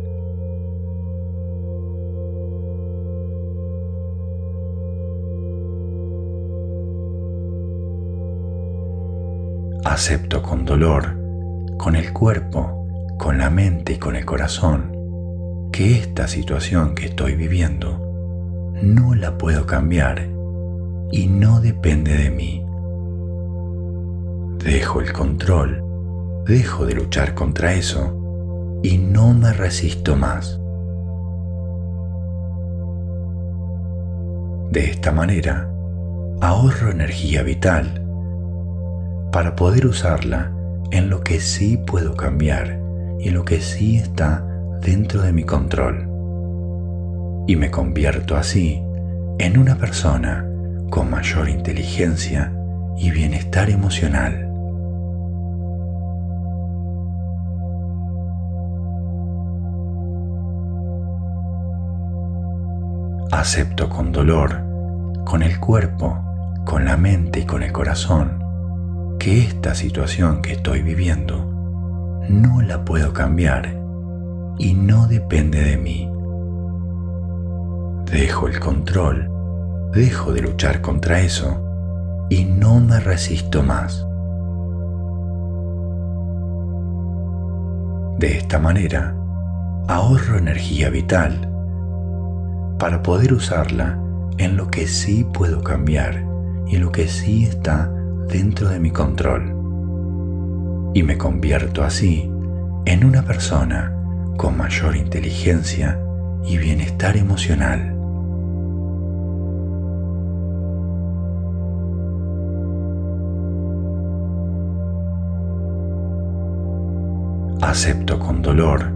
Acepto 9.84 10.42
con 10.42 10.64
dolor, 10.64 11.16
con 11.78 11.96
el 11.96 12.12
cuerpo, 12.12 12.88
con 13.18 13.38
la 13.38 13.50
mente 13.50 13.94
y 13.94 13.98
con 13.98 14.16
el 14.16 14.24
corazón, 14.24 15.70
que 15.72 15.96
esta 15.96 16.26
situación 16.26 16.94
que 16.94 17.06
estoy 17.06 17.34
viviendo 17.34 18.11
no 18.82 19.14
la 19.14 19.38
puedo 19.38 19.64
cambiar 19.64 20.28
y 21.12 21.28
no 21.28 21.60
depende 21.60 22.16
de 22.16 22.30
mí. 22.30 22.64
Dejo 24.58 25.00
el 25.00 25.12
control, 25.12 25.82
dejo 26.46 26.84
de 26.86 26.94
luchar 26.94 27.34
contra 27.34 27.74
eso 27.74 28.80
y 28.82 28.98
no 28.98 29.34
me 29.34 29.52
resisto 29.52 30.16
más. 30.16 30.58
De 34.72 34.90
esta 34.90 35.12
manera, 35.12 35.70
ahorro 36.40 36.90
energía 36.90 37.42
vital 37.42 38.04
para 39.30 39.54
poder 39.54 39.86
usarla 39.86 40.52
en 40.90 41.08
lo 41.08 41.20
que 41.20 41.40
sí 41.40 41.76
puedo 41.76 42.16
cambiar 42.16 42.80
y 43.20 43.30
lo 43.30 43.44
que 43.44 43.60
sí 43.60 43.96
está 43.96 44.44
dentro 44.80 45.22
de 45.22 45.32
mi 45.32 45.44
control. 45.44 46.11
Y 47.46 47.56
me 47.56 47.70
convierto 47.70 48.36
así 48.36 48.82
en 49.38 49.58
una 49.58 49.76
persona 49.76 50.46
con 50.90 51.10
mayor 51.10 51.48
inteligencia 51.48 52.52
y 52.98 53.10
bienestar 53.10 53.70
emocional. 53.70 54.48
Acepto 63.32 63.88
con 63.88 64.12
dolor, 64.12 64.62
con 65.24 65.42
el 65.42 65.58
cuerpo, 65.58 66.18
con 66.64 66.84
la 66.84 66.96
mente 66.96 67.40
y 67.40 67.44
con 67.44 67.62
el 67.62 67.72
corazón 67.72 69.16
que 69.18 69.40
esta 69.40 69.74
situación 69.74 70.42
que 70.42 70.52
estoy 70.52 70.82
viviendo 70.82 71.46
no 72.28 72.60
la 72.60 72.84
puedo 72.84 73.12
cambiar 73.12 73.80
y 74.58 74.74
no 74.74 75.06
depende 75.06 75.62
de 75.62 75.76
mí. 75.76 76.11
Dejo 78.12 78.46
el 78.46 78.60
control, 78.60 79.30
dejo 79.94 80.34
de 80.34 80.42
luchar 80.42 80.82
contra 80.82 81.20
eso 81.20 82.26
y 82.28 82.44
no 82.44 82.78
me 82.78 83.00
resisto 83.00 83.62
más. 83.62 84.06
De 88.18 88.36
esta 88.36 88.58
manera, 88.58 89.16
ahorro 89.88 90.36
energía 90.36 90.90
vital 90.90 91.48
para 92.78 93.02
poder 93.02 93.32
usarla 93.32 93.98
en 94.36 94.58
lo 94.58 94.68
que 94.68 94.86
sí 94.86 95.24
puedo 95.32 95.62
cambiar 95.62 96.22
y 96.66 96.76
lo 96.76 96.92
que 96.92 97.08
sí 97.08 97.44
está 97.44 97.90
dentro 98.28 98.68
de 98.68 98.78
mi 98.78 98.90
control. 98.90 99.56
Y 100.92 101.02
me 101.02 101.16
convierto 101.16 101.82
así 101.82 102.30
en 102.84 103.06
una 103.06 103.22
persona 103.22 103.90
con 104.36 104.58
mayor 104.58 104.96
inteligencia 104.96 105.98
y 106.44 106.58
bienestar 106.58 107.16
emocional. 107.16 107.91
Acepto 117.72 118.18
con 118.18 118.42
dolor, 118.42 118.92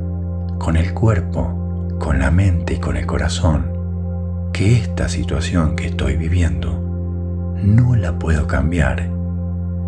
con 0.58 0.76
el 0.76 0.92
cuerpo, 0.92 1.96
con 1.98 2.18
la 2.18 2.30
mente 2.30 2.74
y 2.74 2.78
con 2.78 2.98
el 2.98 3.06
corazón, 3.06 4.50
que 4.52 4.76
esta 4.76 5.08
situación 5.08 5.76
que 5.76 5.86
estoy 5.86 6.18
viviendo 6.18 6.78
no 7.62 7.96
la 7.96 8.18
puedo 8.18 8.46
cambiar 8.46 9.08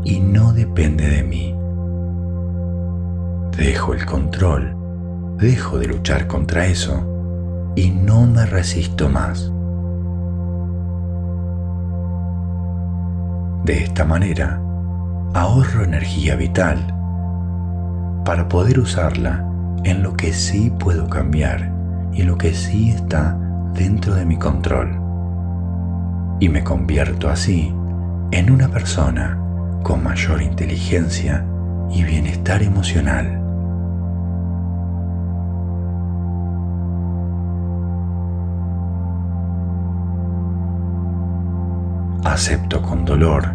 y 0.04 0.20
no 0.20 0.54
depende 0.54 1.06
de 1.06 1.22
mí. 1.22 1.54
Dejo 3.58 3.92
el 3.92 4.06
control, 4.06 4.74
dejo 5.36 5.78
de 5.78 5.88
luchar 5.88 6.26
contra 6.26 6.64
eso 6.64 7.74
y 7.76 7.90
no 7.90 8.26
me 8.26 8.46
resisto 8.46 9.10
más. 9.10 9.52
De 13.66 13.84
esta 13.84 14.06
manera, 14.06 14.58
ahorro 15.34 15.84
energía 15.84 16.36
vital 16.36 16.97
para 18.24 18.48
poder 18.48 18.78
usarla 18.78 19.44
en 19.84 20.02
lo 20.02 20.14
que 20.14 20.32
sí 20.32 20.70
puedo 20.70 21.08
cambiar 21.08 21.72
y 22.12 22.22
lo 22.22 22.36
que 22.36 22.52
sí 22.54 22.90
está 22.90 23.38
dentro 23.74 24.14
de 24.14 24.26
mi 24.26 24.36
control. 24.36 25.00
Y 26.40 26.48
me 26.48 26.64
convierto 26.64 27.28
así 27.28 27.72
en 28.30 28.50
una 28.50 28.68
persona 28.68 29.38
con 29.82 30.02
mayor 30.02 30.42
inteligencia 30.42 31.44
y 31.90 32.02
bienestar 32.02 32.62
emocional. 32.62 33.40
Acepto 42.24 42.82
con 42.82 43.04
dolor, 43.04 43.52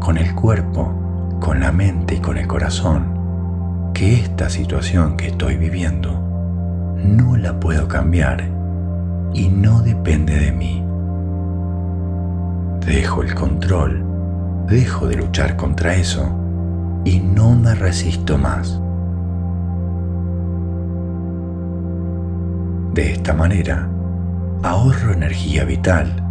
con 0.00 0.18
el 0.18 0.34
cuerpo, 0.34 1.38
con 1.38 1.60
la 1.60 1.70
mente 1.70 2.16
y 2.16 2.18
con 2.18 2.36
el 2.36 2.46
corazón, 2.46 3.19
que 3.92 4.14
esta 4.14 4.48
situación 4.48 5.16
que 5.16 5.28
estoy 5.28 5.56
viviendo 5.56 6.12
no 6.96 7.36
la 7.36 7.58
puedo 7.58 7.88
cambiar 7.88 8.44
y 9.34 9.48
no 9.48 9.82
depende 9.82 10.38
de 10.38 10.52
mí. 10.52 10.84
Dejo 12.86 13.22
el 13.22 13.34
control 13.34 14.10
dejo 14.70 15.08
de 15.08 15.16
luchar 15.16 15.56
contra 15.56 15.96
eso 15.96 16.30
y 17.04 17.18
no 17.18 17.56
me 17.56 17.74
resisto 17.74 18.38
más. 18.38 18.80
De 22.94 23.12
esta 23.12 23.34
manera, 23.34 23.88
ahorro 24.62 25.12
energía 25.12 25.64
vital 25.64 26.24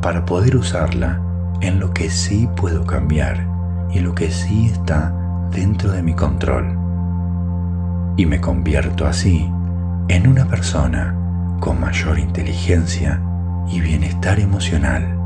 para 0.00 0.24
poder 0.24 0.54
usarla 0.54 1.20
en 1.60 1.80
lo 1.80 1.92
que 1.92 2.08
sí 2.08 2.48
puedo 2.54 2.86
cambiar 2.86 3.44
y 3.90 3.98
lo 3.98 4.14
que 4.14 4.30
sí 4.30 4.66
está 4.66 5.12
dentro 5.50 5.92
de 5.92 6.02
mi 6.02 6.14
control. 6.14 6.76
Y 8.16 8.26
me 8.26 8.40
convierto 8.40 9.06
así 9.06 9.50
en 10.08 10.26
una 10.26 10.46
persona 10.46 11.14
con 11.60 11.80
mayor 11.80 12.18
inteligencia 12.18 13.20
y 13.68 13.80
bienestar 13.80 14.40
emocional. 14.40 15.18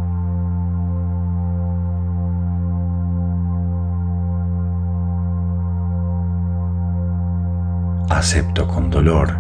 acepto 8.23 8.69
con 8.69 8.89
dolor, 8.89 9.37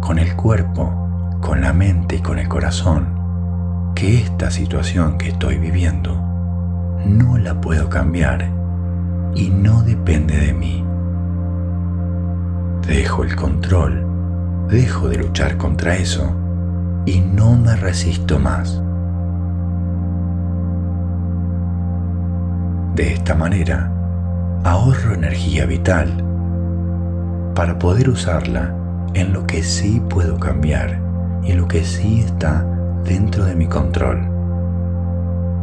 con 0.00 0.18
el 0.18 0.36
cuerpo, 0.36 1.38
con 1.40 1.62
la 1.62 1.72
mente 1.72 2.16
y 2.16 2.20
con 2.20 2.38
el 2.38 2.48
corazón, 2.48 3.92
que 3.94 4.20
esta 4.20 4.50
situación 4.50 5.16
que 5.16 5.28
estoy 5.28 5.56
viviendo 5.56 6.20
no 7.06 7.38
la 7.38 7.60
puedo 7.62 7.88
cambiar 7.88 8.59
y 9.34 9.50
no 9.50 9.82
depende 9.82 10.36
de 10.36 10.52
mí. 10.52 10.84
Dejo 12.86 13.24
el 13.24 13.36
control, 13.36 14.04
dejo 14.68 15.08
de 15.08 15.18
luchar 15.18 15.56
contra 15.56 15.96
eso 15.96 16.34
y 17.06 17.20
no 17.20 17.56
me 17.56 17.76
resisto 17.76 18.38
más. 18.38 18.82
De 22.94 23.12
esta 23.14 23.34
manera, 23.34 23.92
ahorro 24.64 25.14
energía 25.14 25.66
vital 25.66 26.24
para 27.54 27.78
poder 27.78 28.08
usarla 28.08 28.74
en 29.14 29.32
lo 29.32 29.46
que 29.46 29.62
sí 29.62 30.02
puedo 30.08 30.38
cambiar 30.38 30.98
y 31.42 31.52
en 31.52 31.58
lo 31.58 31.68
que 31.68 31.84
sí 31.84 32.20
está 32.20 32.64
dentro 33.04 33.44
de 33.44 33.54
mi 33.54 33.66
control. 33.66 34.20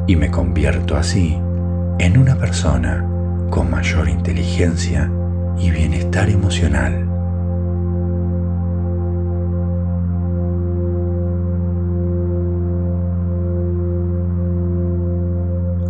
Y 0.07 0.15
me 0.15 0.31
convierto 0.31 0.95
así 0.95 1.38
en 1.99 2.18
una 2.18 2.35
persona 2.35 3.06
con 3.49 3.69
mayor 3.72 4.10
inteligencia 4.10 5.10
y 5.57 5.72
bienestar 5.72 6.30
emocional. 6.30 7.03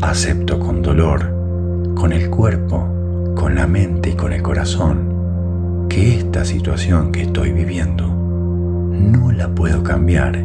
Acepto 0.02 0.60
con 0.60 0.82
dolor, 0.82 1.94
con 1.96 2.14
el 2.14 2.30
cuerpo, 2.30 2.88
con 3.36 3.56
la 3.56 3.68
mente 3.68 4.12
y 4.12 4.14
con 4.14 4.32
el 4.34 4.42
corazón 4.42 5.88
que 5.90 6.18
esta 6.18 6.46
situación 6.46 7.12
que 7.12 7.24
estoy 7.24 7.52
viviendo 7.52 8.08
no 8.08 9.32
la 9.32 9.50
puedo 9.50 9.84
cambiar 9.84 10.38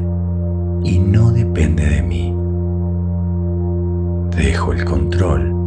y 0.84 0.98
no 0.98 1.30
depende 1.30 1.86
de 1.86 2.02
mí. 2.02 2.34
Dejo 4.36 4.72
el 4.72 4.84
control, 4.84 5.61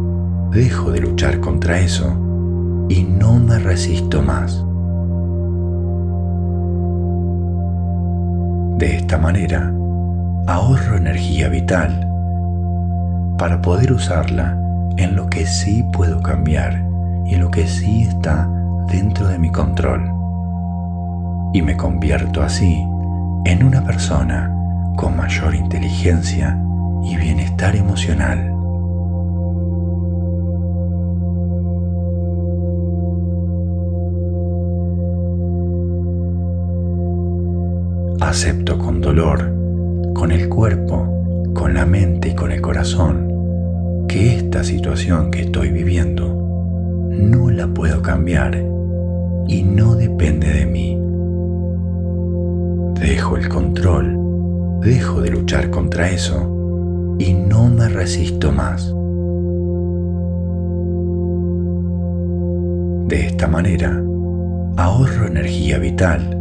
dejo 0.56 0.90
de 0.90 1.00
luchar 1.00 1.38
contra 1.40 1.78
eso 1.78 2.16
y 2.88 3.02
no 3.02 3.38
me 3.38 3.58
resisto 3.58 4.22
más. 4.22 4.64
De 8.78 8.96
esta 8.96 9.18
manera, 9.18 9.70
ahorro 10.46 10.96
energía 10.96 11.50
vital 11.50 12.08
para 13.36 13.60
poder 13.60 13.92
usarla 13.92 14.58
en 14.96 15.14
lo 15.14 15.28
que 15.28 15.44
sí 15.44 15.84
puedo 15.92 16.22
cambiar 16.22 16.82
y 17.26 17.34
en 17.34 17.40
lo 17.40 17.50
que 17.50 17.66
sí 17.66 18.04
está 18.04 18.48
dentro 18.90 19.28
de 19.28 19.38
mi 19.38 19.50
control. 19.50 20.10
Y 21.52 21.60
me 21.60 21.76
convierto 21.76 22.42
así 22.42 22.82
en 23.44 23.62
una 23.62 23.84
persona 23.84 24.50
con 24.96 25.18
mayor 25.18 25.54
inteligencia 25.54 26.58
y 27.04 27.14
bienestar 27.16 27.76
emocional. 27.76 28.55
Acepto 38.26 38.76
con 38.76 39.00
dolor, 39.00 39.38
con 40.12 40.32
el 40.32 40.48
cuerpo, 40.48 41.06
con 41.54 41.74
la 41.74 41.86
mente 41.86 42.30
y 42.30 42.34
con 42.34 42.50
el 42.50 42.60
corazón 42.60 44.04
que 44.08 44.36
esta 44.36 44.64
situación 44.64 45.30
que 45.30 45.42
estoy 45.42 45.70
viviendo 45.70 46.34
no 47.08 47.50
la 47.52 47.68
puedo 47.68 48.02
cambiar 48.02 48.56
y 49.46 49.62
no 49.62 49.94
depende 49.94 50.52
de 50.52 50.66
mí. 50.66 50.98
Dejo 53.00 53.36
el 53.36 53.48
control, 53.48 54.18
dejo 54.80 55.20
de 55.20 55.30
luchar 55.30 55.70
contra 55.70 56.10
eso 56.10 57.16
y 57.20 57.32
no 57.32 57.68
me 57.68 57.88
resisto 57.88 58.50
más. 58.50 58.92
De 63.06 63.24
esta 63.28 63.46
manera, 63.46 64.02
ahorro 64.76 65.28
energía 65.28 65.78
vital 65.78 66.35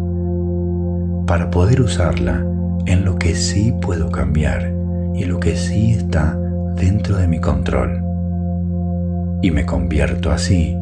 para 1.25 1.49
poder 1.49 1.81
usarla 1.81 2.45
en 2.85 3.03
lo 3.03 3.17
que 3.17 3.35
sí 3.35 3.73
puedo 3.81 4.11
cambiar 4.11 4.71
y 5.15 5.25
lo 5.25 5.39
que 5.39 5.55
sí 5.55 5.91
está 5.91 6.37
dentro 6.75 7.17
de 7.17 7.27
mi 7.27 7.39
control. 7.39 8.01
Y 9.41 9.51
me 9.51 9.65
convierto 9.65 10.31
así 10.31 10.75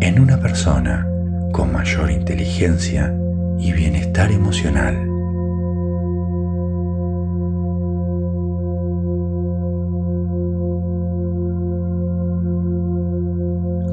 en 0.00 0.18
una 0.18 0.38
persona 0.38 1.06
con 1.52 1.72
mayor 1.72 2.10
inteligencia 2.10 3.14
y 3.58 3.72
bienestar 3.72 4.32
emocional. 4.32 5.08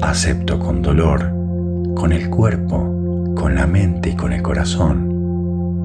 Acepto 0.02 0.58
con 0.58 0.82
dolor, 0.82 1.30
con 1.94 2.12
el 2.12 2.30
cuerpo, 2.30 3.34
con 3.36 3.54
la 3.54 3.66
mente 3.66 4.10
y 4.10 4.16
con 4.16 4.32
el 4.32 4.42
corazón 4.42 5.09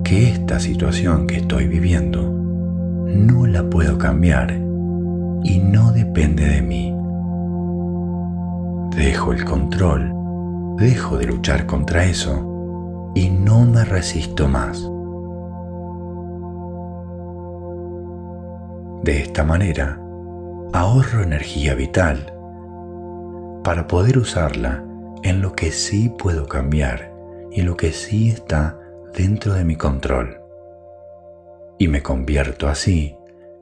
que 0.06 0.30
esta 0.30 0.60
situación 0.60 1.26
que 1.26 1.38
estoy 1.38 1.68
viviendo 1.68 2.22
no 2.22 3.48
la 3.48 3.68
puedo 3.68 3.98
cambiar 3.98 4.52
y 5.44 5.58
no 5.58 5.92
depende 5.92 6.46
de 6.46 6.62
mí. 6.62 6.96
Dejo 8.96 9.34
el 9.34 9.44
control, 9.46 10.14
dejo 10.78 11.18
de 11.18 11.26
luchar 11.26 11.66
contra 11.66 12.06
eso 12.06 13.12
y 13.16 13.32
no 13.32 13.66
me 13.66 13.84
resisto 13.84 14.48
más. 14.48 14.80
De 19.04 19.22
esta 19.24 19.44
manera, 19.44 20.00
ahorro 20.72 21.24
energía 21.24 21.74
vital 21.74 22.32
para 23.64 23.88
poder 23.88 24.20
usarla 24.20 24.84
en 25.24 25.42
lo 25.42 25.54
que 25.54 25.72
sí 25.72 26.14
puedo 26.16 26.48
cambiar 26.48 27.12
y 27.52 27.64
lo 27.64 27.76
que 27.76 27.92
sí 27.92 28.30
está 28.30 28.85
dentro 29.16 29.54
de 29.54 29.64
mi 29.64 29.78
control. 29.78 30.38
Y 31.80 31.88
me 31.88 32.04
convierto 32.04 32.68
así 32.68 33.16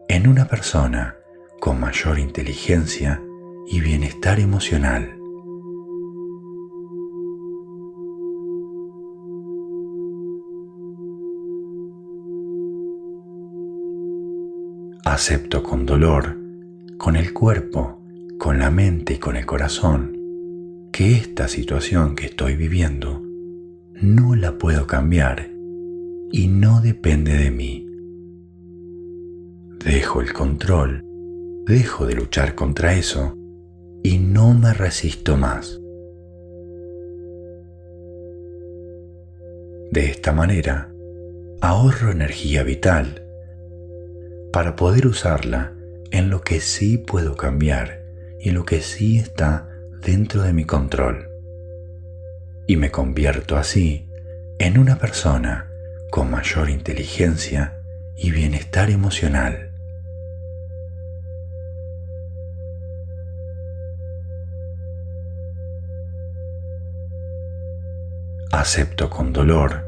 en 0.08 0.28
una 0.28 0.46
persona 0.46 1.18
con 1.60 1.80
mayor 1.80 2.20
inteligencia 2.20 3.22
y 3.68 3.80
bienestar 3.80 4.40
emocional. 4.40 5.16
Acepto 15.06 15.62
con 15.62 15.86
dolor, 15.86 16.38
con 16.98 17.16
el 17.16 17.34
cuerpo, 17.34 18.02
con 18.40 18.58
la 18.58 18.72
mente 18.72 19.14
y 19.14 19.18
con 19.20 19.36
el 19.36 19.46
corazón, 19.46 20.90
que 20.92 21.14
esta 21.14 21.48
situación 21.48 22.16
que 22.16 22.26
estoy 22.26 22.56
viviendo 22.56 23.23
no 24.02 24.36
la 24.36 24.58
puedo 24.58 24.88
cambiar 24.88 25.50
y 26.32 26.48
no 26.48 26.82
depende 26.82 27.34
de 27.38 27.52
mí. 27.52 27.88
Dejo 29.84 30.22
el 30.22 30.34
control 30.34 31.04
dejo 31.66 32.06
de 32.06 32.16
luchar 32.16 32.56
contra 32.56 32.94
eso 32.94 33.38
y 34.04 34.18
no 34.18 34.54
me 34.54 34.74
resisto 34.74 35.38
más. 35.38 35.80
De 39.92 40.08
esta 40.08 40.34
manera, 40.34 40.92
ahorro 41.62 42.12
energía 42.12 42.64
vital 42.64 43.24
para 44.52 44.76
poder 44.76 45.08
usarla 45.08 45.74
en 46.12 46.30
lo 46.30 46.42
que 46.42 46.60
sí 46.60 46.98
puedo 46.98 47.36
cambiar 47.36 48.04
y 48.40 48.52
lo 48.52 48.66
que 48.66 48.82
sí 48.82 49.18
está 49.18 49.70
dentro 50.02 50.42
de 50.42 50.54
mi 50.54 50.66
control. 50.66 51.33
Y 52.68 52.78
me 52.78 52.92
convierto 52.92 53.58
así 53.58 54.08
en 54.60 54.78
una 54.78 54.98
persona 54.98 55.70
con 56.10 56.32
mayor 56.32 56.70
inteligencia 56.70 57.82
y 58.16 58.32
bienestar 58.32 58.90
emocional. 58.90 59.74
acepto 68.64 69.10
con 69.10 69.34
dolor, 69.34 69.84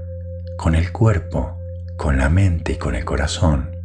con 0.58 0.76
el 0.76 0.92
cuerpo, 0.92 1.58
con 1.96 2.18
la 2.18 2.30
mente 2.30 2.74
y 2.74 2.76
con 2.76 2.96
el 2.96 3.06
corazón, 3.06 3.78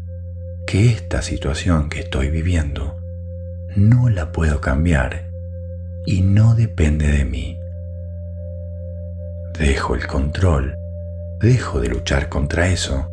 que 0.66 0.90
esta 0.90 1.22
situación 1.22 1.88
que 1.88 2.00
estoy 2.00 2.28
viviendo 2.28 2.98
no 3.76 4.08
la 4.08 4.32
puedo 4.32 4.60
cambiar 4.60 5.30
y 6.06 6.22
no 6.22 6.56
depende 6.56 7.06
de 7.06 7.24
mí. 7.24 7.59
Dejo 9.58 9.94
el 9.94 10.06
control, 10.06 10.76
dejo 11.40 11.80
de 11.80 11.88
luchar 11.88 12.28
contra 12.28 12.68
eso 12.68 13.10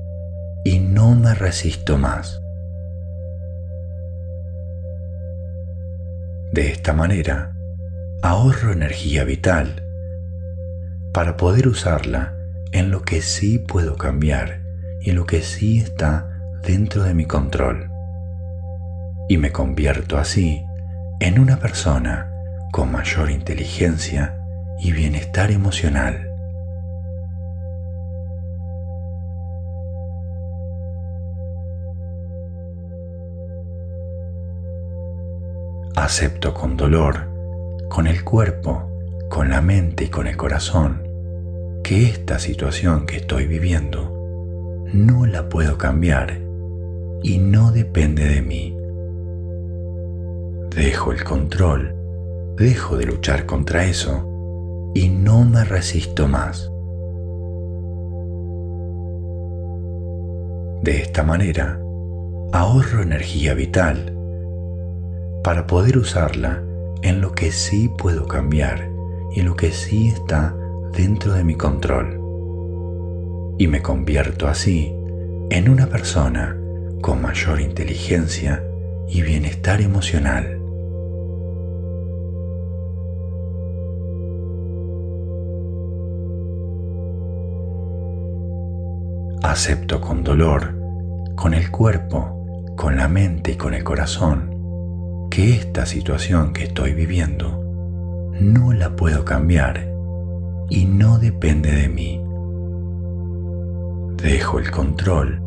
y 0.63 0.79
no 0.79 1.15
me 1.15 1.33
resisto 1.33 1.97
más. 1.97 2.41
De 6.51 6.69
esta 6.69 6.93
manera, 6.93 7.53
ahorro 8.21 8.71
energía 8.71 9.23
vital 9.23 9.83
para 11.13 11.37
poder 11.37 11.67
usarla 11.67 12.35
en 12.71 12.91
lo 12.91 13.01
que 13.01 13.21
sí 13.21 13.59
puedo 13.59 13.97
cambiar 13.97 14.61
y 15.01 15.09
en 15.09 15.15
lo 15.15 15.25
que 15.25 15.41
sí 15.41 15.79
está 15.79 16.29
dentro 16.63 17.03
de 17.03 17.13
mi 17.13 17.25
control. 17.25 17.89
Y 19.29 19.37
me 19.37 19.51
convierto 19.51 20.17
así 20.17 20.63
en 21.19 21.39
una 21.39 21.57
persona 21.57 22.31
con 22.71 22.91
mayor 22.91 23.31
inteligencia 23.31 24.37
y 24.79 24.91
bienestar 24.91 25.51
emocional. 25.51 26.26
Acepto 36.07 36.53
con 36.53 36.77
dolor, 36.77 37.27
con 37.89 38.07
el 38.07 38.23
cuerpo, 38.23 38.83
con 39.29 39.49
la 39.49 39.61
mente 39.61 40.05
y 40.05 40.07
con 40.07 40.25
el 40.25 40.37
corazón 40.37 41.05
que 41.83 42.05
esta 42.05 42.39
situación 42.39 43.05
que 43.05 43.17
estoy 43.17 43.45
viviendo 43.45 44.85
no 44.93 45.25
la 45.25 45.49
puedo 45.49 45.77
cambiar 45.77 46.39
y 47.23 47.39
no 47.39 47.73
depende 47.73 48.25
de 48.25 48.41
mí. 48.41 48.73
Dejo 50.73 51.11
el 51.11 51.25
control, 51.25 51.93
dejo 52.55 52.95
de 52.95 53.05
luchar 53.05 53.45
contra 53.45 53.83
eso 53.83 54.91
y 54.95 55.09
no 55.09 55.43
me 55.43 55.65
resisto 55.65 56.29
más. 56.29 56.71
De 60.83 61.01
esta 61.01 61.23
manera, 61.23 61.77
ahorro 62.53 63.01
energía 63.01 63.53
vital 63.53 64.16
para 65.47 65.65
poder 65.65 65.97
usarla 65.97 66.61
en 67.03 67.21
lo 67.21 67.31
que 67.31 67.53
sí 67.53 67.87
puedo 67.87 68.27
cambiar 68.27 68.91
y 69.33 69.43
lo 69.43 69.55
que 69.55 69.71
sí 69.71 70.09
está 70.09 70.53
dentro 70.91 71.31
de 71.31 71.45
mi 71.45 71.55
control. 71.55 72.19
Y 73.57 73.67
me 73.67 73.81
convierto 73.81 74.49
así 74.49 74.93
en 75.49 75.69
una 75.69 75.87
persona 75.87 76.57
con 76.99 77.21
mayor 77.21 77.61
inteligencia 77.61 78.61
y 79.07 79.21
bienestar 79.21 79.79
emocional. 79.79 80.59
Acepto 89.43 90.01
con 90.01 90.25
dolor, 90.25 90.77
con 91.37 91.53
el 91.53 91.71
cuerpo, 91.71 92.75
con 92.75 92.97
la 92.97 93.07
mente 93.07 93.53
y 93.53 93.55
con 93.55 93.73
el 93.73 93.85
corazón, 93.85 94.56
que 95.29 95.53
esta 95.53 95.85
situación 95.85 96.53
que 96.53 96.63
estoy 96.63 96.93
viviendo 96.93 97.63
no 98.39 98.73
la 98.73 98.95
puedo 98.95 99.25
cambiar 99.25 99.87
y 100.69 100.85
no 100.85 101.17
depende 101.17 101.71
de 101.71 101.89
mí. 101.89 102.21
Dejo 104.21 104.59
el 104.59 104.71
control, 104.71 105.41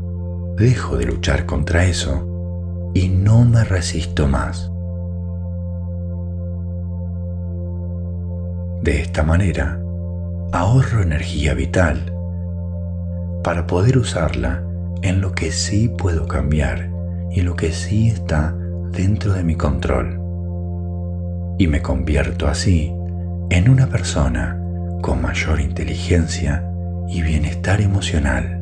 dejo 0.57 0.97
de 0.97 1.07
luchar 1.07 1.47
contra 1.47 1.85
eso 1.87 2.91
y 2.95 3.09
no 3.09 3.45
me 3.45 3.65
resisto 3.65 4.27
más. 4.27 4.71
De 8.83 9.01
esta 9.01 9.23
manera, 9.23 9.81
ahorro 10.53 11.03
energía 11.03 11.55
vital 11.55 12.13
para 13.45 13.67
poder 13.67 13.99
usarla 13.99 14.63
en 15.03 15.21
lo 15.21 15.33
que 15.33 15.53
sí 15.53 15.89
puedo 15.89 16.27
cambiar 16.27 16.91
y 17.31 17.43
lo 17.43 17.57
que 17.57 17.73
sí 17.73 18.09
está 18.09 18.57
dentro 18.93 19.33
de 19.33 19.45
mi 19.45 19.55
control. 19.55 20.19
Y 21.59 21.67
me 21.67 21.83
convierto 21.83 22.49
así 22.49 22.93
en 23.51 23.69
una 23.69 23.87
persona 23.87 24.59
con 25.03 25.21
mayor 25.23 25.61
inteligencia 25.61 26.65
y 27.09 27.23
bienestar 27.23 27.81
emocional. 27.81 28.57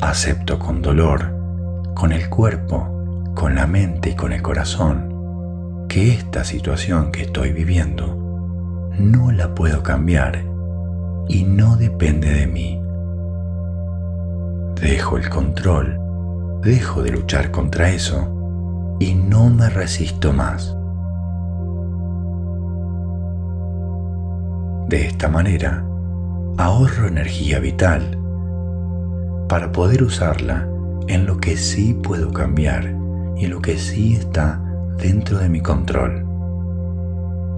Acepto 0.00 0.58
con 0.58 0.80
dolor, 0.80 1.34
con 1.94 2.12
el 2.12 2.28
cuerpo, 2.28 3.32
con 3.34 3.54
la 3.54 3.66
mente 3.66 4.10
y 4.10 4.14
con 4.14 4.32
el 4.32 4.42
corazón 4.42 5.17
que 5.88 6.12
esta 6.12 6.44
situación 6.44 7.10
que 7.10 7.22
estoy 7.22 7.52
viviendo 7.52 8.14
no 8.98 9.32
la 9.32 9.54
puedo 9.54 9.82
cambiar 9.82 10.44
y 11.28 11.44
no 11.44 11.76
depende 11.76 12.28
de 12.30 12.46
mí. 12.46 12.80
Dejo 14.80 15.16
el 15.16 15.30
control, 15.30 15.98
dejo 16.62 17.02
de 17.02 17.10
luchar 17.10 17.50
contra 17.50 17.88
eso 17.88 18.96
y 19.00 19.14
no 19.14 19.48
me 19.48 19.70
resisto 19.70 20.32
más. 20.34 20.76
De 24.88 25.06
esta 25.06 25.28
manera, 25.28 25.84
ahorro 26.58 27.08
energía 27.08 27.60
vital 27.60 28.18
para 29.48 29.72
poder 29.72 30.02
usarla 30.02 30.68
en 31.06 31.24
lo 31.24 31.38
que 31.38 31.56
sí 31.56 31.94
puedo 31.94 32.30
cambiar 32.30 32.94
y 33.36 33.46
lo 33.46 33.62
que 33.62 33.78
sí 33.78 34.14
está 34.14 34.67
dentro 34.98 35.38
de 35.38 35.48
mi 35.48 35.60
control. 35.60 36.24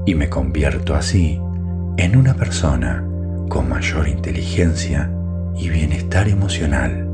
Y 0.06 0.14
me 0.14 0.28
convierto 0.28 0.94
así 0.94 1.40
en 1.96 2.16
una 2.16 2.34
persona 2.34 3.04
con 3.48 3.68
mayor 3.68 4.08
inteligencia 4.08 5.10
y 5.56 5.68
bienestar 5.68 6.28
emocional. 6.28 7.06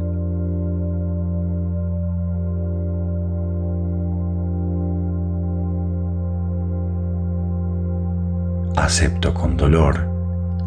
acepto 8.86 9.34
con 9.34 9.56
dolor, 9.56 10.08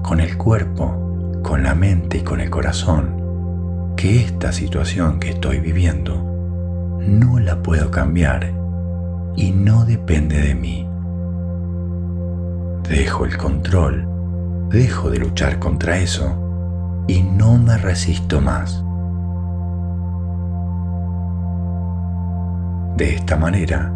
con 0.04 0.20
el 0.20 0.38
cuerpo, 0.38 1.40
con 1.42 1.64
la 1.64 1.74
mente 1.74 2.18
y 2.18 2.22
con 2.22 2.42
el 2.42 2.50
corazón, 2.50 3.94
que 3.96 4.20
esta 4.20 4.52
situación 4.52 5.22
que 5.22 5.30
estoy 5.30 5.60
viviendo 5.60 6.16
no 7.00 7.40
la 7.40 7.64
puedo 7.64 7.92
cambiar 7.92 8.59
y 9.36 9.52
no 9.52 9.86
depende 9.86 10.42
de 10.42 10.56
mí. 10.56 10.88
Dejo 12.90 13.26
el 13.26 13.38
control, 13.38 14.08
dejo 14.70 15.10
de 15.10 15.20
luchar 15.20 15.60
contra 15.60 15.98
eso 15.98 17.06
y 17.08 17.22
no 17.22 17.58
me 17.58 17.78
resisto 17.78 18.42
más. 18.42 18.84
De 22.98 23.16
esta 23.16 23.38
manera, 23.38 23.94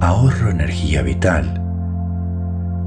ahorro 0.00 0.50
energía 0.50 1.02
vital 1.02 1.60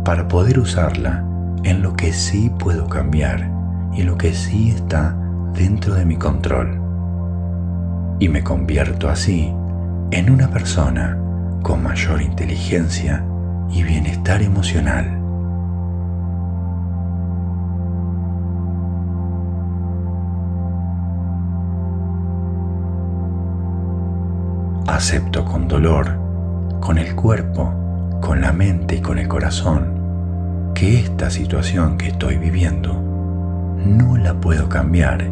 para 0.03 0.27
poder 0.27 0.59
usarla 0.59 1.23
en 1.63 1.81
lo 1.81 1.93
que 1.95 2.13
sí 2.13 2.51
puedo 2.57 2.87
cambiar 2.87 3.49
y 3.93 4.03
lo 4.03 4.17
que 4.17 4.33
sí 4.33 4.71
está 4.71 5.17
dentro 5.53 5.93
de 5.95 6.05
mi 6.05 6.15
control. 6.15 6.81
Y 8.19 8.29
me 8.29 8.43
convierto 8.43 9.09
así 9.09 9.53
en 10.11 10.29
una 10.29 10.49
persona 10.49 11.17
con 11.68 11.84
mayor 11.84 12.22
inteligencia 12.22 13.26
y 13.69 13.84
bienestar 13.84 14.41
emocional. 14.41 15.06
Acepto 24.88 25.44
con 25.44 25.68
dolor, 25.68 26.18
con 26.80 26.98
el 26.98 27.14
cuerpo, 27.15 27.73
con 28.22 28.39
la 28.39 28.53
mente 28.53 28.95
y 28.95 29.02
con 29.02 29.19
el 29.19 29.27
corazón 29.27 30.72
que 30.73 31.02
esta 31.02 31.30
situación 31.30 31.98
que 31.98 32.07
estoy 32.07 32.38
viviendo 32.38 32.94
no 32.94 34.15
la 34.15 34.34
puedo 34.35 34.69
cambiar 34.69 35.30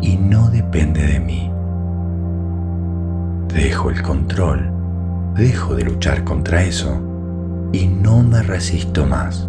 y 0.00 0.16
no 0.16 0.50
depende 0.50 1.06
de 1.06 1.20
mí. 1.20 1.48
Dejo 3.54 3.90
el 3.90 4.02
control, 4.02 4.73
dejo 5.34 5.74
de 5.74 5.84
luchar 5.84 6.24
contra 6.24 6.62
eso 6.62 7.00
y 7.72 7.86
no 7.86 8.22
me 8.22 8.42
resisto 8.42 9.04
más. 9.04 9.48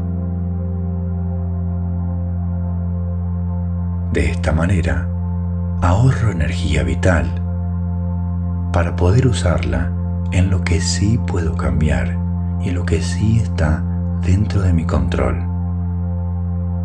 De 4.12 4.32
esta 4.32 4.52
manera, 4.52 5.08
ahorro 5.82 6.32
energía 6.32 6.84
vital 6.84 7.26
para 8.74 8.96
poder 8.96 9.28
usarla 9.28 9.92
en 10.32 10.50
lo 10.50 10.64
que 10.64 10.82
sí 10.82 11.20
puedo 11.28 11.56
cambiar 11.56 12.18
y 12.62 12.72
lo 12.72 12.86
que 12.86 13.02
sí 13.02 13.40
está 13.40 13.84
dentro 14.22 14.62
de 14.62 14.74
mi 14.74 14.86
control 14.86 15.56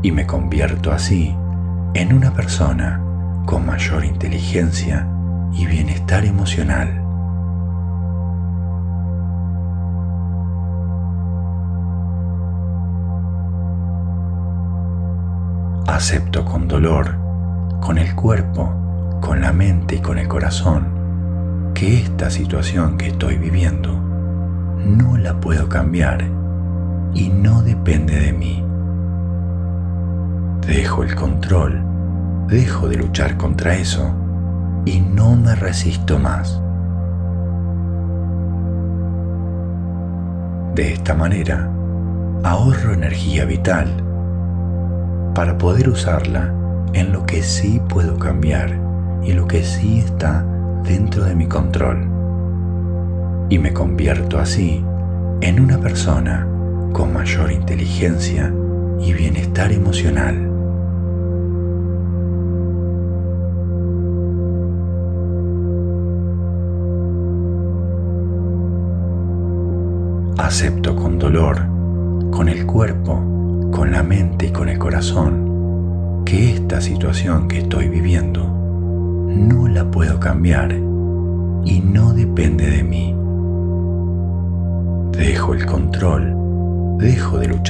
y 0.02 0.12
me 0.12 0.26
convierto 0.26 0.92
así 0.92 1.34
en 1.94 2.12
una 2.12 2.32
persona 2.32 3.00
con 3.46 3.66
mayor 3.66 4.04
inteligencia 4.04 5.06
y 5.52 5.66
bienestar 5.66 6.24
emocional. 6.24 6.99
Acepto 16.00 16.46
con 16.46 16.66
dolor, 16.66 17.14
con 17.82 17.98
el 17.98 18.14
cuerpo, 18.14 19.18
con 19.20 19.42
la 19.42 19.52
mente 19.52 19.96
y 19.96 19.98
con 19.98 20.16
el 20.16 20.28
corazón 20.28 20.86
que 21.74 22.00
esta 22.00 22.30
situación 22.30 22.96
que 22.96 23.08
estoy 23.08 23.36
viviendo 23.36 23.92
no 24.82 25.18
la 25.18 25.38
puedo 25.38 25.68
cambiar 25.68 26.24
y 27.12 27.28
no 27.28 27.60
depende 27.60 28.18
de 28.18 28.32
mí. 28.32 28.64
Dejo 30.66 31.02
el 31.02 31.14
control, 31.14 31.82
dejo 32.48 32.88
de 32.88 32.96
luchar 32.96 33.36
contra 33.36 33.74
eso 33.74 34.10
y 34.86 35.00
no 35.00 35.36
me 35.36 35.54
resisto 35.54 36.18
más. 36.18 36.62
De 40.74 40.94
esta 40.94 41.12
manera, 41.12 41.68
ahorro 42.42 42.94
energía 42.94 43.44
vital 43.44 44.09
para 45.40 45.56
poder 45.56 45.88
usarla 45.88 46.52
en 46.92 47.12
lo 47.12 47.24
que 47.24 47.42
sí 47.42 47.80
puedo 47.88 48.18
cambiar 48.18 48.78
y 49.24 49.32
lo 49.32 49.46
que 49.46 49.64
sí 49.64 49.98
está 49.98 50.44
dentro 50.84 51.24
de 51.24 51.34
mi 51.34 51.46
control. 51.46 52.06
Y 53.48 53.58
me 53.58 53.72
convierto 53.72 54.38
así 54.38 54.84
en 55.40 55.60
una 55.60 55.78
persona 55.78 56.46
con 56.92 57.14
mayor 57.14 57.50
inteligencia 57.52 58.52
y 59.00 59.14
bienestar 59.14 59.72
emocional. 59.72 60.46
Acepto 70.36 70.79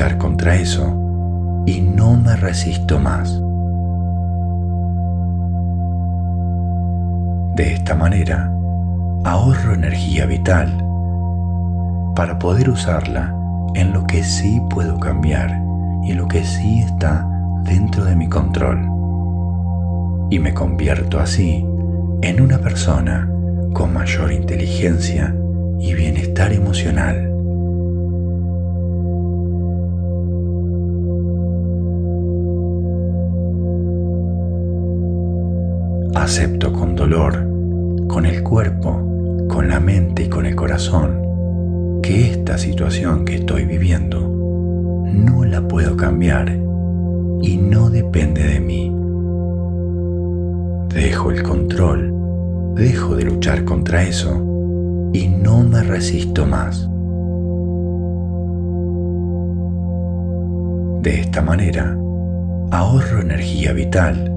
contra 0.09 0.57
eso 0.57 1.65
y 1.67 1.83
no 1.83 2.17
me 2.17 2.35
resisto 2.35 2.99
más. 2.99 3.31
De 7.55 7.75
esta 7.75 7.95
manera, 7.95 8.51
ahorro 9.25 9.75
energía 9.75 10.25
vital 10.25 10.73
para 12.17 12.39
poder 12.39 12.71
usarla 12.71 13.35
en 13.75 13.93
lo 13.93 14.07
que 14.07 14.25
sí 14.25 14.63
puedo 14.71 14.99
cambiar 14.99 15.61
y 16.03 16.15
lo 16.15 16.27
que 16.29 16.45
sí 16.45 16.81
está 16.81 17.29
dentro 17.65 18.05
de 18.05 18.17
mi 18.17 18.27
control. 18.27 18.79
Y 20.31 20.39
me 20.39 20.55
convierto 20.55 21.21
así 21.21 21.67
en 22.23 22.41
una 22.41 22.59
persona 22.59 23.29
con 23.75 23.93
mayor 23.93 24.33
inteligencia 24.33 25.35
y 25.79 25.93
bienestar 25.93 26.55
emocional. 26.55 27.30
Acepto 36.31 36.73
con 36.73 36.95
dolor, 36.95 37.45
con 38.07 38.25
el 38.25 38.45
cuerpo, 38.45 38.93
con 39.49 39.67
la 39.67 39.81
mente 39.81 40.27
y 40.27 40.29
con 40.29 40.47
el 40.47 40.55
corazón, 40.55 42.01
que 42.05 42.31
esta 42.31 42.57
situación 42.57 43.25
que 43.25 43.35
estoy 43.35 43.65
viviendo 43.65 44.21
no 45.13 45.45
la 45.45 45.61
puedo 45.67 45.97
cambiar 45.97 46.57
y 47.43 47.57
no 47.57 47.91
depende 47.91 48.45
de 48.45 48.61
mí. 48.61 48.95
Dejo 50.95 51.33
el 51.33 51.43
control, 51.43 52.15
dejo 52.77 53.17
de 53.17 53.25
luchar 53.25 53.65
contra 53.65 54.05
eso 54.05 55.11
y 55.13 55.27
no 55.27 55.65
me 55.65 55.83
resisto 55.83 56.47
más. 56.47 56.89
De 61.03 61.23
esta 61.23 61.43
manera, 61.43 61.99
ahorro 62.71 63.21
energía 63.21 63.73
vital 63.73 64.30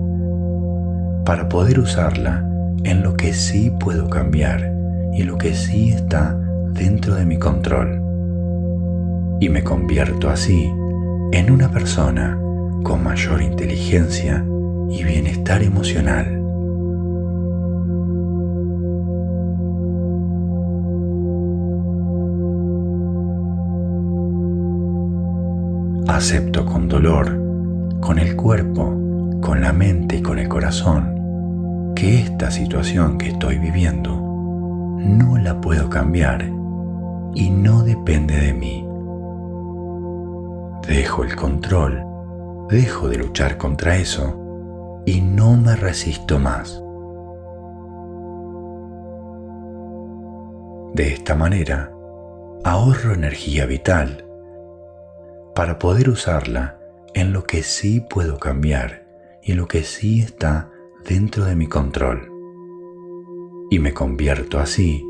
para 1.25 1.47
poder 1.49 1.79
usarla 1.79 2.45
en 2.83 3.01
lo 3.01 3.15
que 3.15 3.33
sí 3.33 3.71
puedo 3.79 4.09
cambiar 4.09 4.73
y 5.13 5.23
lo 5.23 5.37
que 5.37 5.53
sí 5.53 5.89
está 5.89 6.37
dentro 6.73 7.15
de 7.15 7.25
mi 7.25 7.37
control 7.37 8.01
y 9.39 9.49
me 9.49 9.63
convierto 9.63 10.29
así 10.29 10.71
en 11.31 11.51
una 11.51 11.69
persona 11.69 12.37
con 12.83 13.03
mayor 13.03 13.41
inteligencia 13.41 14.45
y 14.89 15.03
bienestar 15.03 15.63
emocional. 15.63 16.39
Acepto 26.07 26.65
con 26.65 26.87
dolor, 26.87 27.37
con 27.99 28.19
el 28.19 28.35
cuerpo, 28.35 29.02
con 29.43 29.59
la 29.59 29.73
mente 29.73 30.15
y 30.15 30.21
con 30.21 30.39
el 30.39 30.47
corazón 30.47 31.93
que 31.95 32.21
esta 32.21 32.49
situación 32.49 33.17
que 33.17 33.27
estoy 33.27 33.57
viviendo 33.57 34.15
no 34.15 35.37
la 35.37 35.59
puedo 35.59 35.89
cambiar 35.89 36.49
y 37.35 37.49
no 37.49 37.83
depende 37.83 38.37
de 38.37 38.53
mí. 38.53 38.87
Dejo 40.87 41.25
el 41.25 41.35
control, 41.35 42.05
dejo 42.69 43.09
de 43.09 43.17
luchar 43.17 43.57
contra 43.57 43.97
eso 43.97 45.01
y 45.05 45.19
no 45.19 45.57
me 45.57 45.75
resisto 45.75 46.39
más. 46.39 46.81
De 50.93 51.09
esta 51.13 51.35
manera, 51.35 51.91
ahorro 52.63 53.13
energía 53.13 53.65
vital 53.65 54.25
para 55.53 55.79
poder 55.79 56.09
usarla 56.09 56.79
en 57.13 57.33
lo 57.33 57.43
que 57.43 57.61
sí 57.61 57.99
puedo 57.99 58.39
cambiar 58.39 59.02
y 59.45 59.53
lo 59.53 59.67
que 59.67 59.83
sí 59.83 60.21
está 60.21 60.71
dentro 61.07 61.45
de 61.45 61.55
mi 61.55 61.67
control. 61.67 62.29
Y 63.69 63.79
me 63.79 63.93
convierto 63.93 64.59
así 64.59 65.03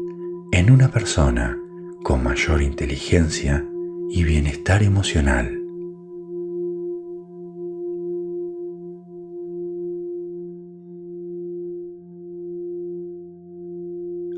en 0.52 0.72
una 0.72 0.90
persona 0.90 1.58
con 2.03 2.24
mayor 2.24 2.62
inteligencia 2.62 3.66
y 4.10 4.24
bienestar 4.24 4.84
emocional. 4.84 5.60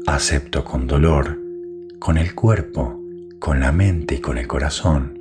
Acepto 0.08 0.64
con 0.64 0.88
dolor, 0.88 1.42
con 2.00 2.18
el 2.18 2.36
cuerpo, 2.36 3.02
con 3.40 3.60
la 3.60 3.72
mente 3.72 4.16
y 4.16 4.20
con 4.20 4.38
el 4.38 4.48
corazón, 4.48 5.20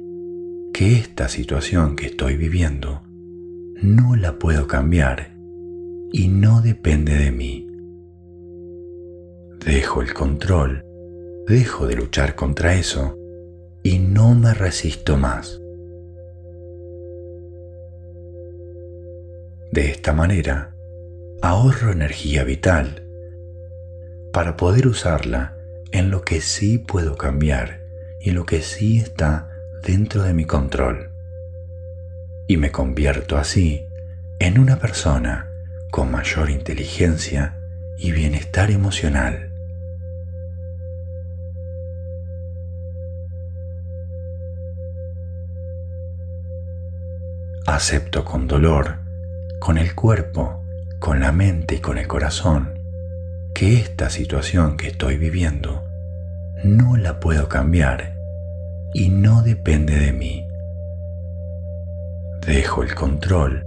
que 0.73 0.95
esta 0.95 1.29
situación 1.29 1.97
que 1.97 2.07
estoy 2.07 2.37
viviendo 2.37 3.04
no 3.85 4.17
la 4.17 4.39
puedo 4.39 4.67
cambiar 4.67 5.35
y 6.11 6.29
no 6.29 6.63
depende 6.63 7.19
de 7.19 7.31
mí. 7.31 7.69
Dejo 9.63 10.01
el 10.01 10.15
control, 10.15 10.83
dejo 11.47 11.87
de 11.87 11.97
luchar 11.97 12.35
contra 12.35 12.75
eso 12.75 13.15
y 13.83 13.99
no 13.99 14.35
me 14.35 14.55
resisto 14.55 15.19
más. 15.19 15.61
De 19.71 19.91
esta 19.91 20.15
manera, 20.15 20.75
ahorro 21.43 21.93
energía 21.93 22.43
vital 22.45 23.07
para 24.33 24.57
poder 24.57 24.87
usarla 24.87 25.59
en 25.93 26.11
lo 26.11 26.23
que 26.23 26.41
sí 26.41 26.79
puedo 26.79 27.17
cambiar 27.17 27.83
y 28.19 28.31
lo 28.31 28.47
que 28.47 28.63
sí 28.63 28.99
está 28.99 29.51
dentro 29.83 30.23
de 30.23 30.33
mi 30.33 30.47
control. 30.47 31.14
Y 32.47 32.57
me 32.57 32.71
convierto 32.71 33.37
así 33.37 33.85
en 34.39 34.59
una 34.59 34.79
persona 34.79 35.49
con 35.91 36.11
mayor 36.11 36.51
inteligencia 36.51 37.59
y 37.99 38.13
bienestar 38.13 38.71
emocional. 38.71 39.51
Acepto 47.67 48.25
con 48.25 48.47
dolor, 48.47 48.99
con 49.59 49.79
el 49.79 49.95
cuerpo, 49.95 50.63
con 51.01 51.21
la 51.21 51.33
mente 51.33 51.77
y 51.77 51.79
con 51.81 51.97
el 51.99 52.07
corazón 52.07 52.79
que 53.55 53.79
esta 53.79 54.11
situación 54.11 54.77
que 54.77 54.89
estoy 54.89 55.17
viviendo 55.17 55.85
no 56.65 56.97
la 56.97 57.21
puedo 57.21 57.49
cambiar 57.49 58.17
y 58.93 59.11
no 59.11 59.43
depende 59.43 59.99
de 59.99 60.13
mí. 60.13 60.44
Dejo 62.47 62.83
el 62.83 62.95
control, 62.95 63.65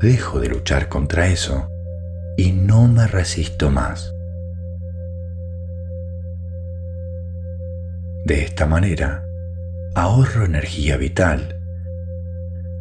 dejo 0.00 0.40
de 0.40 0.48
luchar 0.48 0.88
contra 0.88 1.26
eso 1.26 1.68
y 2.38 2.52
no 2.52 2.88
me 2.88 3.06
resisto 3.06 3.70
más. 3.70 4.14
De 8.24 8.42
esta 8.42 8.64
manera, 8.64 9.22
ahorro 9.94 10.46
energía 10.46 10.96
vital 10.96 11.60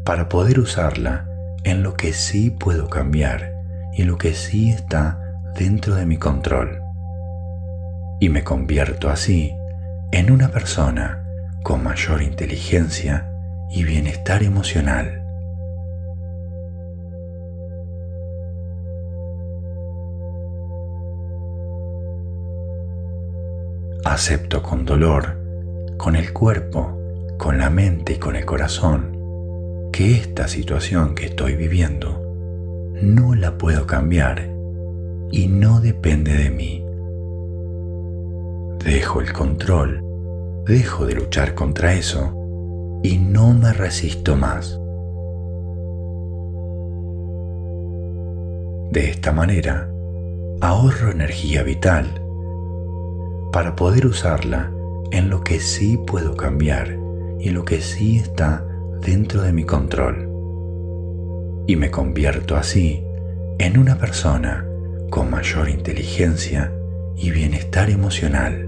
para 0.05 0.29
poder 0.29 0.57
usarla 0.57 1.27
en 1.65 1.83
lo 1.83 1.95
que 1.95 2.13
sí 2.13 2.49
puedo 2.49 2.87
cambiar 2.89 3.55
y 3.93 4.03
lo 4.03 4.17
que 4.17 4.33
sí 4.33 4.69
está 4.69 5.19
dentro 5.53 5.95
de 5.95 6.05
mi 6.05 6.15
control. 6.15 6.81
Y 8.21 8.29
me 8.29 8.45
convierto 8.45 9.09
así 9.09 9.53
en 10.13 10.31
una 10.31 10.47
persona 10.47 11.25
con 11.61 11.83
mayor 11.83 12.21
inteligencia 12.21 13.29
y 13.69 13.83
bienestar 13.83 14.41
emocional. 14.41 15.24
Acepto 24.05 24.61
con 24.61 24.85
dolor, 24.85 25.35
con 25.97 26.15
el 26.15 26.31
cuerpo, 26.31 26.95
con 27.39 27.57
la 27.57 27.71
mente 27.71 28.13
y 28.13 28.17
con 28.17 28.35
el 28.35 28.45
corazón 28.45 29.89
que 29.91 30.15
esta 30.15 30.47
situación 30.47 31.15
que 31.15 31.25
estoy 31.25 31.55
viviendo 31.55 32.21
no 33.01 33.33
la 33.33 33.57
puedo 33.57 33.87
cambiar 33.87 34.47
y 35.31 35.47
no 35.47 35.81
depende 35.81 36.33
de 36.33 36.51
mí. 36.51 36.85
Dejo 38.85 39.21
el 39.21 39.33
control, 39.33 40.03
dejo 40.67 41.07
de 41.07 41.15
luchar 41.15 41.55
contra 41.55 41.95
eso 41.95 42.99
y 43.01 43.17
no 43.17 43.53
me 43.53 43.73
resisto 43.73 44.35
más. 44.35 44.79
De 48.91 49.09
esta 49.09 49.31
manera, 49.31 49.89
ahorro 50.61 51.09
energía 51.09 51.63
vital 51.63 52.21
para 53.55 53.73
poder 53.73 54.05
usarla 54.05 54.69
en 55.11 55.29
lo 55.29 55.41
que 55.41 55.61
sí 55.61 55.97
puedo 56.05 56.35
cambiar 56.35 56.99
y 57.39 57.51
lo 57.51 57.63
que 57.63 57.79
sí 57.79 58.17
está 58.17 58.65
dentro 58.99 59.43
de 59.43 59.53
mi 59.53 59.63
control. 59.63 60.29
Y 61.65 61.77
me 61.77 61.89
convierto 61.89 62.57
así 62.57 63.01
en 63.57 63.77
una 63.77 63.97
persona 63.97 64.67
con 65.09 65.31
mayor 65.31 65.69
inteligencia 65.69 66.69
y 67.15 67.31
bienestar 67.31 67.89
emocional. 67.89 68.67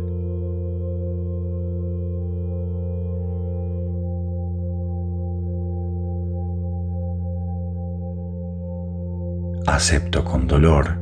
Acepto 9.68 10.24
con 10.24 10.48
dolor, 10.48 10.98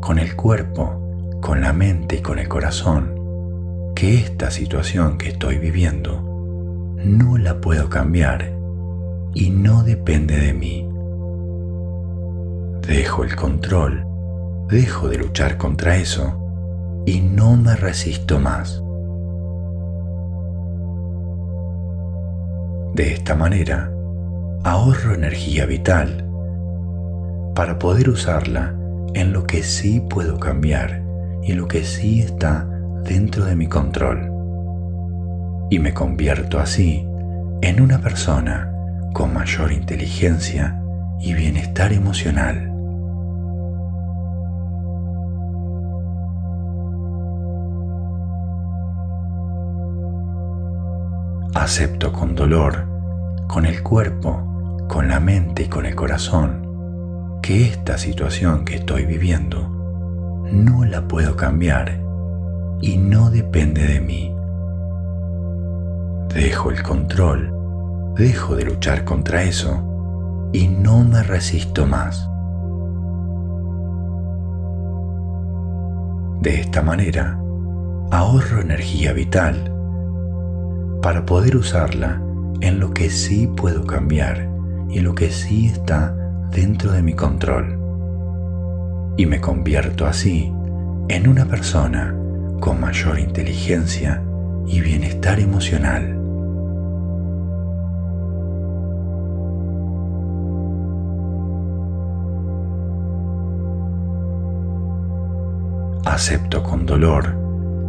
con 0.00 0.18
el 0.18 0.34
cuerpo, 0.34 1.38
con 1.42 1.60
la 1.60 1.74
mente 1.74 2.16
y 2.16 2.22
con 2.22 2.38
el 2.38 2.48
corazón, 2.48 3.17
que 3.98 4.14
esta 4.14 4.52
situación 4.52 5.18
que 5.18 5.30
estoy 5.30 5.58
viviendo 5.58 6.22
no 7.04 7.36
la 7.36 7.60
puedo 7.60 7.90
cambiar 7.90 8.56
y 9.34 9.50
no 9.50 9.82
depende 9.82 10.36
de 10.36 10.54
mí. 10.54 10.88
Dejo 12.86 13.24
el 13.24 13.34
control, 13.34 14.06
dejo 14.68 15.08
de 15.08 15.18
luchar 15.18 15.58
contra 15.58 15.96
eso 15.96 17.02
y 17.06 17.22
no 17.22 17.56
me 17.56 17.74
resisto 17.74 18.38
más. 18.38 18.80
De 22.94 23.14
esta 23.14 23.34
manera, 23.34 23.92
ahorro 24.62 25.12
energía 25.12 25.66
vital 25.66 26.24
para 27.56 27.80
poder 27.80 28.10
usarla 28.10 28.76
en 29.14 29.32
lo 29.32 29.42
que 29.42 29.64
sí 29.64 30.00
puedo 30.08 30.38
cambiar 30.38 31.02
y 31.42 31.54
lo 31.54 31.66
que 31.66 31.82
sí 31.82 32.20
está 32.20 32.77
dentro 33.08 33.46
de 33.46 33.56
mi 33.56 33.66
control. 33.66 34.30
Y 35.70 35.78
me 35.78 35.94
convierto 35.94 36.58
así 36.58 37.06
en 37.62 37.80
una 37.80 37.98
persona 37.98 38.70
con 39.14 39.32
mayor 39.32 39.72
inteligencia 39.72 40.80
y 41.18 41.32
bienestar 41.32 41.92
emocional. 41.92 42.70
Acepto 51.54 52.12
con 52.12 52.34
dolor, 52.34 52.86
con 53.48 53.64
el 53.64 53.82
cuerpo, 53.82 54.86
con 54.86 55.08
la 55.08 55.18
mente 55.18 55.64
y 55.64 55.68
con 55.68 55.86
el 55.86 55.94
corazón 55.94 57.40
que 57.42 57.64
esta 57.64 57.96
situación 57.96 58.66
que 58.66 58.76
estoy 58.76 59.06
viviendo 59.06 59.68
no 60.52 60.84
la 60.84 61.08
puedo 61.08 61.36
cambiar 61.36 62.07
y 62.80 62.96
no 62.96 63.30
depende 63.30 63.86
de 63.86 64.00
mí. 64.00 64.34
Dejo 66.34 66.70
el 66.70 66.82
control, 66.82 67.52
dejo 68.16 68.56
de 68.56 68.64
luchar 68.64 69.04
contra 69.04 69.42
eso 69.42 70.50
y 70.52 70.68
no 70.68 71.04
me 71.04 71.22
resisto 71.22 71.86
más. 71.86 72.28
De 76.40 76.60
esta 76.60 76.82
manera, 76.82 77.38
ahorro 78.10 78.60
energía 78.60 79.12
vital 79.12 79.74
para 81.02 81.26
poder 81.26 81.56
usarla 81.56 82.22
en 82.60 82.80
lo 82.80 82.92
que 82.92 83.10
sí 83.10 83.46
puedo 83.46 83.84
cambiar 83.84 84.48
y 84.88 85.00
lo 85.00 85.14
que 85.14 85.30
sí 85.30 85.66
está 85.66 86.14
dentro 86.50 86.92
de 86.92 87.02
mi 87.02 87.14
control 87.14 87.78
y 89.16 89.26
me 89.26 89.40
convierto 89.40 90.06
así 90.06 90.52
en 91.08 91.28
una 91.28 91.44
persona 91.44 92.17
con 92.60 92.80
mayor 92.80 93.18
inteligencia 93.18 94.22
y 94.66 94.80
bienestar 94.80 95.40
emocional. 95.40 96.14
Acepto 106.04 106.62
con 106.62 106.84
dolor, 106.84 107.34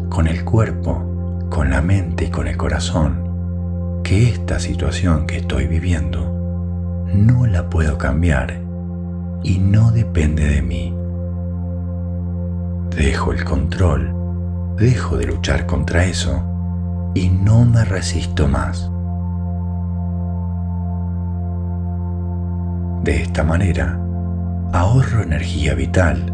con 0.10 0.28
el 0.28 0.44
cuerpo, 0.46 1.48
con 1.50 1.70
la 1.72 1.82
mente 1.82 2.26
y 2.26 2.30
con 2.30 2.48
el 2.48 2.58
corazón, 2.58 4.02
que 4.04 4.30
esta 4.30 4.60
situación 4.60 5.26
que 5.26 5.38
estoy 5.38 5.68
viviendo 5.68 6.30
no 7.14 7.48
la 7.48 7.70
puedo 7.70 7.98
cambiar 7.98 8.62
y 9.44 9.58
no 9.58 9.92
depende 9.92 10.46
de 10.46 10.62
mí. 10.62 10.96
Dejo 12.96 13.32
el 13.32 13.44
control, 13.46 14.19
dejo 14.80 15.18
de 15.18 15.26
luchar 15.26 15.66
contra 15.66 16.06
eso 16.06 16.42
y 17.14 17.30
no 17.30 17.66
me 17.66 17.84
resisto 17.84 18.48
más. 18.48 18.90
De 23.04 23.22
esta 23.22 23.44
manera, 23.44 24.00
ahorro 24.72 25.22
energía 25.22 25.74
vital 25.74 26.34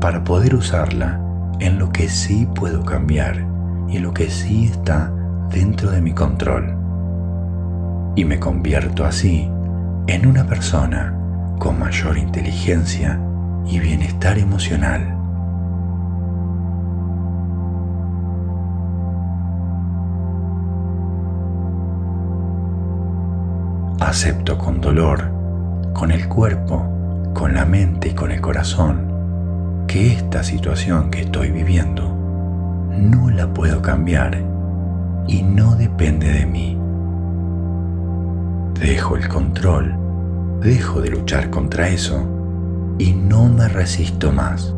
para 0.00 0.22
poder 0.24 0.54
usarla 0.54 1.20
en 1.58 1.78
lo 1.78 1.90
que 1.90 2.08
sí 2.08 2.46
puedo 2.54 2.84
cambiar 2.84 3.44
y 3.88 3.98
lo 3.98 4.12
que 4.12 4.28
sí 4.28 4.66
está 4.66 5.10
dentro 5.50 5.90
de 5.90 6.02
mi 6.02 6.12
control 6.12 6.76
y 8.14 8.24
me 8.24 8.38
convierto 8.38 9.04
así 9.04 9.48
en 10.06 10.26
una 10.26 10.46
persona 10.46 11.14
con 11.58 11.78
mayor 11.78 12.18
inteligencia 12.18 13.18
y 13.66 13.78
bienestar 13.78 14.38
emocional. 14.38 15.15
Acepto 24.06 24.56
con 24.56 24.80
dolor, 24.80 25.32
con 25.92 26.12
el 26.12 26.28
cuerpo, 26.28 27.32
con 27.34 27.54
la 27.54 27.64
mente 27.64 28.10
y 28.10 28.14
con 28.14 28.30
el 28.30 28.40
corazón, 28.40 29.84
que 29.88 30.12
esta 30.12 30.44
situación 30.44 31.10
que 31.10 31.22
estoy 31.22 31.50
viviendo 31.50 32.04
no 32.96 33.28
la 33.30 33.52
puedo 33.52 33.82
cambiar 33.82 34.40
y 35.26 35.42
no 35.42 35.74
depende 35.74 36.32
de 36.32 36.46
mí. 36.46 36.78
Dejo 38.78 39.16
el 39.16 39.26
control, 39.26 39.96
dejo 40.60 41.00
de 41.00 41.10
luchar 41.10 41.50
contra 41.50 41.88
eso 41.88 42.24
y 43.00 43.12
no 43.12 43.48
me 43.48 43.66
resisto 43.66 44.30
más. 44.30 44.72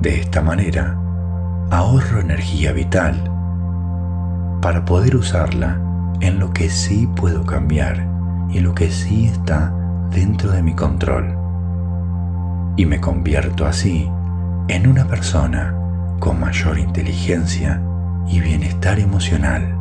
De 0.00 0.18
esta 0.18 0.40
manera, 0.40 0.98
ahorro 1.70 2.20
energía 2.20 2.72
vital 2.72 3.30
para 4.60 4.84
poder 4.84 5.16
usarla 5.16 5.80
en 6.20 6.38
lo 6.38 6.52
que 6.52 6.68
sí 6.68 7.08
puedo 7.16 7.44
cambiar 7.44 8.06
y 8.50 8.60
lo 8.60 8.74
que 8.74 8.90
sí 8.90 9.26
está 9.26 9.72
dentro 10.10 10.52
de 10.52 10.62
mi 10.62 10.74
control. 10.74 11.36
Y 12.76 12.86
me 12.86 13.00
convierto 13.00 13.66
así 13.66 14.08
en 14.68 14.86
una 14.86 15.06
persona 15.06 15.74
con 16.18 16.40
mayor 16.40 16.78
inteligencia 16.78 17.80
y 18.28 18.40
bienestar 18.40 18.98
emocional. 18.98 19.80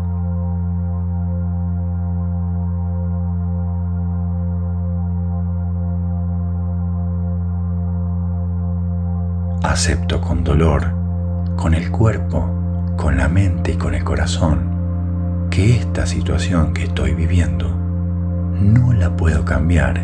acepto 9.79 10.19
con 10.19 10.43
dolor, 10.43 10.91
con 11.55 11.73
el 11.73 11.89
cuerpo, 11.89 12.93
con 12.97 13.15
la 13.15 13.29
mente 13.29 13.71
y 13.71 13.75
con 13.75 13.93
el 13.93 14.03
corazón, 14.03 14.68
que 15.49 15.77
esta 15.77 16.05
situación 16.05 16.73
que 16.73 16.83
estoy 16.83 17.13
viviendo 17.13 17.67
no 17.69 18.93
la 18.93 19.15
puedo 19.15 19.45
cambiar 19.45 20.01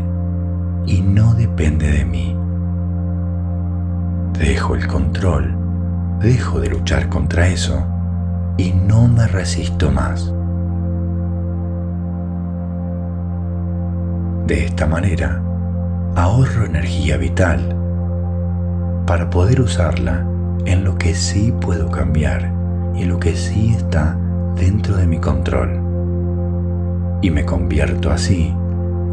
y 0.86 1.02
no 1.02 1.34
depende 1.34 1.92
de 1.92 2.06
mí. 2.06 2.36
Dejo 4.38 4.76
el 4.76 4.88
control, 4.88 5.56
dejo 6.20 6.60
de 6.60 6.70
luchar 6.70 7.10
contra 7.10 7.48
eso 7.48 7.86
y 8.58 8.72
no 8.72 9.08
me 9.08 9.28
resisto 9.28 9.92
más. 9.92 10.32
De 14.48 14.66
esta 14.66 14.86
manera, 14.88 15.42
ahorro 16.16 16.66
energía 16.66 17.18
vital 17.18 17.76
para 19.06 19.30
poder 19.30 19.62
usarla 19.62 20.26
en 20.66 20.84
lo 20.84 20.98
que 20.98 21.14
sí 21.14 21.54
puedo 21.62 21.90
cambiar 21.92 22.52
y 22.96 23.06
lo 23.06 23.20
que 23.20 23.36
sí 23.36 23.76
está 23.76 24.18
dentro 24.56 24.96
de 24.98 25.08
mi 25.08 25.20
control. 25.20 25.70
Y 27.22 27.30
me 27.30 27.46
convierto 27.46 28.12
así 28.12 28.54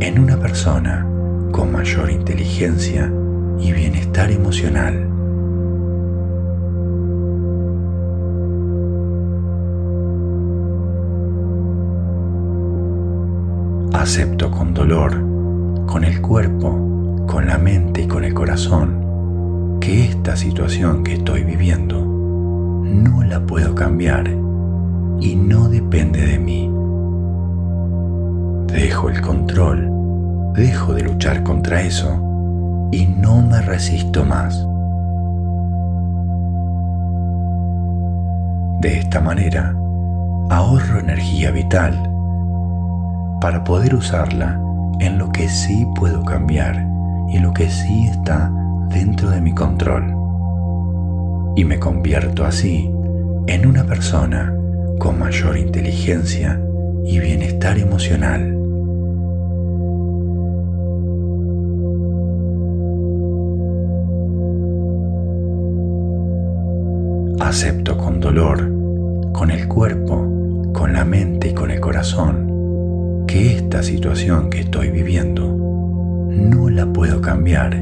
en 0.01 0.19
una 0.19 0.37
persona 0.37 1.07
con 1.53 1.73
mayor 1.73 2.11
inteligencia 2.11 3.13
y 3.59 3.73
bienestar 3.73 4.31
emocional. 4.31 5.09
Acepto 13.93 14.51
con 14.51 14.75
dolor, 14.75 15.13
con 15.87 16.03
el 16.05 16.21
cuerpo, 16.21 17.25
con 17.29 17.47
la 17.47 17.59
mente 17.59 18.03
y 18.03 18.07
con 18.09 18.25
el 18.25 18.35
corazón, 18.35 19.79
que 19.81 20.07
esta 20.07 20.35
situación 20.35 21.05
que 21.05 21.15
estoy 21.15 21.45
viviendo 21.45 22.01
no 22.01 23.23
la 23.23 23.41
puedo 23.41 23.75
cambiar 23.75 24.42
y 25.21 25.37
no 25.37 25.69
depende 25.69 26.27
de 26.27 26.39
mí. 26.39 26.71
Dejo 28.73 29.09
el 29.09 29.21
control, 29.21 30.53
dejo 30.55 30.95
de 30.95 31.03
luchar 31.03 31.43
contra 31.43 31.83
eso 31.83 32.89
y 32.91 33.07
no 33.07 33.43
me 33.43 33.61
resisto 33.63 34.25
más. 34.25 34.67
De 38.81 38.99
esta 38.99 39.21
manera, 39.21 39.75
ahorro 40.51 40.99
energía 40.99 41.51
vital 41.51 41.93
para 43.41 43.63
poder 43.65 43.95
usarla 43.95 44.61
en 45.01 45.19
lo 45.19 45.31
que 45.31 45.49
sí 45.49 45.87
puedo 45.95 46.25
cambiar 46.25 46.87
y 47.29 47.39
lo 47.39 47.53
que 47.53 47.69
sí 47.69 48.07
está 48.07 48.51
dentro 48.89 49.31
de 49.31 49.41
mi 49.41 49.53
control. 49.53 50.15
Y 51.57 51.65
me 51.65 51.79
convierto 51.79 52.45
así 52.45 52.91
en 53.47 53.67
una 53.67 53.85
persona 53.85 54.55
con 54.99 55.19
mayor 55.19 55.57
inteligencia 55.57 56.61
y 57.05 57.19
bienestar 57.19 57.79
emocional. 57.79 58.59
Acepto 67.41 67.99
con 67.99 68.21
dolor, 68.21 68.71
con 69.33 69.51
el 69.51 69.69
cuerpo, 69.69 70.71
con 70.73 70.93
la 70.93 71.05
mente 71.05 71.49
y 71.49 71.55
con 71.55 71.71
el 71.71 71.81
corazón 71.81 72.53
que 73.27 73.57
esta 73.57 73.83
situación 73.83 74.51
que 74.51 74.61
estoy 74.61 74.91
viviendo 74.91 75.47
no 76.29 76.69
la 76.69 76.87
puedo 76.87 77.21
cambiar 77.21 77.75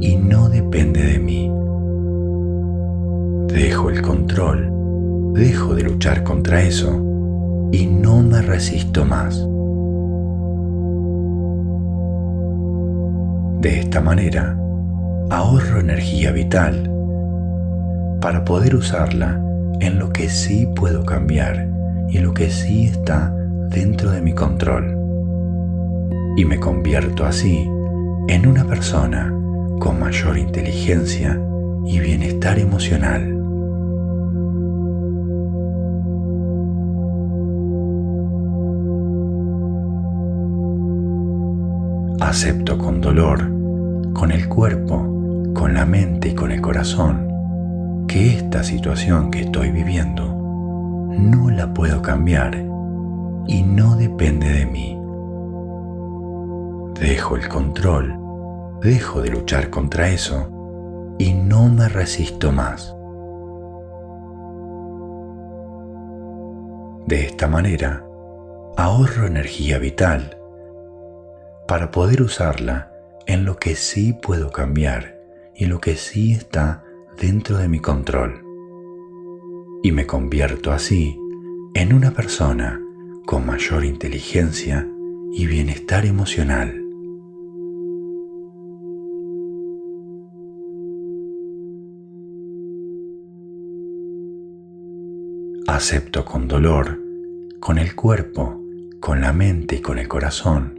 y 0.00 0.16
no 0.16 0.48
depende 0.48 1.02
de 1.02 1.18
mí. 1.18 1.50
Dejo 3.52 3.90
el 3.90 4.02
control, 4.02 4.75
dejo 5.36 5.74
de 5.74 5.82
luchar 5.82 6.24
contra 6.24 6.62
eso 6.62 7.68
y 7.70 7.86
no 7.86 8.22
me 8.22 8.40
resisto 8.40 9.04
más. 9.04 9.36
De 13.60 13.80
esta 13.80 14.00
manera, 14.00 14.58
ahorro 15.30 15.80
energía 15.80 16.32
vital 16.32 16.90
para 18.20 18.44
poder 18.44 18.74
usarla 18.74 19.40
en 19.80 19.98
lo 19.98 20.10
que 20.10 20.30
sí 20.30 20.66
puedo 20.74 21.04
cambiar 21.04 21.68
y 22.08 22.18
lo 22.18 22.32
que 22.32 22.50
sí 22.50 22.86
está 22.86 23.34
dentro 23.68 24.10
de 24.10 24.22
mi 24.22 24.32
control. 24.32 24.96
Y 26.38 26.44
me 26.46 26.58
convierto 26.58 27.26
así 27.26 27.68
en 28.28 28.46
una 28.46 28.64
persona 28.64 29.32
con 29.80 30.00
mayor 30.00 30.38
inteligencia 30.38 31.38
y 31.84 32.00
bienestar 32.00 32.58
emocional. 32.58 33.35
Acepto 42.26 42.76
con 42.76 43.00
dolor, 43.00 43.38
con 44.12 44.32
el 44.32 44.48
cuerpo, 44.48 45.52
con 45.54 45.74
la 45.74 45.86
mente 45.86 46.30
y 46.30 46.34
con 46.34 46.50
el 46.50 46.60
corazón 46.60 48.04
que 48.08 48.36
esta 48.36 48.64
situación 48.64 49.30
que 49.30 49.42
estoy 49.42 49.70
viviendo 49.70 50.24
no 50.24 51.50
la 51.50 51.72
puedo 51.72 52.02
cambiar 52.02 52.56
y 53.46 53.62
no 53.62 53.94
depende 53.94 54.48
de 54.48 54.66
mí. 54.66 54.98
Dejo 56.98 57.36
el 57.36 57.48
control, 57.48 58.18
dejo 58.82 59.22
de 59.22 59.30
luchar 59.30 59.70
contra 59.70 60.08
eso 60.08 61.14
y 61.20 61.32
no 61.32 61.68
me 61.68 61.88
resisto 61.88 62.50
más. 62.50 62.92
De 67.06 67.24
esta 67.24 67.46
manera, 67.46 68.04
ahorro 68.76 69.28
energía 69.28 69.78
vital 69.78 70.35
para 71.66 71.90
poder 71.90 72.22
usarla 72.22 72.90
en 73.26 73.44
lo 73.44 73.56
que 73.56 73.74
sí 73.74 74.12
puedo 74.12 74.50
cambiar 74.50 75.16
y 75.54 75.66
lo 75.66 75.80
que 75.80 75.96
sí 75.96 76.32
está 76.32 76.84
dentro 77.20 77.58
de 77.58 77.68
mi 77.68 77.80
control 77.80 78.46
y 79.82 79.92
me 79.92 80.04
convierto 80.04 80.72
así 80.72 81.16
en 81.74 81.92
una 81.92 82.10
persona 82.10 82.80
con 83.24 83.46
mayor 83.46 83.84
inteligencia 83.84 84.88
y 85.32 85.46
bienestar 85.46 86.06
emocional. 86.06 86.82
Acepto 95.68 96.24
con 96.24 96.48
dolor, 96.48 96.98
con 97.60 97.78
el 97.78 97.94
cuerpo, 97.94 98.60
con 98.98 99.20
la 99.20 99.32
mente 99.32 99.76
y 99.76 99.80
con 99.80 99.98
el 99.98 100.08
corazón, 100.08 100.75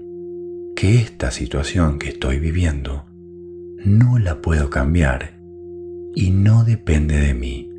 que 0.77 0.99
esta 0.99 1.31
situación 1.31 1.97
que 1.97 2.09
estoy 2.09 2.37
viviendo 2.37 3.05
no 3.83 4.19
la 4.19 4.43
puedo 4.43 4.69
cambiar 4.69 5.39
y 6.13 6.29
no 6.29 6.63
depende 6.65 7.17
de 7.17 7.33
mí. 7.33 7.73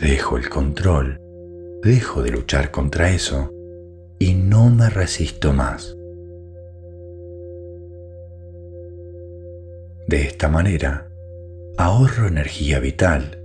Dejo 0.00 0.36
el 0.36 0.48
control, 0.48 1.18
dejo 1.82 2.22
de 2.22 2.30
luchar 2.30 2.70
contra 2.70 3.10
eso 3.10 3.52
y 4.20 4.34
no 4.34 4.70
me 4.70 4.88
resisto 4.88 5.52
más. 5.52 5.96
De 10.06 10.22
esta 10.22 10.48
manera, 10.48 11.10
ahorro 11.76 12.28
energía 12.28 12.78
vital 12.78 13.42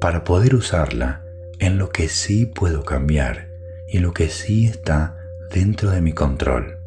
para 0.00 0.24
poder 0.24 0.56
usarla 0.56 1.24
en 1.60 1.78
lo 1.78 1.90
que 1.90 2.08
sí 2.08 2.46
puedo 2.46 2.82
cambiar 2.82 3.46
y 3.86 4.00
lo 4.00 4.12
que 4.12 4.28
sí 4.28 4.66
está 4.66 5.21
dentro 5.52 5.90
de 5.90 6.00
mi 6.00 6.12
control. 6.12 6.78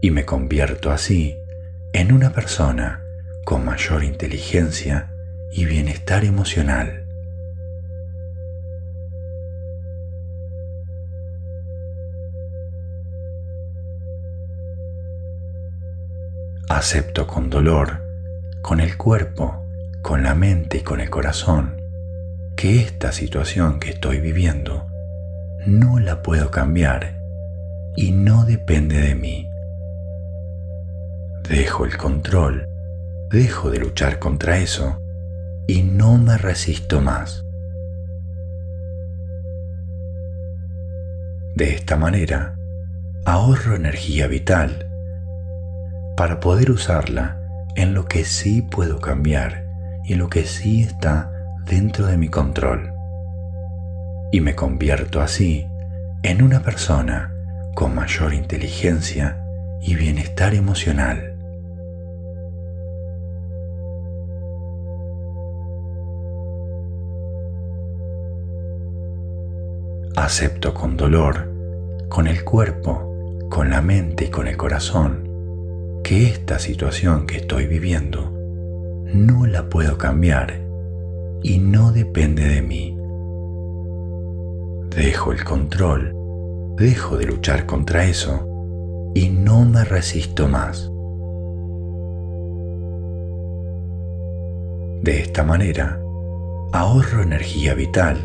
Y 0.00 0.10
me 0.10 0.24
convierto 0.24 0.90
así 0.90 1.36
en 1.92 2.12
una 2.12 2.30
persona 2.30 3.02
con 3.44 3.64
mayor 3.64 4.02
inteligencia 4.02 5.12
y 5.52 5.64
bienestar 5.64 6.24
emocional. 6.24 7.04
Acepto 16.68 17.26
con 17.26 17.50
dolor, 17.50 18.02
con 18.62 18.80
el 18.80 18.96
cuerpo, 18.96 19.64
con 20.02 20.22
la 20.22 20.34
mente 20.34 20.78
y 20.78 20.80
con 20.82 21.00
el 21.00 21.08
corazón, 21.08 21.80
que 22.56 22.80
esta 22.80 23.12
situación 23.12 23.80
que 23.80 23.90
estoy 23.90 24.20
viviendo 24.20 24.86
no 25.66 25.98
la 25.98 26.22
puedo 26.22 26.50
cambiar 26.50 27.17
y 28.00 28.12
no 28.12 28.44
depende 28.44 29.00
de 29.00 29.14
mí. 29.16 29.48
Dejo 31.48 31.84
el 31.84 31.96
control 31.96 32.68
dejo 33.30 33.70
de 33.70 33.78
luchar 33.78 34.18
contra 34.18 34.58
eso 34.58 35.02
y 35.66 35.82
no 35.82 36.16
me 36.16 36.38
resisto 36.38 37.00
más. 37.00 37.44
De 41.54 41.74
esta 41.74 41.96
manera, 41.96 42.54
ahorro 43.24 43.74
energía 43.74 44.28
vital 44.28 44.88
para 46.16 46.40
poder 46.40 46.70
usarla 46.70 47.40
en 47.76 47.94
lo 47.94 48.06
que 48.06 48.24
sí 48.24 48.62
puedo 48.62 49.00
cambiar 49.00 49.66
y 50.04 50.14
lo 50.14 50.28
que 50.28 50.44
sí 50.44 50.82
está 50.82 51.30
dentro 51.66 52.06
de 52.06 52.16
mi 52.16 52.28
control. 52.28 52.92
Y 54.32 54.40
me 54.40 54.54
convierto 54.54 55.20
así 55.20 55.66
en 56.22 56.42
una 56.42 56.60
persona 56.60 57.34
con 57.78 57.94
mayor 57.94 58.34
inteligencia 58.34 59.40
y 59.80 59.94
bienestar 59.94 60.52
emocional. 60.52 61.36
Acepto 70.16 70.74
con 70.74 70.96
dolor, 70.96 71.52
con 72.08 72.26
el 72.26 72.42
cuerpo, 72.42 73.46
con 73.48 73.70
la 73.70 73.80
mente 73.80 74.24
y 74.24 74.28
con 74.28 74.48
el 74.48 74.56
corazón, 74.56 76.00
que 76.02 76.26
esta 76.26 76.58
situación 76.58 77.28
que 77.28 77.36
estoy 77.36 77.68
viviendo 77.68 78.32
no 79.14 79.46
la 79.46 79.68
puedo 79.68 79.98
cambiar 79.98 80.66
y 81.44 81.58
no 81.58 81.92
depende 81.92 82.42
de 82.48 82.60
mí. 82.60 82.98
Dejo 84.96 85.30
el 85.30 85.44
control, 85.44 86.17
dejo 86.78 87.16
de 87.16 87.26
luchar 87.26 87.66
contra 87.66 88.04
eso 88.04 88.46
y 89.14 89.28
no 89.30 89.64
me 89.64 89.84
resisto 89.84 90.46
más. 90.46 90.90
De 95.02 95.20
esta 95.20 95.42
manera, 95.42 96.00
ahorro 96.72 97.22
energía 97.22 97.74
vital 97.74 98.18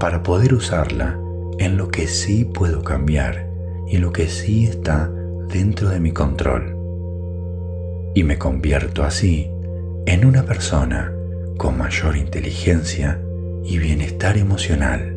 para 0.00 0.22
poder 0.22 0.54
usarla 0.54 1.18
en 1.58 1.76
lo 1.76 1.88
que 1.88 2.08
sí 2.08 2.44
puedo 2.44 2.82
cambiar 2.82 3.48
y 3.88 3.98
lo 3.98 4.12
que 4.12 4.26
sí 4.26 4.64
está 4.64 5.10
dentro 5.48 5.90
de 5.90 6.00
mi 6.00 6.10
control. 6.10 6.76
Y 8.14 8.24
me 8.24 8.38
convierto 8.38 9.04
así 9.04 9.50
en 10.06 10.24
una 10.24 10.42
persona 10.42 11.12
con 11.58 11.78
mayor 11.78 12.16
inteligencia 12.16 13.20
y 13.64 13.78
bienestar 13.78 14.36
emocional. 14.36 15.13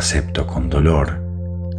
Acepto 0.00 0.46
con 0.46 0.70
dolor, 0.70 1.20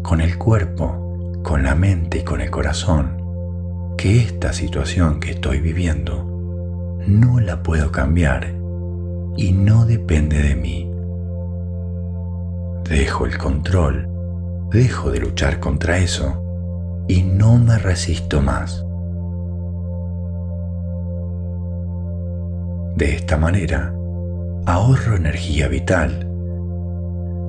con 0.04 0.22
el 0.22 0.38
cuerpo, 0.38 1.42
con 1.42 1.64
la 1.64 1.74
mente 1.74 2.20
y 2.20 2.24
con 2.24 2.40
el 2.40 2.52
corazón, 2.52 3.96
que 3.98 4.20
esta 4.20 4.54
situación 4.54 5.20
que 5.20 5.32
estoy 5.32 5.60
viviendo 5.60 7.00
no 7.08 7.40
la 7.40 7.64
puedo 7.64 7.92
cambiar 7.92 8.54
y 9.38 9.54
no 9.54 9.88
depende 9.88 10.40
de 10.40 10.56
mí. 10.56 10.92
Dejo 12.88 13.26
el 13.26 13.40
control, 13.40 14.08
dejo 14.70 15.10
de 15.10 15.20
luchar 15.20 15.60
contra 15.60 15.98
eso 15.98 16.44
y 17.08 17.24
no 17.24 17.58
me 17.58 17.80
resisto 17.80 18.40
más. 18.40 18.86
De 22.98 23.16
esta 23.16 23.36
manera, 23.38 23.92
ahorro 24.68 25.16
energía 25.16 25.68
vital 25.68 26.31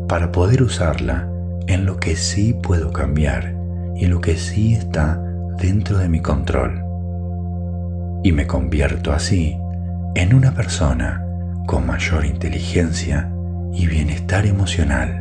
para 0.08 0.32
poder 0.32 0.62
usarla 0.62 1.28
en 1.66 1.84
lo 1.84 1.98
que 1.98 2.16
sí 2.16 2.54
puedo 2.54 2.92
cambiar 2.92 3.54
y 3.96 4.06
lo 4.06 4.20
que 4.20 4.36
sí 4.36 4.74
está 4.74 5.22
dentro 5.58 5.98
de 5.98 6.08
mi 6.08 6.20
control. 6.20 6.82
Y 8.24 8.32
me 8.32 8.46
convierto 8.46 9.12
así 9.12 9.56
en 10.14 10.34
una 10.34 10.52
persona 10.52 11.24
con 11.66 11.86
mayor 11.86 12.24
inteligencia 12.24 13.32
y 13.72 13.86
bienestar 13.86 14.46
emocional. 14.46 15.18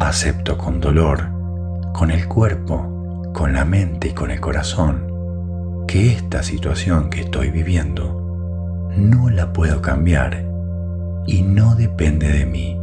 Acepto 0.00 0.58
con 0.58 0.80
dolor, 0.80 1.28
con 1.92 2.10
el 2.10 2.28
cuerpo, 2.28 3.32
con 3.32 3.52
la 3.52 3.64
mente 3.64 4.08
y 4.08 4.12
con 4.12 4.30
el 4.30 4.40
corazón, 4.40 5.13
que 5.86 6.12
esta 6.12 6.42
situación 6.42 7.10
que 7.10 7.22
estoy 7.22 7.50
viviendo 7.50 8.90
no 8.96 9.30
la 9.30 9.52
puedo 9.52 9.80
cambiar 9.82 10.44
y 11.26 11.42
no 11.42 11.74
depende 11.74 12.28
de 12.28 12.46
mí. 12.46 12.78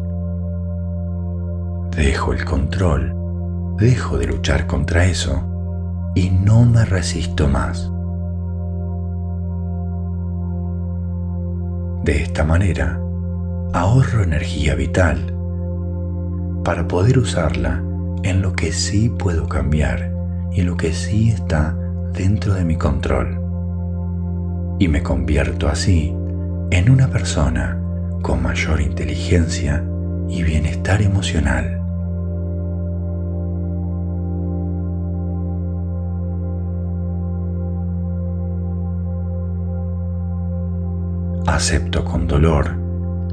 Dejo 1.95 2.33
el 2.33 2.45
control, 2.45 3.15
dejo 3.77 4.17
de 4.17 4.27
luchar 4.27 4.67
contra 4.67 5.05
eso 5.05 5.43
y 6.15 6.29
no 6.29 6.65
me 6.65 6.85
resisto 6.85 7.47
más. 7.47 7.91
De 12.03 12.23
esta 12.23 12.43
manera, 12.43 12.99
ahorro 13.73 14.23
energía 14.23 14.75
vital 14.75 15.35
para 16.63 16.87
poder 16.87 17.17
usarla 17.17 17.83
en 18.23 18.41
lo 18.41 18.53
que 18.53 18.71
sí 18.71 19.09
puedo 19.09 19.47
cambiar 19.47 20.11
y 20.51 20.61
en 20.61 20.67
lo 20.67 20.77
que 20.77 20.93
sí 20.93 21.29
está 21.29 21.75
dentro 22.13 22.53
de 22.53 22.65
mi 22.65 22.75
control. 22.75 23.39
Y 24.79 24.87
me 24.87 25.03
convierto 25.03 25.67
así 25.67 26.13
en 26.71 26.89
una 26.89 27.07
persona 27.07 27.77
con 28.21 28.41
mayor 28.41 28.81
inteligencia 28.81 29.83
y 30.29 30.43
bienestar 30.43 31.01
emocional. 31.01 31.77
Acepto 41.47 42.05
con 42.05 42.27
dolor, 42.27 42.71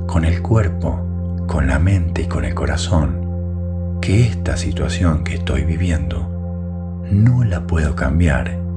con 0.07 0.25
el 0.25 0.43
cuerpo, 0.43 1.45
con 1.47 1.67
la 1.67 1.79
mente 1.79 2.23
y 2.23 2.27
con 2.27 2.45
el 2.45 2.55
corazón, 2.55 3.99
que 4.01 4.27
esta 4.27 4.57
situación 4.57 5.25
que 5.25 5.35
estoy 5.35 5.63
viviendo 5.63 6.29
no 7.11 7.45
la 7.45 7.67
puedo 7.67 7.95
cambiar 7.95 8.68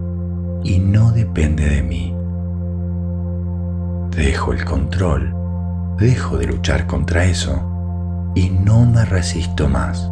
y 0.64 0.80
no 0.80 1.12
depende 1.12 1.68
de 1.70 1.84
mí. 1.84 2.16
Dejo 4.16 4.54
el 4.54 4.66
control, 4.66 5.34
dejo 5.98 6.38
de 6.38 6.48
luchar 6.48 6.86
contra 6.86 7.26
eso 7.26 8.32
y 8.36 8.50
no 8.50 8.86
me 8.86 9.06
resisto 9.06 9.68
más. 9.68 10.12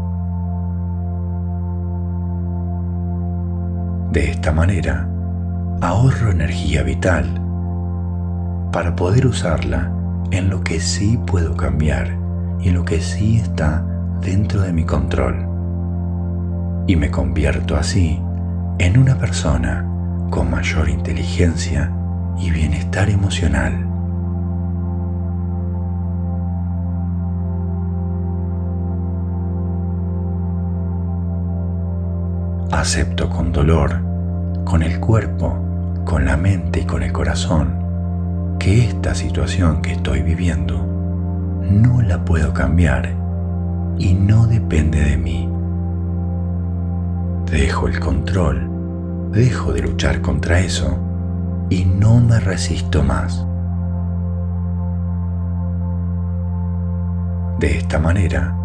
De 4.12 4.32
esta 4.32 4.52
manera, 4.52 5.08
ahorro 5.82 6.32
energía 6.32 6.84
vital 6.84 7.26
para 8.72 8.96
poder 8.96 9.26
usarla 9.26 9.92
en 10.32 10.50
lo 10.50 10.64
que 10.64 10.80
sí 10.80 11.20
puedo 11.26 11.56
cambiar 11.56 12.18
y 12.60 12.70
en 12.70 12.76
lo 12.76 12.86
que 12.86 13.02
sí 13.02 13.38
está 13.38 13.86
dentro 14.22 14.62
de 14.62 14.74
mi 14.74 14.84
control. 14.84 15.48
Y 16.88 16.96
me 16.96 17.12
convierto 17.12 17.76
así 17.76 18.20
en 18.80 18.98
una 18.98 19.18
persona 19.18 19.89
con 20.30 20.50
mayor 20.50 20.90
inteligencia 20.90 21.92
y 22.38 22.52
bienestar 22.52 23.10
emocional. 23.10 23.86
Acepto 32.72 33.30
con 33.30 33.52
dolor, 33.52 34.02
con 34.64 34.84
el 34.84 35.00
cuerpo, 35.00 35.58
con 36.06 36.26
la 36.26 36.38
mente 36.38 36.82
y 36.82 36.86
con 36.86 37.04
el 37.04 37.12
corazón, 37.12 38.56
que 38.60 38.86
esta 38.86 39.16
situación 39.16 39.82
que 39.82 39.94
estoy 39.94 40.22
viviendo 40.22 40.86
no 41.62 42.02
la 42.02 42.24
puedo 42.24 42.54
cambiar 42.54 43.14
y 43.98 44.14
no 44.14 44.48
depende 44.48 45.04
de 45.04 45.18
mí. 45.18 45.50
Dejo 47.52 47.88
el 47.88 48.00
control 48.00 48.79
dejo 49.32 49.74
de 49.74 49.82
luchar 49.82 50.22
contra 50.22 50.60
eso 50.60 50.98
y 51.70 51.86
no 51.86 52.20
me 52.20 52.40
resisto 52.40 53.04
más. 53.04 53.46
De 57.60 57.78
esta 57.78 58.00
manera, 58.00 58.56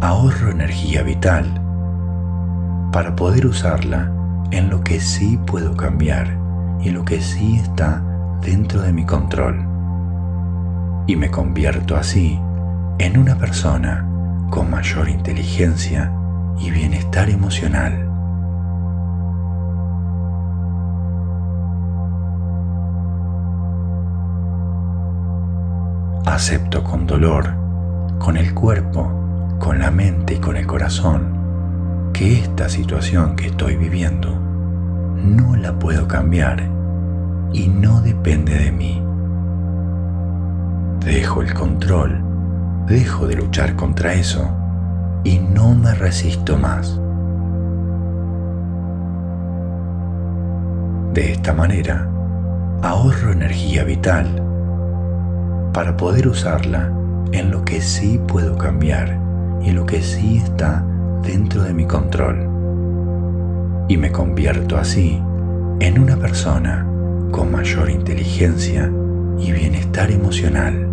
ahorro 0.00 0.50
energía 0.50 1.02
vital 1.02 1.44
para 2.92 3.14
poder 3.14 3.46
usarla 3.46 4.10
en 4.50 4.70
lo 4.70 4.82
que 4.82 5.00
sí 5.00 5.38
puedo 5.46 5.76
cambiar 5.76 6.36
y 6.80 6.90
lo 6.90 7.04
que 7.04 7.20
sí 7.20 7.56
está 7.56 8.02
dentro 8.42 8.82
de 8.82 8.92
mi 8.92 9.04
control. 9.04 9.64
Y 11.06 11.16
me 11.16 11.30
convierto 11.30 11.96
así 11.96 12.38
en 12.98 13.18
una 13.18 13.36
persona 13.36 14.06
con 14.50 14.70
mayor 14.70 15.08
inteligencia 15.08 16.12
y 16.58 16.70
bienestar 16.70 17.30
emocional. 17.30 18.11
Acepto 26.34 26.82
con 26.82 27.06
dolor, 27.06 27.52
con 28.18 28.38
el 28.38 28.54
cuerpo, 28.54 29.56
con 29.58 29.78
la 29.78 29.90
mente 29.90 30.34
y 30.34 30.38
con 30.38 30.56
el 30.56 30.66
corazón, 30.66 32.10
que 32.14 32.40
esta 32.40 32.70
situación 32.70 33.36
que 33.36 33.48
estoy 33.48 33.76
viviendo 33.76 34.34
no 35.14 35.56
la 35.56 35.78
puedo 35.78 36.08
cambiar 36.08 36.62
y 37.52 37.68
no 37.68 38.00
depende 38.00 38.56
de 38.56 38.72
mí. 38.72 39.02
Dejo 41.04 41.42
el 41.42 41.52
control, 41.52 42.22
dejo 42.86 43.26
de 43.26 43.36
luchar 43.36 43.76
contra 43.76 44.14
eso 44.14 44.50
y 45.24 45.38
no 45.38 45.74
me 45.74 45.94
resisto 45.94 46.56
más. 46.56 46.98
De 51.12 51.32
esta 51.32 51.52
manera, 51.52 52.08
ahorro 52.80 53.32
energía 53.32 53.84
vital 53.84 54.51
para 55.72 55.96
poder 55.96 56.28
usarla 56.28 56.92
en 57.32 57.50
lo 57.50 57.64
que 57.64 57.80
sí 57.80 58.20
puedo 58.28 58.58
cambiar 58.58 59.18
y 59.62 59.70
lo 59.70 59.86
que 59.86 60.02
sí 60.02 60.36
está 60.36 60.84
dentro 61.22 61.62
de 61.62 61.72
mi 61.72 61.86
control. 61.86 62.48
Y 63.88 63.96
me 63.96 64.12
convierto 64.12 64.76
así 64.76 65.20
en 65.80 65.98
una 65.98 66.16
persona 66.16 66.86
con 67.30 67.50
mayor 67.50 67.90
inteligencia 67.90 68.90
y 69.38 69.52
bienestar 69.52 70.10
emocional. 70.10 70.88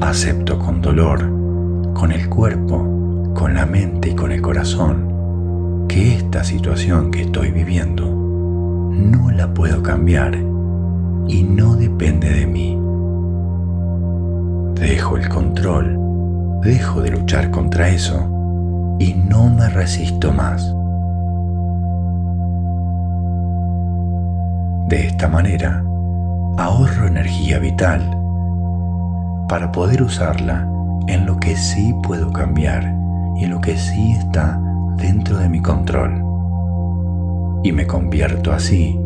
Acepto 0.00 0.58
con 0.58 0.80
dolor, 0.80 1.20
con 1.92 2.10
el 2.10 2.28
cuerpo, 2.28 3.32
con 3.34 3.54
la 3.54 3.66
mente 3.66 4.10
y 4.10 4.14
con 4.14 4.32
el 4.32 4.40
corazón 4.40 5.09
que 5.90 6.14
esta 6.14 6.44
situación 6.44 7.10
que 7.10 7.22
estoy 7.22 7.50
viviendo 7.50 8.06
no 8.06 9.28
la 9.32 9.52
puedo 9.52 9.82
cambiar 9.82 10.36
y 11.26 11.42
no 11.42 11.74
depende 11.74 12.30
de 12.30 12.46
mí. 12.46 12.78
Dejo 14.80 15.16
el 15.16 15.28
control, 15.28 15.98
dejo 16.62 17.02
de 17.02 17.10
luchar 17.10 17.50
contra 17.50 17.88
eso 17.88 18.96
y 19.00 19.14
no 19.14 19.50
me 19.50 19.68
resisto 19.68 20.32
más. 20.32 20.62
De 24.88 25.08
esta 25.08 25.26
manera, 25.26 25.82
ahorro 26.56 27.08
energía 27.08 27.58
vital 27.58 28.00
para 29.48 29.72
poder 29.72 30.04
usarla 30.04 30.68
en 31.08 31.26
lo 31.26 31.36
que 31.38 31.56
sí 31.56 31.92
puedo 32.04 32.32
cambiar 32.32 32.84
y 33.36 33.44
en 33.44 33.50
lo 33.50 33.60
que 33.60 33.76
sí 33.76 34.12
está 34.12 34.60
dentro 35.00 35.38
de 35.38 35.48
mi 35.48 35.60
control. 35.60 36.22
Y 37.64 37.72
me 37.72 37.86
convierto 37.86 38.52
así 38.52 38.96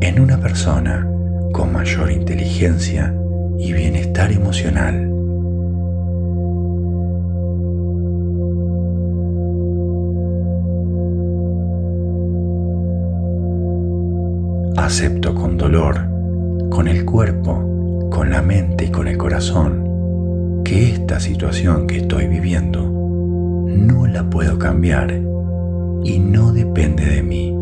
en 0.00 0.20
una 0.20 0.38
persona 0.38 1.08
con 1.52 1.72
mayor 1.72 2.10
inteligencia 2.10 3.14
y 3.58 3.72
bienestar 3.72 4.30
emocional. 4.32 5.12
Acepto 14.76 15.34
con 15.34 15.56
dolor, 15.56 16.08
con 16.70 16.86
el 16.86 17.04
cuerpo, 17.04 18.08
con 18.10 18.30
la 18.30 18.42
mente 18.42 18.84
y 18.84 18.90
con 18.90 19.08
el 19.08 19.16
corazón, 19.16 20.62
que 20.64 20.92
esta 20.92 21.18
situación 21.18 21.86
que 21.86 21.98
estoy 21.98 22.28
viviendo 22.28 22.82
no 22.82 24.06
la 24.06 24.28
puedo 24.28 24.58
cambiar 24.58 25.35
y 26.04 26.18
no 26.18 26.52
depende 26.52 27.04
de 27.04 27.22
mí. 27.22 27.56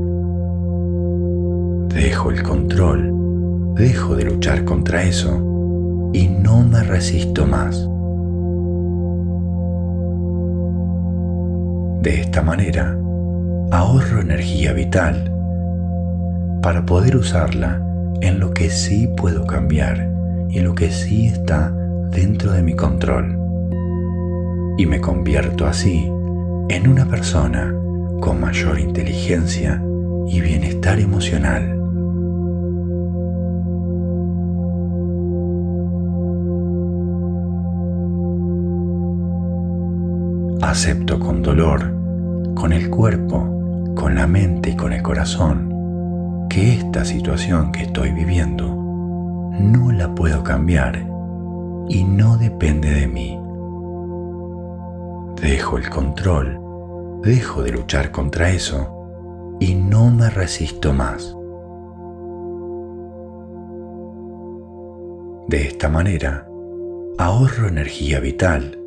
Dejo 1.95 2.31
el 2.31 2.43
control, 2.43 3.75
dejo 3.75 4.17
de 4.17 4.25
luchar 4.25 4.65
contra 4.65 5.03
eso 5.03 6.11
y 6.13 6.29
no 6.29 6.63
me 6.63 6.83
resisto 6.83 7.47
más. 7.47 7.89
De 12.03 12.21
esta 12.21 12.43
manera, 12.43 12.99
ahorro 13.71 14.21
energía 14.21 14.73
vital 14.73 15.31
para 16.63 16.85
poder 16.85 17.17
usarla 17.17 17.83
en 18.21 18.41
lo 18.41 18.53
que 18.53 18.71
sí 18.71 19.09
puedo 19.17 19.47
cambiar 19.47 20.11
y 20.49 20.59
en 20.59 20.65
lo 20.65 20.75
que 20.75 20.91
sí 20.91 21.27
está 21.27 21.71
dentro 22.11 22.53
de 22.53 22.63
mi 22.63 22.75
control. 22.75 23.39
Y 24.79 24.87
me 24.87 25.01
convierto 25.01 25.67
así 25.67 26.11
en 26.69 26.89
una 26.89 27.07
persona 27.07 27.75
con 28.25 28.41
mayor 28.41 28.81
inteligencia 28.81 29.85
y 30.27 30.41
bienestar 30.41 30.99
emocional. 30.99 31.79
Acepto 40.63 41.21
con 41.21 41.43
dolor, 41.43 41.95
con 42.55 42.73
el 42.73 42.89
cuerpo, 42.89 43.93
con 43.95 44.15
la 44.15 44.27
mente 44.27 44.71
y 44.71 44.77
con 44.77 44.95
el 44.95 45.03
corazón 45.03 46.47
que 46.49 46.73
esta 46.73 47.05
situación 47.05 47.73
que 47.73 47.83
estoy 47.83 48.11
viviendo 48.13 48.69
no 49.61 49.93
la 49.93 50.15
puedo 50.15 50.43
cambiar 50.43 51.07
y 51.91 52.05
no 52.05 52.39
depende 52.39 52.89
de 52.89 53.07
mí. 53.07 53.39
Dejo 55.43 55.77
el 55.77 55.91
control, 55.91 56.64
dejo 57.25 57.63
de 57.63 57.73
luchar 57.73 58.11
contra 58.11 58.51
eso 58.51 59.57
y 59.61 59.75
no 59.75 60.11
me 60.11 60.31
resisto 60.31 60.93
más. 60.93 61.35
De 65.49 65.67
esta 65.67 65.89
manera, 65.89 66.47
ahorro 67.19 67.69
energía 67.69 68.21
vital 68.21 68.79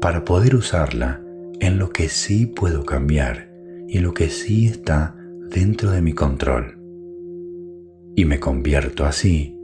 para 0.00 0.24
poder 0.24 0.54
usarla 0.54 1.20
en 1.60 1.78
lo 1.78 1.90
que 1.90 2.08
sí 2.08 2.46
puedo 2.46 2.84
cambiar 2.84 3.48
y 3.88 3.98
lo 4.00 4.12
que 4.12 4.28
sí 4.28 4.66
está 4.66 5.16
dentro 5.50 5.90
de 5.90 6.02
mi 6.02 6.12
control 6.12 6.76
y 8.16 8.24
me 8.24 8.40
convierto 8.40 9.04
así 9.04 9.56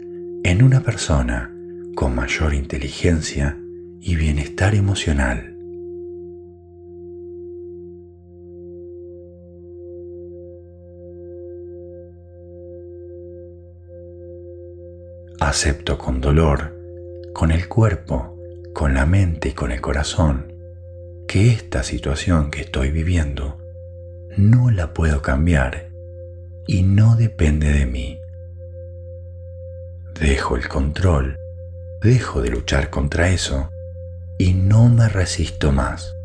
en 0.45 0.63
una 0.63 0.83
persona 0.83 1.51
con 1.95 2.15
mayor 2.15 2.55
inteligencia 2.55 3.59
y 4.01 4.15
bienestar 4.17 4.75
emocional. 4.75 5.52
Acepto 15.53 15.99
con 15.99 16.23
dolor, 16.23 16.73
con 17.35 17.51
el 17.51 17.69
cuerpo, 17.69 18.39
con 18.73 18.95
la 18.95 19.05
mente 19.05 19.51
y 19.51 19.53
con 19.53 19.71
el 19.71 19.83
corazón, 19.83 20.51
que 21.29 21.51
esta 21.51 21.83
situación 21.83 22.51
que 22.51 22.63
estoy 22.63 22.91
viviendo 22.91 23.59
no 24.39 24.71
la 24.71 24.95
puedo 24.95 25.21
cambiar 25.21 25.91
y 26.67 26.85
no 26.85 27.17
depende 27.17 27.71
de 27.71 27.85
mí. 27.85 28.19
Dejo 30.19 30.57
el 30.57 30.69
control, 30.69 31.39
dejo 32.01 32.41
de 32.41 32.49
luchar 32.49 32.89
contra 32.89 33.29
eso 33.29 33.69
y 34.39 34.55
no 34.55 34.89
me 34.89 35.07
resisto 35.11 35.71
más. 35.71 36.17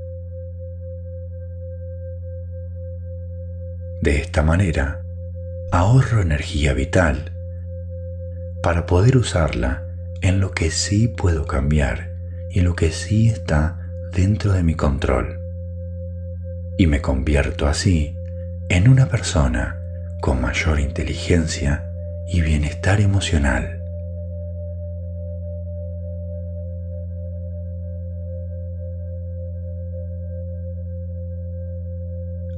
De 3.99 4.21
esta 4.21 4.41
manera, 4.41 5.03
ahorro 5.73 6.21
energía 6.21 6.73
vital 6.73 7.36
para 8.61 8.85
poder 8.85 9.17
usarla 9.17 9.83
en 10.21 10.39
lo 10.39 10.51
que 10.51 10.71
sí 10.71 11.07
puedo 11.07 11.45
cambiar 11.45 12.11
y 12.49 12.61
lo 12.61 12.75
que 12.75 12.91
sí 12.91 13.27
está 13.27 13.79
dentro 14.11 14.53
de 14.53 14.63
mi 14.63 14.75
control 14.75 15.47
y 16.77 16.85
me 16.87 17.01
convierto 17.01 17.67
así 17.67 18.15
en 18.69 18.87
una 18.87 19.07
persona 19.07 19.79
con 20.21 20.39
mayor 20.41 20.79
inteligencia 20.79 21.91
y 22.27 22.41
bienestar 22.41 23.01
emocional. 23.01 23.81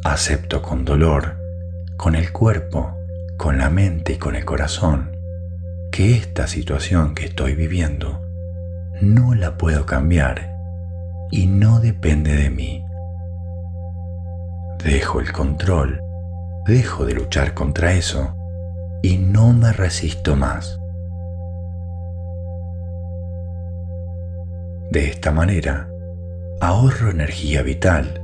Acepto 0.04 0.62
con 0.62 0.86
dolor, 0.86 1.36
con 1.96 2.16
el 2.16 2.32
cuerpo, 2.32 2.98
con 3.38 3.58
la 3.58 3.70
mente 3.70 4.14
y 4.14 4.18
con 4.18 4.36
el 4.36 4.44
corazón, 4.44 5.19
que 5.92 6.16
esta 6.16 6.48
situación 6.48 7.16
que 7.16 7.26
estoy 7.26 7.56
viviendo 7.56 8.22
no 9.02 9.34
la 9.36 9.58
puedo 9.58 9.86
cambiar 9.86 10.56
y 11.32 11.48
no 11.48 11.80
depende 11.80 12.36
de 12.36 12.50
mí. 12.50 12.86
Dejo 14.84 15.20
el 15.20 15.32
control, 15.32 16.02
dejo 16.66 17.06
de 17.06 17.14
luchar 17.14 17.54
contra 17.54 17.94
eso 17.94 18.36
y 19.02 19.18
no 19.18 19.54
me 19.54 19.72
resisto 19.72 20.36
más. 20.36 20.80
De 24.92 25.06
esta 25.06 25.32
manera, 25.32 25.90
ahorro 26.62 27.12
energía 27.12 27.62
vital 27.62 28.24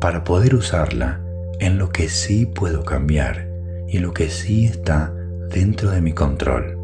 para 0.00 0.24
poder 0.24 0.54
usarla 0.54 1.20
en 1.60 1.78
lo 1.78 1.90
que 1.90 2.08
sí 2.08 2.46
puedo 2.46 2.84
cambiar 2.84 3.48
y 3.88 3.96
en 3.96 4.02
lo 4.02 4.12
que 4.12 4.30
sí 4.30 4.66
está 4.66 5.12
dentro 5.50 5.90
de 5.90 6.00
mi 6.00 6.12
control. 6.12 6.78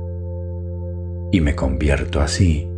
Y 1.32 1.40
me 1.40 1.54
convierto 1.54 2.20
así 2.20 2.68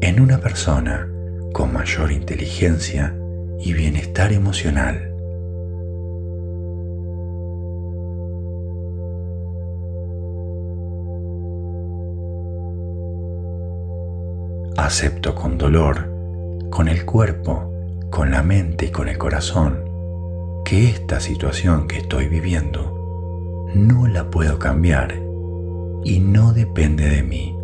en 0.00 0.20
una 0.20 0.38
persona 0.38 1.08
con 1.52 1.72
mayor 1.72 2.12
inteligencia 2.12 3.16
y 3.58 3.72
bienestar 3.72 4.32
emocional. 4.32 5.12
acepto 14.76 15.34
con 15.34 15.56
dolor, 15.56 16.10
con 16.70 16.88
el 16.88 17.06
cuerpo, 17.06 17.72
con 18.10 18.30
la 18.30 18.42
mente 18.42 18.86
y 18.86 18.90
con 18.90 19.08
el 19.08 19.16
corazón, 19.16 19.82
que 20.66 20.90
esta 20.90 21.18
situación 21.18 21.88
que 21.88 21.98
estoy 21.98 22.28
viviendo 22.28 23.68
no 23.74 24.06
la 24.06 24.30
puedo 24.30 24.58
cambiar 24.58 25.14
y 26.04 26.20
no 26.20 26.52
depende 26.52 27.08
de 27.08 27.22
mí. 27.22 27.56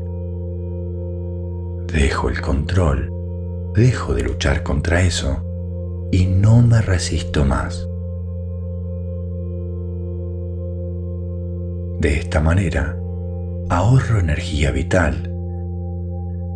Dejo 1.93 2.29
el 2.29 2.41
control, 2.41 3.11
dejo 3.75 4.15
de 4.15 4.23
luchar 4.23 4.63
contra 4.63 5.03
eso 5.03 5.45
y 6.13 6.27
no 6.27 6.63
me 6.63 6.81
resisto 6.81 7.45
más. 7.45 7.89
De 12.01 12.15
esta 12.15 12.41
manera, 12.41 12.97
ahorro 13.71 14.21
energía 14.21 14.71
vital 14.71 15.33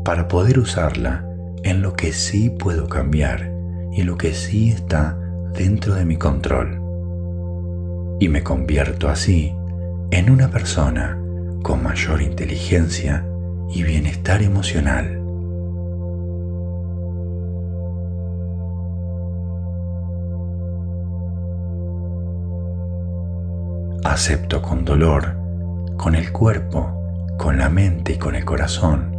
para 0.05 0.29
poder 0.29 0.59
usarla 0.59 1.27
en 1.65 1.83
lo 1.83 1.95
que 1.95 2.13
sí 2.13 2.51
puedo 2.51 2.89
cambiar 2.89 3.53
y 3.93 4.03
lo 4.03 4.17
que 4.17 4.33
sí 4.33 4.71
está 4.71 5.19
dentro 5.53 5.95
de 5.95 6.05
mi 6.05 6.17
control. 6.17 6.81
Y 8.21 8.29
me 8.29 8.43
convierto 8.43 9.09
así 9.09 9.53
en 10.11 10.31
una 10.31 10.51
persona 10.51 11.22
con 11.63 11.83
mayor 11.83 12.21
inteligencia 12.21 13.25
y 13.71 13.83
bienestar 13.83 14.43
emocional. 14.43 15.19
Acepto 24.05 24.61
con 24.61 24.85
dolor, 24.85 25.37
con 25.97 26.15
el 26.15 26.33
cuerpo, 26.33 26.93
con 27.39 27.57
la 27.57 27.71
mente 27.71 28.15
y 28.15 28.19
con 28.19 28.35
el 28.35 28.45
corazón, 28.45 29.17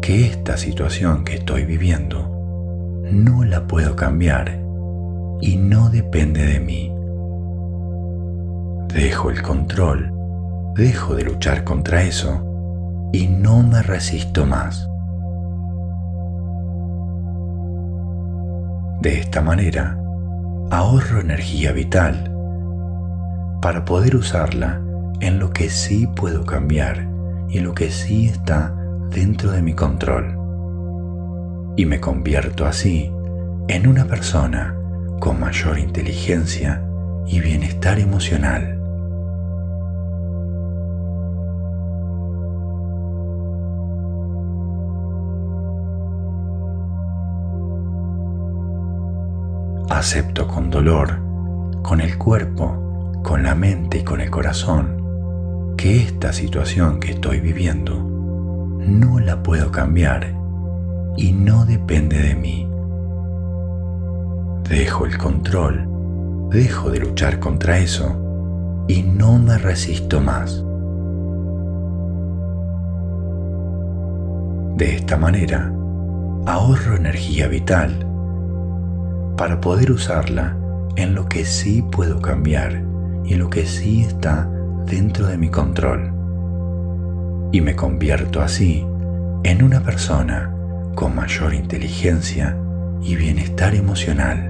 que 0.00 0.26
esta 0.26 0.56
situación 0.56 1.24
que 1.24 1.34
estoy 1.34 1.64
viviendo 1.64 2.28
no 3.10 3.44
la 3.44 3.66
puedo 3.66 3.96
cambiar 3.96 4.60
y 5.40 5.56
no 5.56 5.90
depende 5.90 6.46
de 6.46 6.60
mí. 6.60 6.92
Dejo 8.94 9.30
el 9.30 9.42
control, 9.42 10.11
dejo 10.74 11.14
de 11.14 11.24
luchar 11.24 11.64
contra 11.64 12.02
eso 12.02 13.10
y 13.12 13.26
no 13.26 13.62
me 13.62 13.82
resisto 13.82 14.46
más. 14.46 14.88
De 19.00 19.18
esta 19.18 19.42
manera, 19.42 19.98
ahorro 20.70 21.20
energía 21.20 21.72
vital 21.72 22.32
para 23.60 23.84
poder 23.84 24.16
usarla 24.16 24.80
en 25.20 25.38
lo 25.38 25.50
que 25.50 25.70
sí 25.70 26.08
puedo 26.16 26.44
cambiar 26.44 27.08
y 27.48 27.60
lo 27.60 27.74
que 27.74 27.90
sí 27.90 28.26
está 28.26 28.74
dentro 29.10 29.50
de 29.52 29.62
mi 29.62 29.74
control. 29.74 30.38
Y 31.76 31.86
me 31.86 32.00
convierto 32.00 32.64
así 32.64 33.12
en 33.68 33.86
una 33.86 34.06
persona 34.06 34.74
con 35.20 35.38
mayor 35.38 35.78
inteligencia 35.78 36.82
y 37.26 37.40
bienestar 37.40 37.98
emocional. 37.98 38.81
Acepto 50.02 50.48
con 50.48 50.68
dolor, 50.68 51.20
con 51.80 52.00
el 52.00 52.18
cuerpo, 52.18 53.20
con 53.22 53.44
la 53.44 53.54
mente 53.54 53.98
y 53.98 54.02
con 54.02 54.20
el 54.20 54.30
corazón, 54.30 55.76
que 55.76 56.02
esta 56.02 56.32
situación 56.32 56.98
que 56.98 57.12
estoy 57.12 57.38
viviendo 57.38 58.02
no 58.80 59.20
la 59.20 59.44
puedo 59.44 59.70
cambiar 59.70 60.34
y 61.16 61.30
no 61.30 61.64
depende 61.66 62.20
de 62.20 62.34
mí. 62.34 62.68
Dejo 64.68 65.06
el 65.06 65.16
control, 65.18 65.86
dejo 66.50 66.90
de 66.90 66.98
luchar 66.98 67.38
contra 67.38 67.78
eso 67.78 68.84
y 68.88 69.04
no 69.04 69.38
me 69.38 69.56
resisto 69.56 70.20
más. 70.20 70.64
De 74.76 74.96
esta 74.96 75.16
manera, 75.16 75.72
ahorro 76.44 76.96
energía 76.96 77.46
vital 77.46 78.11
para 79.36 79.60
poder 79.60 79.90
usarla 79.90 80.56
en 80.96 81.14
lo 81.14 81.28
que 81.28 81.44
sí 81.44 81.82
puedo 81.82 82.20
cambiar 82.20 82.82
y 83.24 83.34
lo 83.34 83.50
que 83.50 83.66
sí 83.66 84.02
está 84.02 84.48
dentro 84.86 85.26
de 85.26 85.38
mi 85.38 85.48
control. 85.48 86.12
Y 87.52 87.60
me 87.60 87.76
convierto 87.76 88.40
así 88.40 88.84
en 89.44 89.62
una 89.62 89.80
persona 89.80 90.52
con 90.94 91.14
mayor 91.14 91.54
inteligencia 91.54 92.56
y 93.02 93.16
bienestar 93.16 93.74
emocional. 93.74 94.48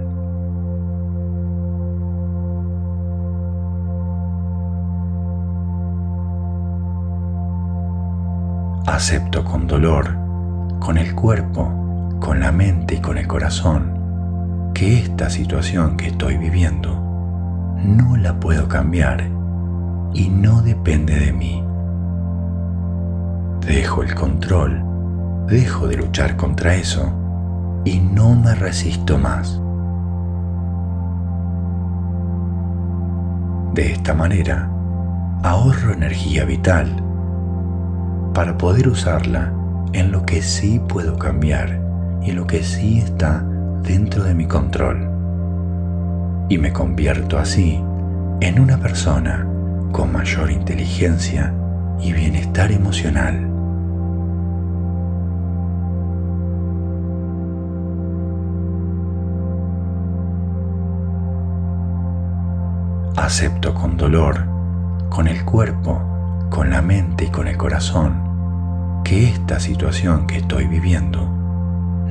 Acepto 8.86 9.44
con 9.44 9.66
dolor, 9.66 10.16
con 10.78 10.98
el 10.98 11.14
cuerpo, 11.14 12.18
con 12.20 12.40
la 12.40 12.52
mente 12.52 12.96
y 12.96 13.00
con 13.00 13.16
el 13.16 13.26
corazón, 13.26 13.91
que 14.74 14.98
esta 14.98 15.30
situación 15.30 15.96
que 15.96 16.08
estoy 16.08 16.36
viviendo 16.36 16.94
no 17.84 18.16
la 18.16 18.38
puedo 18.38 18.68
cambiar 18.68 19.24
y 20.14 20.28
no 20.28 20.62
depende 20.62 21.18
de 21.18 21.32
mí. 21.32 21.64
Dejo 23.66 24.02
el 24.02 24.14
control, 24.14 24.82
dejo 25.46 25.88
de 25.88 25.96
luchar 25.96 26.36
contra 26.36 26.74
eso 26.74 27.12
y 27.84 27.98
no 27.98 28.34
me 28.34 28.54
resisto 28.54 29.18
más. 29.18 29.60
De 33.74 33.92
esta 33.92 34.14
manera, 34.14 34.70
ahorro 35.42 35.92
energía 35.92 36.44
vital 36.44 37.02
para 38.34 38.56
poder 38.58 38.88
usarla 38.88 39.52
en 39.92 40.12
lo 40.12 40.24
que 40.24 40.42
sí 40.42 40.80
puedo 40.88 41.18
cambiar 41.18 41.80
y 42.22 42.32
lo 42.32 42.46
que 42.46 42.62
sí 42.62 42.98
está 42.98 43.44
dentro 43.82 44.24
de 44.24 44.34
mi 44.34 44.46
control. 44.46 45.08
Y 46.48 46.58
me 46.58 46.72
convierto 46.72 47.38
así 47.38 47.80
en 48.40 48.60
una 48.60 48.78
persona 48.78 49.46
con 49.92 50.12
mayor 50.12 50.50
inteligencia 50.50 51.52
y 52.00 52.12
bienestar 52.12 52.72
emocional. 52.72 53.48
Acepto 63.16 63.72
con 63.74 63.96
dolor, 63.96 64.44
con 65.08 65.28
el 65.28 65.44
cuerpo, 65.44 66.02
con 66.50 66.70
la 66.70 66.82
mente 66.82 67.26
y 67.26 67.28
con 67.28 67.46
el 67.46 67.56
corazón, 67.56 69.02
que 69.04 69.28
esta 69.28 69.60
situación 69.60 70.26
que 70.26 70.38
estoy 70.38 70.66
viviendo 70.66 71.28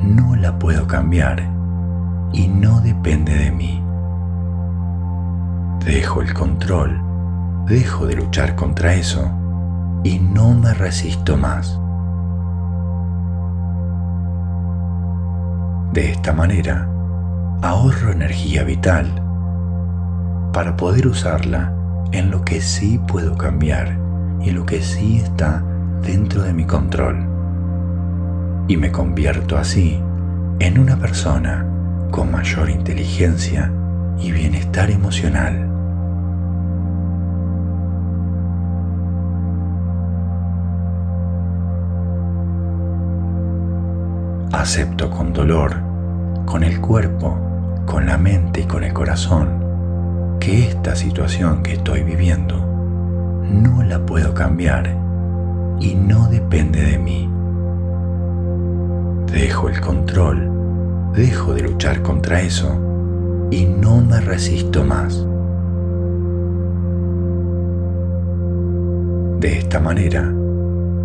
no 0.04 0.36
la 0.36 0.58
puedo 0.58 0.88
cambiar 0.88 1.61
y 2.34 2.48
no 2.48 2.82
depende 2.82 3.34
de 3.36 3.52
mí. 3.52 3.84
Dejo 5.86 6.22
el 6.22 6.34
control 6.34 7.12
dejo 7.72 8.06
de 8.06 8.16
luchar 8.16 8.56
contra 8.56 8.96
eso 8.96 9.32
y 10.04 10.20
no 10.20 10.54
me 10.54 10.74
resisto 10.74 11.38
más. 11.38 11.80
De 15.94 16.12
esta 16.12 16.34
manera, 16.34 16.90
ahorro 17.62 18.12
energía 18.12 18.64
vital 18.64 19.08
para 20.54 20.76
poder 20.76 21.08
usarla 21.08 21.74
en 22.12 22.30
lo 22.30 22.44
que 22.44 22.60
sí 22.60 23.00
puedo 23.08 23.38
cambiar 23.38 23.98
y 24.42 24.52
lo 24.52 24.66
que 24.66 24.82
sí 24.82 25.18
está 25.18 25.64
dentro 26.02 26.42
de 26.42 26.54
mi 26.54 26.66
control. 26.66 27.26
Y 28.68 28.76
me 28.76 28.92
convierto 28.92 29.58
así 29.58 30.02
en 30.60 30.78
una 30.78 30.98
persona 30.98 31.66
con 32.12 32.32
mayor 32.32 32.70
inteligencia 32.70 33.72
y 34.20 34.32
bienestar 34.32 34.92
emocional. 34.92 35.72
acepto 44.62 45.10
con 45.10 45.34
dolor, 45.34 45.76
con 46.46 46.64
el 46.64 46.80
cuerpo, 46.80 47.36
con 47.88 48.06
la 48.06 48.18
mente 48.18 48.62
y 48.62 48.64
con 48.66 48.84
el 48.84 48.94
corazón, 48.94 50.38
que 50.40 50.68
esta 50.68 50.96
situación 50.96 51.64
que 51.64 51.74
estoy 51.74 52.04
viviendo 52.04 52.58
no 52.58 53.82
la 53.82 54.06
puedo 54.06 54.36
cambiar 54.36 54.96
y 55.80 55.96
no 55.96 56.28
depende 56.28 56.82
de 56.84 56.98
mí. 57.00 57.30
Dejo 59.32 59.68
el 59.68 59.82
control, 59.82 60.51
dejo 61.14 61.54
de 61.54 61.64
luchar 61.64 62.02
contra 62.02 62.42
eso 62.42 62.70
y 63.52 63.66
no 63.66 64.02
me 64.02 64.22
resisto 64.22 64.84
más. 64.84 65.26
De 69.40 69.58
esta 69.58 69.80
manera, 69.80 70.32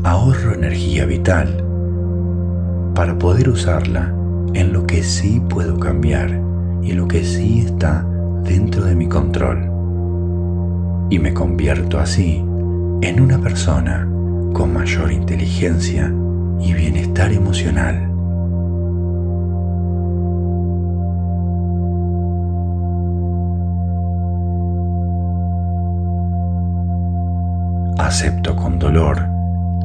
ahorro 0.04 0.54
energía 0.54 1.06
vital 1.06 1.64
para 2.94 3.18
poder 3.18 3.48
usarla 3.48 4.12
en 4.54 4.72
lo 4.72 4.86
que 4.86 5.02
sí 5.02 5.42
puedo 5.48 5.78
cambiar 5.78 6.40
y 6.82 6.92
lo 6.92 7.08
que 7.08 7.24
sí 7.24 7.60
está 7.60 8.06
dentro 8.44 8.84
de 8.84 8.94
mi 8.94 9.08
control. 9.08 9.70
Y 11.10 11.18
me 11.18 11.34
convierto 11.34 11.98
así 11.98 12.44
en 13.02 13.20
una 13.20 13.38
persona 13.38 14.08
con 14.52 14.72
mayor 14.72 15.12
inteligencia 15.12 16.12
y 16.60 16.72
bienestar 16.72 17.32
emocional. 17.32 18.05
Acepto 28.18 28.56
con 28.56 28.78
dolor, 28.78 29.28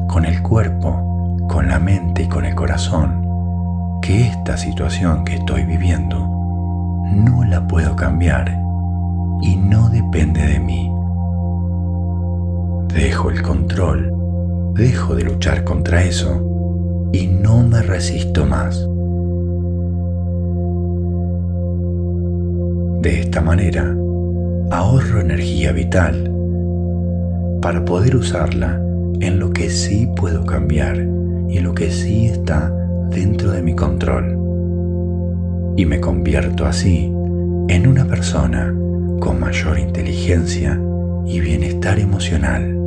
con 0.08 0.24
el 0.24 0.40
cuerpo, 0.40 1.36
con 1.50 1.68
la 1.68 1.78
mente 1.78 2.22
y 2.22 2.28
con 2.28 2.46
el 2.46 2.54
corazón 2.54 4.00
que 4.00 4.26
esta 4.26 4.56
situación 4.56 5.22
que 5.22 5.34
estoy 5.34 5.64
viviendo 5.64 6.18
no 7.12 7.44
la 7.44 7.68
puedo 7.68 7.94
cambiar 7.94 8.58
y 9.42 9.56
no 9.56 9.90
depende 9.90 10.46
de 10.46 10.58
mí. 10.60 10.90
Dejo 12.94 13.28
el 13.28 13.42
control, 13.42 14.10
dejo 14.76 15.14
de 15.14 15.24
luchar 15.24 15.62
contra 15.64 16.02
eso 16.02 17.10
y 17.12 17.26
no 17.26 17.62
me 17.62 17.82
resisto 17.82 18.46
más. 18.46 18.78
De 23.02 23.20
esta 23.20 23.42
manera, 23.42 23.94
ahorro 24.70 25.20
energía 25.20 25.72
vital 25.72 26.31
para 27.62 27.84
poder 27.84 28.16
usarla 28.16 28.78
en 29.20 29.38
lo 29.38 29.50
que 29.50 29.70
sí 29.70 30.08
puedo 30.16 30.44
cambiar 30.44 30.96
y 31.48 31.58
en 31.58 31.64
lo 31.64 31.74
que 31.74 31.90
sí 31.90 32.26
está 32.26 32.70
dentro 33.08 33.52
de 33.52 33.62
mi 33.62 33.74
control. 33.74 34.36
Y 35.76 35.86
me 35.86 36.00
convierto 36.00 36.66
así 36.66 37.04
en 37.68 37.86
una 37.86 38.04
persona 38.04 38.74
con 39.20 39.38
mayor 39.38 39.78
inteligencia 39.78 40.78
y 41.24 41.40
bienestar 41.40 42.00
emocional. 42.00 42.78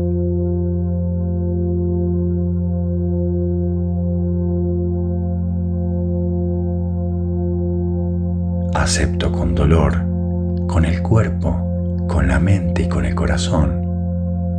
Acepto 8.73 9.31
con 9.31 9.55
dolor, 9.55 9.93
con 10.67 10.83
el 10.83 11.01
cuerpo, 11.01 12.05
con 12.09 12.27
la 12.27 12.41
mente 12.41 12.83
y 12.83 12.89
con 12.89 13.05
el 13.05 13.15
corazón 13.15 13.84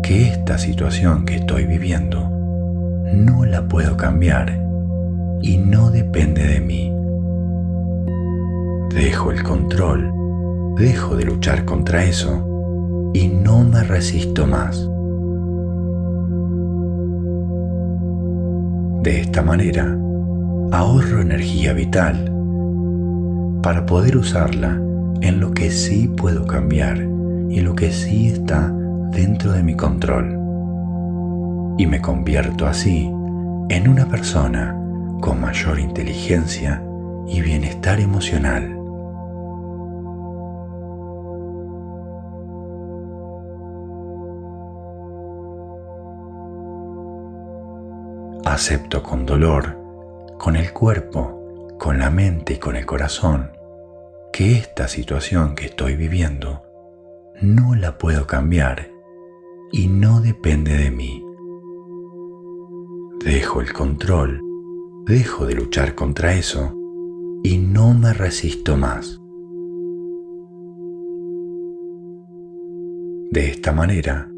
que 0.06 0.28
esta 0.28 0.56
situación 0.56 1.26
que 1.26 1.34
estoy 1.34 1.64
viviendo 1.64 2.30
no 3.12 3.44
la 3.44 3.66
puedo 3.66 3.96
cambiar 3.96 4.56
y 5.42 5.56
no 5.56 5.90
depende 5.90 6.46
de 6.46 6.60
mí. 6.60 6.92
Dejo 8.94 9.32
el 9.32 9.42
control, 9.42 10.12
dejo 10.76 11.16
de 11.16 11.24
luchar 11.24 11.64
contra 11.64 12.04
eso 12.04 13.10
y 13.14 13.26
no 13.26 13.64
me 13.64 13.82
resisto 13.82 14.46
más. 14.46 14.78
De 19.02 19.20
esta 19.22 19.42
manera, 19.42 19.98
ahorro 20.70 21.20
energía 21.20 21.72
vital 21.72 22.32
para 23.60 23.84
poder 23.86 24.16
usarla 24.16 24.80
en 25.20 25.40
lo 25.40 25.50
que 25.50 25.72
sí 25.72 26.06
puedo 26.06 26.46
cambiar 26.46 26.98
y 27.50 27.60
lo 27.60 27.74
que 27.74 27.90
sí 27.90 28.28
está 28.28 28.72
dentro 29.10 29.52
de 29.52 29.62
mi 29.62 29.74
control. 29.74 30.38
Y 31.78 31.86
me 31.86 32.00
convierto 32.00 32.66
así 32.66 33.10
en 33.68 33.88
una 33.88 34.06
persona 34.06 34.74
con 35.20 35.40
mayor 35.40 35.78
inteligencia 35.78 36.82
y 37.26 37.40
bienestar 37.40 38.00
emocional. 38.00 38.72
Acepto 48.44 49.02
con 49.02 49.26
dolor, 49.26 49.76
con 50.38 50.56
el 50.56 50.72
cuerpo, 50.72 51.76
con 51.78 51.98
la 51.98 52.10
mente 52.10 52.54
y 52.54 52.58
con 52.58 52.76
el 52.76 52.86
corazón 52.86 53.50
que 54.32 54.52
esta 54.52 54.86
situación 54.86 55.54
que 55.54 55.66
estoy 55.66 55.96
viviendo 55.96 56.62
no 57.40 57.74
la 57.74 57.98
puedo 57.98 58.26
cambiar 58.26 58.95
y 59.72 59.88
no 59.88 60.20
depende 60.20 60.76
de 60.76 60.90
mí. 60.90 61.22
Dejo 63.24 63.60
el 63.60 63.72
control, 63.72 64.40
dejo 65.06 65.46
de 65.46 65.54
luchar 65.54 65.94
contra 65.94 66.34
eso 66.34 66.74
y 67.42 67.58
no 67.58 67.94
me 67.94 68.12
resisto 68.12 68.76
más. 68.76 69.20
De 73.30 73.48
esta 73.48 73.72
manera, 73.72 74.30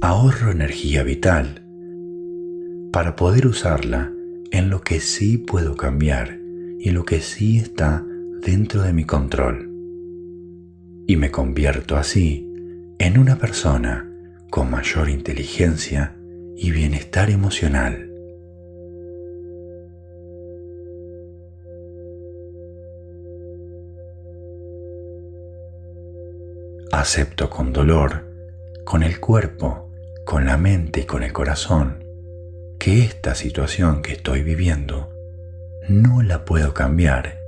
ahorro 0.00 0.50
energía 0.50 1.02
vital 1.02 1.62
para 2.92 3.16
poder 3.16 3.46
usarla 3.46 4.12
en 4.50 4.70
lo 4.70 4.80
que 4.80 5.00
sí 5.00 5.38
puedo 5.38 5.76
cambiar 5.76 6.40
y 6.78 6.90
lo 6.90 7.04
que 7.04 7.20
sí 7.20 7.58
está 7.58 8.04
dentro 8.42 8.82
de 8.82 8.92
mi 8.92 9.04
control. 9.04 9.70
Y 11.06 11.16
me 11.16 11.30
convierto 11.30 11.96
así 11.96 12.50
en 12.98 13.18
una 13.18 13.36
persona 13.36 14.05
con 14.50 14.70
mayor 14.70 15.08
inteligencia 15.08 16.16
y 16.56 16.70
bienestar 16.70 17.30
emocional. 17.30 18.10
Acepto 26.92 27.50
con 27.50 27.72
dolor, 27.72 28.24
con 28.84 29.02
el 29.02 29.20
cuerpo, 29.20 29.90
con 30.24 30.46
la 30.46 30.56
mente 30.56 31.00
y 31.00 31.04
con 31.04 31.22
el 31.22 31.32
corazón, 31.32 32.04
que 32.78 33.04
esta 33.04 33.34
situación 33.34 34.02
que 34.02 34.12
estoy 34.12 34.42
viviendo 34.42 35.10
no 35.88 36.22
la 36.22 36.44
puedo 36.44 36.72
cambiar 36.72 37.38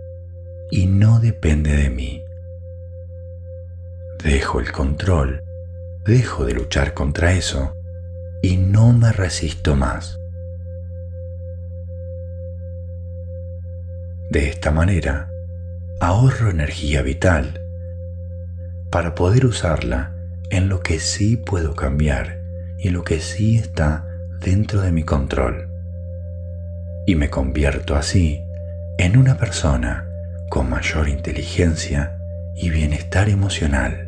y 0.71 0.87
no 0.87 1.19
depende 1.19 1.77
de 1.77 1.91
mí. 1.91 2.23
Dejo 4.23 4.61
el 4.61 4.71
control, 4.71 5.43
dejo 6.09 6.47
de 6.47 6.55
luchar 6.55 6.95
contra 6.95 7.35
eso 7.35 7.77
y 8.41 8.57
no 8.57 8.95
me 8.95 9.13
resisto 9.13 9.77
más. 9.77 10.19
De 14.31 14.49
esta 14.49 14.71
manera, 14.71 15.31
ahorro 16.01 16.49
energía 16.49 17.03
vital 17.03 17.61
para 18.91 19.15
poder 19.15 19.45
usarla 19.45 20.15
en 20.49 20.71
lo 20.71 20.81
que 20.81 20.99
sí 20.99 21.37
puedo 21.37 21.75
cambiar 21.75 22.41
y 22.79 22.89
lo 22.89 23.05
que 23.05 23.21
sí 23.21 23.59
está 23.59 24.07
dentro 24.41 24.81
de 24.81 24.93
mi 24.93 25.03
control. 25.03 25.69
Y 27.07 27.17
me 27.17 27.29
convierto 27.29 27.97
así 27.97 28.43
en 28.97 29.19
una 29.19 29.37
persona 29.37 30.09
con 30.49 30.71
mayor 30.71 31.11
inteligencia 31.11 32.17
y 32.57 32.71
bienestar 32.71 33.29
emocional. 33.29 34.08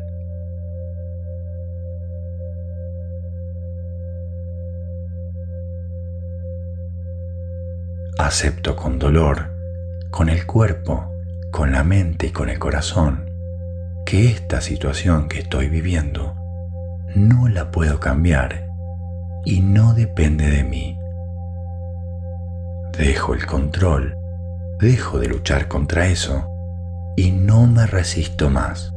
Acepto 8.31 8.77
con 8.77 8.97
dolor, 8.97 9.49
con 10.09 10.29
el 10.29 10.45
cuerpo, 10.45 11.11
con 11.51 11.73
la 11.73 11.83
mente 11.83 12.27
y 12.27 12.29
con 12.29 12.47
el 12.47 12.59
corazón, 12.59 13.29
que 14.05 14.31
esta 14.31 14.61
situación 14.61 15.27
que 15.27 15.39
estoy 15.39 15.67
viviendo 15.67 16.33
no 17.13 17.49
la 17.49 17.71
puedo 17.71 17.99
cambiar 17.99 18.69
y 19.43 19.59
no 19.59 19.93
depende 19.93 20.49
de 20.49 20.63
mí. 20.63 20.97
Dejo 22.97 23.33
el 23.33 23.45
control 23.45 24.15
dejo 24.79 25.19
de 25.19 25.27
luchar 25.27 25.67
contra 25.67 26.07
eso 26.07 26.49
y 27.17 27.31
no 27.31 27.67
me 27.67 27.85
resisto 27.85 28.49
más. 28.49 28.93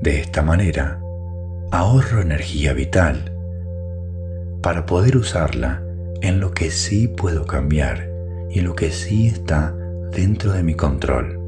De 0.00 0.20
esta 0.20 0.40
manera, 0.40 0.98
ahorro 1.70 2.22
energía 2.22 2.72
vital 2.72 3.37
para 4.62 4.86
poder 4.86 5.16
usarla 5.16 5.82
en 6.20 6.40
lo 6.40 6.52
que 6.52 6.70
sí 6.70 7.08
puedo 7.08 7.46
cambiar 7.46 8.08
y 8.50 8.60
lo 8.60 8.74
que 8.74 8.90
sí 8.90 9.26
está 9.26 9.74
dentro 10.12 10.52
de 10.52 10.62
mi 10.62 10.74
control. 10.74 11.38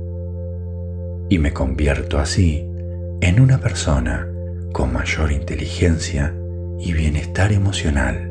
Y 1.28 1.38
me 1.38 1.52
convierto 1.52 2.18
así 2.18 2.66
en 3.20 3.40
una 3.40 3.58
persona 3.58 4.28
con 4.72 4.92
mayor 4.92 5.32
inteligencia 5.32 6.34
y 6.78 6.92
bienestar 6.92 7.52
emocional. 7.52 8.30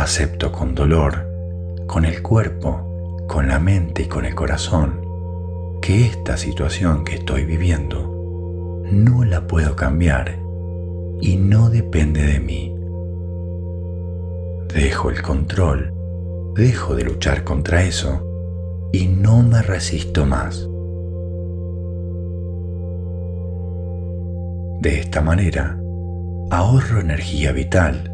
acepto 0.00 0.50
con 0.50 0.74
dolor, 0.74 1.26
con 1.86 2.04
el 2.04 2.22
cuerpo, 2.22 3.26
con 3.28 3.48
la 3.48 3.58
mente 3.58 4.02
y 4.02 4.06
con 4.06 4.24
el 4.24 4.34
corazón, 4.34 5.09
que 5.80 6.06
esta 6.06 6.36
situación 6.36 7.04
que 7.04 7.16
estoy 7.16 7.44
viviendo 7.44 8.82
no 8.90 9.24
la 9.24 9.46
puedo 9.46 9.76
cambiar 9.76 10.38
y 11.20 11.36
no 11.36 11.70
depende 11.70 12.22
de 12.22 12.40
mí. 12.40 12.74
Dejo 14.72 15.10
el 15.10 15.22
control, 15.22 15.92
dejo 16.54 16.94
de 16.94 17.04
luchar 17.04 17.44
contra 17.44 17.82
eso 17.82 18.90
y 18.92 19.06
no 19.06 19.42
me 19.42 19.62
resisto 19.62 20.26
más. 20.26 20.68
De 24.80 24.98
esta 24.98 25.20
manera, 25.20 25.78
ahorro 26.50 27.00
energía 27.00 27.52
vital 27.52 28.10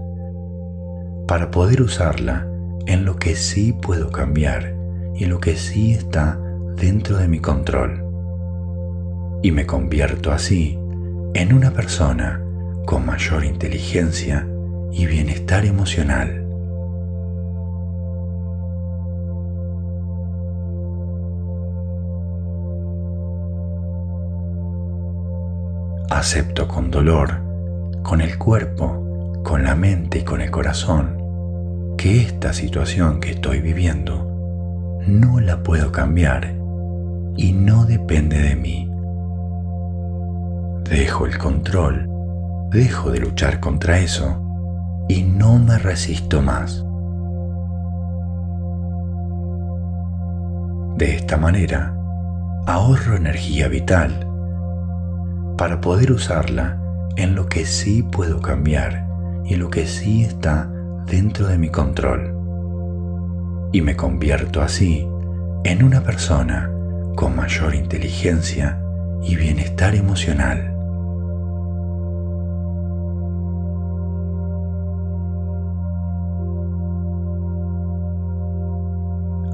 para 1.26 1.50
poder 1.50 1.82
usarla 1.82 2.48
en 2.86 3.04
lo 3.04 3.16
que 3.16 3.34
sí 3.34 3.72
puedo 3.72 4.10
cambiar 4.10 4.74
y 5.14 5.26
lo 5.26 5.40
que 5.40 5.56
sí 5.56 5.92
está 5.92 6.40
dentro 6.76 7.16
de 7.16 7.28
mi 7.28 7.40
control. 7.40 8.04
Y 9.42 9.50
me 9.50 9.66
convierto 9.66 10.32
así 10.32 10.78
en 11.34 11.52
una 11.52 11.70
persona 11.70 12.42
con 12.86 13.04
mayor 13.04 13.44
inteligencia 13.44 14.46
y 14.92 15.06
bienestar 15.06 15.64
emocional. 15.64 16.42
Acepto 26.10 26.68
con 26.68 26.90
dolor, 26.90 27.42
con 28.02 28.20
el 28.20 28.38
cuerpo, 28.38 29.42
con 29.42 29.64
la 29.64 29.74
mente 29.74 30.20
y 30.20 30.22
con 30.22 30.40
el 30.40 30.50
corazón, 30.50 31.94
que 31.98 32.20
esta 32.20 32.52
situación 32.52 33.20
que 33.20 33.32
estoy 33.32 33.60
viviendo 33.60 34.26
no 35.06 35.40
la 35.40 35.62
puedo 35.62 35.92
cambiar 35.92 36.55
y 37.36 37.52
no 37.52 37.84
depende 37.84 38.38
de 38.38 38.56
mí. 38.56 38.90
Dejo 40.88 41.26
el 41.26 41.36
control, 41.38 42.08
dejo 42.70 43.10
de 43.10 43.20
luchar 43.20 43.60
contra 43.60 43.98
eso 43.98 44.42
y 45.08 45.22
no 45.22 45.58
me 45.58 45.78
resisto 45.78 46.42
más. 46.42 46.84
De 50.96 51.14
esta 51.14 51.36
manera, 51.36 51.94
ahorro 52.66 53.16
energía 53.16 53.68
vital 53.68 54.26
para 55.58 55.80
poder 55.80 56.12
usarla 56.12 56.80
en 57.16 57.34
lo 57.34 57.46
que 57.46 57.64
sí 57.64 58.02
puedo 58.02 58.40
cambiar 58.40 59.06
y 59.44 59.56
lo 59.56 59.70
que 59.70 59.86
sí 59.86 60.22
está 60.22 60.70
dentro 61.06 61.46
de 61.48 61.58
mi 61.58 61.68
control. 61.68 62.32
Y 63.72 63.80
me 63.82 63.96
convierto 63.96 64.62
así 64.62 65.06
en 65.64 65.82
una 65.82 66.02
persona 66.02 66.70
con 67.16 67.34
mayor 67.34 67.74
inteligencia 67.74 68.78
y 69.22 69.34
bienestar 69.34 69.94
emocional. 69.94 70.72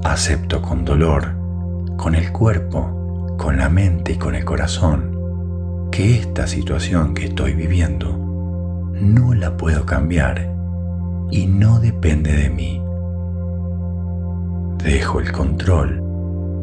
Acepto 0.03 0.61
con 0.61 0.83
dolor, 0.85 1.33
con 1.97 2.13
el 2.13 2.31
cuerpo, 2.31 3.35
con 3.39 3.57
la 3.57 3.69
mente 3.69 4.13
y 4.13 4.17
con 4.17 4.35
el 4.35 4.43
corazón 4.45 5.89
que 5.89 6.19
esta 6.19 6.45
situación 6.45 7.13
que 7.13 7.25
estoy 7.25 7.53
viviendo 7.53 8.17
no 8.93 9.33
la 9.33 9.55
puedo 9.55 9.85
cambiar 9.85 10.53
y 11.31 11.47
no 11.47 11.79
depende 11.79 12.33
de 12.33 12.49
mí. 12.49 12.81
Dejo 14.83 15.19
el 15.19 15.31
control, 15.31 16.02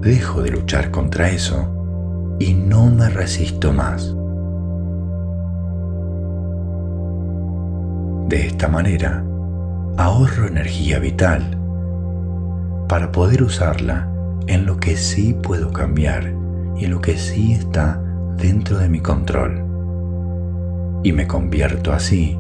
dejo 0.01 0.43
de 0.43 0.51
luchar 0.51 0.91
contra 0.91 1.31
eso 1.31 2.37
y 2.39 2.55
no 2.55 2.87
me 2.87 3.09
resisto 3.11 3.73
más. 3.73 4.15
De 8.29 8.47
esta 8.47 8.69
manera, 8.69 9.25
ahorro 9.97 10.47
energía 10.47 10.99
vital 10.99 11.59
para 12.89 13.13
poder 13.13 13.43
usarla 13.43 14.09
en 14.47 14.67
lo 14.67 14.79
que 14.79 14.97
sí 14.97 15.35
puedo 15.35 15.73
cambiar 15.73 16.33
y 16.77 16.87
en 16.87 16.91
lo 16.91 17.01
que 17.01 17.19
sí 17.19 17.53
está 17.53 18.01
dentro 18.37 18.79
de 18.79 18.89
mi 18.89 19.01
control 19.01 19.71
y 21.03 21.13
me 21.13 21.27
convierto 21.27 21.93
así 21.93 22.39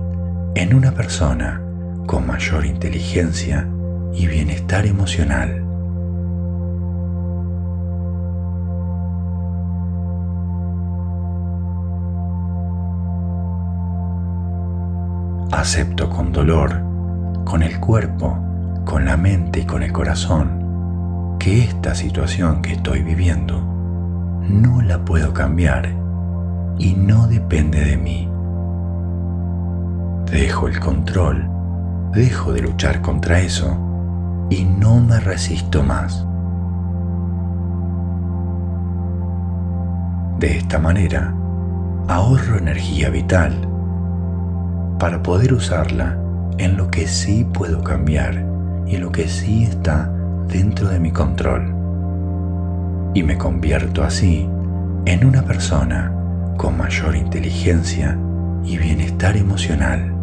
en 0.55 0.75
una 0.75 0.93
persona 0.93 1.63
con 2.07 2.27
mayor 2.27 2.67
inteligencia 2.67 3.69
y 4.13 4.27
bienestar 4.27 4.87
emocional. 4.87 5.70
Acepto 15.61 16.09
con 16.09 16.33
dolor, 16.33 16.81
con 17.45 17.63
el 17.63 17.79
cuerpo, 17.81 18.39
con 18.87 19.05
la 19.05 19.19
mente 19.19 19.61
y 19.61 19.65
con 19.67 19.83
el 19.83 19.93
corazón, 19.93 21.37
que 21.39 21.63
esta 21.63 21.95
situación 21.95 22.63
que 22.63 22.73
estoy 22.73 23.03
viviendo 23.03 23.61
no 24.49 24.81
la 24.81 25.05
puedo 25.05 25.35
cambiar 25.35 25.91
y 26.79 26.95
no 26.95 27.27
depende 27.27 27.85
de 27.85 27.99
mí. 27.99 28.27
Dejo 30.33 30.67
el 30.67 30.81
control, 30.81 31.47
dejo 32.15 32.55
de 32.55 32.63
luchar 32.63 33.03
contra 33.03 33.41
eso 33.41 33.77
y 34.49 34.65
no 34.65 34.99
me 35.01 35.21
resisto 35.21 35.83
más. 35.83 36.27
De 40.39 40.57
esta 40.57 40.79
manera, 40.79 41.35
ahorro 42.09 42.57
energía 42.57 43.11
vital 43.11 43.70
para 45.01 45.23
poder 45.23 45.55
usarla 45.55 46.19
en 46.59 46.77
lo 46.77 46.91
que 46.91 47.09
sí 47.09 47.47
puedo 47.51 47.83
cambiar 47.83 48.45
y 48.87 48.97
en 48.97 49.01
lo 49.01 49.11
que 49.11 49.29
sí 49.29 49.65
está 49.65 50.12
dentro 50.47 50.89
de 50.89 51.01
mi 51.01 51.11
control 51.11 51.75
y 53.15 53.23
me 53.23 53.39
convierto 53.39 54.05
así 54.05 54.47
en 55.07 55.25
una 55.25 55.43
persona 55.43 56.12
con 56.59 56.77
mayor 56.77 57.17
inteligencia 57.17 58.19
y 58.62 58.77
bienestar 58.77 59.39
emocional. 59.39 60.15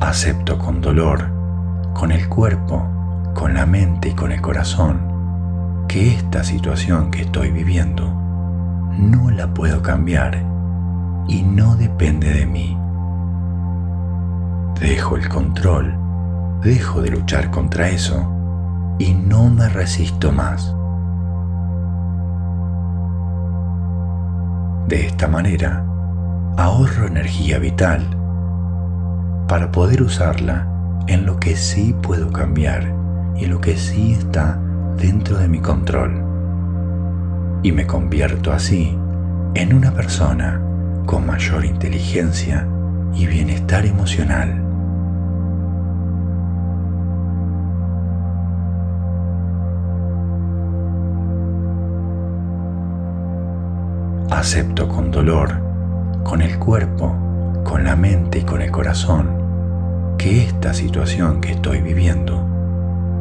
Acepto 0.00 0.58
con 0.58 0.80
dolor, 0.80 1.28
con 1.94 2.10
el 2.10 2.28
cuerpo, 2.28 2.84
con 3.34 3.54
la 3.54 3.66
mente 3.66 4.08
y 4.08 4.14
con 4.14 4.32
el 4.32 4.40
corazón, 4.40 5.11
que 5.92 6.14
esta 6.14 6.42
situación 6.42 7.10
que 7.10 7.20
estoy 7.20 7.50
viviendo 7.50 8.08
no 8.96 9.30
la 9.30 9.52
puedo 9.52 9.82
cambiar 9.82 10.42
y 11.28 11.42
no 11.42 11.76
depende 11.76 12.32
de 12.32 12.46
mí. 12.46 12.78
Dejo 14.80 15.16
el 15.16 15.28
control, 15.28 15.94
dejo 16.62 17.02
de 17.02 17.10
luchar 17.10 17.50
contra 17.50 17.90
eso 17.90 18.26
y 18.98 19.12
no 19.12 19.50
me 19.50 19.68
resisto 19.68 20.32
más. 20.32 20.74
De 24.88 25.08
esta 25.08 25.28
manera, 25.28 25.84
ahorro 26.56 27.06
energía 27.06 27.58
vital 27.58 28.16
para 29.46 29.70
poder 29.70 30.00
usarla 30.00 30.66
en 31.06 31.26
lo 31.26 31.38
que 31.38 31.54
sí 31.54 31.94
puedo 32.00 32.32
cambiar 32.32 32.90
y 33.36 33.44
lo 33.44 33.60
que 33.60 33.76
sí 33.76 34.14
está 34.14 34.61
dentro 34.96 35.38
de 35.38 35.48
mi 35.48 35.60
control. 35.60 36.22
Y 37.62 37.72
me 37.72 37.86
convierto 37.86 38.52
así 38.52 38.96
en 39.54 39.74
una 39.74 39.92
persona 39.92 40.60
con 41.06 41.26
mayor 41.26 41.64
inteligencia 41.64 42.66
y 43.14 43.26
bienestar 43.26 43.84
emocional. 43.84 44.58
Acepto 54.30 54.88
con 54.88 55.10
dolor, 55.10 55.50
con 56.24 56.42
el 56.42 56.58
cuerpo, 56.58 57.14
con 57.64 57.84
la 57.84 57.94
mente 57.94 58.38
y 58.38 58.42
con 58.42 58.62
el 58.62 58.70
corazón, 58.70 60.16
que 60.18 60.44
esta 60.44 60.72
situación 60.74 61.40
que 61.40 61.52
estoy 61.52 61.80
viviendo 61.80 62.44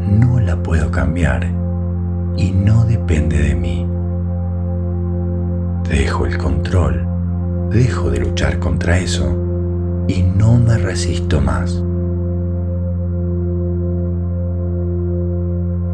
no 0.02 0.40
la 0.40 0.56
puedo 0.56 0.90
cambiar 0.90 1.61
y 2.38 2.52
no 2.52 2.86
depende 2.86 3.38
de 3.38 3.56
mí. 3.56 3.88
Dejo 5.90 6.26
el 6.26 6.38
control, 6.38 7.06
dejo 7.70 8.10
de 8.10 8.20
luchar 8.20 8.60
contra 8.60 8.98
eso 8.98 10.06
y 10.08 10.24
no 10.24 10.58
me 10.58 10.78
resisto 10.78 11.42
más. 11.42 11.84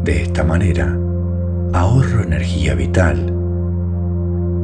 De 0.04 0.22
esta 0.22 0.44
manera, 0.44 0.96
ahorro 1.72 2.22
energía 2.22 2.74
vital 2.74 3.32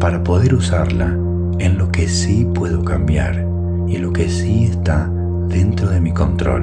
para 0.00 0.22
poder 0.22 0.54
usarla 0.54 1.06
en 1.58 1.78
lo 1.78 1.90
que 1.90 2.08
sí 2.08 2.46
puedo 2.54 2.84
cambiar 2.84 3.46
y 3.88 3.98
lo 3.98 4.12
que 4.12 4.28
sí 4.28 4.64
está 4.64 5.10
dentro 5.48 5.88
de 5.90 6.00
mi 6.00 6.12
control. 6.12 6.62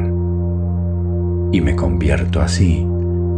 Y 1.52 1.62
me 1.62 1.76
convierto 1.76 2.42
así 2.42 2.88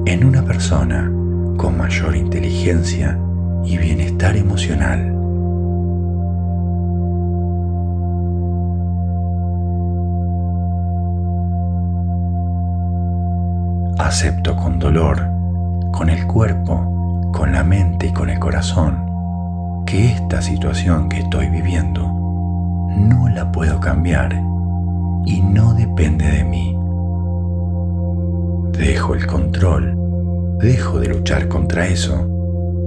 en 0.05 0.23
una 0.23 0.43
persona 0.43 1.11
con 1.57 1.77
mayor 1.77 2.15
inteligencia 2.15 3.17
y 3.65 3.77
bienestar 3.77 4.35
emocional. 4.35 5.09
Acepto 13.99 14.55
con 14.55 14.79
dolor, 14.79 15.21
con 15.91 16.09
el 16.09 16.25
cuerpo, 16.27 17.29
con 17.31 17.51
la 17.51 17.63
mente 17.63 18.07
y 18.07 18.13
con 18.13 18.29
el 18.29 18.39
corazón 18.39 19.03
que 19.85 20.11
esta 20.11 20.41
situación 20.41 21.09
que 21.09 21.19
estoy 21.19 21.49
viviendo 21.49 22.01
no 22.97 23.27
la 23.29 23.51
puedo 23.51 23.79
cambiar 23.79 24.33
y 25.25 25.41
no 25.41 25.73
depende 25.73 26.25
de 26.25 26.43
mí. 26.43 26.77
Dejo 28.77 29.15
el 29.15 29.25
control, 29.27 30.02
dejo 30.63 31.01
de 31.01 31.09
luchar 31.09 31.49
contra 31.49 31.87
eso 31.89 32.25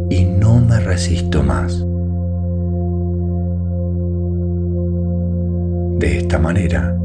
y 0.08 0.24
no 0.24 0.60
me 0.60 0.80
resisto 0.80 1.42
más. 1.42 1.78
De 5.98 6.18
esta 6.18 6.38
manera, 6.38 6.96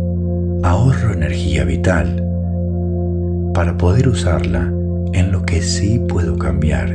ahorro 0.64 1.12
energía 1.12 1.66
vital 1.66 2.24
para 3.54 3.78
poder 3.78 4.08
usarla 4.08 4.72
en 5.12 5.32
lo 5.34 5.44
que 5.44 5.62
sí 5.62 6.00
puedo 6.08 6.38
cambiar 6.38 6.90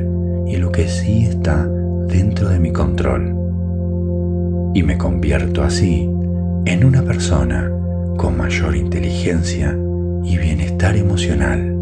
y 0.46 0.56
lo 0.56 0.72
que 0.72 0.88
sí 0.88 1.24
está 1.26 1.68
dentro 2.08 2.48
de 2.48 2.58
mi 2.58 2.72
control. 2.72 3.34
Y 4.74 4.82
me 4.82 4.96
convierto 4.96 5.62
así 5.62 6.08
en 6.64 6.82
una 6.82 7.02
persona 7.02 7.70
con 8.16 8.38
mayor 8.38 8.74
inteligencia 8.74 9.76
y 10.24 10.38
bienestar 10.38 10.96
emocional. 10.96 11.75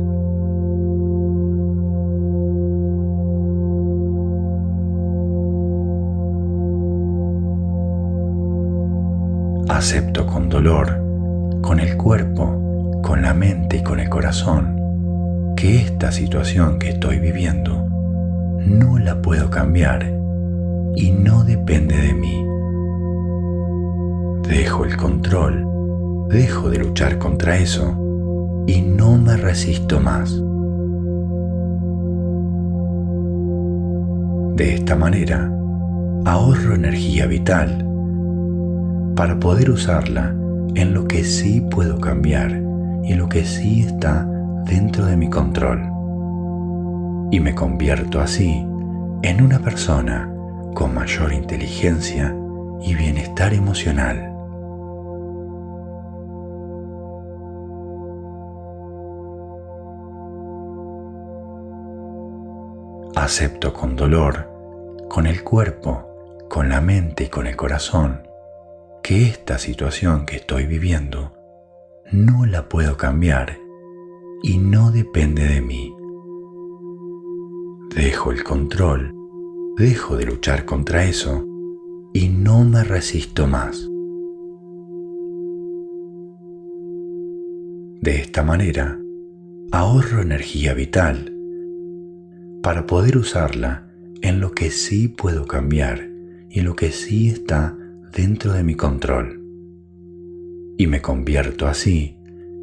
Acepto 9.86 10.24
con 10.24 10.48
dolor, 10.48 10.98
con 11.60 11.78
el 11.78 11.98
cuerpo, 11.98 13.02
con 13.02 13.20
la 13.20 13.34
mente 13.34 13.76
y 13.76 13.82
con 13.82 14.00
el 14.00 14.08
corazón, 14.08 15.54
que 15.58 15.76
esta 15.76 16.10
situación 16.10 16.78
que 16.78 16.88
estoy 16.88 17.18
viviendo 17.18 17.86
no 18.64 18.98
la 18.98 19.20
puedo 19.20 19.50
cambiar 19.50 20.10
y 20.96 21.10
no 21.10 21.44
depende 21.44 21.98
de 21.98 22.14
mí. 22.14 22.46
Dejo 24.48 24.86
el 24.86 24.96
control, 24.96 25.66
dejo 26.30 26.70
de 26.70 26.78
luchar 26.78 27.18
contra 27.18 27.58
eso 27.58 28.64
y 28.66 28.80
no 28.80 29.18
me 29.18 29.36
resisto 29.36 30.00
más. 30.00 30.34
De 34.56 34.76
esta 34.76 34.96
manera, 34.96 35.52
ahorro 36.24 36.74
energía 36.74 37.26
vital 37.26 37.93
para 39.16 39.38
poder 39.38 39.70
usarla 39.70 40.34
en 40.74 40.92
lo 40.92 41.06
que 41.06 41.24
sí 41.24 41.60
puedo 41.60 42.00
cambiar 42.00 42.50
y 43.04 43.14
lo 43.14 43.28
que 43.28 43.44
sí 43.44 43.82
está 43.82 44.26
dentro 44.64 45.06
de 45.06 45.16
mi 45.16 45.28
control. 45.28 45.82
Y 47.30 47.40
me 47.40 47.54
convierto 47.54 48.20
así 48.20 48.66
en 49.22 49.42
una 49.42 49.58
persona 49.60 50.30
con 50.74 50.94
mayor 50.94 51.32
inteligencia 51.32 52.34
y 52.80 52.94
bienestar 52.94 53.54
emocional. 53.54 54.30
Acepto 63.14 63.72
con 63.72 63.94
dolor, 63.96 64.50
con 65.08 65.26
el 65.26 65.44
cuerpo, 65.44 66.46
con 66.50 66.68
la 66.68 66.80
mente 66.80 67.24
y 67.24 67.28
con 67.28 67.46
el 67.46 67.56
corazón 67.56 68.33
que 69.04 69.26
esta 69.26 69.58
situación 69.58 70.24
que 70.24 70.36
estoy 70.36 70.64
viviendo 70.64 71.34
no 72.10 72.46
la 72.46 72.70
puedo 72.70 72.96
cambiar 72.96 73.58
y 74.42 74.56
no 74.56 74.92
depende 74.92 75.44
de 75.44 75.60
mí. 75.60 75.94
Dejo 77.94 78.32
el 78.32 78.42
control, 78.42 79.14
dejo 79.76 80.16
de 80.16 80.24
luchar 80.24 80.64
contra 80.64 81.04
eso 81.04 81.46
y 82.14 82.30
no 82.30 82.64
me 82.64 82.82
resisto 82.82 83.46
más. 83.46 83.86
De 88.00 88.16
esta 88.22 88.42
manera, 88.42 88.98
ahorro 89.70 90.22
energía 90.22 90.72
vital 90.72 91.30
para 92.62 92.86
poder 92.86 93.18
usarla 93.18 93.86
en 94.22 94.40
lo 94.40 94.52
que 94.52 94.70
sí 94.70 95.08
puedo 95.08 95.46
cambiar 95.46 96.08
y 96.48 96.62
lo 96.62 96.74
que 96.74 96.90
sí 96.90 97.28
está 97.28 97.76
dentro 98.14 98.52
de 98.52 98.62
mi 98.62 98.74
control. 98.76 99.40
Y 100.78 100.86
me 100.86 101.02
convierto 101.02 101.66
así 101.66 102.16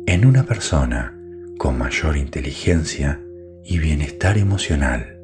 en 0.07 0.25
una 0.25 0.45
persona 0.45 1.17
con 1.57 1.77
mayor 1.77 2.15
inteligencia 2.15 3.21
y 3.65 3.79
bienestar 3.79 4.37
emocional. 4.37 5.20